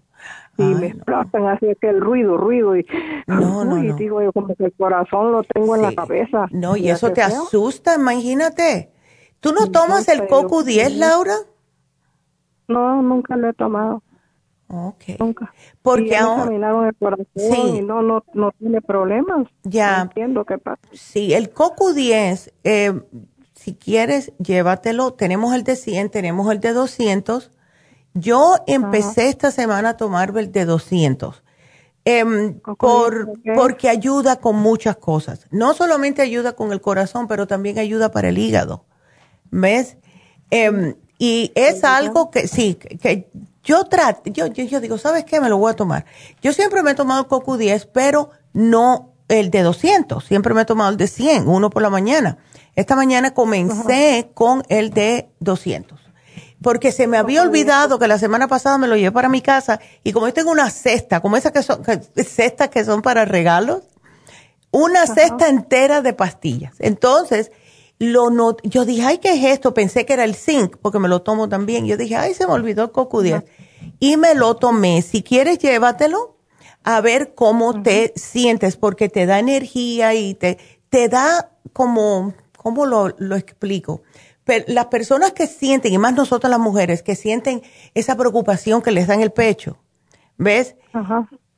y 0.59 0.75
me 0.75 0.89
explotan 0.89 1.47
así 1.49 1.67
que 1.81 1.89
el 1.89 2.01
ruido, 2.01 2.37
ruido 2.37 2.77
y, 2.77 2.87
no, 3.27 3.65
no, 3.65 3.83
y 3.83 3.93
digo 3.95 4.23
yo 4.23 4.33
como 4.33 4.55
que 4.55 4.67
el 4.67 4.73
corazón 4.73 5.33
lo 5.33 5.43
tengo 5.45 5.77
en 5.77 5.83
la 5.83 5.95
cabeza. 5.95 6.47
No, 6.51 6.77
y, 6.77 6.91
eso 6.91 7.13
te 7.13 7.23
asusta, 7.23 7.95
imagínate. 7.95 8.91
¿Tú 9.41 9.53
no 9.53 9.71
tomas 9.71 10.09
el 10.09 10.27
Coco 10.29 10.63
10, 10.63 10.97
Laura? 10.97 11.35
No, 12.69 13.03
nunca 13.03 13.37
lo 13.37 13.49
he 13.49 13.53
tomado. 13.55 14.03
Ok. 14.69 15.19
Nunca. 15.19 15.53
Porque 15.83 16.17
ahora 16.17 16.89
el 16.89 16.97
corazón 16.97 17.77
y 17.77 17.83
no, 17.83 18.03
no, 18.03 18.25
no 18.33 18.53
tiene 18.53 18.81
problemas. 18.81 19.49
Ya. 19.65 19.99
No 19.99 20.03
entiendo 20.05 20.45
qué 20.45 20.59
pasa. 20.59 20.81
Sí, 20.93 21.35
el 21.35 21.51
Coco 21.51 21.93
10, 21.93 22.55
eh, 22.65 23.03
si 23.55 23.75
quieres, 23.75 24.33
llévatelo. 24.39 25.13
Tenemos 25.13 25.55
el 25.55 25.65
de 25.65 25.77
100, 25.77 26.11
tenemos 26.11 26.51
el 26.51 26.61
de 26.61 26.73
200. 26.73 27.51
Yo 28.15 28.57
empecé 28.67 29.29
esta 29.29 29.51
semana 29.51 29.91
a 29.91 29.97
tomar 29.97 30.33
el 30.37 30.53
de 30.53 30.65
200. 30.65 31.43
Em, 32.05 32.59
por, 32.61 33.31
porque 33.55 33.89
ayuda 33.89 34.37
con 34.37 34.57
muchas 34.57 34.97
cosas. 34.97 35.47
No 35.51 35.73
solamente 35.73 36.21
ayuda 36.21 36.53
con 36.53 36.73
el 36.73 36.81
corazón, 36.81 37.29
pero 37.29 37.47
también 37.47 37.79
ayuda 37.79 38.11
para 38.11 38.29
el 38.29 38.39
hígado. 38.39 38.85
¿Ves? 39.51 39.97
Em, 40.51 40.97
y 41.19 41.53
es 41.55 41.85
algo 41.85 42.31
que 42.31 42.49
sí, 42.49 42.75
que 42.75 43.31
yo 43.63 43.85
trato, 43.85 44.29
yo, 44.31 44.47
yo, 44.49 44.81
digo, 44.81 44.99
¿sabes 44.99 45.25
qué? 45.25 45.41
Me 45.41 45.49
lo 45.49 45.57
voy 45.57 45.71
a 45.71 45.77
tomar. 45.77 46.05
Yo 46.43 46.53
siempre 46.53 46.83
me 46.83 46.91
he 46.91 46.95
tomado 46.95 47.23
el 47.23 47.27
Coco 47.29 47.57
10, 47.57 47.87
pero 47.87 48.31
no 48.53 49.13
el 49.29 49.51
de 49.51 49.63
200. 49.63 50.25
Siempre 50.25 50.53
me 50.53 50.63
he 50.63 50.65
tomado 50.65 50.91
el 50.91 50.97
de 50.97 51.07
100, 51.07 51.47
uno 51.47 51.71
por 51.71 51.83
la 51.83 51.91
mañana. 51.91 52.39
Esta 52.75 52.97
mañana 52.97 53.35
comencé 53.35 54.31
con 54.35 54.65
el 54.69 54.91
de 54.91 55.29
200. 55.39 56.02
Porque 56.63 56.93
se 56.93 57.07
me 57.07 57.17
había 57.17 57.43
olvidado 57.43 57.99
que 57.99 58.09
la 58.09 58.19
semana 58.19 58.49
pasada 58.49 58.79
me 58.79 58.87
lo 58.87 58.97
llevé 58.97 59.13
para 59.13 59.29
mi 59.29 59.41
casa 59.41 59.81
y 60.05 60.13
como 60.13 60.27
yo 60.27 60.35
tengo 60.35 60.51
una 60.51 60.71
cesta, 60.71 61.21
como 61.21 61.37
esas 61.37 61.53
que 61.53 61.63
son, 61.63 61.83
cestas 62.17 62.69
que 62.69 62.85
son 62.85 63.03
para 63.03 63.25
regalos, 63.25 63.83
una 64.71 65.07
cesta 65.07 65.49
entera 65.49 66.01
de 66.03 66.13
pastillas. 66.13 66.75
Entonces, 66.79 67.53
lo 67.99 68.31
no, 68.31 68.57
yo 68.65 68.85
dije, 68.85 69.03
ay, 69.03 69.19
¿qué 69.19 69.35
es 69.35 69.45
esto? 69.45 69.75
Pensé 69.75 70.05
que 70.05 70.15
era 70.15 70.25
el 70.25 70.35
zinc, 70.35 70.77
porque 70.79 70.99
me 70.99 71.09
lo 71.09 71.23
tomo 71.23 71.49
también. 71.49 71.87
Yo 71.87 71.97
dije, 71.97 72.17
ay, 72.17 72.35
se 72.35 72.47
me 72.47 72.53
olvidó 72.53 72.85
el 72.85 72.91
coco 72.91 73.23
Y 74.01 74.17
me 74.17 74.35
lo 74.35 74.57
tomé. 74.57 75.03
Si 75.03 75.23
quieres, 75.23 75.59
llévatelo 75.59 76.37
a 76.85 77.01
ver 77.01 77.35
cómo 77.35 77.83
te 77.83 78.13
sientes, 78.17 78.77
porque 78.77 79.09
te 79.09 79.27
da 79.27 79.39
energía 79.39 80.15
y 80.15 80.35
te, 80.35 80.59
te 80.89 81.09
da 81.09 81.53
como, 81.73 82.35
¿cómo 82.57 82.87
lo, 82.87 83.15
lo 83.19 83.37
explico? 83.37 84.03
Pero 84.45 84.65
las 84.69 84.87
personas 84.87 85.33
que 85.33 85.47
sienten, 85.47 85.93
y 85.93 85.99
más 85.99 86.15
nosotras 86.15 86.51
las 86.51 86.61
mujeres, 86.61 87.03
que 87.03 87.15
sienten 87.15 87.63
esa 87.95 88.17
preocupación 88.17 88.83
que 88.83 88.91
les 88.91 89.07
da 89.07 89.15
en 89.15 89.21
el 89.21 89.31
pecho, 89.31 89.79
¿ves? 90.37 90.77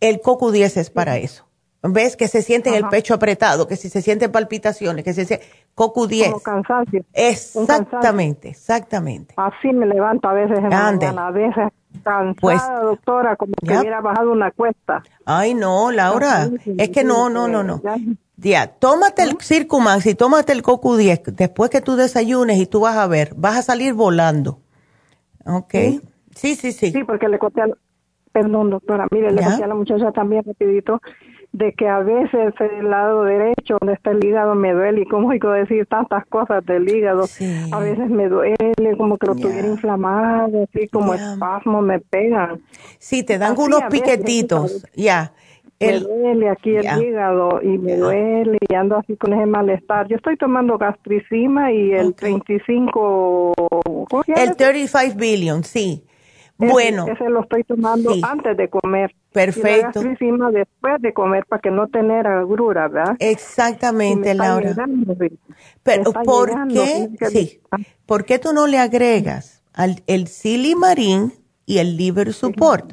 El 0.00 0.20
coco 0.20 0.52
10 0.52 0.76
es 0.76 0.90
para 0.90 1.16
eso. 1.16 1.46
¿Ves? 1.86 2.16
Que 2.16 2.28
se 2.28 2.40
siente 2.40 2.74
el 2.74 2.88
pecho 2.88 3.12
apretado, 3.12 3.68
que 3.68 3.76
si 3.76 3.90
se 3.90 4.00
sienten 4.00 4.32
palpitaciones, 4.32 5.04
que 5.04 5.12
se 5.12 5.26
siente 5.26 5.46
CoQ10. 5.76 6.24
Como 6.24 6.40
cansancio. 6.40 7.04
Exactamente, 7.12 8.48
exactamente. 8.48 9.34
Así 9.36 9.70
me 9.70 9.84
levanto 9.84 10.28
a 10.28 10.32
veces 10.32 10.58
en 10.58 10.70
la 10.70 10.92
mañana, 10.92 11.26
a 11.26 11.30
veces 11.30 11.68
cansada, 12.02 12.34
pues, 12.40 12.62
doctora, 12.82 13.36
como 13.36 13.52
que 13.52 13.78
hubiera 13.78 14.00
bajado 14.00 14.32
una 14.32 14.50
cuesta. 14.50 15.02
Ay, 15.26 15.52
no, 15.52 15.90
Laura, 15.90 16.48
es 16.78 16.88
que 16.88 17.04
no, 17.04 17.28
no, 17.28 17.48
no, 17.48 17.62
no. 17.62 17.82
Ya, 18.36 18.66
tómate 18.66 19.22
el 19.22 19.36
Circumax 19.40 20.06
y 20.06 20.14
tómate 20.14 20.52
el 20.52 20.62
CoQ10 20.62 21.22
después 21.34 21.70
que 21.70 21.80
tú 21.80 21.96
desayunes 21.96 22.58
y 22.58 22.66
tú 22.66 22.80
vas 22.80 22.96
a 22.96 23.06
ver, 23.06 23.32
vas 23.36 23.56
a 23.56 23.62
salir 23.62 23.94
volando. 23.94 24.58
¿Ok? 25.46 25.74
Sí, 26.34 26.56
sí, 26.56 26.72
sí. 26.72 26.90
Sí, 26.90 27.04
porque 27.04 27.28
le 27.28 27.38
conté 27.38 27.62
a, 27.62 27.66
perdón, 28.32 28.70
doctora, 28.70 29.06
mire, 29.12 29.30
le 29.30 29.42
conté 29.42 29.62
a 29.62 29.68
la 29.68 29.74
muchacha 29.74 30.10
también 30.10 30.42
rapidito 30.44 31.00
de 31.52 31.72
que 31.72 31.86
a 31.88 32.00
veces 32.00 32.52
el 32.58 32.90
lado 32.90 33.22
derecho, 33.22 33.78
donde 33.80 33.94
está 33.94 34.10
el 34.10 34.24
hígado, 34.24 34.56
me 34.56 34.72
duele, 34.72 35.02
y 35.02 35.04
como 35.04 35.30
digo 35.30 35.52
decir 35.52 35.86
tantas 35.86 36.26
cosas 36.26 36.66
del 36.66 36.88
hígado, 36.88 37.26
a 37.70 37.78
veces 37.78 38.10
me 38.10 38.28
duele, 38.28 38.56
como 38.98 39.16
que 39.16 39.28
lo 39.28 39.36
tuviera 39.36 39.68
inflamado, 39.68 40.64
así 40.64 40.88
como 40.88 41.14
espasmo 41.14 41.80
me 41.80 42.00
pegan. 42.00 42.60
Sí, 42.98 43.22
te 43.22 43.38
dan 43.38 43.54
unos 43.56 43.84
piquetitos, 43.88 44.84
ya. 44.96 45.32
Me 45.86 46.00
duele 46.00 46.48
aquí 46.48 46.76
el 46.76 47.02
hígado 47.02 47.60
y 47.62 47.78
me 47.78 47.96
duele 47.96 48.58
y 48.68 48.74
ando 48.74 48.96
así 48.96 49.16
con 49.16 49.32
ese 49.32 49.46
malestar. 49.46 50.08
Yo 50.08 50.16
estoy 50.16 50.36
tomando 50.36 50.78
gastricima 50.78 51.72
y 51.72 51.92
el 51.92 52.14
35... 52.14 53.52
El 54.26 54.56
35 54.56 55.18
billion, 55.18 55.64
sí. 55.64 56.04
Bueno. 56.56 57.06
Ese 57.08 57.28
lo 57.28 57.42
estoy 57.42 57.64
tomando 57.64 58.14
antes 58.22 58.56
de 58.56 58.68
comer. 58.68 59.14
Perfecto. 59.32 60.00
Y 60.02 60.36
la 60.36 60.50
después 60.50 61.00
de 61.00 61.12
comer 61.12 61.44
para 61.46 61.60
que 61.60 61.70
no 61.70 61.88
tener 61.88 62.26
agrura, 62.26 62.88
¿verdad? 62.88 63.16
Exactamente, 63.18 64.34
Laura. 64.34 64.74
Pero 65.82 66.12
¿por 66.24 66.68
qué? 66.68 67.08
Sí. 67.28 67.60
¿Por 68.06 68.24
qué 68.24 68.38
tú 68.38 68.52
no 68.52 68.66
le 68.66 68.78
agregas 68.78 69.62
al, 69.72 70.02
el 70.06 70.28
silimarín 70.28 71.32
y 71.66 71.78
el 71.78 71.96
liver 71.96 72.32
support? 72.32 72.92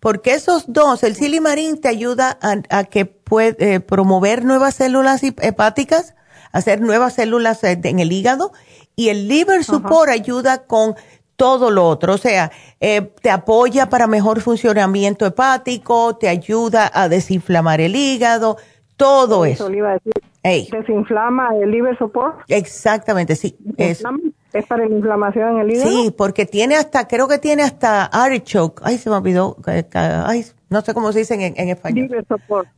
Porque 0.00 0.34
esos 0.34 0.72
dos, 0.72 1.02
el 1.02 1.14
silimarín 1.14 1.80
te 1.80 1.88
ayuda 1.88 2.38
a, 2.40 2.84
que 2.84 3.06
puede 3.06 3.74
eh, 3.74 3.80
promover 3.80 4.44
nuevas 4.44 4.74
células 4.74 5.22
hepáticas, 5.22 6.14
hacer 6.52 6.80
nuevas 6.80 7.14
células 7.14 7.62
eh, 7.64 7.78
en 7.82 7.98
el 7.98 8.12
hígado, 8.12 8.52
y 8.94 9.08
el 9.08 9.28
liver 9.28 9.64
support 9.64 10.10
ayuda 10.10 10.64
con 10.66 10.94
todo 11.36 11.70
lo 11.70 11.86
otro. 11.86 12.14
O 12.14 12.18
sea, 12.18 12.50
eh, 12.80 13.12
te 13.20 13.30
apoya 13.30 13.88
para 13.88 14.06
mejor 14.06 14.40
funcionamiento 14.40 15.26
hepático, 15.26 16.16
te 16.16 16.28
ayuda 16.28 16.90
a 16.92 17.08
desinflamar 17.08 17.80
el 17.80 17.94
hígado, 17.94 18.56
todo 18.96 19.44
eso. 19.44 19.68
¿Desinflama 20.42 21.50
el 21.56 21.70
liver 21.70 21.98
support? 21.98 22.38
Exactamente, 22.48 23.36
sí. 23.36 23.56
Es, 23.76 24.02
¿Es 24.52 24.66
para 24.66 24.86
la 24.86 24.94
inflamación 24.94 25.56
en 25.56 25.58
el 25.58 25.70
hígado? 25.72 25.90
Sí, 25.90 26.14
porque 26.16 26.46
tiene 26.46 26.76
hasta, 26.76 27.06
creo 27.08 27.28
que 27.28 27.38
tiene 27.38 27.62
hasta 27.62 28.04
artichoke. 28.04 28.80
Ay, 28.84 28.98
se 28.98 29.10
me 29.10 29.16
olvidó. 29.16 29.56
Ay, 29.94 30.44
no 30.70 30.80
sé 30.80 30.94
cómo 30.94 31.12
se 31.12 31.20
dice 31.20 31.34
en, 31.34 31.54
en 31.56 31.68
español. 31.68 32.06
Liver 32.06 32.26
support 32.26 32.68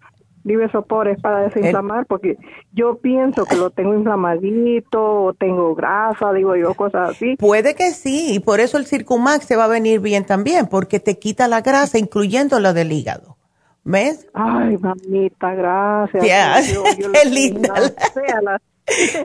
sopores 0.73 1.21
para 1.21 1.43
desinflamar, 1.43 2.07
porque 2.07 2.37
yo 2.73 2.99
pienso 2.99 3.45
que 3.45 3.57
lo 3.57 3.71
tengo 3.71 3.95
inflamadito, 3.95 5.25
o 5.25 5.35
tengo 5.35 5.75
grasa, 5.75 6.33
digo 6.33 6.57
yo, 6.57 6.75
cosas 6.75 7.11
así. 7.11 7.37
Puede 7.37 7.75
que 7.75 7.91
sí, 7.91 8.35
y 8.35 8.41
por 8.41 8.61
eso 8.61 8.79
el 8.79 8.87
Circumax 8.87 9.45
se 9.47 9.57
va 9.57 9.65
a 9.65 9.69
venir 9.69 10.01
bien 10.01 10.25
también, 10.25 10.67
porque 10.67 11.01
te 11.01 11.19
quita 11.19 11.49
la 11.49 11.61
grasa, 11.61 11.99
incluyendo 11.99 12.59
la 12.61 12.73
del 12.73 12.93
hígado. 12.93 13.37
¿Ves? 13.85 14.27
Ay, 14.35 14.77
mamita, 14.79 15.55
gracias. 15.55 16.25
Qué 17.13 17.29
linda. 17.31 17.75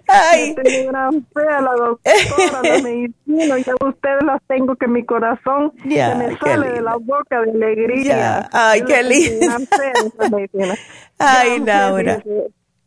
Ay. 0.07 0.55
Tengo 0.55 0.91
gran 0.91 1.25
fe 1.33 1.47
a 1.49 1.61
la 1.61 1.71
doctora 1.73 2.61
de 2.61 2.81
medicina 2.83 3.59
y 3.59 3.65
a 3.69 3.85
ustedes 3.87 4.23
las 4.23 4.41
tengo 4.47 4.75
que 4.75 4.87
mi 4.87 5.05
corazón 5.05 5.73
se 5.81 6.15
me 6.15 6.37
sale 6.37 6.69
de 6.71 6.81
la 6.81 6.95
boca 6.97 7.41
de 7.41 7.51
alegría. 7.51 8.49
Ay, 8.51 8.83
qué 8.85 9.03
lindo. 9.03 9.45
Ay, 11.17 11.59
Laura. 11.59 12.21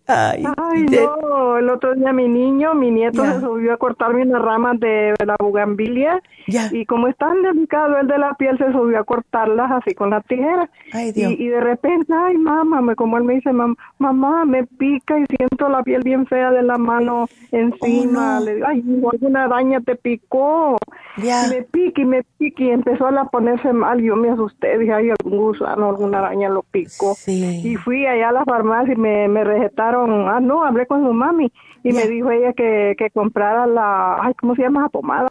Ay, 0.09 0.87
no, 0.87 1.59
el 1.59 1.69
otro 1.69 1.95
día 1.95 2.13
mi 2.13 2.29
niño, 2.29 2.75
mi 2.75 2.91
nieto 2.91 3.25
se 3.25 3.41
subió 3.41 3.75
a 3.75 3.77
cortarme 3.77 4.23
unas 4.23 4.43
ramas 4.43 4.79
de 4.79 5.15
la 5.25 5.37
bugambilia 5.39 6.23
y 6.71 6.87
como 6.87 7.09
es 7.09 7.17
tan 7.17 7.43
delicado 7.43 7.99
el 7.99 8.07
de 8.07 8.19
la 8.19 8.35
piel, 8.35 8.57
se 8.59 8.71
subió 8.73 9.01
a 9.01 9.05
cortarlas 9.05 9.71
así 9.73 9.95
con 9.95 10.11
la 10.11 10.21
tijera. 10.21 10.71
Y, 11.15 11.49
de 11.49 11.61
repente, 11.61 12.13
ay 12.15 12.39
mamá, 12.39 12.81
me, 12.81 12.95
como 12.95 13.19
él 13.19 13.25
me 13.25 13.35
dice, 13.35 13.51
mamá, 13.99 14.45
me 14.45 14.65
pica 14.65 15.19
y 15.19 15.27
siento 15.27 15.69
la 15.69 15.83
piel 15.83 16.03
bien 16.03 16.27
fea 16.27 16.51
de 16.51 16.63
la 16.63 16.79
mano 16.79 17.27
encima. 17.51 18.39
Oh, 18.39 18.45
Le 18.45 18.55
digo, 18.57 18.67
ay, 18.69 18.85
alguna 19.13 19.45
araña 19.45 19.81
te 19.81 19.97
picó. 19.97 20.77
Y 21.17 21.51
me 21.51 21.63
pica 21.63 22.03
y 22.03 22.05
me 22.05 22.23
pica 22.39 22.63
y 22.63 22.71
empezó 22.71 23.09
a 23.09 23.25
ponerse 23.29 23.73
mal. 23.73 24.01
Yo 24.01 24.15
me 24.15 24.31
asusté, 24.31 24.79
dije, 24.79 24.93
ay, 24.93 25.11
algún 25.11 25.39
gusano, 25.39 25.89
alguna 25.89 26.19
araña 26.19 26.49
lo 26.49 26.63
picó. 26.63 27.17
Y 27.27 27.77
fui 27.77 28.07
allá 28.07 28.29
a 28.29 28.33
la 28.33 28.45
farmacia 28.45 28.95
y 28.95 28.97
me, 28.97 29.27
me 29.27 29.43
recetaron 29.43 29.96
ah, 30.05 30.41
no, 30.41 30.65
hablé 30.65 30.87
con 30.87 31.03
su 31.05 31.13
mami 31.13 31.53
y 31.83 31.93
me 31.93 32.07
dijo 32.07 32.31
ella 32.31 32.53
que, 32.53 32.95
que 32.99 33.11
comprara 33.11 33.67
la, 33.67 34.19
ay, 34.23 34.35
¿cómo 34.35 34.55
se 34.55 34.63
llama 34.63 34.83
la 34.83 34.89
pomada? 34.89 35.29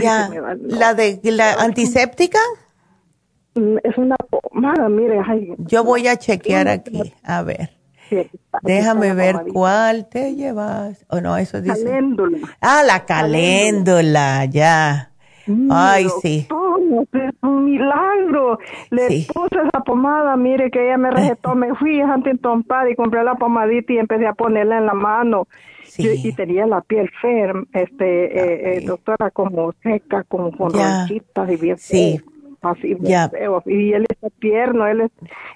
ya, 0.00 0.30
la 0.58 0.94
de 0.94 1.20
la 1.24 1.52
antiséptica. 1.54 2.38
Mm, 3.54 3.76
es 3.84 3.96
una 3.96 4.16
pomada, 4.16 4.88
mire. 4.88 5.20
Ay, 5.26 5.54
Yo 5.58 5.84
voy 5.84 6.08
a 6.08 6.16
chequear 6.16 6.68
aquí, 6.68 7.14
a 7.22 7.42
ver. 7.42 7.70
Déjame 8.62 9.14
ver 9.14 9.36
cuál 9.52 10.08
te 10.08 10.34
llevas. 10.34 11.04
O 11.08 11.20
no, 11.20 11.36
eso 11.36 11.60
dice. 11.60 11.84
Caléndula. 11.84 12.38
Ah, 12.60 12.82
la 12.86 13.04
caléndula, 13.04 14.44
ya. 14.44 15.10
Ay, 15.70 16.06
sí. 16.22 16.46
es 17.12 17.34
un 17.42 17.64
milagro. 17.64 18.58
Le 18.90 19.26
puse 19.32 19.56
esa 19.66 19.80
pomada, 19.84 20.36
mire 20.36 20.70
que 20.70 20.86
ella 20.86 20.98
me 20.98 21.10
recetó, 21.10 21.54
me 21.54 21.74
fui 21.74 22.00
a 22.00 22.14
Huntington 22.14 22.62
Park 22.64 22.90
y 22.92 22.96
compré 22.96 23.22
la 23.22 23.34
pomadita 23.34 23.92
y 23.92 23.98
empecé 23.98 24.26
a 24.26 24.34
ponerla 24.34 24.78
en 24.78 24.86
la 24.86 24.94
mano. 24.94 25.46
y 25.98 26.32
tenía 26.32 26.66
la 26.66 26.80
piel 26.80 27.10
ferm, 27.22 27.66
este, 27.72 28.24
eh, 28.26 28.76
eh, 28.76 28.80
doctora, 28.84 29.30
como 29.30 29.72
seca, 29.82 30.24
como 30.24 30.50
con 30.50 30.72
ronchitas 30.72 31.50
y 31.50 31.56
bien 31.56 31.78
sí. 31.78 32.20
así 32.60 32.96
feo. 33.30 33.62
Y 33.66 33.92
él 33.92 34.04
está 34.08 34.28
tierno, 34.40 34.86
él 34.86 35.02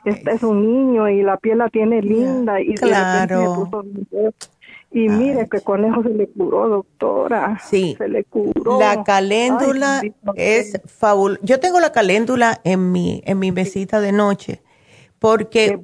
es, 0.05 0.27
es, 0.27 0.43
un 0.43 0.63
niño 0.63 1.09
y 1.09 1.23
la 1.23 1.37
piel 1.37 1.59
la 1.59 1.69
tiene 1.69 2.01
linda 2.01 2.61
y 2.61 2.75
claro. 2.75 3.69
Y 4.93 5.09
mire 5.09 5.49
que 5.49 5.61
conejo 5.61 6.03
se 6.03 6.09
le 6.09 6.29
curó, 6.29 6.69
doctora. 6.69 7.59
Sí. 7.65 7.95
Se 7.97 8.09
le 8.09 8.25
curó. 8.25 8.81
La 8.81 9.05
caléndula 9.05 10.03
es 10.35 10.81
fabulosa. 10.87 11.41
Yo 11.45 11.61
tengo 11.61 11.79
la 11.79 11.93
caléndula 11.93 12.61
en 12.65 12.91
mi, 12.91 13.23
en 13.25 13.39
mi 13.39 13.53
mesita 13.53 14.01
de 14.01 14.11
noche. 14.13 14.63
Porque. 15.19 15.79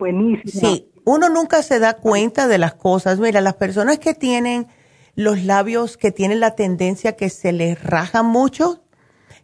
Sí. 0.46 0.90
Uno 1.04 1.28
nunca 1.28 1.62
se 1.62 1.78
da 1.78 1.94
cuenta 1.94 2.48
de 2.48 2.58
las 2.58 2.74
cosas. 2.74 3.20
Mira, 3.20 3.40
las 3.40 3.54
personas 3.54 4.00
que 4.00 4.12
tienen 4.12 4.66
los 5.14 5.44
labios 5.44 5.96
que 5.96 6.10
tienen 6.10 6.40
la 6.40 6.56
tendencia 6.56 7.16
que 7.16 7.30
se 7.30 7.52
les 7.52 7.82
rajan 7.82 8.26
mucho, 8.26 8.82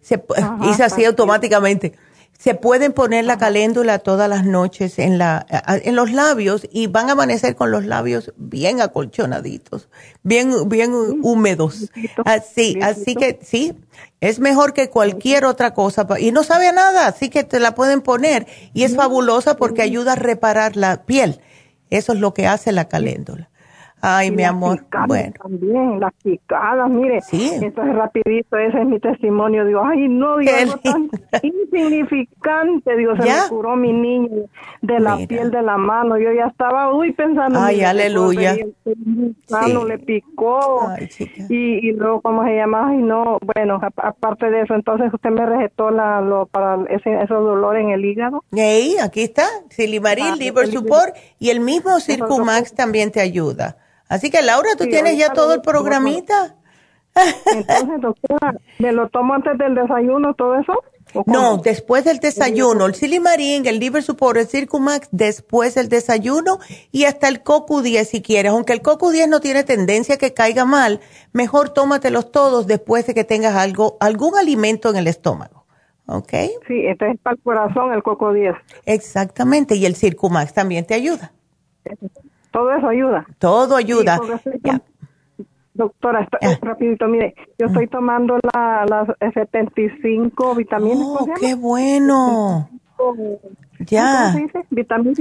se, 0.00 0.22
y 0.68 0.74
se 0.74 0.82
así 0.82 1.04
automáticamente 1.04 1.94
se 2.42 2.56
pueden 2.56 2.92
poner 2.92 3.24
la 3.24 3.38
caléndula 3.38 4.00
todas 4.00 4.28
las 4.28 4.44
noches 4.44 4.98
en, 4.98 5.16
la, 5.16 5.46
en 5.68 5.94
los 5.94 6.10
labios 6.10 6.66
y 6.72 6.88
van 6.88 7.08
a 7.08 7.12
amanecer 7.12 7.54
con 7.54 7.70
los 7.70 7.84
labios 7.84 8.32
bien 8.36 8.80
acolchonaditos, 8.80 9.88
bien, 10.24 10.68
bien 10.68 10.92
húmedos. 10.92 11.92
Así, 12.24 12.80
así 12.82 13.14
que 13.14 13.38
sí, 13.44 13.74
es 14.20 14.40
mejor 14.40 14.72
que 14.72 14.90
cualquier 14.90 15.44
otra 15.44 15.72
cosa. 15.72 16.04
Y 16.18 16.32
no 16.32 16.42
sabe 16.42 16.72
nada, 16.72 17.06
así 17.06 17.28
que 17.28 17.44
te 17.44 17.60
la 17.60 17.76
pueden 17.76 18.00
poner. 18.00 18.48
Y 18.74 18.82
es 18.82 18.96
fabulosa 18.96 19.56
porque 19.56 19.82
ayuda 19.82 20.14
a 20.14 20.16
reparar 20.16 20.76
la 20.76 21.04
piel. 21.04 21.40
Eso 21.90 22.12
es 22.12 22.18
lo 22.18 22.34
que 22.34 22.48
hace 22.48 22.72
la 22.72 22.88
caléndula. 22.88 23.50
Ay, 24.04 24.32
mi 24.32 24.42
amor. 24.42 24.84
Bueno. 25.06 25.32
También, 25.40 26.00
las 26.00 26.12
picadas, 26.24 26.90
mire. 26.90 27.20
Sí. 27.20 27.52
Eso 27.54 27.82
es 27.82 27.94
rapidito, 27.94 28.56
ese 28.56 28.80
es 28.80 28.86
mi 28.86 28.98
testimonio. 28.98 29.64
Digo, 29.64 29.80
ay, 29.84 30.08
no, 30.08 30.38
digo, 30.38 30.50
algo 30.58 30.76
tan 30.78 31.08
insignificante. 31.40 32.96
Digo, 32.96 33.14
se 33.16 33.22
me 33.22 33.48
curó 33.48 33.76
mi 33.76 33.92
niño 33.92 34.48
de 34.80 34.98
la 34.98 35.18
piel 35.28 35.52
de 35.52 35.62
la 35.62 35.78
mano. 35.78 36.18
Yo 36.18 36.32
ya 36.32 36.46
estaba, 36.46 36.92
uy, 36.92 37.12
pensando. 37.12 37.60
Ay, 37.60 37.82
aleluya. 37.82 38.56
Mano 39.48 39.84
le 39.84 40.00
picó. 40.00 40.88
Ay, 40.88 41.08
y, 41.48 41.88
y, 41.88 41.92
luego, 41.92 42.22
¿cómo 42.22 42.42
se 42.42 42.56
llama? 42.56 42.88
Ay, 42.88 42.96
no, 42.96 43.38
bueno, 43.54 43.80
aparte 43.98 44.50
de 44.50 44.62
eso, 44.62 44.74
entonces 44.74 45.14
usted 45.14 45.30
me 45.30 45.46
recetó 45.46 45.92
la, 45.92 46.20
lo, 46.20 46.46
para 46.46 46.76
ese, 46.90 47.14
esos 47.22 47.44
dolores 47.44 47.84
en 47.84 47.90
el 47.90 48.04
hígado. 48.04 48.42
Ey, 48.50 48.96
aquí 49.00 49.22
está. 49.22 49.46
Silimaril, 49.70 50.32
ah, 50.32 50.36
Liver 50.36 50.66
Support 50.66 51.14
y 51.38 51.50
el 51.50 51.60
mismo 51.60 52.00
Circumax 52.00 52.74
también 52.74 53.12
te 53.12 53.20
ayuda. 53.20 53.76
Así 54.12 54.30
que 54.30 54.42
Laura, 54.42 54.68
tú 54.76 54.84
tienes 54.84 55.16
ya 55.16 55.32
todo 55.32 55.54
el 55.54 55.62
programita. 55.62 56.54
Entonces, 57.46 57.98
doctora, 58.02 58.54
¿me 58.78 58.92
lo 58.92 59.08
tomo 59.08 59.32
antes 59.32 59.56
del 59.56 59.74
desayuno, 59.74 60.34
todo 60.34 60.58
eso? 60.58 60.82
No, 61.24 61.56
después 61.56 62.04
del 62.04 62.18
desayuno, 62.18 62.84
el 62.84 62.94
silimarín, 62.94 63.64
el 63.64 63.78
liver 63.78 64.02
support, 64.02 64.36
el 64.36 64.46
circumax, 64.46 65.08
después 65.12 65.76
del 65.76 65.88
desayuno 65.88 66.58
y 66.90 67.04
hasta 67.04 67.26
el 67.26 67.42
cocu 67.42 67.80
10 67.80 68.06
si 68.06 68.20
quieres. 68.20 68.52
Aunque 68.52 68.74
el 68.74 68.82
cocu 68.82 69.12
10 69.12 69.28
no 69.28 69.40
tiene 69.40 69.64
tendencia 69.64 70.16
a 70.16 70.18
que 70.18 70.34
caiga 70.34 70.66
mal, 70.66 71.00
mejor 71.32 71.70
tómatelos 71.70 72.30
todos 72.30 72.66
después 72.66 73.06
de 73.06 73.14
que 73.14 73.24
tengas 73.24 73.56
algo, 73.56 73.96
algún 73.98 74.36
alimento 74.36 74.90
en 74.90 74.96
el 74.96 75.06
estómago. 75.06 75.64
¿Ok? 76.04 76.32
Sí, 76.68 76.86
este 76.86 77.12
es 77.12 77.18
para 77.20 77.36
el 77.36 77.42
corazón 77.42 77.94
el 77.94 78.02
coco 78.02 78.34
10. 78.34 78.54
Exactamente, 78.84 79.74
y 79.74 79.86
el 79.86 79.96
circumax 79.96 80.52
también 80.52 80.84
te 80.84 80.92
ayuda. 80.92 81.32
Todo 82.52 82.72
eso 82.72 82.88
ayuda. 82.88 83.26
Todo 83.38 83.76
ayuda. 83.76 84.20
Doctora, 85.74 86.28
rapidito, 86.60 87.08
mire, 87.08 87.34
yo 87.58 87.66
estoy 87.66 87.86
tomando 87.88 88.38
la, 88.52 88.84
las 88.86 89.32
75 89.32 90.54
vitaminas. 90.54 90.98
Oh, 91.00 91.26
qué 91.40 91.54
bueno. 91.54 92.68
Ya. 93.80 94.34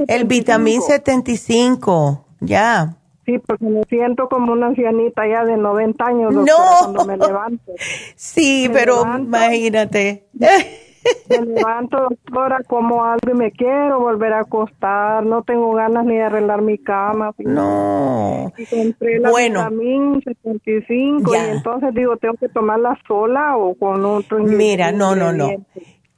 El 0.08 0.26
vitamin 0.26 0.82
75, 0.82 2.26
ya. 2.41 2.98
Sí, 3.26 3.40
porque 3.40 3.66
me 3.66 3.84
siento 3.84 4.28
como 4.28 4.52
una 4.52 4.68
ancianita 4.68 5.26
ya 5.28 5.45
de 5.45 5.56
90 5.56 6.06
años, 6.06 6.34
no. 6.34 6.44
cuando 6.82 7.06
me 7.06 7.18
levanto. 7.18 7.72
Sí, 8.16 8.70
pero 8.74 9.03
imagínate. 9.18 10.28
Me 11.30 11.45
levanto, 11.45 11.98
doctora, 11.98 12.61
como 12.68 13.03
algo 13.03 13.32
y 13.32 13.34
me 13.34 13.52
quiero 13.52 13.99
volver 13.99 14.34
a 14.34 14.41
acostar. 14.41 15.26
No 15.26 15.44
tengo 15.44 15.73
ganas 15.73 16.06
ni 16.06 16.15
de 16.15 16.23
arreglar 16.23 16.61
mi 16.61 16.78
cama. 16.78 17.34
No. 17.40 18.52
Y 18.57 18.65
compré 18.65 19.19
la 19.19 19.32
bueno. 19.32 19.60
vitamina 19.60 20.19
75 20.23 21.36
y 21.36 21.38
entonces 21.38 21.94
digo, 21.94 22.18
¿tengo 22.18 22.36
que 22.36 22.49
tomarla 22.49 22.98
sola 23.07 23.57
o 23.57 23.76
con 23.76 24.03
otro 24.06 24.40
Mira, 24.40 24.91
no, 24.91 25.15
no, 25.15 25.32
no. 25.32 25.49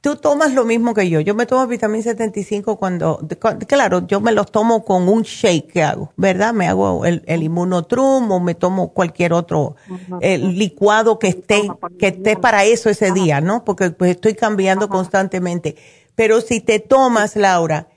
Tú 0.04 0.16
tomas 0.16 0.52
lo 0.52 0.66
mismo 0.66 0.92
que 0.92 1.08
yo. 1.08 1.20
Yo 1.20 1.34
me 1.34 1.46
tomo 1.46 1.66
vitamina 1.66 2.02
75 2.02 2.76
cuando, 2.76 3.26
claro, 3.66 4.06
yo 4.06 4.20
me 4.20 4.32
los 4.32 4.52
tomo 4.52 4.84
con 4.84 5.08
un 5.08 5.22
shake 5.22 5.72
que 5.72 5.82
hago, 5.82 6.12
¿verdad? 6.18 6.52
Me 6.52 6.68
hago 6.68 7.06
el, 7.06 7.22
el 7.24 7.42
inmunotrum 7.42 8.30
o 8.30 8.38
me 8.38 8.54
tomo 8.54 8.92
cualquier 8.92 9.32
otro 9.32 9.76
licuado 10.20 11.18
que 11.18 11.28
esté, 11.28 11.70
que 11.98 12.08
esté 12.08 12.36
para 12.36 12.64
eso 12.66 12.90
ese 12.90 13.12
día, 13.12 13.40
¿no? 13.40 13.64
Porque 13.64 13.92
pues 13.92 14.10
estoy 14.10 14.34
cambiando 14.34 14.90
constantemente. 14.90 15.76
Pero 16.14 16.42
si 16.42 16.60
te 16.60 16.80
tomas, 16.80 17.34
Laura, 17.34 17.88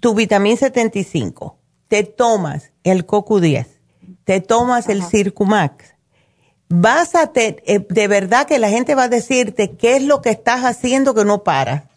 tu 0.00 0.12
vitamina 0.12 0.56
75, 0.56 1.56
te 1.86 2.02
tomas 2.02 2.72
el 2.82 3.06
CoQ10, 3.06 3.68
te 4.24 4.40
tomas 4.40 4.88
el 4.88 5.04
Circumax, 5.04 5.93
vas 6.80 7.14
a 7.14 7.28
te, 7.28 7.62
eh, 7.66 7.86
de 7.88 8.08
verdad 8.08 8.46
que 8.46 8.58
la 8.58 8.68
gente 8.68 8.94
va 8.94 9.04
a 9.04 9.08
decirte 9.08 9.76
qué 9.76 9.96
es 9.96 10.02
lo 10.02 10.20
que 10.20 10.30
estás 10.30 10.64
haciendo 10.64 11.14
que 11.14 11.24
no 11.24 11.44
para. 11.44 11.88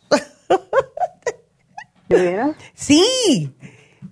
¿De 2.09 2.21
verdad? 2.21 2.55
Sí, 2.75 3.53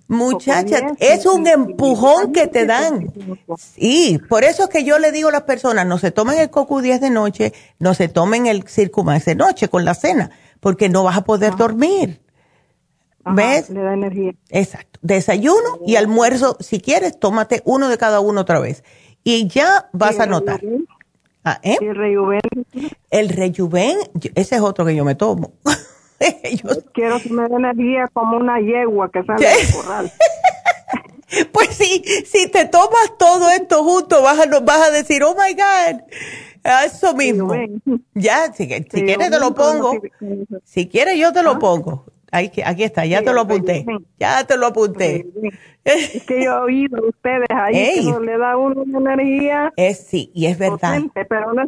muchachas, 0.08 0.82
es 0.98 1.24
un 1.24 1.46
empujón 1.46 2.32
que 2.32 2.48
te 2.48 2.66
dan. 2.66 3.12
Sí, 3.58 4.20
por 4.28 4.44
eso 4.44 4.64
es 4.64 4.68
que 4.68 4.84
yo 4.84 4.98
le 4.98 5.12
digo 5.12 5.28
a 5.28 5.32
las 5.32 5.42
personas, 5.42 5.86
no 5.86 5.98
se 5.98 6.10
tomen 6.10 6.38
el 6.38 6.50
coco 6.50 6.82
10 6.82 7.00
de 7.00 7.10
noche, 7.10 7.52
no 7.78 7.94
se 7.94 8.08
tomen 8.08 8.46
el 8.46 8.68
Circumax 8.68 9.24
de 9.24 9.36
noche 9.36 9.68
con 9.68 9.84
la 9.84 9.94
cena, 9.94 10.30
porque 10.60 10.88
no 10.88 11.04
vas 11.04 11.16
a 11.16 11.24
poder 11.24 11.56
dormir. 11.56 12.20
¿Ves? 13.24 13.70
Le 13.70 13.82
da 13.82 13.94
energía. 13.94 14.32
Exacto. 14.50 15.00
Desayuno 15.02 15.80
y 15.84 15.96
almuerzo, 15.96 16.56
si 16.60 16.80
quieres, 16.80 17.18
tómate 17.18 17.62
uno 17.64 17.88
de 17.88 17.98
cada 17.98 18.20
uno 18.20 18.42
otra 18.42 18.60
vez 18.60 18.84
y 19.26 19.48
ya 19.48 19.88
vas 19.92 20.20
a 20.20 20.26
notar. 20.26 20.60
Ah, 21.44 21.58
¿eh? 21.64 21.76
¿El 21.80 21.96
rejuven? 21.96 22.40
El 23.10 23.28
rejuven, 23.28 23.98
ese 24.36 24.54
es 24.54 24.60
otro 24.60 24.86
que 24.86 24.94
yo 24.94 25.04
me 25.04 25.16
tomo. 25.16 25.54
Quiero 26.94 27.18
que 27.20 27.30
me 27.30 27.48
dé 27.48 27.56
energía 27.56 28.06
como 28.12 28.36
una 28.36 28.60
yegua 28.60 29.10
que 29.10 29.24
sale 29.24 29.44
del 29.44 29.72
corral. 29.74 30.12
pues 31.52 31.70
sí, 31.70 32.04
si 32.24 32.48
te 32.48 32.66
tomas 32.66 33.18
todo 33.18 33.50
esto 33.50 33.82
junto, 33.82 34.22
vas 34.22 34.38
a, 34.38 34.60
vas 34.60 34.88
a 34.88 34.90
decir, 34.92 35.24
oh 35.24 35.34
my 35.34 35.54
God, 35.54 36.02
eso 36.86 37.12
mismo. 37.16 37.52
Ya, 38.14 38.52
si, 38.52 38.68
si 38.68 39.02
quieres 39.02 39.28
te 39.28 39.40
lo 39.40 39.56
pongo. 39.56 40.00
Si 40.62 40.86
quieres 40.86 41.18
yo 41.18 41.32
te 41.32 41.42
lo 41.42 41.52
ah. 41.52 41.58
pongo. 41.58 42.04
Aquí, 42.32 42.62
aquí 42.64 42.82
está, 42.82 43.06
ya 43.06 43.22
te 43.22 43.32
lo 43.32 43.42
apunté. 43.42 43.84
Ya 44.18 44.44
te 44.44 44.56
lo 44.56 44.66
apunté. 44.66 45.26
Es 45.84 46.24
que 46.24 46.44
yo 46.44 46.52
he 46.52 46.60
oído 46.60 46.98
a 46.98 47.08
ustedes 47.08 47.48
ahí 47.50 48.12
que 48.12 48.20
le 48.20 48.38
da 48.38 48.56
una 48.56 49.12
energía. 49.12 49.72
Es 49.76 50.06
sí, 50.06 50.32
y 50.34 50.46
es 50.46 50.58
verdad. 50.58 51.00
pero 51.28 51.52
no, 51.52 51.62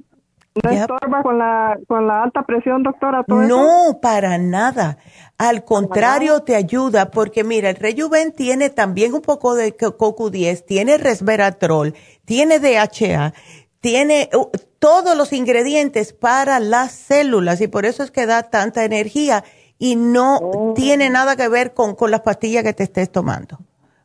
estorba 0.71 1.23
con 1.23 1.39
la, 1.39 1.79
con 1.87 2.07
la 2.07 2.25
alta 2.25 2.43
presión, 2.43 2.83
doctora. 2.83 3.25
no, 3.29 3.99
para 4.03 4.39
nada. 4.39 4.99
Al 5.37 5.65
contrario, 5.65 6.41
te 6.41 6.57
ayuda 6.57 7.13
porque 7.13 7.45
mira, 7.45 7.71
el 7.71 7.77
Rejuven 7.77 8.33
tiene 8.33 8.71
también 8.71 9.15
un 9.15 9.23
poco 9.23 9.55
de 9.55 9.77
CoQ10, 9.77 10.65
tiene 10.65 10.99
resveratrol, 10.99 11.95
tiene 12.25 12.59
DHA, 12.59 13.35
tiene 13.81 14.31
uh, 14.35 14.51
todos 14.81 15.17
los 15.17 15.33
ingredientes 15.33 16.13
para 16.13 16.59
las 16.59 16.91
células 16.91 17.61
y 17.61 17.69
por 17.69 17.87
eso 17.87 18.03
es 18.03 18.11
que 18.11 18.27
da 18.27 18.43
tanta 18.45 18.85
energía 18.85 19.45
y 19.79 19.97
no 19.97 20.37
oh. 20.39 20.75
tiene 20.75 21.11
nada 21.11 21.37
que 21.37 21.49
ver 21.49 21.75
con, 21.75 21.95
con 21.95 22.11
las 22.11 22.21
pastillas 22.21 22.65
que 22.65 22.73
te 22.73 22.83
estés 22.85 23.11
tomando. 23.11 23.59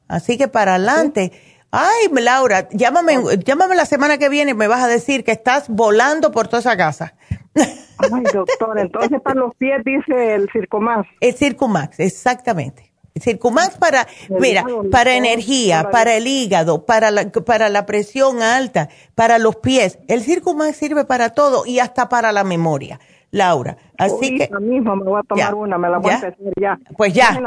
Así 0.07 0.37
que 0.37 0.47
para 0.47 0.75
adelante. 0.75 1.31
Ay, 1.75 2.07
Laura, 2.11 2.67
llámame, 2.69 3.17
llámame 3.43 3.73
la 3.75 3.87
semana 3.87 4.19
que 4.19 4.29
viene 4.29 4.51
y 4.51 4.53
me 4.53 4.67
vas 4.67 4.83
a 4.83 4.87
decir 4.87 5.23
que 5.23 5.31
estás 5.31 5.69
volando 5.69 6.31
por 6.31 6.47
toda 6.47 6.59
esa 6.59 6.77
casa. 6.77 7.15
Ay, 7.55 8.23
doctor, 8.31 8.77
entonces 8.77 9.19
para 9.21 9.39
los 9.39 9.55
pies 9.55 9.81
dice 9.83 10.35
el 10.35 10.49
Circumax. 10.51 11.09
El 11.19 11.33
Circumax, 11.33 11.99
exactamente. 11.99 12.93
El 13.15 13.23
Circumax 13.23 13.77
para, 13.77 14.07
mira, 14.29 14.65
para 14.91 15.15
energía, 15.15 15.89
para 15.91 16.15
el 16.15 16.27
hígado, 16.27 16.85
para 16.85 17.09
la, 17.09 17.31
para 17.31 17.69
la 17.69 17.87
presión 17.87 18.43
alta, 18.43 18.89
para 19.15 19.39
los 19.39 19.55
pies. 19.55 19.97
El 20.07 20.21
Circumax 20.21 20.77
sirve 20.77 21.05
para 21.05 21.29
todo 21.29 21.65
y 21.65 21.79
hasta 21.79 22.07
para 22.07 22.31
la 22.31 22.43
memoria. 22.43 22.99
Laura. 23.33 23.75
Así 23.97 24.37
que. 24.37 24.47
mismo 24.61 24.95
me 24.95 25.03
voy 25.03 25.19
a 25.19 25.23
tomar 25.23 25.55
una, 25.55 25.77
me 25.77 25.89
la 25.89 25.97
voy 25.97 26.11
a 26.11 26.15
empezar 26.15 26.35
ya. 26.55 26.79
Pues 26.95 27.13
ya, 27.13 27.39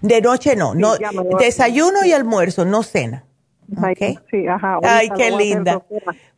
de 0.00 0.20
noche 0.20 0.54
no, 0.54 0.74
no 0.74 0.94
desayuno 1.38 2.04
y 2.04 2.12
almuerzo, 2.12 2.64
no 2.64 2.82
cena. 2.82 3.24
Okay. 3.76 4.16
Sí, 4.30 4.46
ajá. 4.46 4.78
Ay, 4.84 5.10
qué 5.16 5.32
linda. 5.32 5.82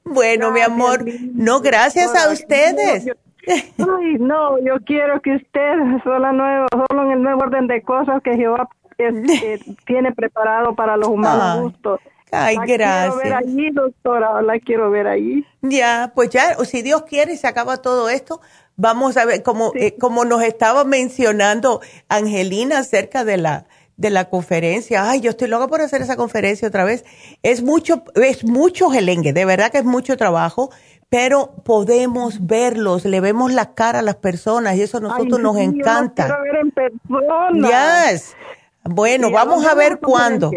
Bueno, 0.03 0.51
mi 0.51 0.62
amor, 0.62 1.05
no, 1.35 1.61
gracias 1.61 2.15
a 2.16 2.33
ustedes. 2.33 3.07
Ay, 3.47 4.15
no, 4.19 4.59
yo 4.59 4.77
quiero 4.87 5.20
que 5.20 5.37
ustedes, 5.37 6.03
solo, 6.03 6.33
nuevo, 6.33 6.66
solo 6.89 7.03
en 7.05 7.11
el 7.12 7.23
nuevo 7.23 7.43
orden 7.43 7.66
de 7.66 7.83
cosas 7.83 8.23
que 8.23 8.35
Jehová 8.35 8.66
eh, 8.97 9.59
tiene 9.87 10.12
preparado 10.12 10.75
para 10.75 10.97
los 10.97 11.09
humanos 11.09 11.65
justos. 11.65 12.01
Ay, 12.30 12.56
gracias. 12.66 13.14
quiero 13.14 13.16
ver 13.16 13.34
allí, 13.34 13.70
doctora, 13.70 14.42
la 14.42 14.59
quiero 14.60 14.90
ver 14.90 15.06
allí. 15.06 15.46
Ya, 15.62 16.12
pues 16.14 16.30
ya, 16.30 16.56
o 16.59 16.64
si 16.64 16.82
Dios 16.82 17.02
quiere 17.02 17.32
y 17.32 17.36
se 17.36 17.46
acaba 17.46 17.78
todo 17.78 18.09
esto, 18.09 18.40
vamos 18.76 19.16
a 19.16 19.24
ver, 19.24 19.42
como, 19.42 19.72
eh, 19.74 19.96
como 19.98 20.24
nos 20.24 20.42
estaba 20.42 20.84
mencionando 20.84 21.80
Angelina 22.09 22.78
acerca 22.78 23.24
de 23.24 23.36
la, 23.36 23.66
de 23.96 24.10
la 24.10 24.30
conferencia. 24.30 25.10
Ay, 25.10 25.20
yo 25.20 25.30
estoy 25.30 25.48
loca 25.48 25.68
por 25.68 25.80
hacer 25.80 26.00
esa 26.00 26.16
conferencia 26.16 26.68
otra 26.68 26.84
vez. 26.84 27.05
Es 27.42 27.62
mucho, 27.62 28.05
es 28.14 28.44
mucho 28.44 28.90
gelengue, 28.90 29.32
de 29.32 29.44
verdad 29.44 29.70
que 29.70 29.78
es 29.78 29.84
mucho 29.84 30.16
trabajo, 30.16 30.70
pero 31.10 31.55
podemos 31.64 32.46
verlos, 32.46 33.05
le 33.05 33.20
vemos 33.20 33.52
la 33.52 33.74
cara 33.74 34.00
a 34.00 34.02
las 34.02 34.16
personas 34.16 34.76
y 34.76 34.82
eso 34.82 34.98
a 34.98 35.00
nosotros 35.00 35.40
nos 35.40 35.56
encanta. 35.56 36.26
quiero 36.26 36.42
ver 36.42 36.56
en 36.56 36.70
persona. 36.70 38.10
Yes. 38.10 38.36
Bueno, 38.84 39.30
vamos 39.30 39.66
a 39.66 39.74
ver 39.74 39.98
cuándo. 39.98 40.50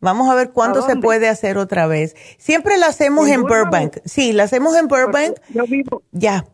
Vamos 0.00 0.28
a 0.28 0.34
ver 0.34 0.50
cuándo 0.50 0.82
se 0.82 0.96
puede 0.96 1.28
hacer 1.28 1.58
otra 1.58 1.86
vez. 1.86 2.14
Siempre 2.38 2.76
la 2.76 2.86
hacemos 2.86 3.28
en, 3.28 3.42
Burbank. 3.42 3.98
Sí, 4.04 4.32
la 4.32 4.44
hacemos 4.44 4.76
en 4.76 4.88
Burbank. 4.88 5.36
Yo 5.48 5.64
vivo. 5.64 6.02
Ya. 6.12 6.44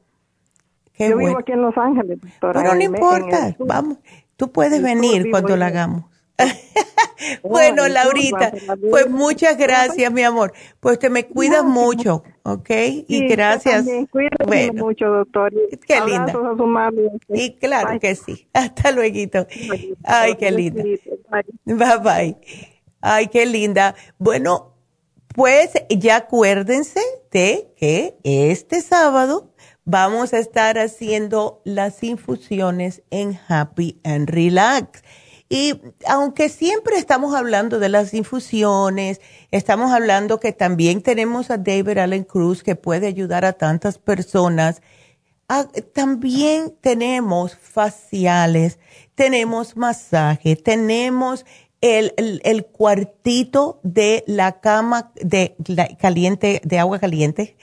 yo 0.98 1.16
vivo 1.16 1.38
aquí 1.38 1.52
en 1.52 1.62
Los 1.62 1.76
Ángeles, 1.76 2.18
Pero 2.40 2.74
no 2.74 2.80
importa, 2.80 3.56
vamos. 3.58 3.98
Tú 4.36 4.50
puedes 4.52 4.82
venir 4.82 5.30
cuando 5.30 5.56
la 5.56 5.66
hagamos. 5.66 6.04
bueno, 7.42 7.86
Laurita, 7.88 8.52
pues 8.90 9.08
muchas 9.08 9.56
gracias, 9.56 10.12
mi 10.12 10.22
amor. 10.22 10.52
Pues 10.80 10.98
te 10.98 11.10
me 11.10 11.26
cuidas 11.26 11.64
mucho, 11.64 12.22
¿ok? 12.42 12.70
y 13.06 13.28
gracias. 13.28 13.86
Bueno, 14.46 14.84
mucho, 14.84 15.06
doctor. 15.06 15.52
Qué 15.86 16.00
linda. 16.00 16.34
Y 17.28 17.54
claro 17.56 17.98
que 18.00 18.14
sí. 18.14 18.48
Hasta 18.52 18.90
luego. 18.90 19.46
Ay, 20.04 20.36
qué 20.36 20.50
linda. 20.50 20.82
Bye 21.64 21.98
bye. 22.02 22.68
Ay, 23.02 23.26
qué 23.26 23.44
linda. 23.46 23.96
Bueno, 24.18 24.76
pues 25.34 25.70
ya 25.90 26.16
acuérdense 26.16 27.00
de 27.32 27.74
que 27.76 28.16
este 28.22 28.80
sábado 28.80 29.52
vamos 29.84 30.32
a 30.32 30.38
estar 30.38 30.78
haciendo 30.78 31.60
las 31.64 32.02
infusiones 32.04 33.02
en 33.10 33.38
Happy 33.48 34.00
and 34.04 34.30
Relax. 34.30 35.02
Y 35.48 35.80
aunque 36.06 36.48
siempre 36.48 36.96
estamos 36.96 37.34
hablando 37.34 37.80
de 37.80 37.88
las 37.88 38.14
infusiones, 38.14 39.20
estamos 39.50 39.90
hablando 39.90 40.38
que 40.38 40.52
también 40.52 41.02
tenemos 41.02 41.50
a 41.50 41.58
David 41.58 41.98
Allen 41.98 42.24
Cruz 42.24 42.62
que 42.62 42.76
puede 42.76 43.08
ayudar 43.08 43.44
a 43.44 43.52
tantas 43.52 43.98
personas. 43.98 44.80
También 45.92 46.74
tenemos 46.80 47.56
faciales, 47.56 48.78
tenemos 49.14 49.76
masaje, 49.76 50.56
tenemos 50.56 51.44
el, 51.82 52.40
el, 52.44 52.64
cuartito 52.66 53.80
de 53.82 54.24
la 54.26 54.60
cama 54.60 55.12
de 55.16 55.56
caliente, 56.00 56.62
de 56.64 56.78
agua 56.78 56.98
caliente, 56.98 57.56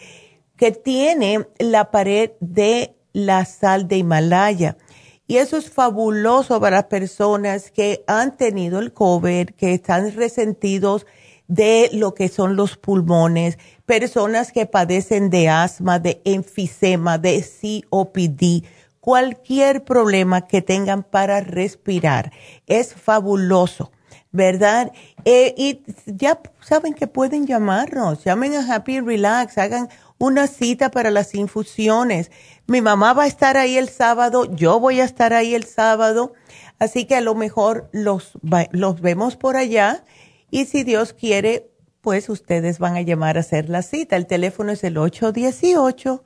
que 0.58 0.72
tiene 0.72 1.48
la 1.58 1.90
pared 1.90 2.32
de 2.42 2.96
la 3.14 3.46
sal 3.46 3.88
de 3.88 3.98
Himalaya. 3.98 4.78
Y 5.26 5.38
eso 5.38 5.58
es 5.58 5.70
fabuloso 5.70 6.60
para 6.60 6.90
personas 6.90 7.72
que 7.72 8.04
han 8.08 8.36
tenido 8.36 8.80
el 8.80 8.94
COVID, 8.94 9.52
que 9.52 9.74
están 9.74 10.12
resentidos 10.14 11.06
de 11.48 11.90
lo 11.94 12.14
que 12.14 12.30
son 12.30 12.56
los 12.56 12.78
pulmones, 12.78 13.58
personas 13.86 14.52
que 14.52 14.66
padecen 14.66 15.30
de 15.30 15.50
asma, 15.50 16.00
de 16.00 16.22
enfisema, 16.26 17.18
de 17.18 17.44
COPD, 17.90 18.66
cualquier 19.00 19.84
problema 19.84 20.46
que 20.46 20.62
tengan 20.62 21.04
para 21.04 21.42
respirar. 21.42 22.32
Es 22.68 22.94
fabuloso. 22.94 23.92
¿Verdad? 24.32 24.92
Eh, 25.26 25.54
y 25.58 25.82
ya 26.06 26.40
saben 26.62 26.94
que 26.94 27.08
pueden 27.08 27.48
llamarnos, 27.48 28.24
llamen 28.24 28.54
a 28.54 28.76
Happy 28.76 29.00
Relax, 29.00 29.58
hagan 29.58 29.90
una 30.18 30.48
cita 30.48 30.92
para 30.92 31.12
las 31.12 31.34
infusiones. 31.34 32.30
Mi 32.68 32.82
mamá 32.82 33.14
va 33.14 33.24
a 33.24 33.28
estar 33.28 33.58
ahí 33.58 33.78
el 33.78 33.90
sábado, 33.90 34.46
yo 34.54 34.80
voy 34.80 35.02
a 35.02 35.06
estar 35.06 35.34
ahí 35.34 35.56
el 35.56 35.64
sábado, 35.64 36.34
así 36.78 37.06
que 37.06 37.16
a 37.16 37.22
lo 37.22 37.34
mejor 37.34 37.90
los, 37.92 38.34
los 38.72 39.02
vemos 39.02 39.36
por 39.36 39.58
allá 39.58 40.04
y 40.52 40.66
si 40.66 40.84
Dios 40.84 41.14
quiere, 41.14 41.72
pues 42.02 42.30
ustedes 42.30 42.80
van 42.80 42.96
a 42.96 43.02
llamar 43.02 43.38
a 43.38 43.42
hacer 43.42 43.70
la 43.70 43.82
cita. 43.82 44.16
El 44.16 44.28
teléfono 44.28 44.72
es 44.72 44.84
el 44.84 44.98
818 44.98 46.24